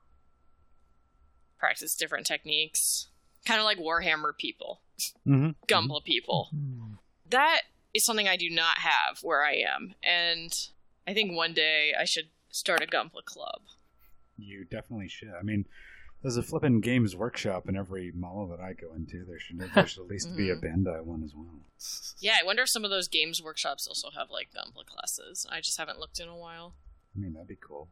practice 1.57 1.95
different 1.95 2.25
techniques. 2.27 3.07
Kind 3.45 3.59
of 3.59 3.65
like 3.65 3.79
Warhammer 3.79 4.37
people, 4.37 4.81
Mm-hmm. 5.27 5.51
Gunpla 5.67 6.03
people. 6.03 6.49
That 7.29 7.61
is 7.93 8.05
something 8.05 8.27
I 8.27 8.37
do 8.37 8.49
not 8.49 8.79
have 8.79 9.19
where 9.23 9.43
I 9.43 9.53
am. 9.53 9.95
And 10.03 10.53
I 11.07 11.13
think 11.13 11.35
one 11.35 11.53
day 11.53 11.93
I 11.99 12.05
should 12.05 12.27
start 12.49 12.83
a 12.83 12.85
Gunpla 12.87 13.25
club. 13.25 13.61
You 14.37 14.65
definitely 14.65 15.07
should. 15.07 15.33
I 15.39 15.43
mean, 15.43 15.65
there's 16.21 16.37
a 16.37 16.43
flipping 16.43 16.81
games 16.81 17.15
workshop 17.15 17.67
in 17.67 17.75
every 17.75 18.11
mall 18.11 18.47
that 18.47 18.59
I 18.59 18.73
go 18.73 18.93
into. 18.93 19.25
There 19.25 19.39
should, 19.39 19.59
there 19.59 19.87
should 19.87 20.03
at 20.03 20.07
least 20.09 20.35
be 20.35 20.49
a 20.49 20.55
Bandai 20.55 21.03
one 21.03 21.23
as 21.23 21.33
well. 21.35 21.50
Yeah, 22.19 22.37
I 22.39 22.45
wonder 22.45 22.63
if 22.63 22.69
some 22.69 22.83
of 22.85 22.91
those 22.91 23.07
games 23.07 23.41
workshops 23.41 23.87
also 23.87 24.09
have 24.11 24.29
like 24.29 24.49
Gunpla 24.55 24.85
classes. 24.85 25.45
I 25.49 25.61
just 25.61 25.77
haven't 25.77 25.99
looked 25.99 26.19
in 26.19 26.27
a 26.27 26.37
while. 26.37 26.75
I 27.15 27.19
mean, 27.19 27.33
that'd 27.33 27.47
be 27.47 27.57
cool. 27.59 27.89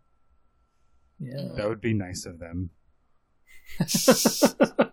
Yeah. 1.20 1.50
That 1.56 1.68
would 1.68 1.82
be 1.82 1.94
nice 1.94 2.26
of 2.26 2.40
them. 2.40 2.70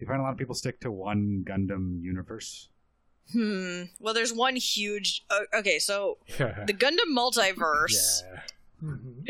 You 0.00 0.08
find 0.08 0.20
a 0.20 0.22
lot 0.22 0.32
of 0.32 0.38
people 0.38 0.54
stick 0.54 0.80
to 0.80 0.90
one 0.90 1.44
Gundam 1.48 2.02
universe. 2.02 2.68
Hmm. 3.32 3.84
Well, 3.98 4.12
there's 4.12 4.34
one 4.34 4.54
huge. 4.56 5.24
Uh, 5.30 5.40
okay, 5.54 5.78
so 5.78 6.18
the 6.36 6.74
Gundam 6.76 7.16
multiverse. 7.16 8.22
yeah. 8.22 8.40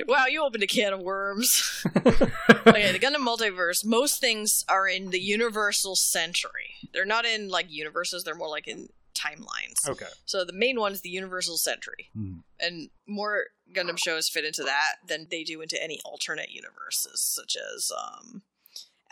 Wow, 0.06 0.26
you 0.26 0.44
opened 0.44 0.62
a 0.62 0.66
can 0.66 0.92
of 0.92 1.00
worms. 1.00 1.84
okay, 1.96 2.92
the 2.92 2.98
Gundam 2.98 3.26
multiverse. 3.26 3.84
Most 3.84 4.20
things 4.20 4.64
are 4.68 4.86
in 4.88 5.10
the 5.10 5.20
Universal 5.20 5.96
Century. 5.96 6.74
They're 6.92 7.04
not 7.04 7.24
in 7.24 7.48
like 7.48 7.66
universes. 7.70 8.24
They're 8.24 8.34
more 8.34 8.48
like 8.48 8.66
in 8.68 8.88
timelines. 9.14 9.88
Okay. 9.88 10.06
So 10.26 10.44
the 10.44 10.52
main 10.52 10.78
one 10.80 10.92
is 10.92 11.02
the 11.02 11.08
Universal 11.10 11.58
Century, 11.58 12.10
Hmm. 12.14 12.38
and 12.58 12.90
more 13.06 13.44
Gundam 13.72 13.96
shows 13.98 14.28
fit 14.28 14.44
into 14.44 14.62
that 14.64 14.96
than 15.06 15.28
they 15.30 15.44
do 15.44 15.60
into 15.60 15.82
any 15.82 16.00
alternate 16.04 16.50
universes, 16.50 17.22
such 17.22 17.56
as 17.56 17.90
um, 17.96 18.42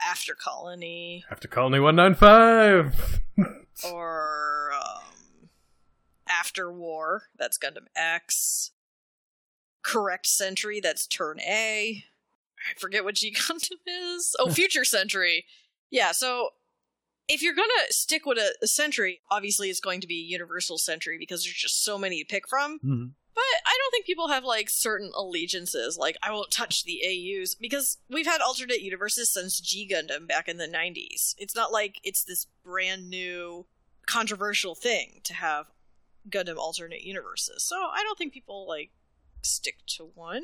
After 0.04 0.34
Colony 0.34 1.24
After 1.30 1.46
Colony 1.48 1.78
195. 1.80 3.20
or 3.92 4.72
um, 4.74 5.48
After 6.28 6.70
War. 6.72 7.24
That's 7.38 7.58
Gundam 7.58 7.86
X. 7.96 8.72
Correct 9.82 10.26
Century. 10.26 10.80
That's 10.80 11.06
Turn 11.06 11.40
A. 11.40 12.04
I 12.70 12.78
forget 12.78 13.04
what 13.04 13.14
G 13.16 13.32
Gundam 13.32 13.78
is. 13.86 14.34
Oh, 14.38 14.50
Future 14.52 14.84
Century. 14.84 15.46
Yeah. 15.90 16.12
So 16.12 16.50
if 17.28 17.42
you're 17.42 17.54
gonna 17.54 17.70
stick 17.90 18.26
with 18.26 18.38
a, 18.38 18.54
a 18.62 18.66
century, 18.66 19.20
obviously 19.30 19.70
it's 19.70 19.80
going 19.80 20.00
to 20.00 20.06
be 20.06 20.14
Universal 20.14 20.78
Century 20.78 21.16
because 21.18 21.44
there's 21.44 21.54
just 21.54 21.84
so 21.84 21.96
many 21.98 22.18
to 22.20 22.26
pick 22.26 22.48
from. 22.48 22.78
hmm 22.80 23.04
But 23.34 23.42
I 23.64 23.78
don't 23.78 23.90
think 23.92 24.06
people 24.06 24.28
have 24.28 24.44
like 24.44 24.68
certain 24.68 25.10
allegiances, 25.14 25.96
like 25.96 26.16
I 26.22 26.32
won't 26.32 26.50
touch 26.50 26.84
the 26.84 27.00
AUs 27.04 27.54
because 27.54 27.98
we've 28.08 28.26
had 28.26 28.40
alternate 28.40 28.80
universes 28.82 29.32
since 29.32 29.60
G 29.60 29.88
Gundam 29.90 30.26
back 30.26 30.48
in 30.48 30.56
the 30.58 30.66
90s. 30.66 31.34
It's 31.38 31.54
not 31.56 31.72
like 31.72 32.00
it's 32.02 32.24
this 32.24 32.46
brand 32.64 33.08
new 33.08 33.66
controversial 34.06 34.74
thing 34.74 35.20
to 35.24 35.34
have 35.34 35.66
Gundam 36.28 36.56
alternate 36.56 37.02
universes. 37.02 37.62
So 37.62 37.76
I 37.76 38.02
don't 38.02 38.18
think 38.18 38.32
people 38.32 38.66
like 38.68 38.90
stick 39.42 39.78
to 39.96 40.10
one. 40.14 40.42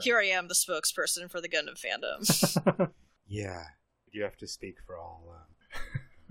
Here 0.00 0.18
I 0.18 0.24
am, 0.24 0.48
the 0.48 0.54
spokesperson 0.54 1.30
for 1.30 1.40
the 1.40 1.48
Gundam 1.48 1.78
fandom. 1.78 2.90
Yeah. 3.28 3.62
You 4.10 4.22
have 4.22 4.36
to 4.38 4.48
speak 4.48 4.76
for 4.86 4.96
all. 4.96 5.22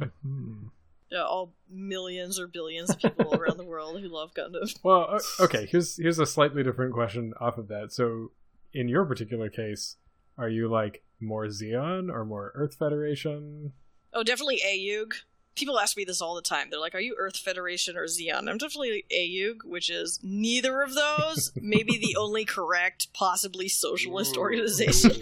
Uh... 0.01 0.05
Hmm. 0.23 0.65
yeah, 1.11 1.23
all 1.23 1.53
millions 1.69 2.39
or 2.39 2.47
billions 2.47 2.89
of 2.89 2.99
people 2.99 3.35
around 3.35 3.57
the 3.57 3.63
world 3.63 4.01
who 4.01 4.09
love 4.09 4.33
Gundam. 4.33 4.75
Well, 4.83 5.19
okay. 5.39 5.67
Here's 5.67 5.97
here's 5.97 6.19
a 6.19 6.25
slightly 6.25 6.63
different 6.63 6.93
question 6.93 7.33
off 7.39 7.57
of 7.57 7.67
that. 7.67 7.93
So, 7.93 8.31
in 8.73 8.89
your 8.89 9.05
particular 9.05 9.49
case, 9.49 9.95
are 10.37 10.49
you 10.49 10.67
like 10.67 11.03
more 11.19 11.45
Zeon 11.45 12.11
or 12.11 12.25
more 12.25 12.51
Earth 12.55 12.75
Federation? 12.75 13.73
Oh, 14.13 14.23
definitely 14.23 14.61
AEUG. 14.65 15.13
People 15.57 15.79
ask 15.79 15.97
me 15.97 16.05
this 16.05 16.21
all 16.21 16.35
the 16.35 16.41
time. 16.41 16.69
They're 16.69 16.79
like, 16.79 16.95
"Are 16.95 16.99
you 16.99 17.15
Earth 17.17 17.37
Federation 17.37 17.97
or 17.97 18.05
Zeon?" 18.05 18.49
I'm 18.49 18.57
definitely 18.57 19.05
AEUG, 19.11 19.65
which 19.65 19.89
is 19.89 20.19
neither 20.23 20.81
of 20.81 20.93
those. 20.93 21.51
Maybe 21.61 21.97
the 21.97 22.15
only 22.17 22.45
correct, 22.45 23.11
possibly 23.13 23.67
socialist 23.67 24.37
organization. 24.37 25.11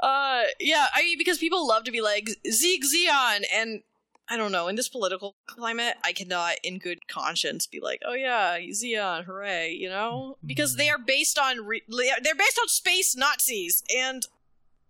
Uh, 0.00 0.44
yeah, 0.58 0.86
I 0.94 1.02
mean, 1.02 1.18
because 1.18 1.36
people 1.38 1.68
love 1.68 1.84
to 1.84 1.90
be 1.90 2.00
like 2.00 2.30
Sieg 2.46 2.84
Zeon, 2.84 3.44
and 3.52 3.82
I 4.30 4.36
don't 4.36 4.52
know. 4.52 4.66
In 4.66 4.76
this 4.76 4.88
political 4.88 5.36
climate, 5.46 5.94
I 6.02 6.12
cannot, 6.12 6.54
in 6.64 6.78
good 6.78 7.06
conscience, 7.06 7.66
be 7.66 7.80
like, 7.80 8.00
"Oh 8.06 8.14
yeah, 8.14 8.58
Zeon, 8.70 9.24
hooray!" 9.24 9.72
You 9.72 9.90
know, 9.90 10.38
because 10.44 10.76
they 10.76 10.88
are 10.88 10.98
based 10.98 11.38
on 11.38 11.66
re- 11.66 11.82
they're 11.88 12.34
based 12.34 12.58
on 12.62 12.68
space 12.68 13.14
Nazis, 13.14 13.82
and 13.94 14.26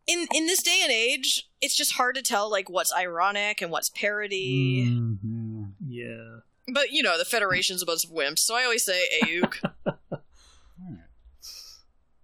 in 0.06 0.28
in 0.32 0.47
this 0.47 0.62
day 0.62 0.81
and 0.82 0.93
age, 0.93 1.49
it's 1.61 1.77
just 1.77 1.93
hard 1.93 2.15
to 2.16 2.23
tell 2.23 2.51
like 2.51 2.69
what's 2.70 2.93
ironic 2.95 3.61
and 3.62 3.70
what's 3.70 3.91
parody. 3.91 4.87
Mhm. 4.87 5.73
Yeah. 5.87 6.41
But 6.73 6.91
you 6.93 7.03
know, 7.03 7.19
the 7.19 7.24
Federation's 7.24 7.82
a 7.82 7.87
bunch 7.87 8.05
of 8.05 8.11
wimps, 8.11 8.41
so 8.41 8.55
I 8.55 8.65
always 8.65 8.85
say 8.85 9.03
AEUG. 9.23 9.55
Alright. 9.87 11.05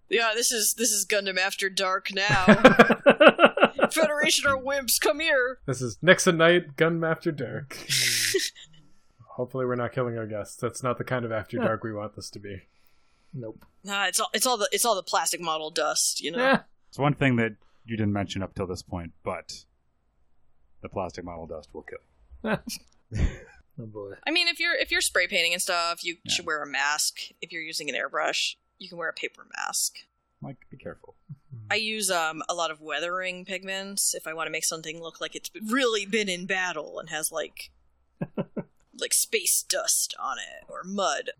yeah, 0.09 0.33
this 0.35 0.53
is 0.53 0.75
this 0.75 0.91
is 0.91 1.05
Gundam 1.07 1.39
After 1.39 1.69
Dark 1.69 2.11
now. 2.15 2.45
Federation 3.91 4.47
are 4.47 4.57
wimps. 4.59 5.01
Come 5.01 5.21
here. 5.21 5.59
this 5.67 5.81
is 5.83 5.99
Nixon 6.03 6.37
Night, 6.37 6.77
Gun 6.77 7.03
After 7.05 7.33
Dark. 7.33 7.77
Hopefully, 9.37 9.67
we're 9.67 9.75
not 9.77 9.93
killing 9.93 10.17
our 10.17 10.27
guests. 10.27 10.57
That's 10.57 10.83
not 10.83 10.97
the 10.99 11.05
kind 11.05 11.25
of 11.25 11.33
After 11.33 11.59
Dark 11.59 11.85
we 11.85 11.93
want 11.93 12.17
this 12.17 12.31
to 12.31 12.39
be. 12.39 12.63
Nope. 13.35 13.65
Nah, 13.85 14.07
it's 14.07 14.19
all 14.21 14.31
it's 14.33 14.47
all 14.47 14.57
the 14.57 14.69
it's 14.73 14.85
all 14.85 14.95
the 14.95 15.03
plastic 15.03 15.41
model 15.41 15.71
dust, 15.71 16.21
you 16.23 16.31
know. 16.31 16.39
Yeah. 16.39 16.61
It's 16.89 16.99
one 16.99 17.15
thing 17.15 17.37
that 17.37 17.57
you 17.87 17.97
didn't 17.97 18.13
mention 18.13 18.43
up 18.43 18.55
till 18.55 18.67
this 18.67 18.83
point, 18.83 19.13
but 19.25 19.65
the 20.83 20.89
plastic 20.89 21.25
model 21.25 21.47
dust 21.47 21.71
will 21.73 21.83
kill. 21.85 22.59
Oh 23.79 23.85
boy. 23.85 24.13
I 24.27 24.31
mean, 24.31 24.49
if 24.49 24.59
you're 24.59 24.75
if 24.75 24.91
you're 24.91 25.03
spray 25.03 25.27
painting 25.29 25.53
and 25.53 25.61
stuff, 25.61 26.03
you 26.03 26.17
Yeah. 26.25 26.33
should 26.33 26.47
wear 26.47 26.63
a 26.63 26.67
mask. 26.67 27.19
If 27.43 27.53
you're 27.53 27.61
using 27.61 27.91
an 27.91 27.95
airbrush, 27.95 28.55
you 28.79 28.89
can 28.89 28.97
wear 28.97 29.11
a 29.11 29.13
paper 29.13 29.47
mask. 29.55 29.97
Like, 30.41 30.57
be 30.71 30.79
careful. 30.79 31.15
I 31.71 31.75
use 31.75 32.11
um 32.11 32.43
a 32.49 32.55
lot 32.55 32.71
of 32.71 32.81
weathering 32.81 33.45
pigments 33.45 34.15
if 34.15 34.27
I 34.27 34.33
want 34.33 34.47
to 34.47 34.51
make 34.51 34.65
something 34.65 34.99
look 35.03 35.21
like 35.21 35.35
it's 35.37 35.51
really 35.71 36.07
been 36.07 36.31
in 36.31 36.47
battle 36.47 36.99
and 36.99 37.11
has 37.11 37.31
like 37.31 37.71
like 38.99 39.13
space 39.13 39.63
dust 39.63 40.15
on 40.19 40.39
it 40.39 40.65
or 40.71 40.83
mud. 40.83 41.33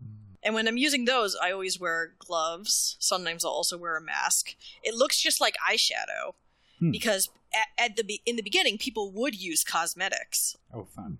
And 0.47 0.55
when 0.55 0.65
I'm 0.65 0.77
using 0.77 1.03
those, 1.03 1.35
I 1.35 1.51
always 1.51 1.77
wear 1.77 2.13
gloves. 2.19 2.95
Sometimes 2.99 3.43
I'll 3.43 3.51
also 3.51 3.77
wear 3.77 3.97
a 3.97 4.01
mask. 4.01 4.55
It 4.81 4.95
looks 4.95 5.19
just 5.21 5.41
like 5.41 5.55
eyeshadow 5.69 6.35
Hmm. 6.79 6.91
because 6.91 7.27
at, 7.53 7.67
at 7.77 7.95
the 7.97 8.03
be- 8.03 8.21
in 8.25 8.37
the 8.37 8.41
beginning, 8.43 8.77
people 8.77 9.11
would 9.11 9.35
use 9.35 9.65
cosmetics. 9.65 10.55
Oh, 10.73 10.85
fun. 10.85 11.17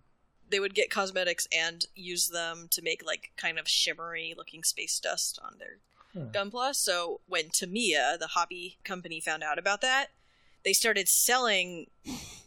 They 0.49 0.61
would 0.61 0.73
get 0.73 0.89
cosmetics 0.89 1.45
and 1.51 1.85
use 1.93 2.29
them 2.29 2.67
to 2.71 2.81
make 2.81 3.05
like 3.05 3.31
kind 3.35 3.59
of 3.59 3.67
shimmery 3.67 4.33
looking 4.37 4.63
space 4.63 4.97
dust 4.99 5.39
on 5.43 5.57
their 5.59 5.79
Huh. 6.13 6.29
Gunpla. 6.31 6.73
So 6.73 7.19
when 7.27 7.49
Tamiya, 7.49 8.17
the 8.17 8.27
hobby 8.27 8.77
company, 8.85 9.19
found 9.19 9.43
out 9.43 9.59
about 9.59 9.81
that, 9.81 10.07
they 10.63 10.71
started 10.71 11.09
selling 11.09 11.87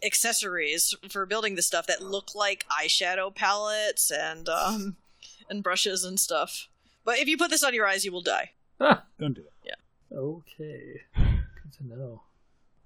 accessories 0.03 0.95
for 1.11 1.27
building 1.27 1.57
the 1.57 1.63
stuff 1.63 1.87
that 1.87 2.01
look 2.03 2.35
like 2.35 2.65
eyeshadow 2.71 3.35
palettes 3.35 4.11
and 4.11 4.49
um, 4.49 4.97
and 5.51 5.63
brushes 5.63 6.05
and 6.05 6.19
stuff. 6.19 6.69
But 7.05 7.19
if 7.19 7.29
you 7.29 7.37
put 7.37 7.51
this 7.51 7.63
on 7.65 7.75
your 7.75 7.87
eyes, 7.87 8.05
you 8.05 8.13
will 8.13 8.23
die. 8.23 8.53
Ah, 8.81 9.05
Don't 9.19 9.35
do 9.35 9.43
that. 9.43 9.51
Yeah. 9.65 10.17
Okay. 10.19 11.03
Good 11.17 11.73
to 11.79 11.87
know. 11.87 12.23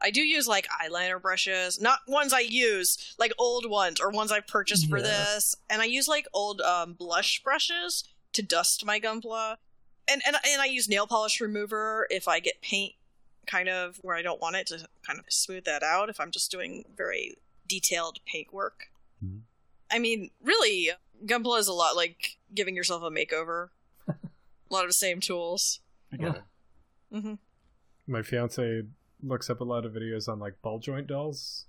I 0.01 0.11
do 0.11 0.21
use 0.23 0.47
like 0.47 0.67
eyeliner 0.69 1.21
brushes, 1.21 1.81
not 1.81 2.01
ones 2.07 2.33
I 2.33 2.41
use, 2.41 3.15
like 3.19 3.33
old 3.39 3.69
ones 3.71 4.01
or 4.01 4.11
ones 4.11 4.31
I've 4.31 4.47
purchased 4.47 4.89
for 4.89 4.99
Yeah. 4.99 5.05
this. 5.05 5.55
And 5.71 5.81
I 5.81 5.87
use 5.87 6.09
like 6.09 6.27
old 6.35 6.61
um, 6.61 6.93
blush 6.93 7.43
brushes 7.43 8.05
to 8.35 8.43
dust 8.43 8.85
my 8.85 9.01
Gunpla. 9.01 9.57
And, 10.07 10.21
and 10.27 10.37
and 10.47 10.61
I 10.61 10.67
use 10.67 10.89
nail 10.89 11.07
polish 11.07 11.41
remover 11.41 12.07
if 12.11 12.29
I 12.29 12.39
get 12.41 12.61
paint 12.61 12.95
kind 13.47 13.69
of 13.71 13.97
where 14.03 14.17
I 14.17 14.23
don't 14.23 14.41
want 14.41 14.57
it 14.57 14.67
to 14.69 14.87
kind 15.07 15.19
of 15.19 15.25
smooth 15.29 15.65
that 15.65 15.83
out 15.83 16.09
if 16.11 16.21
I'm 16.21 16.31
just 16.31 16.51
doing 16.51 16.85
very 16.97 17.37
detailed 17.67 18.19
paint 18.27 18.53
work. 18.53 18.91
Mhm. 19.25 19.41
I 19.91 19.99
mean, 19.99 20.31
really, 20.43 20.91
Gunpla 21.25 21.59
is 21.61 21.69
a 21.69 21.73
lot 21.73 21.97
like 21.97 22.37
giving 22.55 22.77
yourself 22.77 23.03
a 23.03 23.11
makeover. 23.11 23.69
A 24.75 24.77
lot 24.77 24.85
of 24.85 24.91
the 24.91 24.95
same 24.95 25.21
tools. 25.21 25.79
I 26.13 26.17
get 26.17 26.27
Yeah. 26.27 26.41
it. 27.19 27.23
hmm 27.23 27.35
My 28.09 28.23
fiance 28.23 28.83
looks 29.23 29.49
up 29.49 29.61
a 29.61 29.65
lot 29.65 29.85
of 29.87 29.93
videos 29.93 30.29
on 30.29 30.41
like 30.41 30.61
ball 30.63 30.81
joint 30.81 31.07
dolls, 31.07 31.67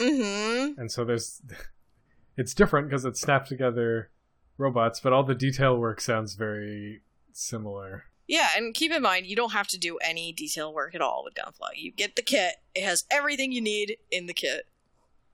hmm 0.00 0.72
and 0.78 0.90
so 0.90 1.04
there's 1.04 1.42
it's 2.36 2.54
different 2.54 2.88
because 2.88 3.04
it's 3.04 3.20
snapped 3.20 3.48
together 3.48 4.10
robots, 4.56 5.00
but 5.00 5.12
all 5.12 5.24
the 5.24 5.34
detail 5.34 5.76
work 5.76 6.00
sounds 6.00 6.34
very 6.36 7.02
similar. 7.32 8.04
Yeah, 8.28 8.50
and 8.56 8.72
keep 8.72 8.92
in 8.92 9.02
mind, 9.02 9.26
you 9.26 9.34
don't 9.34 9.52
have 9.52 9.66
to 9.68 9.78
do 9.78 9.98
any 9.98 10.32
detail 10.32 10.72
work 10.72 10.94
at 10.94 11.00
all 11.02 11.24
with 11.24 11.34
Gunpla. 11.34 11.70
You 11.76 11.90
get 11.90 12.14
the 12.14 12.22
kit; 12.22 12.54
it 12.74 12.84
has 12.84 13.04
everything 13.10 13.50
you 13.50 13.60
need 13.60 13.96
in 14.12 14.26
the 14.26 14.32
kit 14.32 14.66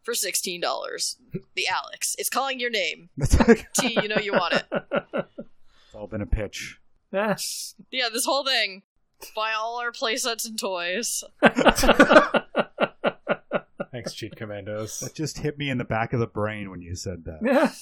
for 0.02 0.14
sixteen 0.14 0.60
dollars. 0.62 1.16
The 1.54 1.66
Alex, 1.68 2.16
it's 2.18 2.30
calling 2.30 2.58
your 2.58 2.70
name. 2.70 3.10
That's 3.18 3.36
T, 3.78 4.00
you 4.00 4.08
know 4.08 4.16
you 4.16 4.32
want 4.32 4.54
it. 4.54 4.64
it's 4.72 5.94
all 5.94 6.06
been 6.06 6.22
a 6.22 6.26
pitch. 6.26 6.78
Ah. 7.12 7.36
Yeah, 7.90 8.08
this 8.12 8.24
whole 8.24 8.44
thing. 8.44 8.82
Buy 9.34 9.52
all 9.52 9.80
our 9.80 9.92
playsets 9.92 10.46
and 10.46 10.58
toys. 10.58 11.22
Thanks, 13.92 14.14
cheat 14.14 14.36
commandos. 14.36 15.00
That 15.00 15.14
just 15.14 15.38
hit 15.38 15.58
me 15.58 15.68
in 15.68 15.78
the 15.78 15.84
back 15.84 16.12
of 16.12 16.20
the 16.20 16.26
brain 16.26 16.70
when 16.70 16.80
you 16.80 16.94
said 16.94 17.24
that. 17.24 17.40
Yeah. 17.42 17.72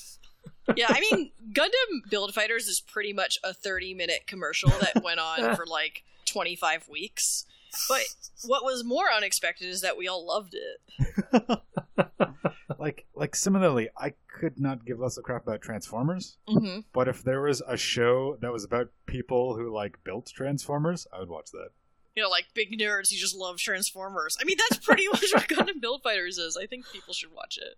Yeah, 0.77 0.87
I 0.89 1.01
mean, 1.01 1.31
Gundam 1.53 2.11
Build 2.11 2.35
Fighters 2.35 2.67
is 2.69 2.81
pretty 2.81 3.13
much 3.13 3.39
a 3.45 3.53
thirty-minute 3.55 4.27
commercial 4.27 4.71
that 4.71 5.03
went 5.03 5.21
on 5.21 5.55
for 5.57 5.67
like 5.67 6.05
twenty-five 6.27 6.89
weeks. 6.89 7.45
But 7.89 8.03
what 8.45 8.65
was 8.65 8.83
more 8.85 9.11
unexpected 9.15 9.69
is 9.69 9.83
that 9.83 9.97
we 9.97 10.09
all 10.09 10.27
loved 10.27 10.55
it. 10.55 11.61
like, 12.79 13.07
like 13.15 13.35
similarly, 13.37 13.89
I 13.97 14.15
could 14.39 14.59
not 14.59 14.85
give 14.85 14.99
less 14.99 15.19
a 15.19 15.23
crap 15.23 15.45
about 15.45 15.61
Transformers. 15.63 16.39
Mm-hmm. 16.49 16.81
But 16.93 17.09
if 17.09 17.23
there 17.23 17.43
was 17.43 17.63
a 17.67 17.77
show 17.77 18.37
that 18.41 18.53
was 18.53 18.65
about 18.65 18.91
people 19.07 19.57
who 19.57 19.73
like 19.75 20.03
built 20.05 20.31
Transformers, 20.35 21.07
I 21.13 21.21
would 21.21 21.29
watch 21.29 21.51
that. 21.53 21.71
you 22.17 22.23
know, 22.23 22.29
like 22.29 22.47
big 22.55 22.79
nerds 22.79 23.11
who 23.11 23.17
just 23.17 23.37
love 23.37 23.59
Transformers. 23.59 24.37
I 24.41 24.45
mean, 24.45 24.57
that's 24.59 24.85
pretty 24.85 25.07
much 25.09 25.25
what 25.33 25.49
Gundam 25.49 25.81
Build 25.81 26.03
Fighters 26.03 26.39
is. 26.39 26.57
I 26.57 26.67
think 26.67 26.87
people 26.93 27.15
should 27.15 27.33
watch 27.33 27.59
it. 27.59 27.77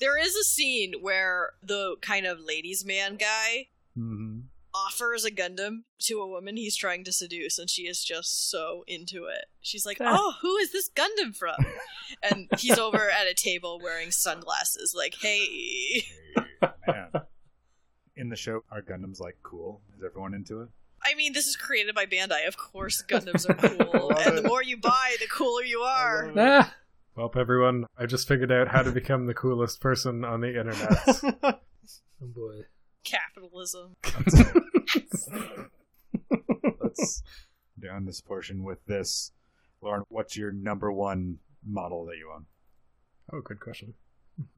There 0.00 0.18
is 0.20 0.34
a 0.34 0.44
scene 0.44 0.94
where 1.00 1.50
the 1.62 1.96
kind 2.00 2.26
of 2.26 2.40
ladies' 2.40 2.84
man 2.84 3.16
guy 3.16 3.68
Mm-hmm. 3.96 4.40
Offers 4.74 5.24
a 5.24 5.30
Gundam 5.30 5.84
to 6.00 6.20
a 6.20 6.26
woman 6.26 6.56
he's 6.56 6.76
trying 6.76 7.04
to 7.04 7.12
seduce, 7.12 7.58
and 7.58 7.70
she 7.70 7.82
is 7.82 8.02
just 8.02 8.50
so 8.50 8.84
into 8.86 9.24
it. 9.24 9.46
She's 9.60 9.86
like. 9.86 9.98
"Oh, 10.00 10.34
who 10.42 10.56
is 10.56 10.72
this 10.72 10.90
Gundam 10.90 11.36
from?" 11.36 11.56
And 12.22 12.48
he's 12.58 12.78
over 12.78 13.10
at 13.10 13.26
a 13.26 13.34
table 13.34 13.80
wearing 13.82 14.10
sunglasses, 14.10 14.94
like, 14.96 15.14
"Hey." 15.20 16.04
Man. 16.86 17.10
In 18.16 18.28
the 18.28 18.36
show, 18.36 18.62
are 18.70 18.82
Gundams 18.82 19.20
like 19.20 19.36
cool? 19.42 19.80
Is 19.96 20.04
everyone 20.04 20.34
into 20.34 20.62
it? 20.62 20.68
I 21.02 21.14
mean, 21.14 21.32
this 21.32 21.46
is 21.46 21.56
created 21.56 21.94
by 21.94 22.06
Bandai. 22.06 22.46
Of 22.46 22.56
course, 22.56 23.02
Gundams 23.06 23.48
are 23.48 23.54
cool, 23.54 24.10
and 24.18 24.38
it. 24.38 24.42
the 24.42 24.48
more 24.48 24.62
you 24.62 24.76
buy, 24.76 25.16
the 25.20 25.26
cooler 25.26 25.62
you 25.62 25.80
are. 25.80 26.32
Ah. 26.36 26.74
Well, 27.16 27.30
everyone, 27.36 27.86
I 27.98 28.06
just 28.06 28.26
figured 28.26 28.50
out 28.50 28.68
how 28.68 28.82
to 28.82 28.90
become 28.90 29.26
the 29.26 29.34
coolest 29.34 29.80
person 29.80 30.24
on 30.24 30.40
the 30.40 30.58
internet. 30.58 31.60
Oh 32.22 32.26
boy. 32.26 32.62
Capitalism. 33.04 33.96
Let's 36.82 37.22
down 37.80 38.04
this 38.06 38.20
portion 38.20 38.64
with 38.64 38.84
this. 38.86 39.32
Lauren, 39.80 40.04
what's 40.08 40.36
your 40.36 40.52
number 40.52 40.90
one 40.90 41.38
model 41.66 42.04
that 42.06 42.16
you 42.16 42.30
own 42.34 42.46
oh, 43.32 43.40
good 43.40 43.60
question. 43.60 43.94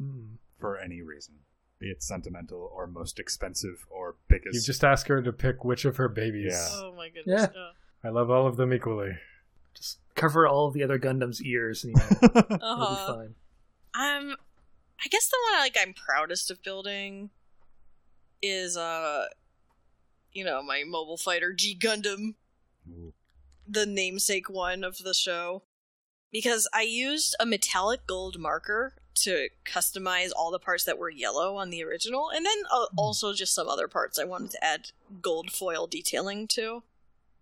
Mhm. 0.01 0.37
for 0.59 0.79
any 0.79 1.03
reason? 1.03 1.35
be 1.79 1.91
it 1.91 2.03
sentimental 2.03 2.71
or 2.75 2.87
most 2.87 3.19
expensive 3.19 3.87
or 3.91 4.17
biggest. 4.29 4.55
You 4.55 4.61
just 4.63 4.83
ask 4.83 5.09
her 5.09 5.21
to 5.21 5.33
pick 5.33 5.63
which 5.65 5.85
of 5.85 5.97
her 5.99 6.09
babies. 6.09 6.53
Yeah. 6.53 6.69
Oh 6.73 6.95
my 6.97 7.11
goodness. 7.11 7.49
Yeah. 7.55 7.71
I 8.03 8.09
love 8.09 8.31
all 8.31 8.47
of 8.47 8.57
them 8.57 8.73
equally. 8.73 9.19
Just 9.75 9.99
cover 10.15 10.47
all 10.47 10.69
of 10.69 10.73
the 10.75 10.83
other 10.83 10.99
Gundam's 10.99 11.43
ears, 11.43 11.85
and 11.85 11.95
you 11.95 12.03
know, 12.03 12.19
Uh 12.23 12.39
it'll 12.39 12.57
be 12.57 12.61
huh. 12.61 13.15
fine. 13.15 13.35
Um, 13.95 14.37
I 15.05 15.09
guess 15.11 15.29
the 15.29 15.37
one 15.51 15.61
like 15.61 15.77
I'm 15.79 15.93
proudest 15.93 16.51
of 16.51 16.63
building 16.63 17.31
is 18.49 18.77
uh, 18.77 19.27
you 20.33 20.45
know, 20.45 20.63
my 20.63 20.85
mobile 20.87 21.17
fighter 21.17 21.53
G 21.53 21.77
Gundam, 21.79 22.35
Ooh. 22.89 23.13
the 23.67 23.87
namesake 23.87 24.51
one 24.51 24.85
of 24.85 24.99
the 24.99 25.15
show, 25.15 25.63
because 26.31 26.69
I 26.75 26.83
used 26.83 27.35
a 27.41 27.47
metallic 27.47 28.07
gold 28.07 28.39
marker 28.39 28.95
to 29.17 29.49
customize 29.65 30.31
all 30.37 30.51
the 30.51 30.59
parts 30.59 30.85
that 30.85 30.99
were 30.99 31.09
yellow 31.09 31.57
on 31.57 31.71
the 31.71 31.83
original, 31.83 32.29
and 32.29 32.45
then 32.45 32.59
uh, 32.71 32.87
also 32.97 33.33
just 33.33 33.55
some 33.55 33.69
other 33.69 33.89
parts 33.89 34.19
I 34.19 34.25
wanted 34.25 34.51
to 34.53 34.65
add 34.65 34.91
gold 35.23 35.51
foil 35.51 35.87
detailing 35.87 36.47
to. 36.49 36.83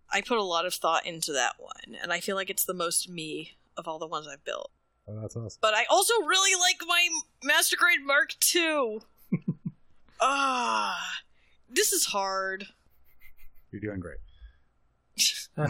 I 0.09 0.21
put 0.21 0.37
a 0.37 0.43
lot 0.43 0.65
of 0.65 0.73
thought 0.73 1.05
into 1.05 1.33
that 1.33 1.55
one, 1.59 1.97
and 2.01 2.13
I 2.13 2.21
feel 2.21 2.35
like 2.37 2.49
it's 2.49 2.63
the 2.65 2.73
most 2.73 3.09
me 3.09 3.57
of 3.75 3.87
all 3.87 3.99
the 3.99 4.07
ones 4.07 4.27
I've 4.27 4.45
built 4.45 4.71
Oh, 5.07 5.19
that's 5.19 5.35
awesome. 5.35 5.59
but 5.61 5.73
I 5.73 5.83
also 5.89 6.13
really 6.21 6.57
like 6.59 6.77
my 6.87 7.09
Master 7.43 7.75
Grade 7.77 8.05
Mark 8.05 8.35
II. 8.55 9.01
Ah, 10.21 10.97
this 11.69 11.91
is 11.93 12.05
hard. 12.05 12.65
You're 13.71 13.81
doing 13.81 13.99
great. 13.99 14.17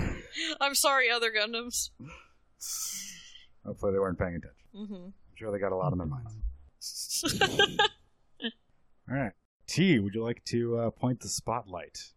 I'm 0.62 0.76
sorry, 0.76 1.10
other 1.10 1.32
Gundams. 1.32 1.90
Hopefully 3.66 3.94
they 3.94 4.00
weren't 4.00 4.20
paying 4.20 4.36
attention. 4.36 4.66
Mm-hmm. 4.76 5.06
I'm 5.06 5.14
sure 5.36 5.52
they 5.52 5.60
got 5.60 5.72
a 5.72 5.76
lot 5.76 5.92
on 5.92 5.98
their 5.98 6.08
minds. 6.08 6.34
All 9.10 9.16
right. 9.18 9.32
T, 9.68 10.00
would 10.00 10.14
you 10.14 10.24
like 10.24 10.44
to 10.46 10.78
uh, 10.78 10.90
point 10.92 11.20
the 11.20 11.28
spotlight? 11.28 12.12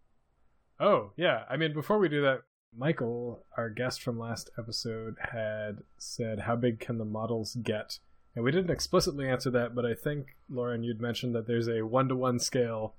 Oh, 0.80 1.12
yeah. 1.16 1.44
I 1.48 1.56
mean, 1.56 1.72
before 1.72 1.98
we 1.98 2.08
do 2.08 2.22
that, 2.22 2.42
Michael, 2.76 3.44
our 3.56 3.70
guest 3.70 4.02
from 4.02 4.18
last 4.18 4.50
episode, 4.58 5.16
had 5.32 5.78
said, 5.98 6.40
How 6.40 6.56
big 6.56 6.80
can 6.80 6.98
the 6.98 7.04
models 7.04 7.56
get? 7.62 7.98
And 8.34 8.44
we 8.44 8.52
didn't 8.52 8.70
explicitly 8.70 9.28
answer 9.28 9.50
that, 9.50 9.74
but 9.74 9.84
I 9.84 9.94
think, 9.94 10.36
Lauren, 10.48 10.84
you'd 10.84 11.00
mentioned 11.00 11.34
that 11.34 11.46
there's 11.46 11.68
a 11.68 11.82
one 11.82 12.08
to 12.08 12.14
one 12.14 12.38
scale 12.38 12.94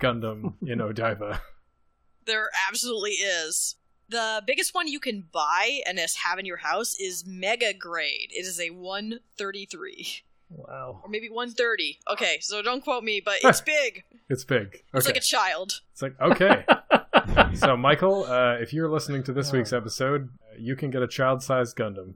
Gundam 0.00 0.54
in 0.66 0.78
Odaiba. 0.78 1.40
there 2.24 2.48
absolutely 2.68 3.12
is. 3.12 3.76
The 4.08 4.42
biggest 4.46 4.74
one 4.74 4.88
you 4.88 5.00
can 5.00 5.28
buy 5.30 5.80
and 5.86 5.98
have 5.98 6.38
in 6.38 6.46
your 6.46 6.56
house 6.56 6.94
is 6.98 7.26
Mega 7.26 7.74
Grade. 7.74 8.30
It 8.30 8.46
is 8.46 8.58
a 8.58 8.70
133. 8.70 10.22
Wow. 10.50 11.00
Or 11.02 11.10
maybe 11.10 11.28
130. 11.28 11.98
Okay, 12.10 12.38
so 12.40 12.62
don't 12.62 12.82
quote 12.82 13.04
me, 13.04 13.20
but 13.22 13.34
it's 13.42 13.60
big. 13.60 14.04
It's 14.30 14.44
big. 14.44 14.82
It's 14.94 15.06
like 15.06 15.16
a 15.16 15.20
child. 15.20 15.80
It's 15.92 16.00
like, 16.00 16.18
okay. 16.20 16.64
so, 17.54 17.76
Michael, 17.76 18.24
uh, 18.24 18.54
if 18.54 18.72
you're 18.72 18.88
listening 18.88 19.22
to 19.24 19.32
this 19.32 19.52
week's 19.52 19.72
episode, 19.72 20.30
uh, 20.42 20.56
you 20.58 20.74
can 20.74 20.90
get 20.90 21.02
a 21.02 21.08
child 21.08 21.42
sized 21.42 21.76
Gundam. 21.76 22.14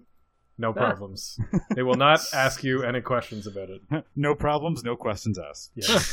No 0.63 0.73
problems. 0.73 1.39
they 1.75 1.83
will 1.83 1.97
not 1.97 2.21
ask 2.33 2.63
you 2.63 2.85
any 2.85 3.01
questions 3.01 3.47
about 3.47 3.69
it. 3.69 3.83
no 4.17 4.35
problems, 4.35 4.85
no 4.85 4.97
questions 4.97 5.39
asked. 5.39 5.73
Yeah. 5.75 5.99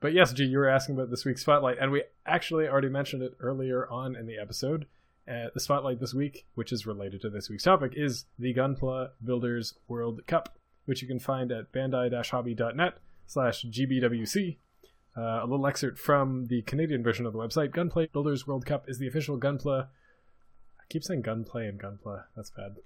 But 0.00 0.12
yes, 0.12 0.32
G, 0.32 0.44
you 0.44 0.58
were 0.58 0.68
asking 0.68 0.94
about 0.94 1.10
this 1.10 1.24
week's 1.24 1.40
spotlight, 1.40 1.78
and 1.80 1.90
we 1.90 2.04
actually 2.24 2.68
already 2.68 2.88
mentioned 2.88 3.22
it 3.22 3.34
earlier 3.40 3.88
on 3.90 4.14
in 4.14 4.26
the 4.26 4.38
episode. 4.38 4.86
Uh, 5.26 5.48
the 5.52 5.60
spotlight 5.60 5.98
this 5.98 6.14
week, 6.14 6.46
which 6.54 6.72
is 6.72 6.86
related 6.86 7.20
to 7.22 7.30
this 7.30 7.50
week's 7.50 7.64
topic, 7.64 7.94
is 7.96 8.26
the 8.38 8.54
Gunpla 8.54 9.10
Builders 9.24 9.74
World 9.88 10.20
Cup, 10.26 10.56
which 10.84 11.02
you 11.02 11.08
can 11.08 11.18
find 11.18 11.50
at 11.50 11.72
bandai-hobby.net 11.72 12.98
slash 13.26 13.66
gbwc. 13.66 14.56
Uh, 15.18 15.40
a 15.42 15.46
little 15.46 15.66
excerpt 15.66 15.98
from 15.98 16.46
the 16.46 16.62
Canadian 16.62 17.02
version 17.02 17.26
of 17.26 17.32
the 17.32 17.38
website. 17.38 17.72
Gunplay 17.72 18.06
Builders 18.06 18.46
World 18.46 18.64
Cup 18.64 18.88
is 18.88 18.98
the 18.98 19.08
official 19.08 19.36
Gunpla. 19.38 19.88
I 20.78 20.82
keep 20.88 21.02
saying 21.02 21.22
Gunplay 21.22 21.66
and 21.66 21.80
Gunpla. 21.80 22.24
That's 22.36 22.50
bad. 22.50 22.76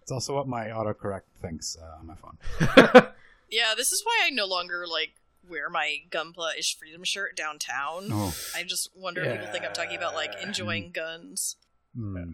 It's 0.00 0.10
also 0.10 0.34
what 0.34 0.48
my 0.48 0.68
autocorrect 0.68 1.28
thinks 1.42 1.76
uh, 1.78 1.98
on 2.00 2.06
my 2.06 2.14
phone. 2.14 3.08
Yeah, 3.50 3.74
this 3.76 3.92
is 3.92 4.04
why 4.04 4.22
I 4.24 4.30
no 4.30 4.46
longer 4.46 4.86
like 4.90 5.14
wear 5.48 5.70
my 5.70 5.98
Gunpla 6.10 6.58
ish 6.58 6.76
freedom 6.76 7.04
shirt 7.04 7.36
downtown. 7.36 8.08
Oh. 8.10 8.34
I 8.54 8.64
just 8.64 8.90
wonder 8.96 9.22
if 9.22 9.32
people 9.32 9.52
think 9.52 9.64
I'm 9.64 9.72
talking 9.72 9.96
about 9.96 10.14
like 10.14 10.32
enjoying 10.42 10.90
guns. 10.90 11.56
Hmm. 11.96 12.32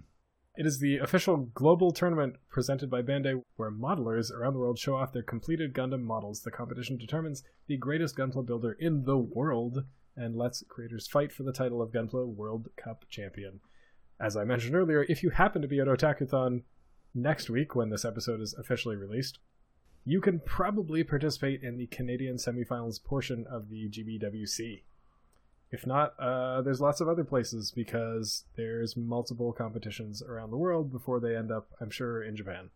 It 0.54 0.66
is 0.66 0.80
the 0.80 0.98
official 0.98 1.48
global 1.54 1.92
tournament 1.92 2.36
presented 2.50 2.90
by 2.90 3.00
Bandai 3.00 3.42
where 3.56 3.70
modelers 3.70 4.30
around 4.30 4.52
the 4.52 4.58
world 4.58 4.78
show 4.78 4.94
off 4.96 5.12
their 5.12 5.22
completed 5.22 5.72
Gundam 5.72 6.02
models. 6.02 6.42
The 6.42 6.50
competition 6.50 6.98
determines 6.98 7.42
the 7.68 7.78
greatest 7.78 8.16
Gunpla 8.16 8.44
builder 8.44 8.72
in 8.72 9.04
the 9.04 9.16
world 9.16 9.84
and 10.14 10.36
lets 10.36 10.62
creators 10.68 11.08
fight 11.08 11.32
for 11.32 11.42
the 11.42 11.54
title 11.54 11.80
of 11.80 11.90
Gunpla 11.90 12.26
World 12.26 12.68
Cup 12.76 13.06
champion. 13.08 13.60
As 14.20 14.36
I 14.36 14.44
mentioned 14.44 14.74
earlier, 14.74 15.06
if 15.08 15.22
you 15.22 15.30
happen 15.30 15.62
to 15.62 15.68
be 15.68 15.80
at 15.80 15.86
Otakuthon 15.86 16.64
next 17.14 17.48
week 17.48 17.74
when 17.74 17.88
this 17.88 18.04
episode 18.04 18.42
is 18.42 18.52
officially 18.52 18.96
released, 18.96 19.38
you 20.04 20.20
can 20.20 20.38
probably 20.40 21.02
participate 21.02 21.62
in 21.62 21.78
the 21.78 21.86
Canadian 21.86 22.36
semifinals 22.36 23.02
portion 23.02 23.46
of 23.50 23.70
the 23.70 23.88
GBWC. 23.88 24.82
If 25.74 25.86
not, 25.86 26.12
uh, 26.20 26.60
there's 26.60 26.82
lots 26.82 27.00
of 27.00 27.08
other 27.08 27.24
places 27.24 27.72
because 27.74 28.44
there's 28.56 28.94
multiple 28.94 29.52
competitions 29.54 30.22
around 30.22 30.50
the 30.50 30.58
world 30.58 30.92
before 30.92 31.18
they 31.18 31.34
end 31.34 31.50
up, 31.50 31.70
I'm 31.80 31.88
sure, 31.90 32.22
in 32.22 32.36
Japan. 32.36 32.68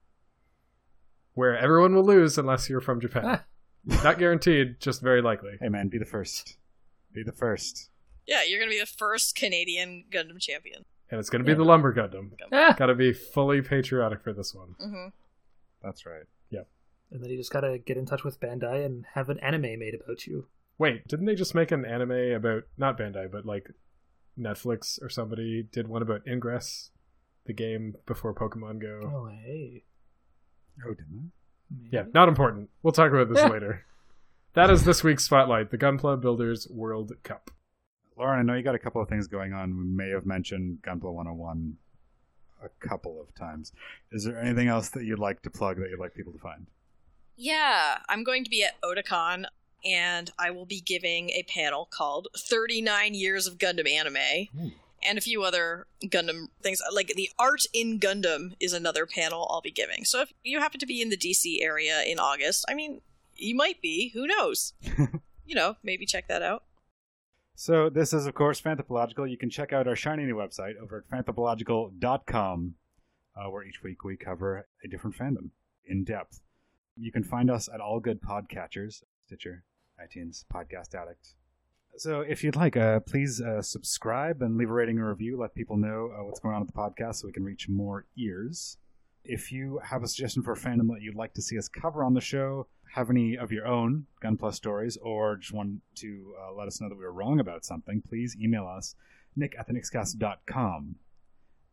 Where 1.35 1.57
everyone 1.57 1.95
will 1.95 2.07
lose 2.07 2.39
unless 2.39 2.71
you're 2.71 2.81
from 2.81 3.01
Japan. 3.03 3.41
not 4.03 4.19
guaranteed, 4.19 4.81
just 4.81 5.03
very 5.03 5.21
likely. 5.21 5.59
Hey 5.61 5.69
man, 5.69 5.89
be 5.89 5.99
the 5.99 6.07
first. 6.07 6.57
Be 7.13 7.23
the 7.23 7.33
first. 7.33 7.91
Yeah, 8.27 8.43
you're 8.49 8.59
gonna 8.59 8.71
be 8.71 8.81
the 8.81 8.87
first 8.87 9.37
Canadian 9.37 10.05
Gundam 10.11 10.41
champion. 10.41 10.87
And 11.11 11.21
it's 11.21 11.31
going 11.31 11.45
to 11.45 11.47
be 11.47 11.55
the 11.55 11.65
Lumber 11.65 11.95
Gundam. 11.95 12.33
Ah! 12.51 12.75
Gotta 12.77 12.95
be 12.97 13.13
fully 13.13 13.63
patriotic 13.63 14.25
for 14.25 14.33
this 14.33 14.53
one. 14.53 14.75
hmm 14.81 15.09
That's 15.81 16.05
right. 16.05 16.25
Yep. 16.51 16.67
And 17.13 17.23
then 17.23 17.31
you 17.31 17.37
just 17.37 17.53
gotta 17.53 17.79
get 17.79 17.97
in 17.97 18.07
touch 18.07 18.25
with 18.25 18.41
Bandai 18.41 18.85
and 18.85 19.05
have 19.15 19.29
an 19.29 19.39
anime 19.39 19.79
made 19.79 19.95
about 19.95 20.27
you. 20.27 20.49
Wait, 20.79 21.07
didn't 21.09 21.27
they 21.27 21.35
just 21.35 21.55
make 21.55 21.71
an 21.71 21.85
anime 21.85 22.33
about, 22.35 22.65
not 22.77 22.99
Bandai, 22.99 23.31
but 23.31 23.47
like 23.47 23.71
Netflix 24.39 25.03
or 25.03 25.09
somebody 25.09 25.63
did 25.73 25.89
one 25.89 26.03
about 26.03 26.27
Ingress, 26.27 26.91
the 27.47 27.53
game 27.53 27.95
before 28.07 28.35
Pokemon 28.35 28.81
Go? 28.81 29.01
Oh, 29.05 29.27
hey. 29.27 29.85
Oh, 30.87 30.93
didn't 30.95 31.33
Yeah, 31.91 32.05
not 32.13 32.29
important. 32.29 32.69
We'll 32.83 32.93
talk 32.93 33.11
about 33.11 33.33
this 33.33 33.51
later. 33.51 33.85
That 34.55 34.71
is 34.71 34.85
this 34.85 35.05
week's 35.05 35.25
spotlight, 35.25 35.71
the 35.71 35.79
Gunpla 35.79 36.21
Builders 36.21 36.67
World 36.71 37.13
Cup. 37.23 37.51
Lauren, 38.19 38.39
I 38.39 38.43
know 38.43 38.55
you 38.57 38.63
got 38.63 38.75
a 38.75 38.79
couple 38.79 39.03
of 39.03 39.09
things 39.09 39.27
going 39.27 39.53
on. 39.53 39.77
We 39.77 39.85
may 39.85 40.11
have 40.11 40.25
mentioned 40.25 40.79
Gunpla 40.83 41.13
101 41.13 41.77
a 42.65 42.69
couple 42.87 43.21
of 43.21 43.35
times. 43.35 43.73
Is 44.13 44.25
there 44.25 44.41
anything 44.41 44.69
else 44.69 44.89
that 44.91 45.05
you'd 45.05 45.19
like 45.19 45.43
to 45.43 45.51
plug 45.51 45.79
that 45.79 45.91
you'd 45.91 46.01
like 46.01 46.15
people 46.15 46.33
to 46.33 46.39
find? 46.39 46.67
Yeah, 47.37 47.99
I'm 48.09 48.25
going 48.25 48.45
to 48.45 48.51
be 48.51 48.65
at 48.65 48.81
Otakon, 48.83 49.45
and 49.85 50.31
I 50.39 50.51
will 50.51 50.67
be 50.67 50.81
giving 50.81 51.31
a 51.31 51.45
panel 51.45 51.89
called 51.91 52.29
39 52.37 53.15
Years 53.15 53.47
of 53.47 53.59
Gundam 53.59 53.89
Anime. 53.89 54.49
Ooh. 54.61 54.73
And 55.03 55.19
a 55.19 55.21
few 55.21 55.45
other 55.45 55.87
Gundam 56.05 56.47
things. 56.63 56.81
Like 56.93 57.09
the 57.15 57.31
art 57.39 57.63
in 57.73 58.01
Gundam 58.01 58.55
is 58.59 58.73
another 58.73 59.07
panel 59.07 59.47
I'll 59.51 59.61
be 59.61 59.71
giving. 59.71 60.05
So 60.05 60.23
if 60.23 60.33
you 60.43 60.59
happen 60.59 60.81
to 60.81 60.87
be 60.87 61.01
in 61.01 61.11
the 61.11 61.17
DC 61.17 61.63
area 61.63 62.03
in 62.03 62.19
August, 62.19 62.65
I 62.69 62.75
mean, 62.75 63.03
you 63.37 63.55
might 63.55 63.81
be. 63.81 64.11
Who 64.15 64.27
knows? 64.27 64.73
you 65.45 65.55
know, 65.55 65.77
maybe 65.85 66.07
check 66.07 66.27
that 66.29 66.43
out. 66.43 66.65
So 67.55 67.89
this 67.89 68.13
is, 68.13 68.27
of 68.27 68.35
course, 68.35 68.61
Fanthropological. 68.61 69.31
You 69.31 69.39
can 69.39 69.49
check 69.49 69.73
out 69.73 69.89
our 69.89 69.97
shiny 69.97 70.25
new 70.25 70.35
website 70.35 70.77
over 70.81 70.99
at 71.11 71.27
fanthropological.com, 71.27 72.75
uh, 73.35 73.51
where 73.51 73.65
each 73.65 73.83
week 73.83 74.05
we 74.05 74.17
cover 74.17 74.67
a 74.85 74.89
different 74.89 75.17
fandom 75.17 75.51
in 75.87 76.05
depth. 76.05 76.41
You 76.97 77.11
can 77.11 77.25
find 77.25 77.51
us 77.51 77.69
at 77.73 77.81
all 77.81 77.99
good 77.99 78.21
podcatchers, 78.21 79.03
Stitcher, 79.27 79.65
iTunes, 80.01 80.45
Podcast 80.55 80.95
Addict. 80.95 81.35
So 81.97 82.21
if 82.21 82.45
you'd 82.45 82.55
like, 82.55 82.77
uh, 82.77 83.01
please 83.01 83.41
uh, 83.41 83.61
subscribe 83.61 84.41
and 84.41 84.57
leave 84.57 84.71
a 84.71 84.73
rating 84.73 84.99
and 84.99 85.07
review. 85.07 85.37
Let 85.37 85.53
people 85.55 85.77
know 85.77 86.13
uh, 86.17 86.23
what's 86.23 86.39
going 86.39 86.55
on 86.55 86.61
with 86.61 86.73
the 86.73 86.79
podcast 86.79 87.17
so 87.17 87.27
we 87.27 87.33
can 87.33 87.43
reach 87.43 87.69
more 87.69 88.07
ears. 88.17 88.79
If 89.25 89.51
you 89.51 89.81
have 89.83 90.05
a 90.05 90.07
suggestion 90.07 90.45
for 90.45 90.53
a 90.53 90.57
fandom 90.57 90.93
that 90.93 91.03
you'd 91.03 91.17
like 91.17 91.35
to 91.35 91.43
see 91.43 91.59
us 91.59 91.67
cover 91.67 92.05
on 92.05 92.15
the 92.15 92.21
show, 92.21 92.69
have 92.95 93.11
any 93.11 93.37
of 93.37 93.51
your 93.51 93.67
own 93.67 94.07
Gunpla 94.23 94.55
stories, 94.55 94.97
or 94.99 95.37
just 95.37 95.53
want 95.53 95.81
to 95.97 96.35
uh, 96.41 96.55
let 96.55 96.69
us 96.69 96.81
know 96.81 96.89
that 96.89 96.97
we 96.97 97.03
were 97.03 97.13
wrong 97.13 97.41
about 97.41 97.65
something, 97.65 98.03
please 98.09 98.37
email 98.41 98.69
us, 98.69 98.95
nick 99.35 99.57
at 99.59 99.69
thenixcast.com. 99.69 100.95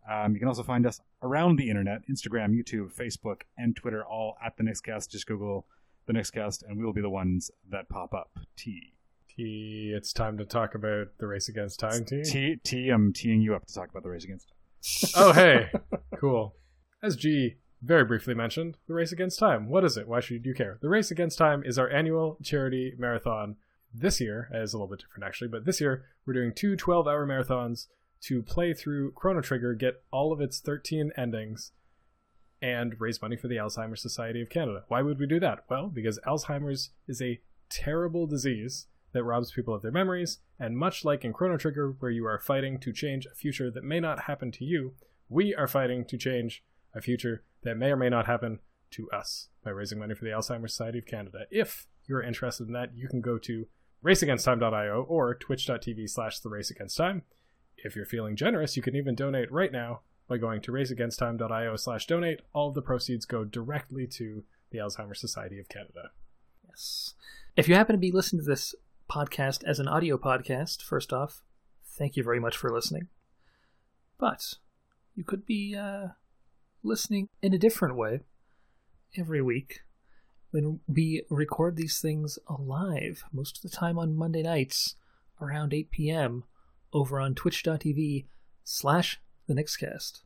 Um, 0.10 0.34
you 0.34 0.40
can 0.40 0.48
also 0.48 0.64
find 0.64 0.88
us 0.88 1.02
around 1.22 1.58
the 1.58 1.70
internet 1.70 2.02
Instagram, 2.10 2.58
YouTube, 2.58 2.92
Facebook, 2.92 3.42
and 3.60 3.76
Twitter, 3.76 4.04
all 4.04 4.38
at 4.44 4.58
the 4.58 4.64
Nixcast. 4.64 5.10
Just 5.10 5.28
Google 5.28 5.68
the 6.06 6.14
Nixcast, 6.14 6.64
and 6.68 6.78
we 6.78 6.86
will 6.86 6.94
be 6.94 7.02
the 7.02 7.10
ones 7.10 7.52
that 7.70 7.90
pop 7.90 8.14
up. 8.14 8.32
T. 8.56 8.94
T, 9.36 9.94
it's 9.96 10.14
time 10.14 10.38
to 10.38 10.46
talk 10.46 10.76
about 10.76 11.08
the 11.20 11.28
race 11.28 11.50
against 11.50 11.80
time 11.80 12.06
team. 12.06 12.24
T. 12.24 12.58
T. 12.64 12.90
I'm 12.90 13.14
teeing 13.14 13.42
you 13.42 13.56
up 13.56 13.66
to 13.66 13.74
talk 13.74 13.90
about 13.90 14.04
the 14.04 14.10
race 14.10 14.24
against. 14.24 14.52
oh, 15.16 15.34
hey, 15.34 15.72
cool. 16.20 16.56
As 17.02 17.16
G 17.16 17.56
very 17.84 18.06
briefly 18.06 18.34
mentioned, 18.34 18.78
the 18.88 18.94
Race 18.94 19.12
Against 19.12 19.38
Time. 19.38 19.68
What 19.68 19.84
is 19.84 19.98
it? 19.98 20.08
Why 20.08 20.22
should 20.22 20.46
you 20.46 20.54
care? 20.54 20.80
The 20.82 20.90
Race 20.90 21.12
Against 21.12 21.38
Time 21.38 21.64
is 21.66 21.78
our 21.78 21.90
annual 21.90 22.38
charity 22.42 22.94
marathon. 22.98 23.58
This 23.94 24.22
year 24.22 24.50
is 24.54 24.74
a 24.74 24.78
little 24.78 24.88
bit 24.88 25.00
different 25.00 25.26
actually, 25.26 25.50
but 25.50 25.66
this 25.66 25.82
year 25.82 26.06
we're 26.26 26.34
doing 26.34 26.54
two 26.54 26.76
12 26.76 27.08
hour 27.08 27.28
marathons 27.28 27.88
to 28.22 28.42
play 28.42 28.74
through 28.74 29.12
Chrono 29.12 29.42
Trigger, 29.42 29.74
get 29.74 30.02
all 30.12 30.32
of 30.32 30.40
its 30.40 30.62
13 30.62 31.12
endings, 31.18 31.74
and 32.64 32.96
raise 32.98 33.22
money 33.22 33.36
for 33.36 33.50
the 33.50 33.58
Alzheimer's 33.58 34.02
Society 34.02 34.42
of 34.42 34.50
Canada. 34.50 34.86
Why 34.88 35.02
would 35.02 35.20
we 35.20 35.28
do 35.28 35.40
that? 35.42 35.66
Well, 35.70 35.90
because 35.90 36.18
Alzheimer's 36.26 36.92
is 37.10 37.22
a 37.22 37.42
terrible 37.70 38.26
disease 38.26 38.88
that 39.12 39.26
robs 39.26 39.52
people 39.52 39.76
of 39.76 39.82
their 39.82 39.92
memories, 39.92 40.40
and 40.58 40.78
much 40.78 41.04
like 41.04 41.26
in 41.26 41.34
Chrono 41.34 41.58
Trigger, 41.58 41.94
where 42.00 42.10
you 42.10 42.26
are 42.26 42.40
fighting 42.40 42.80
to 42.80 42.94
change 42.94 43.26
a 43.26 43.36
future 43.36 43.70
that 43.70 43.84
may 43.84 44.00
not 44.00 44.22
happen 44.22 44.50
to 44.54 44.64
you, 44.64 44.94
we 45.28 45.54
are 45.54 45.68
fighting 45.68 46.06
to 46.06 46.18
change 46.18 46.64
a 46.96 47.02
future 47.02 47.44
that 47.64 47.76
may 47.76 47.92
or 47.92 47.98
may 47.98 48.10
not 48.10 48.28
happen 48.28 48.60
to 48.92 49.12
us 49.12 49.50
by 49.62 49.70
raising 49.70 50.00
money 50.00 50.16
for 50.16 50.24
the 50.24 50.32
Alzheimer's 50.32 50.72
Society 50.72 51.00
of 51.00 51.06
Canada. 51.06 51.40
If 51.52 51.86
you're 52.08 52.24
interested 52.24 52.68
in 52.68 52.74
that, 52.74 52.96
you 52.96 53.10
can 53.10 53.20
go 53.20 53.38
to 53.40 53.68
raceagainsttime.io 54.06 55.06
or 55.10 55.36
twitch.tv 55.36 56.10
slash 56.10 56.40
the 56.40 56.50
race 56.50 56.72
against 56.72 56.96
time. 56.96 57.24
If 57.76 57.96
you're 57.96 58.06
feeling 58.06 58.38
generous, 58.38 58.78
you 58.78 58.84
can 58.84 58.96
even 58.96 59.16
donate 59.16 59.52
right 59.52 59.72
now 59.72 60.02
by 60.28 60.38
going 60.38 60.62
to 60.62 60.72
raceagainsttime.io 60.72 61.76
slash 61.76 62.08
donate. 62.08 62.42
All 62.54 62.70
of 62.70 62.76
the 62.76 62.82
proceeds 62.82 63.26
go 63.26 63.44
directly 63.44 64.08
to 64.08 64.44
the 64.72 64.80
Alzheimer's 64.80 65.20
Society 65.20 65.60
of 65.60 65.70
Canada. 65.70 66.12
Yes. 66.68 67.14
If 67.56 67.68
you 67.68 67.76
happen 67.76 67.94
to 67.94 68.00
be 68.00 68.12
listening 68.12 68.44
to 68.44 68.50
this 68.50 68.74
podcast 69.10 69.64
as 69.64 69.80
an 69.80 69.88
audio 69.88 70.18
podcast, 70.18 70.82
first 70.82 71.14
off, 71.14 71.44
thank 71.86 72.16
you 72.16 72.24
very 72.24 72.40
much 72.40 72.58
for 72.58 72.70
listening. 72.70 73.08
But 74.18 74.56
you 75.16 75.24
could 75.24 75.46
be 75.46 75.76
uh, 75.76 76.10
listening 76.82 77.30
in 77.42 77.54
a 77.54 77.60
different 77.60 77.96
way 77.96 78.22
every 79.18 79.42
week 79.42 79.82
when 80.54 80.80
we 80.88 81.24
record 81.32 81.76
these 81.76 82.00
things 82.00 82.38
live, 82.60 83.24
most 83.32 83.58
of 83.58 83.64
the 83.64 83.76
time 83.76 83.98
on 83.98 84.16
Monday 84.16 84.44
nights 84.44 84.96
around 85.42 85.74
8 85.74 85.90
p.m. 85.90 86.44
over 86.94 87.20
on 87.20 87.34
twitch.tv 87.34 88.26
slash 88.64 89.20
the 89.48 89.54
Nixcast. 89.54 90.22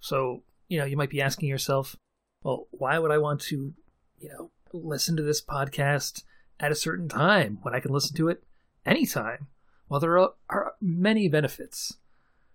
So, 0.00 0.42
you 0.68 0.78
know, 0.78 0.84
you 0.84 0.96
might 0.96 1.10
be 1.10 1.22
asking 1.22 1.48
yourself, 1.48 1.96
well, 2.42 2.66
why 2.70 2.98
would 2.98 3.10
I 3.10 3.18
want 3.18 3.40
to, 3.42 3.74
you 4.18 4.28
know, 4.28 4.50
listen 4.72 5.16
to 5.16 5.22
this 5.22 5.42
podcast 5.42 6.22
at 6.60 6.72
a 6.72 6.76
certain 6.76 7.08
time 7.08 7.58
when 7.62 7.74
I 7.74 7.80
can 7.80 7.92
listen 7.92 8.16
to 8.16 8.28
it 8.28 8.44
anytime? 8.84 9.48
Well, 9.88 10.00
there 10.00 10.18
are, 10.18 10.34
are 10.48 10.74
many 10.80 11.28
benefits 11.28 11.96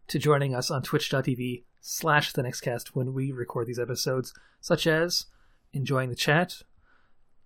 to 0.07 0.19
joining 0.19 0.53
us 0.53 0.69
on 0.69 0.81
twitch.tv 0.81 1.63
slash 1.79 2.33
the 2.33 2.43
Nixcast 2.43 2.89
when 2.89 3.13
we 3.13 3.31
record 3.31 3.67
these 3.67 3.79
episodes, 3.79 4.33
such 4.59 4.85
as 4.85 5.25
enjoying 5.73 6.09
the 6.09 6.15
chat. 6.15 6.61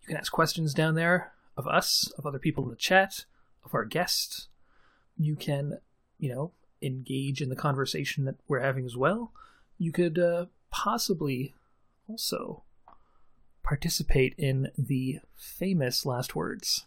You 0.02 0.07
can 0.07 0.18
ask 0.18 0.32
questions 0.32 0.74
down 0.74 0.95
there 0.95 1.32
of 1.56 1.68
us, 1.68 2.12
of 2.18 2.26
other 2.26 2.40
people 2.40 2.64
in 2.64 2.70
the 2.70 2.76
chat, 2.76 3.26
of 3.64 3.74
our 3.74 3.86
guests. 3.86 4.48
You 5.18 5.36
can, 5.36 5.80
you 6.18 6.30
know, 6.34 6.52
engage 6.86 7.41
in 7.41 7.49
the 7.49 7.56
conversation 7.56 8.26
that 8.26 8.36
we're 8.48 8.60
having 8.60 8.86
as 8.86 8.95
well. 8.95 9.32
You 9.78 9.91
could 9.91 10.20
uh, 10.20 10.45
possibly 10.72 11.56
also 12.07 12.64
participate 13.64 14.36
in 14.38 14.72
the 14.78 15.20
famous 15.36 16.06
last 16.06 16.36
words. 16.36 16.86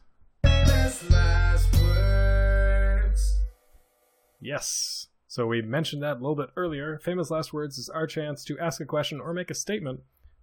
Yes. 4.41 5.09
So 5.27 5.47
we 5.47 5.61
mentioned 5.61 6.03
that 6.03 6.17
a 6.17 6.21
little 6.21 6.37
bit 6.37 6.51
earlier. 6.57 6.99
Famous 6.99 7.31
last 7.31 7.53
words 7.53 7.77
is 7.77 7.89
our 7.89 8.07
chance 8.07 8.45
to 8.45 8.59
ask 8.59 8.81
a 8.81 8.87
question 8.87 9.21
or 9.21 9.35
make 9.35 9.51
a 9.51 9.55
statement 9.55 10.01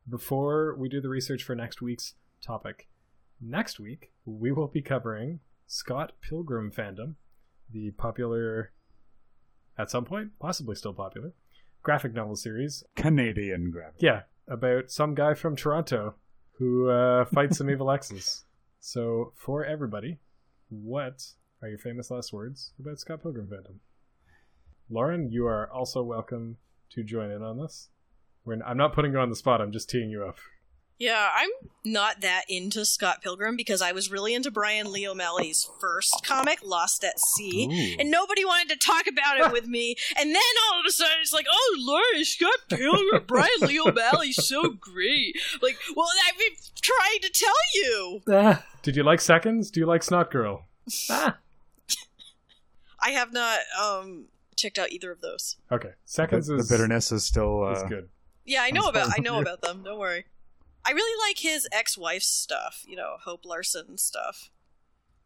before 0.07 0.76
we 0.77 0.90
do 0.90 1.02
the 1.02 1.10
research 1.10 1.44
for 1.44 1.56
next 1.56 1.82
week's 1.82 2.14
topic. 2.41 2.88
Next 3.41 3.80
week, 3.80 4.11
we 4.26 4.52
will 4.52 4.68
be 4.68 4.82
covering 4.82 5.40
Scott 5.68 6.14
Pilgrim 6.22 6.72
fandom, 6.72 7.15
the 7.72 7.91
popular, 7.91 8.72
at 9.77 9.91
some 9.91 10.06
point, 10.06 10.31
possibly 10.39 10.76
still 10.76 10.93
popular, 10.93 11.34
graphic 11.84 12.14
novel 12.14 12.35
series. 12.35 12.84
Canadian 12.95 13.72
graphic. 13.72 14.02
Yeah, 14.02 14.23
about 14.47 14.89
some 14.89 15.15
guy 15.15 15.34
from 15.34 15.56
Toronto 15.56 16.15
who 16.57 16.89
uh, 16.89 17.26
fights 17.26 17.57
some 17.57 17.69
evil 17.72 17.91
exes. 17.91 18.45
So, 18.80 19.34
for 19.35 19.65
everybody, 19.65 20.19
what 20.69 21.23
are 21.61 21.69
your 21.69 21.77
famous 21.77 22.11
last 22.11 22.31
words 22.31 22.73
about 22.80 22.99
Scott 22.99 23.22
Pilgrim 23.22 23.47
fandom? 23.47 23.77
Lauren, 24.89 25.31
you 25.31 25.47
are 25.47 25.69
also 25.72 26.03
welcome 26.03 26.57
to 26.91 27.03
join 27.03 27.31
in 27.31 27.41
on 27.41 27.57
this. 27.57 27.89
We're, 28.45 28.61
I'm 28.64 28.77
not 28.77 28.93
putting 28.93 29.14
you 29.14 29.19
on 29.19 29.30
the 29.30 29.35
spot. 29.35 29.61
I'm 29.61 29.72
just 29.72 29.89
teeing 29.89 30.10
you 30.10 30.23
up. 30.23 30.38
Yeah, 30.97 31.30
I'm 31.35 31.49
not 31.84 32.22
that 32.22 32.43
into 32.47 32.85
Scott 32.85 33.22
Pilgrim 33.22 33.57
because 33.57 33.81
I 33.81 33.91
was 33.91 34.09
really 34.09 34.34
into 34.34 34.49
Brian 34.49 34.91
Lee 34.91 35.07
O'Malley's 35.07 35.69
first 35.80 36.22
comic, 36.26 36.59
Lost 36.63 37.03
at 37.03 37.19
Sea, 37.19 37.67
Ooh. 37.69 37.97
and 37.99 38.09
nobody 38.09 38.45
wanted 38.45 38.69
to 38.69 38.77
talk 38.88 39.05
about 39.05 39.39
it 39.39 39.51
with 39.51 39.67
me. 39.67 39.95
And 40.17 40.34
then 40.34 40.41
all 40.72 40.80
of 40.80 40.85
a 40.88 40.91
sudden, 40.91 41.17
it's 41.22 41.34
like, 41.34 41.47
oh, 41.51 41.76
Lauren, 41.80 42.23
Scott 42.23 42.59
Pilgrim, 42.69 43.23
Brian 43.27 43.49
Lee 43.61 43.80
O'Malley's 43.80 44.45
so 44.45 44.69
great. 44.69 45.35
Like, 45.61 45.77
well, 45.95 46.07
I've 46.27 46.38
been 46.38 46.55
trying 46.81 47.19
to 47.22 47.30
tell 47.30 47.53
you. 47.73 48.22
Ah, 48.31 48.65
Did 48.81 48.95
you 48.95 49.03
like 49.03 49.19
Seconds? 49.19 49.69
Do 49.72 49.81
you 49.81 49.85
like 49.85 50.01
Snot 50.01 50.31
Girl? 50.31 50.65
ah. 51.09 51.38
I 53.01 53.11
have 53.11 53.34
not 53.34 53.59
um 53.80 54.26
checked 54.55 54.80
out 54.80 54.91
either 54.91 55.11
of 55.11 55.22
those. 55.22 55.57
Okay, 55.72 55.91
Seconds 56.05 56.47
the 56.47 56.55
is 56.55 56.69
bitterness 56.69 57.11
is 57.11 57.26
still 57.26 57.69
is 57.72 57.84
uh, 57.84 57.88
good. 57.88 58.09
Yeah, 58.45 58.61
I 58.63 58.72
know 58.72 58.88
about 58.88 59.09
I 59.15 59.22
know 59.22 59.39
about 59.39 59.61
them. 59.61 59.84
Don't 59.84 59.99
worry. 59.99 60.26
I 60.86 60.91
really 60.91 61.30
like 61.30 61.40
his 61.40 61.68
ex-wife's 61.72 62.28
stuff. 62.28 62.84
You 62.88 62.95
know, 62.95 63.16
Hope 63.24 63.45
Larson 63.45 63.98
stuff. 63.98 64.49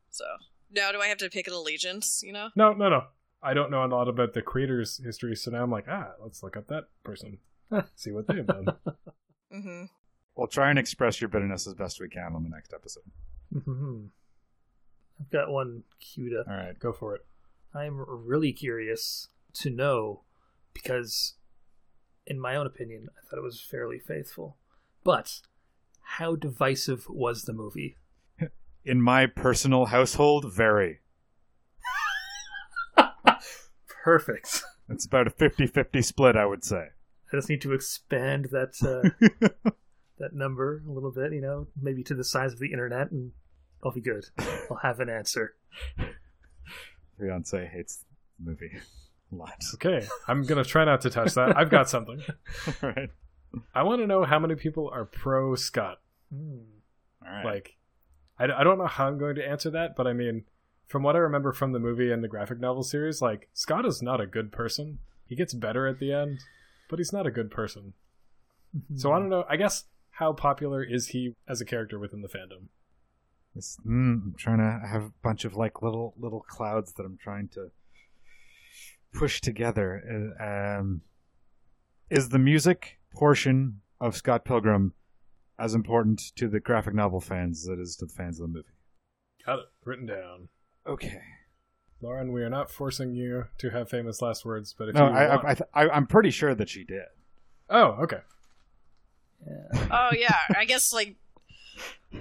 So 0.09 0.25
now, 0.71 0.91
do 0.91 0.99
I 0.99 1.07
have 1.07 1.17
to 1.19 1.29
pick 1.29 1.47
an 1.47 1.53
allegiance? 1.53 2.21
You 2.23 2.33
know. 2.33 2.49
No, 2.55 2.73
no, 2.73 2.89
no. 2.89 3.03
I 3.41 3.53
don't 3.53 3.71
know 3.71 3.83
a 3.83 3.87
lot 3.87 4.07
about 4.09 4.33
the 4.33 4.41
creator's 4.41 4.97
history, 5.03 5.35
so 5.35 5.51
now 5.51 5.63
I'm 5.63 5.71
like, 5.71 5.85
ah, 5.89 6.11
let's 6.21 6.43
look 6.43 6.57
up 6.57 6.67
that 6.67 6.85
person, 7.03 7.37
see 7.95 8.11
what 8.11 8.27
they've 8.27 8.45
done. 8.45 8.67
Mm-hmm. 9.51 9.85
We'll 10.35 10.45
try 10.47 10.69
and 10.69 10.77
express 10.77 11.19
your 11.19 11.27
bitterness 11.27 11.65
as 11.65 11.73
best 11.73 11.99
we 11.99 12.07
can 12.07 12.35
on 12.35 12.43
the 12.43 12.49
next 12.49 12.71
episode. 12.71 13.03
Mhm. 13.51 14.09
I've 15.19 15.31
got 15.31 15.49
one 15.49 15.83
queued 15.99 16.33
up. 16.39 16.47
All 16.47 16.53
right. 16.55 16.77
Go 16.77 16.93
for 16.93 17.15
it. 17.15 17.25
I'm 17.73 17.97
really 17.97 18.53
curious 18.53 19.29
to 19.55 19.69
know 19.71 20.21
because, 20.73 21.33
in 22.27 22.39
my 22.39 22.55
own 22.55 22.67
opinion, 22.67 23.07
I 23.17 23.25
thought 23.27 23.39
it 23.39 23.43
was 23.43 23.59
fairly 23.59 23.97
faithful. 23.99 24.57
But 25.03 25.39
how 26.17 26.35
divisive 26.35 27.05
was 27.09 27.43
the 27.43 27.53
movie? 27.53 27.97
In 28.85 29.01
my 29.01 29.25
personal 29.25 29.85
household, 29.85 30.51
very. 30.51 30.99
Perfect. 34.03 34.63
It's 34.89 35.05
about 35.05 35.27
a 35.27 35.31
50-50 35.31 36.03
split, 36.03 36.35
I 36.35 36.45
would 36.45 36.63
say. 36.63 36.87
I 37.31 37.37
just 37.37 37.49
need 37.49 37.61
to 37.61 37.73
expand 37.73 38.49
that 38.51 38.73
uh, 38.81 39.07
that 40.17 40.33
number 40.33 40.83
a 40.87 40.91
little 40.91 41.11
bit, 41.11 41.31
you 41.31 41.41
know, 41.41 41.67
maybe 41.79 42.03
to 42.03 42.15
the 42.15 42.23
size 42.23 42.53
of 42.53 42.59
the 42.59 42.71
internet, 42.71 43.11
and 43.11 43.31
I'll 43.83 43.91
be 43.91 44.01
good. 44.01 44.25
I'll 44.69 44.79
have 44.81 44.99
an 44.99 45.09
answer. 45.09 45.55
Fiance 47.19 47.69
hates 47.71 48.05
the 48.39 48.49
movie 48.49 48.71
a 49.31 49.35
lot. 49.35 49.63
Okay, 49.75 50.07
I'm 50.27 50.43
gonna 50.43 50.63
try 50.63 50.85
not 50.85 51.01
to 51.01 51.09
touch 51.09 51.35
that. 51.35 51.55
I've 51.55 51.69
got 51.69 51.89
something. 51.89 52.21
All 52.83 52.89
right. 52.89 53.09
I 53.73 53.83
want 53.83 54.01
to 54.01 54.07
know 54.07 54.23
how 54.23 54.39
many 54.39 54.55
people 54.55 54.89
are 54.93 55.05
pro 55.05 55.55
Scott. 55.55 55.99
Hmm. 56.33 56.59
All 57.25 57.31
right. 57.31 57.45
Like, 57.45 57.75
I, 58.37 58.45
I 58.45 58.63
don't 58.63 58.77
know 58.77 58.87
how 58.87 59.07
I'm 59.07 59.17
going 59.17 59.35
to 59.35 59.47
answer 59.47 59.69
that, 59.71 59.95
but 59.95 60.07
I 60.07 60.13
mean, 60.13 60.43
from 60.87 61.03
what 61.03 61.15
I 61.15 61.19
remember 61.19 61.51
from 61.51 61.71
the 61.73 61.79
movie 61.79 62.11
and 62.11 62.23
the 62.23 62.27
graphic 62.27 62.59
novel 62.59 62.83
series, 62.83 63.21
like 63.21 63.49
Scott 63.53 63.85
is 63.85 64.01
not 64.01 64.21
a 64.21 64.27
good 64.27 64.51
person. 64.51 64.99
He 65.27 65.35
gets 65.35 65.53
better 65.53 65.87
at 65.87 65.99
the 65.99 66.11
end, 66.13 66.39
but 66.89 66.99
he's 66.99 67.13
not 67.13 67.27
a 67.27 67.31
good 67.31 67.51
person. 67.51 67.93
So 68.95 69.11
I 69.11 69.17
don't 69.19 69.29
know. 69.29 69.45
I 69.49 69.55
guess 69.57 69.85
how 70.11 70.31
popular 70.33 70.83
is 70.83 71.07
he 71.07 71.33
as 71.47 71.59
a 71.59 71.65
character 71.65 71.97
within 71.97 72.21
the 72.21 72.27
fandom? 72.27 72.67
This- 73.55 73.79
mm, 73.85 74.21
I'm 74.23 74.35
trying 74.37 74.59
to 74.59 74.79
I 74.85 74.87
have 74.87 75.03
a 75.05 75.11
bunch 75.23 75.43
of 75.43 75.55
like 75.55 75.81
little 75.81 76.13
little 76.19 76.41
clouds 76.41 76.93
that 76.93 77.03
I'm 77.03 77.17
trying 77.17 77.47
to 77.49 77.71
push 79.13 79.41
together. 79.41 80.35
Uh, 80.39 80.43
Um, 80.79 81.01
is 82.11 82.29
the 82.29 82.39
music 82.39 82.98
portion 83.13 83.81
of 83.99 84.15
Scott 84.15 84.45
Pilgrim 84.45 84.93
as 85.57 85.73
important 85.73 86.21
to 86.37 86.47
the 86.47 86.59
graphic 86.59 86.93
novel 86.93 87.19
fans 87.19 87.63
as 87.63 87.67
it 87.77 87.81
is 87.81 87.95
to 87.97 88.05
the 88.05 88.13
fans 88.13 88.39
of 88.39 88.47
the 88.47 88.53
movie? 88.53 88.67
Got 89.45 89.59
it 89.59 89.65
written 89.85 90.05
down. 90.05 90.49
Okay. 90.87 91.21
Lauren, 92.01 92.31
we 92.31 92.41
are 92.43 92.49
not 92.49 92.71
forcing 92.71 93.13
you 93.13 93.45
to 93.57 93.69
have 93.71 93.89
famous 93.89 94.21
last 94.21 94.45
words, 94.45 94.73
but 94.77 94.89
if 94.89 94.95
No, 94.95 95.07
you 95.07 95.13
I, 95.13 95.27
want... 95.35 95.45
I, 95.45 95.49
I, 95.49 95.53
th- 95.53 95.69
I, 95.73 95.89
I'm 95.89 96.07
pretty 96.07 96.29
sure 96.31 96.55
that 96.55 96.69
she 96.69 96.83
did. 96.85 97.03
oh, 97.69 97.97
okay. 98.03 98.19
Yeah. 99.45 99.87
Oh 99.91 100.09
yeah, 100.17 100.35
I 100.57 100.65
guess 100.65 100.91
like, 100.93 101.15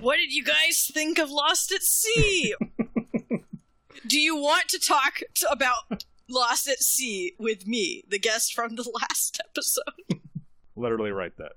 what 0.01 0.17
did 0.17 0.33
you 0.33 0.45
guys 0.45 0.89
think 0.93 1.19
of 1.19 1.31
Lost 1.31 1.73
at 1.73 1.83
Sea? 1.83 2.55
Do 4.07 4.21
you 4.21 4.37
want 4.37 4.69
to 4.69 4.79
talk 4.79 5.21
t- 5.35 5.45
about 5.51 6.05
Lost 6.29 6.69
at 6.69 6.79
Sea 6.79 7.33
with 7.39 7.67
me, 7.67 8.05
the 8.09 8.19
guest 8.21 8.55
from 8.55 8.77
the 8.77 8.89
last 9.01 9.41
episode? 9.51 10.21
Literally 10.79 11.11
write 11.11 11.37
that. 11.39 11.53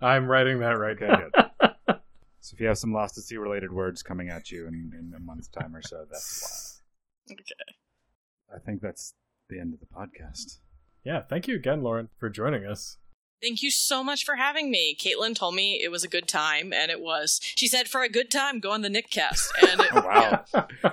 I'm 0.00 0.26
writing 0.26 0.58
that 0.60 0.72
right 0.78 0.96
Okay, 1.00 1.06
now. 1.08 1.70
So 2.40 2.52
if 2.54 2.60
you 2.60 2.66
have 2.66 2.76
some 2.76 2.92
Lost 2.92 3.16
at 3.16 3.24
Sea 3.24 3.38
related 3.38 3.72
words 3.72 4.02
coming 4.02 4.28
at 4.28 4.50
you 4.50 4.66
in, 4.66 4.92
in 4.98 5.14
a 5.16 5.18
month's 5.18 5.48
time 5.48 5.74
or 5.74 5.80
so, 5.80 6.04
that's 6.10 6.82
why. 7.28 7.34
Okay. 7.34 8.54
I 8.54 8.58
think 8.58 8.82
that's 8.82 9.14
the 9.48 9.58
end 9.58 9.72
of 9.72 9.80
the 9.80 9.86
podcast. 9.86 10.58
yeah, 11.04 11.22
thank 11.22 11.48
you 11.48 11.54
again, 11.56 11.82
Lauren, 11.82 12.10
for 12.18 12.28
joining 12.28 12.66
us. 12.66 12.98
Thank 13.40 13.62
you 13.62 13.70
so 13.70 14.04
much 14.04 14.26
for 14.26 14.36
having 14.36 14.70
me. 14.70 14.94
Caitlin 14.94 15.34
told 15.34 15.54
me 15.54 15.80
it 15.82 15.90
was 15.90 16.04
a 16.04 16.08
good 16.08 16.28
time, 16.28 16.70
and 16.74 16.90
it 16.90 17.00
was. 17.00 17.40
She 17.42 17.66
said, 17.66 17.88
"For 17.88 18.02
a 18.02 18.10
good 18.10 18.30
time, 18.30 18.60
go 18.60 18.72
on 18.72 18.82
the 18.82 18.88
Nixcast." 18.90 19.48
And 19.70 19.80
it, 19.80 19.88
Oh, 19.94 20.02
wow. 20.02 20.44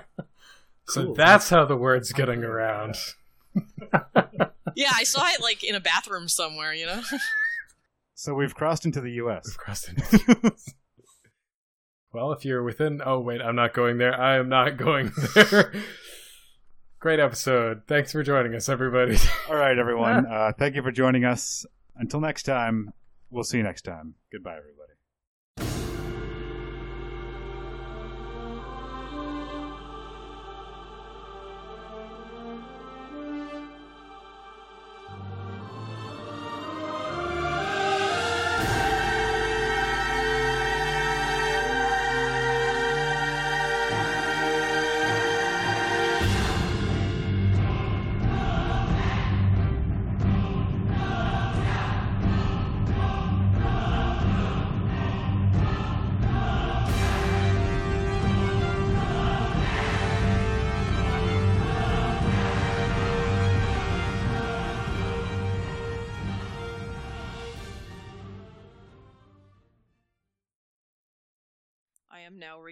so 0.88 1.04
Cool. 1.06 1.16
that's 1.16 1.50
how 1.50 1.66
the 1.66 1.76
word's 1.78 2.14
getting 2.14 2.46
around. 2.46 2.96
yeah, 4.76 4.92
I 4.94 5.04
saw 5.04 5.28
it 5.28 5.42
like 5.42 5.64
in 5.66 5.76
a 5.76 5.80
bathroom 5.82 6.30
somewhere. 6.30 6.74
You 6.74 6.86
know. 6.86 7.02
So 8.22 8.36
we've 8.36 8.54
crossed 8.54 8.86
into 8.86 9.02
the 9.02 9.14
U.S. 9.14 9.46
We've 9.48 9.58
crossed 9.58 9.90
into 9.90 10.02
the 10.04 10.36
U.S. 10.44 10.74
Well, 12.14 12.34
if 12.34 12.44
you're 12.44 12.62
within. 12.62 13.02
Oh, 13.04 13.22
wait, 13.22 13.42
I'm 13.42 13.56
not 13.56 13.74
going 13.74 13.98
there. 13.98 14.14
I 14.14 14.36
am 14.36 14.50
not 14.50 14.76
going 14.76 15.14
there. 15.34 15.74
Great 17.00 17.22
episode. 17.22 17.84
Thanks 17.88 18.12
for 18.12 18.22
joining 18.22 18.54
us, 18.54 18.68
everybody. 18.68 19.18
All 19.50 19.56
right, 19.56 19.80
everyone. 19.80 20.26
Uh, 20.28 20.52
thank 20.60 20.76
you 20.76 20.84
for 20.84 20.92
joining 20.92 21.24
us. 21.24 21.66
Until 21.96 22.20
next 22.20 22.44
time, 22.44 22.92
we'll 23.30 23.46
see 23.46 23.58
you 23.58 23.64
next 23.64 23.84
time. 23.84 24.16
Goodbye, 24.30 24.58
everybody. 24.58 24.81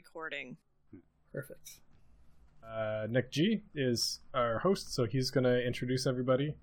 Recording. 0.09 0.57
Perfect. 1.31 1.81
Uh, 2.67 3.05
Nick 3.09 3.31
G 3.31 3.61
is 3.75 4.21
our 4.33 4.57
host, 4.59 4.91
so 4.93 5.05
he's 5.05 5.29
going 5.29 5.43
to 5.43 5.63
introduce 5.63 6.07
everybody. 6.07 6.55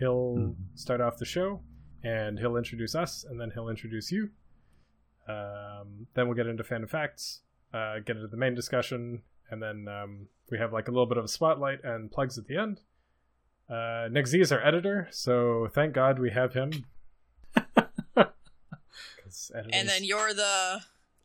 He'll 0.00 0.56
start 0.74 1.00
off 1.00 1.16
the 1.16 1.24
show, 1.24 1.60
and 2.02 2.40
he'll 2.40 2.56
introduce 2.56 2.96
us, 2.96 3.24
and 3.28 3.40
then 3.40 3.52
he'll 3.54 3.68
introduce 3.68 4.10
you. 4.10 4.30
Um, 5.28 6.08
then 6.14 6.26
we'll 6.26 6.34
get 6.34 6.48
into 6.48 6.64
fan 6.64 6.84
facts, 6.88 7.42
uh, 7.72 8.00
get 8.04 8.16
into 8.16 8.26
the 8.28 8.36
main 8.36 8.56
discussion, 8.56 9.22
and 9.50 9.62
then 9.62 9.86
um, 9.88 10.26
we 10.50 10.58
have 10.58 10.72
like 10.72 10.88
a 10.88 10.90
little 10.90 11.06
bit 11.06 11.18
of 11.18 11.24
a 11.24 11.28
spotlight 11.28 11.84
and 11.84 12.10
plugs 12.10 12.36
at 12.36 12.46
the 12.46 12.56
end. 12.56 12.80
Uh, 13.70 14.08
Nick 14.10 14.26
Z 14.26 14.40
is 14.40 14.50
our 14.50 14.64
editor, 14.66 15.06
so 15.12 15.68
thank 15.72 15.92
God 15.92 16.18
we 16.18 16.30
have 16.30 16.54
him. 16.54 16.84
And 19.54 19.88
then 19.88 20.02
you're 20.02 20.34
the 20.34 20.80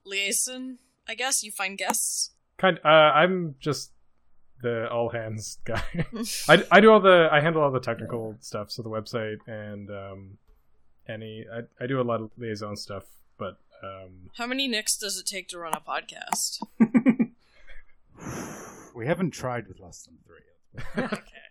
liaison. 0.06 0.78
I 1.08 1.16
guess 1.16 1.44
you 1.44 1.52
find 1.52 1.78
guests. 1.78 2.32
kind 2.58 2.80
uh, 2.86 3.12
i'm 3.22 3.56
just 3.60 3.92
the 4.62 4.90
all 4.90 5.10
hands 5.10 5.58
guy 5.66 5.84
I, 6.48 6.64
I 6.72 6.80
do 6.80 6.92
all 6.92 7.00
the 7.02 7.28
i 7.32 7.40
handle 7.42 7.62
all 7.62 7.72
the 7.72 7.80
technical 7.82 8.36
stuff 8.40 8.72
so 8.72 8.82
the 8.82 8.90
website 8.90 9.40
and 9.48 9.90
um 9.90 10.38
any 11.08 11.46
i, 11.54 11.62
I 11.84 11.88
do 11.88 12.00
a 12.00 12.04
lot 12.12 12.22
of 12.22 12.32
liaison 12.38 12.76
stuff 12.78 13.04
but 13.38 13.58
um 13.84 14.30
How 14.38 14.48
many 14.48 14.68
nicks 14.70 14.96
does 14.98 15.18
it 15.20 15.26
take 15.26 15.48
to 15.50 15.58
run 15.60 15.74
a 15.74 15.82
podcast? 15.82 16.62
We 18.96 19.08
haven't 19.08 19.32
tried 19.32 19.68
with 19.68 19.80
less 19.80 20.04
than 20.06 20.18
three. 20.26 21.04
okay. 21.04 21.43